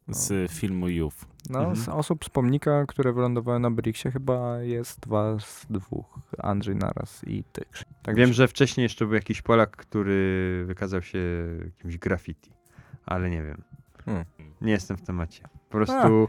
Z 0.08 0.52
filmu 0.52 0.88
Youth. 0.88 1.16
No, 1.50 1.58
Mhm. 1.58 1.76
z 1.76 1.88
osób 1.88 2.24
z 2.24 2.28
pomnika, 2.28 2.86
które 2.86 3.12
wylądowały 3.12 3.58
na 3.60 3.70
Brixie, 3.70 4.10
chyba 4.10 4.58
jest 4.62 5.00
dwa 5.00 5.38
z 5.38 5.66
dwóch. 5.70 6.18
Andrzej 6.38 6.76
naraz 6.76 7.24
i 7.26 7.44
ty. 7.52 7.64
Tak 8.02 8.16
Wiem, 8.16 8.32
że 8.32 8.48
wcześniej 8.48 8.82
jeszcze 8.82 9.04
był 9.06 9.14
jakiś 9.14 9.42
Polak, 9.42 9.76
który 9.76 10.64
wykazał 10.66 11.02
się 11.02 11.18
jakimś 11.64 11.98
graffiti, 11.98 12.50
ale 13.06 13.30
nie 13.30 13.42
wiem. 13.42 13.62
Hmm. 14.04 14.24
Nie 14.60 14.72
jestem 14.72 14.96
w 14.96 15.02
temacie. 15.02 15.42
Po 15.70 15.76
prostu 15.78 16.28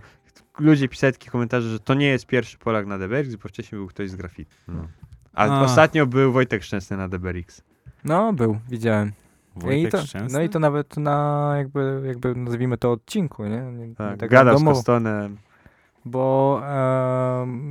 ludzie 0.59 0.87
pisali 0.89 1.13
takie 1.13 1.29
komentarze, 1.31 1.69
że 1.69 1.79
to 1.79 1.93
nie 1.93 2.07
jest 2.07 2.25
pierwszy 2.25 2.57
Polak 2.57 2.85
na 2.85 2.97
Deberix, 2.97 3.35
bo 3.35 3.49
wcześniej 3.49 3.79
był 3.79 3.87
ktoś 3.87 4.09
z 4.09 4.15
graffiti. 4.15 4.55
No. 4.67 4.87
A, 5.33 5.45
A. 5.45 5.61
ostatnio 5.61 6.05
był 6.07 6.31
Wojtek 6.31 6.63
Szczęsny 6.63 6.97
na 6.97 7.09
Deberix. 7.09 7.61
No, 8.03 8.33
był, 8.33 8.59
widziałem. 8.69 9.11
I 9.59 9.65
Wojtek 9.65 9.91
to, 9.91 9.97
Szczęsny? 9.97 10.37
no 10.39 10.43
i 10.43 10.49
to 10.49 10.59
nawet 10.59 10.97
na 10.97 11.53
jakby, 11.57 12.01
jakby 12.05 12.35
nazwijmy 12.35 12.77
to 12.77 12.91
odcinku, 12.91 13.43
nie? 13.43 13.61
nie 13.61 13.95
Tak, 13.95 14.19
tak 14.19 14.29
gadał 14.29 14.59
z 14.59 14.63
Kostonem. 14.63 15.37
Bo 16.05 16.61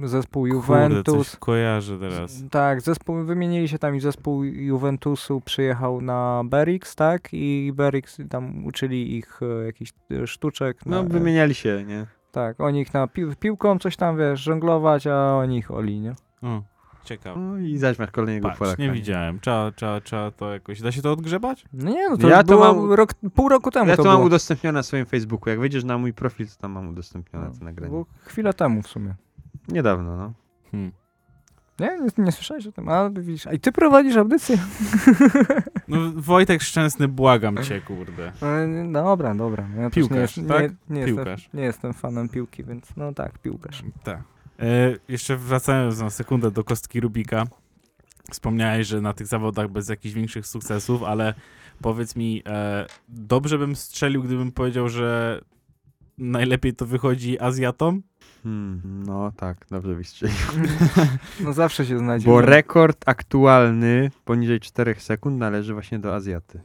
zespół 0.05 0.43
Kurde, 0.43 0.57
Juventus... 0.57 1.31
coś 1.31 1.39
kojarzę 1.41 1.99
teraz. 1.99 2.45
Tak, 2.51 2.81
zespół, 2.81 3.25
wymienili 3.25 3.69
się 3.69 3.79
tam 3.79 3.97
i 3.97 4.01
zespół 4.01 4.45
Juventusu 4.45 5.41
przyjechał 5.41 6.01
na 6.01 6.43
Berix, 6.45 6.95
tak? 6.95 7.29
I 7.33 7.73
Berix 7.75 8.19
tam 8.31 8.67
uczyli 8.67 9.17
ich 9.17 9.41
e, 9.43 9.67
jakichś 9.67 9.93
e, 10.11 10.27
sztuczek. 10.27 10.87
No, 10.87 11.03
na, 11.03 11.09
wymieniali 11.09 11.55
się, 11.55 11.85
nie? 11.87 12.07
Tak, 12.33 12.61
oni 12.61 12.81
ich 12.81 12.95
na 12.95 13.07
pił 13.07 13.33
piłką 13.41 13.79
coś 13.79 13.97
tam, 13.97 14.19
wiesz, 14.19 14.41
żonglować, 14.41 15.07
a 15.07 15.35
oni 15.35 15.59
ich 15.59 15.71
oli, 15.71 16.01
nie? 16.01 16.15
O, 16.43 16.63
ciekawe. 17.05 17.41
No 17.41 17.59
i 17.59 17.79
zaś 17.79 17.99
masz 17.99 18.11
kolejnego 18.11 18.49
Patrz, 18.49 18.59
Polaka. 18.59 18.83
nie 18.83 18.91
widziałem. 18.93 19.41
Trzeba, 19.41 19.71
trzeba, 19.73 20.01
trzeba 20.01 20.31
to 20.31 20.53
jakoś... 20.53 20.81
Da 20.83 20.93
się 20.93 21.03
to 21.03 21.13
odgrzebać? 21.13 21.65
No 21.73 21.91
nie, 21.91 22.09
no 22.11 22.17
to 22.17 22.29
Ja 22.29 22.43
to 22.43 22.45
było 22.47 22.75
mam- 22.75 22.93
rok, 22.93 23.15
pół 23.35 23.49
roku 23.49 23.71
temu 23.71 23.91
Ja 23.91 23.97
to 23.97 24.03
to 24.03 24.09
mam 24.09 24.17
było. 24.17 24.27
udostępnione 24.27 24.79
na 24.79 24.83
swoim 24.83 25.07
Facebooku. 25.07 25.51
Jak 25.51 25.61
wejdziesz 25.61 25.85
na 25.85 25.99
mój 25.99 26.13
profil, 26.13 26.47
to 26.49 26.55
tam 26.61 26.73
mam 26.73 26.89
udostępnione 26.89 27.47
No, 27.47 27.53
to 27.59 27.65
nagranie. 27.65 27.91
było 27.91 28.07
chwilę 28.25 28.55
temu 28.55 28.83
w 28.83 28.89
sumie. 28.89 29.15
Niedawno, 29.69 30.17
no. 30.17 30.33
Hmm. 30.71 30.93
Nie, 31.81 31.99
nie, 31.99 32.25
nie 32.25 32.33
słyszałeś 32.33 32.67
o 32.67 32.73
tym, 32.73 32.89
a 32.89 33.11
widzisz, 33.11 33.47
a 33.47 33.53
i 33.53 33.59
ty 33.61 33.73
prowadzisz 33.73 34.17
audycję? 34.17 34.59
No, 35.89 35.97
Wojtek 36.17 36.63
Szczęsny, 36.63 37.09
błagam 37.09 37.57
cię, 37.63 37.81
kurde. 37.81 38.33
E, 38.43 38.93
Dobra, 38.93 39.35
dobra. 39.35 39.65
Ja 39.79 39.91
Piłkarz, 39.91 40.37
nie, 40.37 40.45
tak? 40.45 40.73
Nie, 40.91 41.01
nie, 41.01 41.07
Piłkarz. 41.07 41.43
Jestem, 41.43 41.61
nie 41.61 41.67
jestem 41.67 41.93
fanem 41.95 42.29
piłki, 42.29 42.65
więc 42.65 42.97
no 42.97 43.13
tak, 43.13 43.39
piłkarz. 43.39 43.83
Tak. 44.05 44.21
E, 44.59 44.97
jeszcze 45.09 45.37
wracając 45.37 46.01
na 46.01 46.11
sekundę 46.11 46.51
do 46.51 46.65
kostki 46.65 47.01
Rubika. 47.01 47.45
Wspomniałeś, 48.31 48.87
że 48.87 49.01
na 49.01 49.13
tych 49.13 49.27
zawodach 49.27 49.69
bez 49.69 49.89
jakichś 49.89 50.15
większych 50.15 50.47
sukcesów, 50.47 51.03
ale 51.03 51.35
powiedz 51.83 52.17
mi, 52.17 52.43
e, 52.47 52.87
dobrze 53.09 53.59
bym 53.59 53.77
strzelił, 53.77 54.23
gdybym 54.23 54.53
powiedział, 54.53 54.89
że 54.89 55.41
najlepiej 56.19 56.75
to 56.75 56.87
wychodzi 56.87 57.41
Azjatom? 57.41 58.03
Hmm, 58.43 59.03
no 59.07 59.33
tak, 59.37 59.67
dobrze 59.71 59.95
wystrzelił. 59.95 60.37
No 61.41 61.53
zawsze 61.53 61.87
się 61.87 61.99
znajdzie. 61.99 62.27
Bo 62.27 62.41
rekord 62.41 63.03
aktualny 63.07 64.11
poniżej 64.25 64.61
4 64.61 64.95
sekund 64.99 65.39
należy 65.39 65.73
właśnie 65.73 65.99
do 65.99 66.15
Azjaty. 66.15 66.61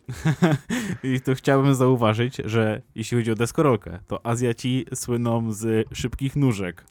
I 1.14 1.22
tu 1.22 1.36
chciałbym 1.36 1.76
zauważyć, 1.76 2.38
że 2.46 2.82
jeśli 2.96 3.18
chodzi 3.18 3.32
o 3.32 3.36
deskorolkę, 3.36 4.00
to 4.08 4.26
Azjaci 4.26 4.86
słyną 4.94 5.52
z 5.52 5.88
szybkich 5.94 6.36
nóżek. 6.36 6.86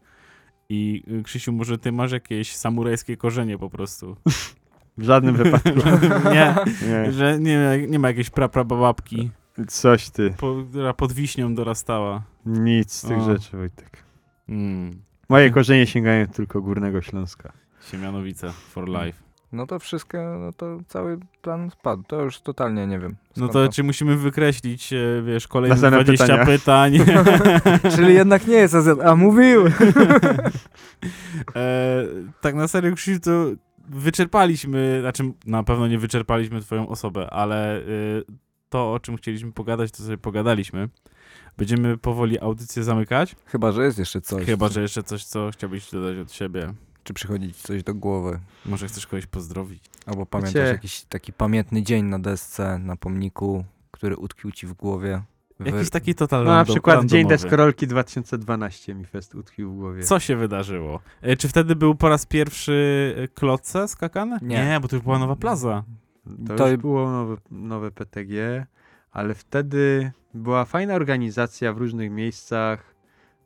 I 0.75 1.03
y, 1.21 1.23
Krzysiu, 1.23 1.53
może 1.53 1.79
ty 1.79 1.93
masz 1.93 2.13
jakieś 2.13 2.57
samurajskie 2.57 3.17
korzenie 3.17 3.59
po 3.59 3.71
prostu? 3.71 4.17
W 4.99 5.03
żadnym 5.05 5.37
wypadku. 5.37 5.71
nie, 6.35 6.55
Nie. 6.89 7.13
że 7.13 7.39
nie, 7.41 7.87
nie 7.89 7.99
ma 7.99 8.09
jakiejś 8.09 8.31
praprababki, 8.31 9.31
Coś 9.69 10.11
ty. 10.11 10.35
po, 10.39 10.55
która 10.71 10.95
pod 10.95 11.13
wiśnią 11.13 11.55
dorastała. 11.55 12.23
Nic 12.47 12.93
z 12.93 13.03
tych 13.03 13.19
O. 13.19 13.25
rzeczy, 13.25 13.57
Wojtek. 13.57 14.05
Mm. 14.49 15.03
Moje 15.29 15.51
korzenie 15.51 15.87
sięgają 15.87 16.27
tylko 16.27 16.63
Górnego 16.63 17.03
Śląska. 17.03 17.53
Siemianowice 17.91 18.53
for 18.53 18.89
life. 18.89 19.22
No 19.53 19.67
to 19.67 19.79
wszystko, 19.79 20.19
no 20.39 20.53
to 20.53 20.79
cały 20.89 21.19
plan 21.43 21.71
spadł. 21.71 22.03
To 22.03 22.23
już 22.23 22.41
totalnie 22.41 22.87
nie 22.87 22.99
wiem. 22.99 23.17
No 23.37 23.49
skąd 23.49 23.53
to 23.53 23.69
czy 23.69 23.83
musimy 23.83 24.17
wykreślić, 24.17 24.93
e, 24.93 25.23
wiesz, 25.23 25.49
kolejne 25.49 25.75
Następne 25.75 26.05
20 26.05 26.45
pytań? 26.47 26.93
Czyli 27.97 28.15
jednak 28.15 28.47
nie 28.47 28.57
jest 28.57 28.75
AZ, 28.75 28.89
a 29.05 29.17
mówił! 29.17 29.67
e, 31.57 32.07
tak 32.41 32.55
na 32.55 32.69
serio, 32.69 32.95
Krzysiu, 32.95 33.21
to 33.21 33.31
wyczerpaliśmy, 33.89 34.99
znaczy 35.01 35.33
na 35.47 35.63
pewno 35.63 35.89
nie 35.89 35.99
wyczerpaliśmy 35.99 36.61
twoją 36.61 36.89
osobę, 36.89 37.31
ale 37.31 37.77
e, 37.79 37.83
to, 38.69 38.93
o 38.93 39.01
czym 39.01 39.17
chcieliśmy 39.17 39.53
pogadać, 39.53 39.91
to 39.91 40.03
sobie 40.03 40.19
pogadaliśmy. 40.19 40.89
Będziemy 41.57 41.99
powoli 41.99 42.41
audycję 42.41 42.83
zamykać, 42.83 43.37
Chyba, 43.47 43.73
że 43.73 43.85
jest 43.85 43.99
jeszcze 43.99 44.21
coś. 44.21 44.47
chyba, 44.47 44.69
że 44.69 44.83
jeszcze 44.83 45.03
coś, 45.03 45.25
co 45.25 45.51
chciałbyś 45.51 45.91
dodać 45.91 46.19
od 46.19 46.33
siebie. 46.33 46.75
Czy 47.05 47.15
przychodzi 47.15 47.53
ci 47.53 47.63
coś 47.63 47.83
do 47.83 47.95
głowy? 47.95 48.41
Może 48.67 48.89
chcesz 48.89 49.07
kogoś 49.07 49.27
pozdrowić. 49.27 49.85
Albo 50.07 50.27
pamiętasz 50.27 50.55
Wiecie- 50.55 50.67
jakiś 50.73 51.03
taki 51.03 51.33
pamiętny 51.33 51.83
dzień 51.83 52.05
na 52.05 52.19
desce, 52.19 52.79
na 52.79 52.97
pomniku, 52.97 53.65
który 53.91 54.17
utkwił 54.17 54.51
ci 54.53 54.67
w 54.67 54.73
głowie? 54.73 55.23
Wy- 55.61 55.71
Jakiś 55.71 55.91
taki 55.91 56.15
total 56.15 56.45
No 56.45 56.51
na 56.53 56.65
przykład 56.65 56.97
Dzień 57.07 57.21
randomowy. 57.23 57.35
Deskorolki 57.43 57.87
2012 57.87 58.95
mi 58.95 59.05
fest 59.05 59.35
utkwił 59.35 59.73
w 59.73 59.77
głowie. 59.77 60.03
Co 60.03 60.21
się 60.21 60.37
wydarzyło? 60.37 61.01
E, 61.23 61.37
czy 61.37 61.49
wtedy 61.49 61.77
był 61.77 61.95
po 61.95 62.09
raz 62.09 62.27
pierwszy 62.27 63.15
e, 63.25 63.29
klocce 63.29 63.89
skakane? 63.89 64.39
Nie. 64.43 64.79
bo 64.83 64.89
to 64.89 64.97
już 64.97 65.03
była 65.05 65.19
nowa 65.19 65.37
plaza. 65.37 65.85
To, 66.49 66.55
To- 66.55 66.69
już 66.69 66.77
było 66.81 67.11
nowe, 67.11 67.37
nowe 67.51 67.91
PTG, 67.91 68.67
ale 69.13 69.35
wtedy 69.35 70.13
była 70.35 70.65
fajna 70.65 70.95
organizacja 70.95 71.73
w 71.73 71.79
różnych 71.79 72.11
miejscach, 72.11 72.95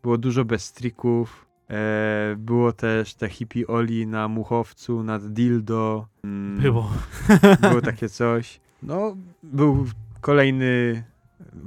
było 0.02 0.18
dużo 0.18 0.44
bez 0.44 0.72
trików, 0.72 1.45
e, 1.70 2.34
było 2.38 2.72
też 2.72 3.14
te 3.14 3.28
hippie 3.28 3.66
oli 3.66 4.06
na 4.06 4.28
Muchowcu, 4.28 5.02
nad 5.02 5.32
Dildo. 5.32 6.06
mm, 6.24 6.60
Było. 6.60 6.90
Było 7.70 7.80
takie 7.80 8.08
coś. 8.08 8.60
No, 8.82 9.16
był 9.42 9.86
kolejny 10.20 11.04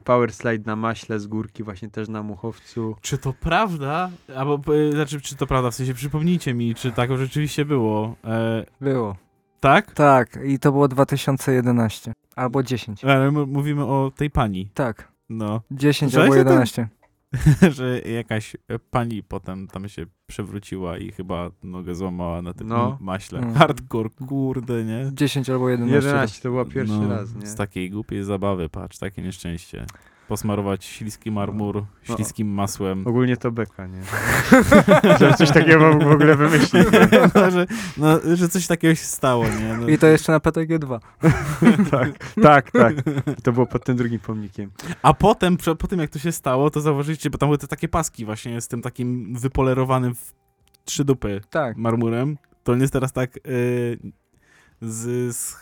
power 0.04 0.34
slide 0.34 0.64
na 0.66 0.76
maśle 0.76 1.20
z 1.20 1.28
górki, 1.28 1.64
właśnie 1.64 1.90
też 1.90 2.08
na 2.10 2.24
Muchowcu. 2.24 2.96
Czy 3.02 3.18
to 3.18 3.34
prawda? 3.34 4.10
Albo, 4.36 4.62
e, 4.76 4.92
znaczy, 4.92 5.22
czy 5.22 5.36
to 5.36 5.48
prawda? 5.48 5.72
W 5.72 5.76
sensie, 5.76 5.94
przypomnijcie 5.94 6.54
mi, 6.54 6.76
czy 6.76 6.92
tak 6.92 7.18
rzeczywiście 7.18 7.66
było. 7.66 8.16
E, 8.26 8.66
Było. 8.82 9.16
tak? 9.60 9.92
Tak, 9.92 10.40
i 10.46 10.60
to 10.60 10.72
było 10.72 10.88
2011. 10.88 12.14
Albo 12.36 12.64
10. 12.64 13.06
Ale 13.06 13.32
mówimy 13.32 13.86
o 13.86 14.12
tej 14.16 14.30
pani. 14.30 14.70
Tak, 14.74 15.08
No, 15.30 15.62
10 15.72 16.12
Że 16.12 16.22
albo 16.22 16.34
się 16.36 16.44
to- 16.44 16.50
11. 16.50 16.88
że 17.78 18.00
jakaś 18.02 18.56
pani 18.92 19.24
potem 19.24 19.68
tam 19.68 19.90
się 19.90 20.06
przewróciła 20.28 20.98
i 20.98 21.12
chyba 21.12 21.52
nogę 21.64 21.96
złamała 21.96 22.42
na 22.42 22.54
tym 22.54 22.68
No. 22.68 22.98
maśle. 23.02 23.40
Mm. 23.40 23.54
Hardcore, 23.54 24.10
kurde, 24.10 24.84
nie? 24.84 25.12
10 25.14 25.50
albo 25.50 25.70
11. 25.70 25.96
11 26.08 26.42
to 26.42 26.50
była 26.50 26.66
pierwszy 26.66 26.94
No, 26.94 27.10
raz, 27.10 27.36
nie? 27.36 27.48
Z 27.48 27.56
takiej 27.56 27.90
głupiej 27.92 28.24
zabawy, 28.24 28.70
patrz, 28.70 28.98
takie 28.98 29.22
nieszczęście. 29.22 29.86
Posmarować 30.30 30.86
śliski 30.86 31.32
marmur 31.32 31.86
No. 32.10 32.16
śliskim 32.16 32.48
masłem. 32.48 33.08
Ogólnie 33.08 33.38
to 33.38 33.52
beka, 33.52 33.88
nie? 33.88 34.02
Żeby 35.20 35.34
coś 35.34 35.52
takiego 35.52 36.00
w 36.00 36.08
ogóle 36.12 36.36
wymyślić. 36.36 36.72
Nie? 36.74 37.52
że, 37.52 37.66
no, 37.98 38.20
że 38.36 38.50
coś 38.50 38.68
takiego 38.68 38.96
się 38.96 39.06
stało, 39.06 39.44
nie? 39.48 39.78
No, 39.82 39.90
I 39.90 39.98
to 39.98 40.08
jeszcze 40.08 40.32
na 40.32 40.40
PTG 40.40 40.80
2. 40.80 41.00
tak, 41.92 42.34
tak, 42.44 42.72
tak. 42.72 42.96
I 43.40 43.42
to 43.42 43.52
było 43.52 43.66
pod 43.66 43.84
tym 43.86 43.98
drugim 43.98 44.20
pomnikiem. 44.20 44.72
A 45.02 45.14
potem, 45.14 45.58
prze- 45.58 45.76
po 45.76 45.88
tym 45.88 46.00
jak 46.00 46.10
to 46.10 46.20
się 46.20 46.32
stało, 46.32 46.70
to 46.70 46.82
zauważyliście, 46.82 47.30
bo 47.30 47.38
tam 47.38 47.50
były 47.50 47.58
te 47.58 47.68
takie 47.68 47.88
paski 47.88 48.26
właśnie 48.26 48.62
z 48.62 48.68
tym 48.68 48.82
takim 48.82 49.36
wypolerowanym 49.36 50.16
w 50.16 50.34
trzy 50.86 51.06
dupy 51.06 51.42
Tak. 51.50 51.78
marmurem. 51.78 52.38
To 52.64 52.72
on 52.72 52.82
jest 52.82 52.94
teraz 52.94 53.14
tak 53.14 53.36
yy, 53.36 54.12
z... 54.82 55.36
z 55.36 55.56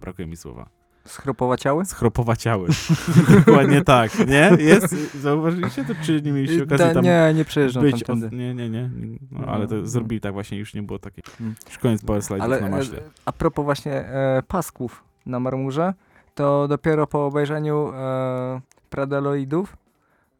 brakuje 0.00 0.28
mi 0.28 0.36
słowa. 0.36 0.81
Schropowaciały? 1.04 1.84
schropowaciały. 1.84 2.68
Dokładnie 3.46 3.84
tak, 3.84 4.28
nie? 4.28 4.50
Jest, 4.58 5.20
zauważyliście 5.20 5.84
to, 5.84 5.94
czy 6.02 6.22
nie 6.22 6.32
mieliście 6.32 6.62
okazji 6.62 6.94
tam 6.94 7.04
nie, 7.04 7.32
nie 7.34 7.44
przejeżdżam 7.44 7.82
być? 7.82 8.02
tam 8.04 8.24
Od... 8.24 8.32
Nie, 8.32 8.54
nie, 8.54 8.70
nie. 8.70 8.90
No, 9.30 9.46
ale 9.46 9.66
to 9.66 9.86
zrobili 9.86 10.20
tak 10.20 10.32
właśnie, 10.32 10.58
już 10.58 10.74
nie 10.74 10.82
było 10.82 10.98
takiej. 10.98 11.24
Mm. 11.40 11.54
Już 11.68 11.78
koniec 11.78 12.04
power 12.04 12.22
slide'ów 12.22 12.42
Ale 12.42 12.60
na 12.60 12.66
e, 12.66 12.70
maśle. 12.70 13.00
a 13.24 13.32
propos 13.32 13.64
właśnie 13.64 13.92
e, 13.92 14.42
pasków 14.48 15.04
na 15.26 15.40
marmurze, 15.40 15.94
to 16.34 16.68
dopiero 16.68 17.06
po 17.06 17.26
obejrzeniu 17.26 17.92
e, 17.94 18.60
Pradeloidów 18.90 19.76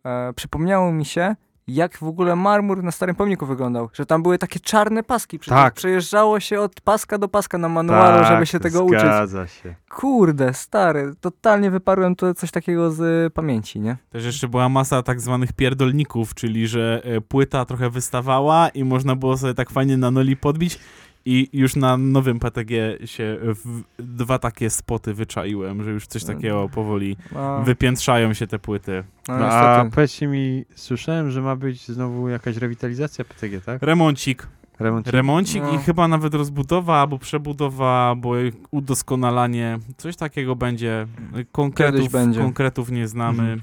e, 0.04 0.32
przypomniało 0.32 0.92
mi 0.92 1.04
się, 1.04 1.36
jak 1.66 1.98
w 1.98 2.02
ogóle 2.02 2.36
marmur 2.36 2.82
na 2.82 2.90
Starym 2.90 3.16
Pomniku 3.16 3.46
wyglądał. 3.46 3.88
Że 3.92 4.06
tam 4.06 4.22
były 4.22 4.38
takie 4.38 4.60
czarne 4.60 5.02
paski. 5.02 5.38
Przecież 5.38 5.58
Tak. 5.58 5.74
Przejeżdżało 5.74 6.40
się 6.40 6.60
od 6.60 6.80
paska 6.80 7.18
do 7.18 7.28
paska 7.28 7.58
na 7.58 7.68
manualu, 7.68 8.24
żeby 8.24 8.46
się 8.46 8.60
tego 8.60 8.84
uczyć. 8.84 9.00
Tak, 9.00 9.28
Zgadza 9.28 9.46
się. 9.46 9.74
Kurde, 9.90 10.54
stary, 10.54 11.12
totalnie 11.20 11.70
wyparłem 11.70 12.16
to 12.16 12.34
coś 12.34 12.50
takiego 12.50 12.90
z 12.90 13.00
y, 13.00 13.30
pamięci, 13.30 13.80
nie? 13.80 13.96
Też 14.10 14.24
jeszcze 14.24 14.48
była 14.48 14.68
masa 14.68 15.02
tak 15.02 15.20
zwanych 15.20 15.52
pierdolników, 15.52 16.34
czyli 16.34 16.68
że 16.68 17.02
e, 17.04 17.20
płyta 17.20 17.64
trochę 17.64 17.90
wystawała 17.90 18.68
i 18.68 18.84
można 18.84 19.16
było 19.16 19.36
sobie 19.36 19.54
tak 19.54 19.70
fajnie 19.70 19.96
na 19.96 20.10
noli 20.10 20.36
podbić 20.36 20.78
i 21.24 21.48
już 21.52 21.76
na 21.76 21.96
nowym 21.96 22.38
PTG 22.38 22.98
się 23.04 23.38
w, 23.42 23.82
dwa 23.98 24.38
takie 24.38 24.70
spoty 24.70 25.14
wyczaiłem, 25.14 25.82
że 25.84 25.90
już 25.90 26.06
coś 26.06 26.24
takiego 26.24 26.68
powoli 26.68 27.16
No, 27.32 27.62
wypiętrzają 27.62 28.34
się 28.34 28.46
te 28.46 28.58
płyty. 28.58 29.04
no, 29.28 29.38
No, 29.38 29.46
a 29.46 29.84
powiedzcie 29.94 30.26
mi, 30.26 30.64
słyszałem, 30.74 31.30
że 31.30 31.42
ma 31.42 31.56
być 31.56 31.88
znowu 31.88 32.28
jakaś 32.28 32.56
rewitalizacja 32.56 33.24
PTG, 33.24 33.60
tak? 33.60 33.82
Remoncik. 33.82 34.48
Remont. 34.80 35.08
Remoncik 35.08 35.62
No. 35.62 35.74
i 35.74 35.78
chyba 35.78 36.08
nawet 36.08 36.34
rozbudowa 36.34 36.96
albo 37.00 37.18
przebudowa, 37.18 38.08
albo 38.08 38.32
udoskonalanie. 38.70 39.78
Coś 39.96 40.16
takiego 40.16 40.56
będzie. 40.56 41.06
Konkretów, 41.52 42.12
będzie. 42.12 42.40
konkretów 42.40 42.90
nie 42.90 43.08
znamy. 43.08 43.56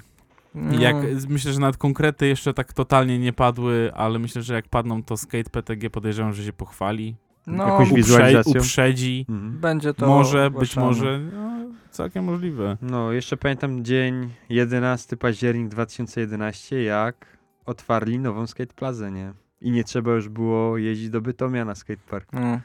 No, 0.55 0.79
Jak, 0.79 0.95
myślę, 1.29 1.53
że 1.53 1.59
nawet 1.59 1.77
konkrety 1.77 2.27
jeszcze 2.27 2.53
tak 2.53 2.73
totalnie 2.73 3.19
nie 3.19 3.33
padły, 3.33 3.91
ale 3.95 4.19
myślę, 4.19 4.41
że 4.41 4.53
jak 4.53 4.67
padną, 4.67 5.03
to 5.03 5.17
Skate 5.17 5.49
PTG 5.49 5.89
podejrzewam, 5.89 6.33
że 6.33 6.43
się 6.43 6.53
pochwali. 6.53 7.15
No, 7.47 7.67
jakąś 7.67 7.89
Uprze- 7.89 7.95
wizualizacją? 7.95 8.53
uprzedzi. 8.61 9.25
Mhm. 9.29 9.59
będzie 9.59 9.93
to 9.93 10.07
może, 10.07 10.49
być 10.51 10.77
ogłaszane. 10.77 10.87
może. 10.87 11.19
No, 11.19 11.49
całkiem 11.91 12.23
możliwe. 12.25 12.77
No, 12.81 13.11
jeszcze 13.11 13.37
pamiętam 13.37 13.83
dzień 13.85 14.33
11 14.49 15.17
październik 15.17 15.67
2011, 15.67 16.83
jak 16.83 17.37
otwarli 17.65 18.19
nową 18.19 18.47
skate 18.47 18.73
plazę, 18.73 19.11
nie? 19.11 19.33
I 19.61 19.71
nie 19.71 19.83
trzeba 19.83 20.11
już 20.11 20.29
było 20.29 20.77
jeździć 20.77 21.09
do 21.09 21.21
Bytomia 21.21 21.65
na 21.65 21.75
skatepark. 21.75 22.33
No. 22.33 22.59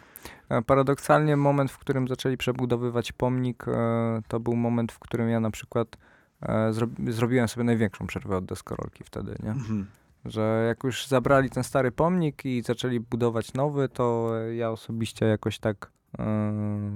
E, 0.49 0.63
Paradoksalnie 0.63 1.37
moment, 1.37 1.71
w 1.71 1.79
którym 1.79 2.09
zaczęli 2.09 2.37
przebudowywać 2.37 3.13
pomnik, 3.13 3.69
e, 3.69 4.23
to 4.29 4.41
był 4.41 4.57
moment, 4.57 4.93
w 4.93 4.99
którym 4.99 5.29
ja 5.29 5.41
na 5.41 5.51
przykład 5.51 5.97
e, 6.43 6.71
zro- 6.71 7.13
zrobiłem 7.13 7.49
sobie 7.49 7.65
największą 7.65 8.07
przerwę 8.07 8.37
od 8.37 8.45
deskorolki 8.45 9.05
wtedy, 9.05 9.37
nie? 9.43 9.51
Mhm. 9.51 9.87
Że 10.25 10.65
jak 10.69 10.85
już 10.85 11.07
zabrali 11.07 11.51
ten 11.51 11.65
stary 11.65 11.93
pomnik 11.93 12.45
i 12.45 12.63
zaczęli 12.63 13.01
budować 13.01 13.55
nowy, 13.55 13.89
to 13.89 14.31
ja 14.57 14.71
osobiście 14.71 15.27
jakoś 15.27 15.59
tak 15.59 15.91
e, 16.19 16.25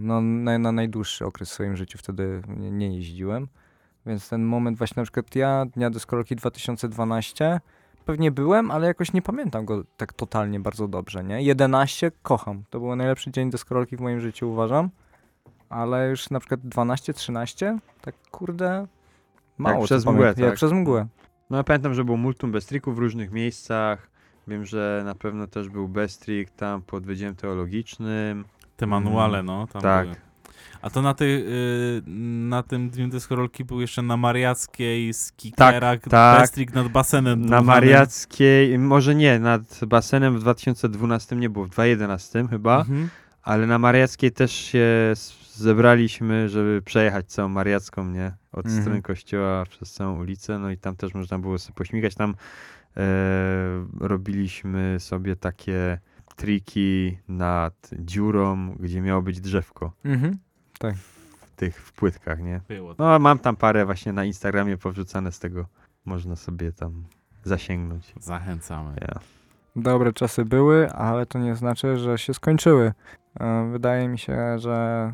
no, 0.00 0.20
na, 0.20 0.58
na 0.58 0.72
najdłuższy 0.72 1.26
okres 1.26 1.50
w 1.50 1.52
swoim 1.52 1.76
życiu 1.76 1.98
wtedy 1.98 2.42
nie, 2.56 2.70
nie 2.70 2.96
jeździłem. 2.96 3.48
Więc 4.06 4.28
ten 4.28 4.44
moment 4.44 4.78
właśnie 4.78 5.00
na 5.00 5.02
przykład 5.04 5.36
ja, 5.36 5.66
Dnia 5.74 5.90
Deskorolki 5.90 6.36
2012, 6.36 7.60
pewnie 8.04 8.30
byłem, 8.30 8.70
ale 8.70 8.86
jakoś 8.86 9.12
nie 9.12 9.22
pamiętam 9.22 9.64
go 9.64 9.84
tak 9.96 10.12
totalnie 10.12 10.60
bardzo 10.60 10.88
dobrze, 10.88 11.24
nie? 11.24 11.42
11 11.42 12.10
kocham. 12.22 12.62
To 12.70 12.80
był 12.80 12.96
najlepszy 12.96 13.30
dzień 13.30 13.50
deskorolki 13.50 13.96
w 13.96 14.00
moim 14.00 14.20
życiu, 14.20 14.50
uważam. 14.50 14.90
Ale 15.68 16.08
już 16.08 16.30
na 16.30 16.40
przykład 16.40 16.60
12, 16.60 17.14
13, 17.14 17.78
tak 18.00 18.14
kurde, 18.30 18.86
mało 19.58 19.80
co 19.80 19.84
przez 19.84 20.04
pamiętam. 20.04 20.30
mgłę, 20.30 20.44
Jak 20.44 20.50
tak. 20.50 20.56
przez 20.56 20.72
mgłę. 20.72 21.06
No 21.50 21.56
ja 21.56 21.64
pamiętam, 21.64 21.94
że 21.94 22.04
było 22.04 22.16
multum 22.16 22.52
bez 22.52 22.66
trików 22.66 22.96
w 22.96 22.98
różnych 22.98 23.32
miejscach. 23.32 24.10
Wiem, 24.48 24.66
że 24.66 25.02
na 25.04 25.14
pewno 25.14 25.46
też 25.46 25.68
był 25.68 25.88
bez 25.88 26.18
trik 26.18 26.50
tam 26.50 26.82
pod 26.82 27.06
Wydziałem 27.06 27.34
Teologicznym. 27.36 28.44
Te 28.76 28.86
manuale, 28.86 29.42
no. 29.42 29.66
Tam 29.66 29.82
Tak. 29.82 30.06
były. 30.06 30.16
A 30.82 30.90
to 30.90 31.02
na, 31.02 31.14
ty, 31.14 31.24
y, 31.24 32.02
na 32.48 32.62
tym 32.62 32.90
dniu 32.90 33.08
deskorolki 33.08 33.64
był 33.64 33.80
jeszcze 33.80 34.02
na 34.02 34.16
Mariackiej 34.16 35.14
z 35.14 35.32
Kikera, 35.32 35.96
tak. 35.96 36.40
Bestrik 36.40 36.74
nad 36.74 36.88
basenem. 36.88 37.46
Na. 37.46 37.62
Mariackiej, 37.62 38.78
może 38.78 39.14
nie, 39.14 39.38
nad 39.38 39.84
basenem 39.86 40.36
w 40.36 40.40
2012 40.40 41.36
nie 41.36 41.50
było, 41.50 41.64
w 41.64 41.68
2011 41.70 42.48
chyba, 42.50 42.78
Mhm. 42.80 43.08
Ale 43.48 43.66
na 43.66 43.78
Mariackiej 43.78 44.32
też 44.32 44.52
się 44.52 45.12
zebraliśmy, 45.52 46.48
żeby 46.48 46.82
przejechać 46.84 47.26
całą 47.26 47.48
Mariacką, 47.48 48.04
nie? 48.10 48.32
Od 48.52 48.66
Mhm. 48.66 48.82
strony 48.82 49.02
kościoła 49.02 49.64
przez 49.70 49.92
całą 49.92 50.18
ulicę, 50.18 50.58
no 50.58 50.70
i 50.70 50.76
tam 50.78 50.96
też 50.96 51.14
można 51.14 51.38
było 51.38 51.58
sobie 51.58 51.74
pośmigać. 51.76 52.14
Tam 52.14 52.34
e, 52.96 53.04
robiliśmy 54.00 54.96
sobie 55.00 55.36
takie 55.36 55.98
triki 56.36 57.18
nad 57.28 57.90
dziurą, 57.98 58.74
gdzie 58.80 59.00
miało 59.00 59.22
być 59.22 59.40
drzewko 59.40 59.92
Mhm. 60.04 60.38
w 61.46 61.50
tych 61.56 61.80
w 61.82 61.92
płytkach, 61.92 62.40
nie? 62.40 62.60
Było. 62.68 62.94
No 62.98 63.18
mam 63.18 63.38
tam 63.38 63.56
parę 63.56 63.86
właśnie 63.86 64.12
na 64.12 64.24
Instagramie 64.24 64.76
powrzucane 64.76 65.32
z 65.32 65.38
tego, 65.38 65.66
można 66.04 66.36
sobie 66.36 66.72
tam 66.72 67.04
zasięgnąć. 67.44 68.14
Zachęcamy. 68.20 68.94
Ja. 69.00 69.20
Dobre 69.76 70.12
czasy 70.12 70.44
były, 70.44 70.90
ale 70.92 71.26
to 71.26 71.38
nie 71.38 71.56
znaczy, 71.56 71.96
że 71.96 72.18
się 72.18 72.34
skończyły. 72.34 72.92
E, 73.40 73.68
Wydaje 73.72 74.08
mi 74.08 74.18
się, 74.18 74.58
że 74.58 75.12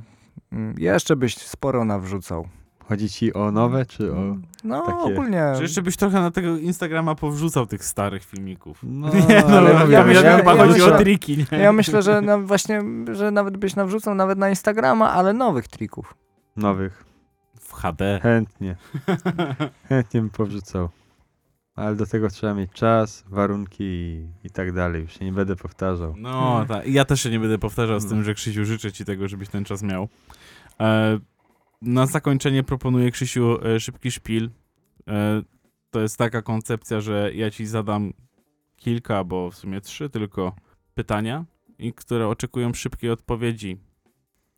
mm, 0.52 0.74
jeszcze 0.78 1.16
byś 1.16 1.36
sporo 1.38 1.84
nawrzucał. 1.84 2.48
Chodzi 2.88 3.10
ci 3.10 3.34
o 3.34 3.51
nowe, 3.52 3.86
czy 3.86 4.12
o... 4.12 4.36
No, 4.64 4.80
takie- 4.86 4.98
ogólnie. 4.98 5.55
Że 5.56 5.62
jeszcze 5.62 5.82
byś 5.82 5.96
trochę 5.96 6.20
na 6.20 6.30
tego 6.30 6.56
Instagrama 6.56 7.14
powrzucał 7.14 7.66
tych 7.66 7.84
starych 7.84 8.24
filmików. 8.24 8.78
No, 8.82 9.09
nie, 9.28 9.42
no, 9.48 9.56
ale 9.59 9.70
ja, 9.70 9.82
ja 10.06 10.22
ja, 10.22 10.36
chyba 10.36 10.55
ja 10.55 10.59
chodzi 10.66 10.72
myślę- 10.80 10.94
o 10.94 10.98
triki, 10.98 11.36
nie? 11.52 11.59
Ja 11.59 11.72
myślę, 11.72 12.02
że 12.02 12.20
na, 12.20 12.38
właśnie, 12.38 12.82
że 13.12 13.30
nawet 13.30 13.56
byś 13.56 13.76
nawrzucał 13.76 14.14
nawet 14.14 14.38
na 14.38 14.48
Instagrama, 14.48 15.12
ale 15.12 15.32
nowych 15.32 15.68
trików. 15.68 16.14
Nowych. 16.56 17.05
W 17.60 17.72
HD. 17.72 18.20
Chętnie. 18.22 18.76
Chętnie 19.88 20.20
bym 20.20 20.30
powrzucał. 20.30 20.88
Ale 21.74 21.96
do 21.96 22.06
tego 22.06 22.28
trzeba 22.28 22.55
mieć 22.55 22.72
czas, 22.72 23.24
warunki 23.28 23.84
i, 23.84 24.26
i 24.44 24.51
tak 24.51 24.72
dalej. 24.72 25.02
Już 25.02 25.18
się 25.18 25.24
nie 25.24 25.32
będę 25.32 25.56
powtarzał. 25.56 26.14
No, 26.16 26.64
tak. 26.68 26.86
Ja 26.88 27.05
też 27.05 27.22
się 27.22 27.30
nie 27.30 27.40
będę 27.40 27.59
powtarzał 27.59 28.01
z 28.01 28.05
No. 28.05 28.10
tym, 28.10 28.24
że 28.24 28.34
Krzysiu 28.34 28.64
życzę 28.64 28.92
ci 28.92 29.05
tego, 29.05 29.28
żebyś 29.28 29.48
ten 29.48 29.64
czas 29.64 29.82
miał. 29.82 30.09
E, 30.80 31.18
na 31.82 32.06
zakończenie 32.06 32.62
proponuję 32.62 33.10
Krzysiu 33.10 33.59
e, 33.66 33.80
szybki 33.80 34.10
szpil. 34.10 34.51
E, 35.09 35.42
to 35.90 36.01
jest 36.01 36.16
taka 36.16 36.42
koncepcja, 36.42 37.01
że 37.01 37.30
ja 37.34 37.51
ci 37.51 37.66
zadam 37.66 38.12
kilka, 38.76 39.24
bo 39.24 39.51
w 39.51 39.55
sumie 39.56 39.80
trzy 39.80 40.10
tylko 40.10 40.56
pytania, 40.94 41.44
i 41.78 41.92
które 41.92 42.28
oczekują 42.28 42.74
szybkiej 42.74 43.10
odpowiedzi. 43.10 43.76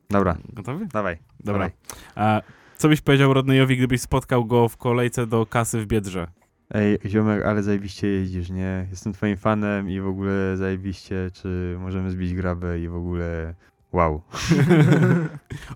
Dobra, 0.09 0.37
Gotowy? 0.53 0.85
dawaj. 0.85 1.17
Dobra. 1.39 1.53
Dawaj. 1.53 1.71
A 2.15 2.41
co 2.77 2.87
byś 2.89 3.01
powiedział 3.01 3.33
Rodneyowi, 3.33 3.77
gdybyś 3.77 4.01
spotkał 4.01 4.45
go 4.45 4.69
w 4.69 4.77
kolejce 4.77 5.27
do 5.27 5.45
kasy 5.45 5.81
w 5.81 5.85
Biedrze? 5.85 6.27
Ej, 6.73 6.97
ziomek, 7.05 7.45
ale 7.45 7.63
zajebiście 7.63 8.07
jeździsz, 8.07 8.49
nie? 8.49 8.87
Jestem 8.89 9.13
twoim 9.13 9.37
fanem 9.37 9.89
i 9.89 9.99
w 10.01 10.07
ogóle 10.07 10.57
zajebiście, 10.57 11.31
czy 11.33 11.75
możemy 11.79 12.11
zbić 12.11 12.33
grabę 12.33 12.79
i 12.79 12.87
w 12.87 12.95
ogóle 12.95 13.53
wow. 13.93 14.21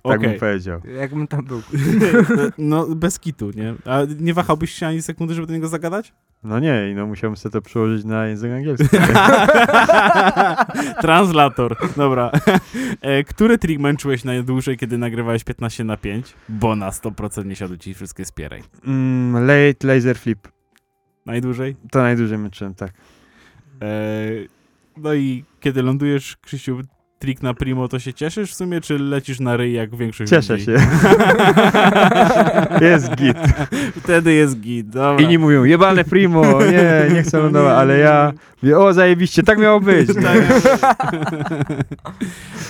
Tak 0.04 0.20
bym 0.20 0.30
Okej. 0.30 0.40
powiedział. 0.40 0.82
Jakbym 1.00 1.28
tam 1.28 1.46
był. 1.46 1.62
No, 2.58 2.88
bez 2.96 3.20
kitu, 3.20 3.52
nie? 3.56 3.74
A 3.86 4.00
nie 4.20 4.34
wahałbyś 4.34 4.72
się 4.72 4.88
ani 4.88 5.02
sekundy, 5.02 5.34
żeby 5.34 5.48
do 5.48 5.54
niego 5.54 5.68
zagadać? 5.68 6.14
No 6.44 6.60
nie, 6.60 6.94
no 6.96 7.06
musiałbym 7.08 7.38
sobie 7.38 7.54
to 7.54 7.62
przełożyć 7.62 8.06
na 8.06 8.28
język 8.28 8.52
angielski. 8.52 8.98
Translator. 11.02 11.76
Dobra. 11.98 12.32
E, 13.02 13.24
który 13.24 13.58
trik 13.58 13.80
męczyłeś 13.80 14.24
najdłużej, 14.24 14.78
kiedy 14.78 14.98
nagrywałeś 14.98 15.44
15 15.44 15.84
na 15.84 15.98
5? 15.98 16.34
Bo 16.50 16.76
na 16.76 16.90
100% 16.90 17.46
nie 17.46 17.56
siadł 17.56 17.78
ci 17.78 17.94
wszystkie 17.94 18.26
spieraj. 18.26 18.64
mm, 18.88 19.46
late 19.46 19.88
laser 19.88 20.18
flip. 20.20 20.48
Najdłużej? 21.26 21.76
To 21.92 22.00
najdłużej 22.00 22.38
męczyłem, 22.38 22.76
tak. 22.76 22.94
E, 23.82 24.30
no 24.98 25.14
i 25.14 25.44
kiedy 25.60 25.82
lądujesz, 25.82 26.38
Krzysiu, 26.38 26.82
trik 27.22 27.42
na 27.44 27.54
primo, 27.54 27.88
to 27.88 28.00
się 28.00 28.14
cieszysz 28.14 28.52
w 28.52 28.56
sumie, 28.56 28.82
czy 28.82 29.00
lecisz 29.00 29.40
na 29.40 29.58
ryj 29.58 29.74
jak 29.74 29.96
większość 29.96 30.30
Cieszę 30.30 30.54
ludzi? 30.54 30.66
się. 30.66 30.76
Jest 32.92 33.16
git. 33.16 33.38
Wtedy 34.04 34.34
jest 34.34 34.60
git, 34.60 34.90
dobra. 34.90 35.26
Inni 35.26 35.38
mówią, 35.38 35.64
jebane 35.64 36.04
primo, 36.04 36.62
nie, 36.62 37.16
nie 37.16 37.24
chcę 37.24 37.40
lądować, 37.40 37.74
ale 37.78 37.98
ja 37.98 38.34
mówię, 38.64 38.80
o 38.80 38.94
zajebiście, 38.94 39.44
tak 39.44 39.60
miało 39.60 39.80
być. 39.80 40.10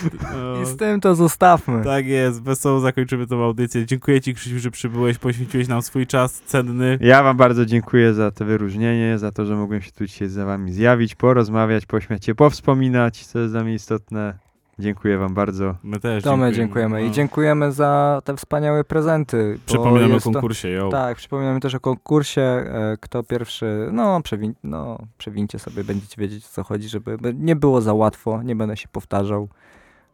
No, 0.36 0.62
I 0.62 0.66
z 0.66 0.76
tym 0.78 1.02
to 1.02 1.16
zostawmy. 1.16 1.84
tak 1.84 2.06
jest, 2.06 2.44
wesoło 2.44 2.80
zakończymy 2.80 3.28
tą 3.28 3.44
audycję. 3.44 3.86
Dziękuję 3.86 4.22
ci, 4.22 4.34
Krzysiu, 4.34 4.60
że 4.60 4.72
przybyłeś, 4.72 5.18
poświęciłeś 5.18 5.68
nam 5.68 5.82
swój 5.82 6.08
czas 6.08 6.42
cenny. 6.46 6.98
Ja 7.02 7.24
wam 7.24 7.38
bardzo 7.38 7.66
dziękuję 7.66 8.14
za 8.14 8.32
to 8.32 8.46
wyróżnienie, 8.46 9.18
za 9.18 9.32
to, 9.32 9.46
że 9.46 9.56
mogłem 9.56 9.82
się 9.82 9.92
tu 9.92 10.06
dzisiaj 10.06 10.28
za 10.28 10.46
wami 10.46 10.72
zjawić, 10.74 11.16
porozmawiać, 11.16 11.86
pośmiać 11.86 12.26
się, 12.26 12.36
powspominać, 12.36 13.26
co 13.26 13.40
jest 13.40 13.54
dla 13.54 13.64
mnie 13.64 13.74
istotne. 13.74 14.34
Dziękuję 14.82 15.18
wam 15.18 15.34
bardzo. 15.34 15.76
My 15.84 16.00
też 16.00 16.24
To 16.24 16.38
my 16.38 16.52
dziękujemy. 16.54 17.00
No. 17.02 17.06
I 17.08 17.12
dziękujemy 17.12 17.72
za 17.72 18.22
te 18.26 18.36
wspaniałe 18.36 18.84
prezenty. 18.84 19.54
bo 19.58 19.66
Przypominamy 19.66 20.06
o 20.12 20.16
jest 20.16 20.24
to- 20.26 20.32
konkursie, 20.32 20.70
yo. 20.70 20.90
Tak, 20.90 21.18
przypominamy 21.18 21.60
też 21.60 21.76
o 21.76 21.80
konkursie. 21.80 22.42
e, 22.42 22.98
Kto 23.02 23.24
pierwszy, 23.24 23.90
no, 23.92 24.22
przewin, 24.22 24.54
no 24.64 24.98
przewincie 25.18 25.60
sobie, 25.60 25.84
będziecie 25.84 26.22
wiedzieć 26.22 26.46
o 26.46 26.50
co 26.50 26.64
chodzi, 26.64 26.90
żeby 26.90 27.18
by 27.18 27.34
nie 27.34 27.56
było 27.56 27.82
za 27.82 27.94
łatwo, 27.94 28.44
nie 28.44 28.56
będę 28.56 28.78
się 28.78 28.88
powtarzał, 28.88 29.48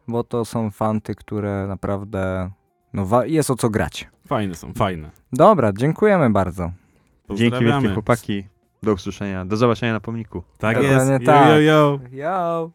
bo 0.08 0.24
to 0.24 0.44
są 0.44 0.70
fanty, 0.70 1.14
które 1.14 1.66
naprawdę, 1.68 2.50
no 2.92 3.06
wa- 3.06 3.26
jest 3.26 3.50
o 3.50 3.56
co 3.56 3.70
grać. 3.70 4.08
Fajne 4.26 4.54
są, 4.54 4.72
fajne. 4.72 5.10
Dobra, 5.32 5.72
dziękujemy 5.72 6.30
bardzo. 6.30 6.70
Dzięki 7.28 7.42
wielkie 7.42 7.56
Pozdrawiamy. 7.58 7.94
chłopaki. 7.94 8.44
Do 8.82 8.92
usłyszenia. 8.92 9.44
Do 9.44 9.56
zobaczenia 9.56 9.92
na 9.92 10.00
pomniku. 10.00 10.42
Tak 10.58 10.76
Dokładnie 10.76 11.12
jest. 11.12 11.24
tak. 11.26 11.48
Yo, 11.48 11.54
yo, 11.54 11.60
yo. 11.60 11.98
Yo! 12.12 12.70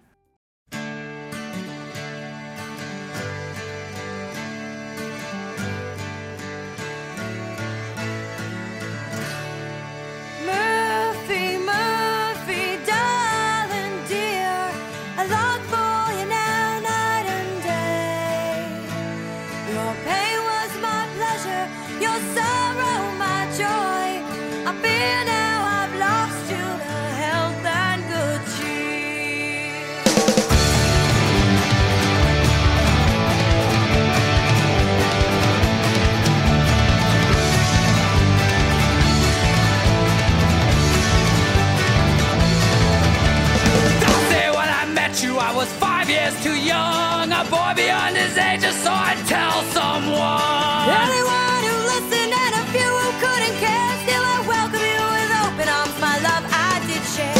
Years 46.33 46.43
too 46.43 46.55
young. 46.55 47.31
A 47.31 47.43
boy 47.49 47.73
beyond 47.75 48.15
his 48.17 48.37
age, 48.37 48.61
just 48.61 48.83
so 48.83 48.91
I'd 48.91 49.17
tell 49.27 49.63
someone. 49.73 50.89
Anyone 50.89 51.61
who 51.67 51.75
listened 51.91 52.33
and 52.33 52.53
a 52.55 52.65
few 52.71 52.89
who 53.01 53.09
couldn't 53.19 53.57
care, 53.59 53.91
still 54.05 54.23
I 54.23 54.37
welcome 54.47 54.81
you 54.81 55.03
with 55.15 55.31
open 55.43 55.67
arms. 55.69 55.97
My 55.99 56.17
love 56.19 56.45
I 56.49 56.79
did 56.87 57.03
share. 57.13 57.33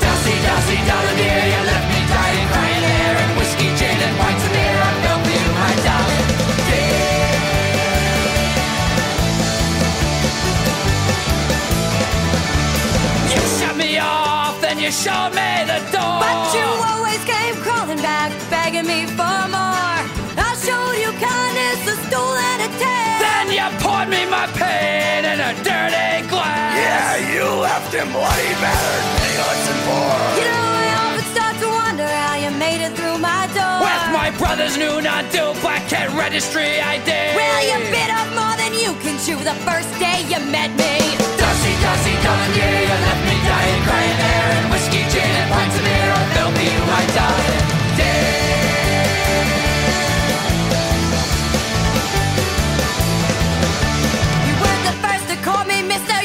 Dusty, 0.00 0.34
dusty, 0.46 0.78
darling 0.86 1.17
you 27.20 27.44
left 27.58 27.90
him 27.92 28.08
bloody 28.14 28.52
battered, 28.62 29.04
penniless 29.18 29.64
and 29.66 29.80
poor. 29.86 30.14
You 30.38 30.46
know, 30.46 30.70
I 30.82 30.86
often 31.02 31.26
start 31.34 31.54
to 31.62 31.68
wonder 31.68 32.06
how 32.06 32.36
you 32.38 32.50
made 32.54 32.80
it 32.84 32.94
through 32.94 33.18
my 33.18 33.50
door. 33.58 33.82
With 33.82 34.06
my 34.14 34.30
brother's 34.38 34.76
new 34.78 35.02
non-due 35.02 35.58
black 35.58 35.82
cat 35.90 36.08
registry 36.14 36.78
ID. 36.78 37.10
Well, 37.34 37.60
you 37.66 37.78
bit 37.90 38.10
off 38.14 38.30
more 38.38 38.54
than 38.54 38.72
you 38.78 38.94
can 39.02 39.18
chew 39.26 39.38
the 39.42 39.56
first 39.66 39.90
day 39.98 40.22
you 40.30 40.38
met 40.54 40.70
me. 40.78 40.94
Dusty, 41.40 41.74
dusty, 41.82 42.14
darling 42.22 42.54
dear, 42.54 42.78
you 42.86 42.96
left 43.02 43.22
me 43.26 43.36
dying, 43.42 43.80
crying 43.82 44.18
there. 44.22 44.48
And 44.58 44.66
whiskey, 44.70 45.02
gin, 45.10 45.26
and 45.26 45.48
pints 45.50 45.74
of 45.74 45.82
beer, 45.82 46.10
I 46.14 46.22
felt 46.34 46.52
for 46.54 46.62
you, 46.62 46.80
my 46.86 47.04
darling. 47.18 47.78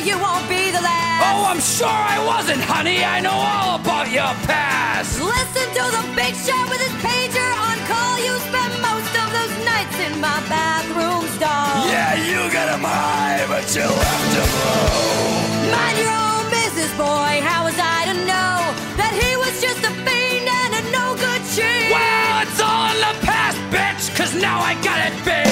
you 0.02 0.18
won't 0.18 0.48
be 0.50 0.72
the 0.72 0.82
last. 0.82 1.22
Oh, 1.22 1.46
I'm 1.46 1.62
sure 1.62 1.88
I 1.88 2.18
wasn't, 2.26 2.62
honey. 2.62 3.06
I 3.06 3.22
know 3.22 3.38
all 3.38 3.78
about 3.78 4.10
your 4.10 4.34
past. 4.50 5.22
Listen 5.22 5.68
to 5.78 5.84
the 5.94 6.04
big 6.18 6.34
shot 6.34 6.66
with 6.70 6.82
his 6.82 6.96
pager 7.06 7.52
on 7.68 7.78
call. 7.86 8.18
You 8.18 8.34
spent 8.50 8.74
most 8.82 9.14
of 9.14 9.28
those 9.30 9.54
nights 9.62 9.98
in 10.02 10.14
my 10.18 10.40
bathroom 10.50 11.30
stall. 11.38 11.86
Yeah, 11.94 12.18
you 12.26 12.50
got 12.50 12.74
a 12.74 12.78
high, 12.82 13.46
but 13.46 13.66
you'll 13.76 13.94
have 13.94 14.26
to 14.34 14.42
blow. 14.50 15.70
Mind 15.70 15.98
your 16.02 16.10
own 16.10 16.46
business, 16.50 16.92
boy. 16.98 17.34
How 17.46 17.66
was 17.70 17.78
I 17.78 18.10
to 18.10 18.16
know 18.26 18.58
that 18.98 19.14
he 19.14 19.38
was 19.38 19.54
just 19.62 19.82
a 19.86 19.94
fiend 20.02 20.48
and 20.50 20.72
a 20.74 20.84
no 20.90 21.14
good 21.22 21.42
cheat? 21.54 21.94
Well, 21.94 22.34
it's 22.42 22.60
all 22.60 22.90
in 22.90 22.98
the 22.98 23.16
past, 23.30 23.62
bitch, 23.70 24.10
cause 24.18 24.34
now 24.34 24.58
I 24.60 24.74
got 24.82 25.00
it 25.06 25.14
bitch. 25.22 25.43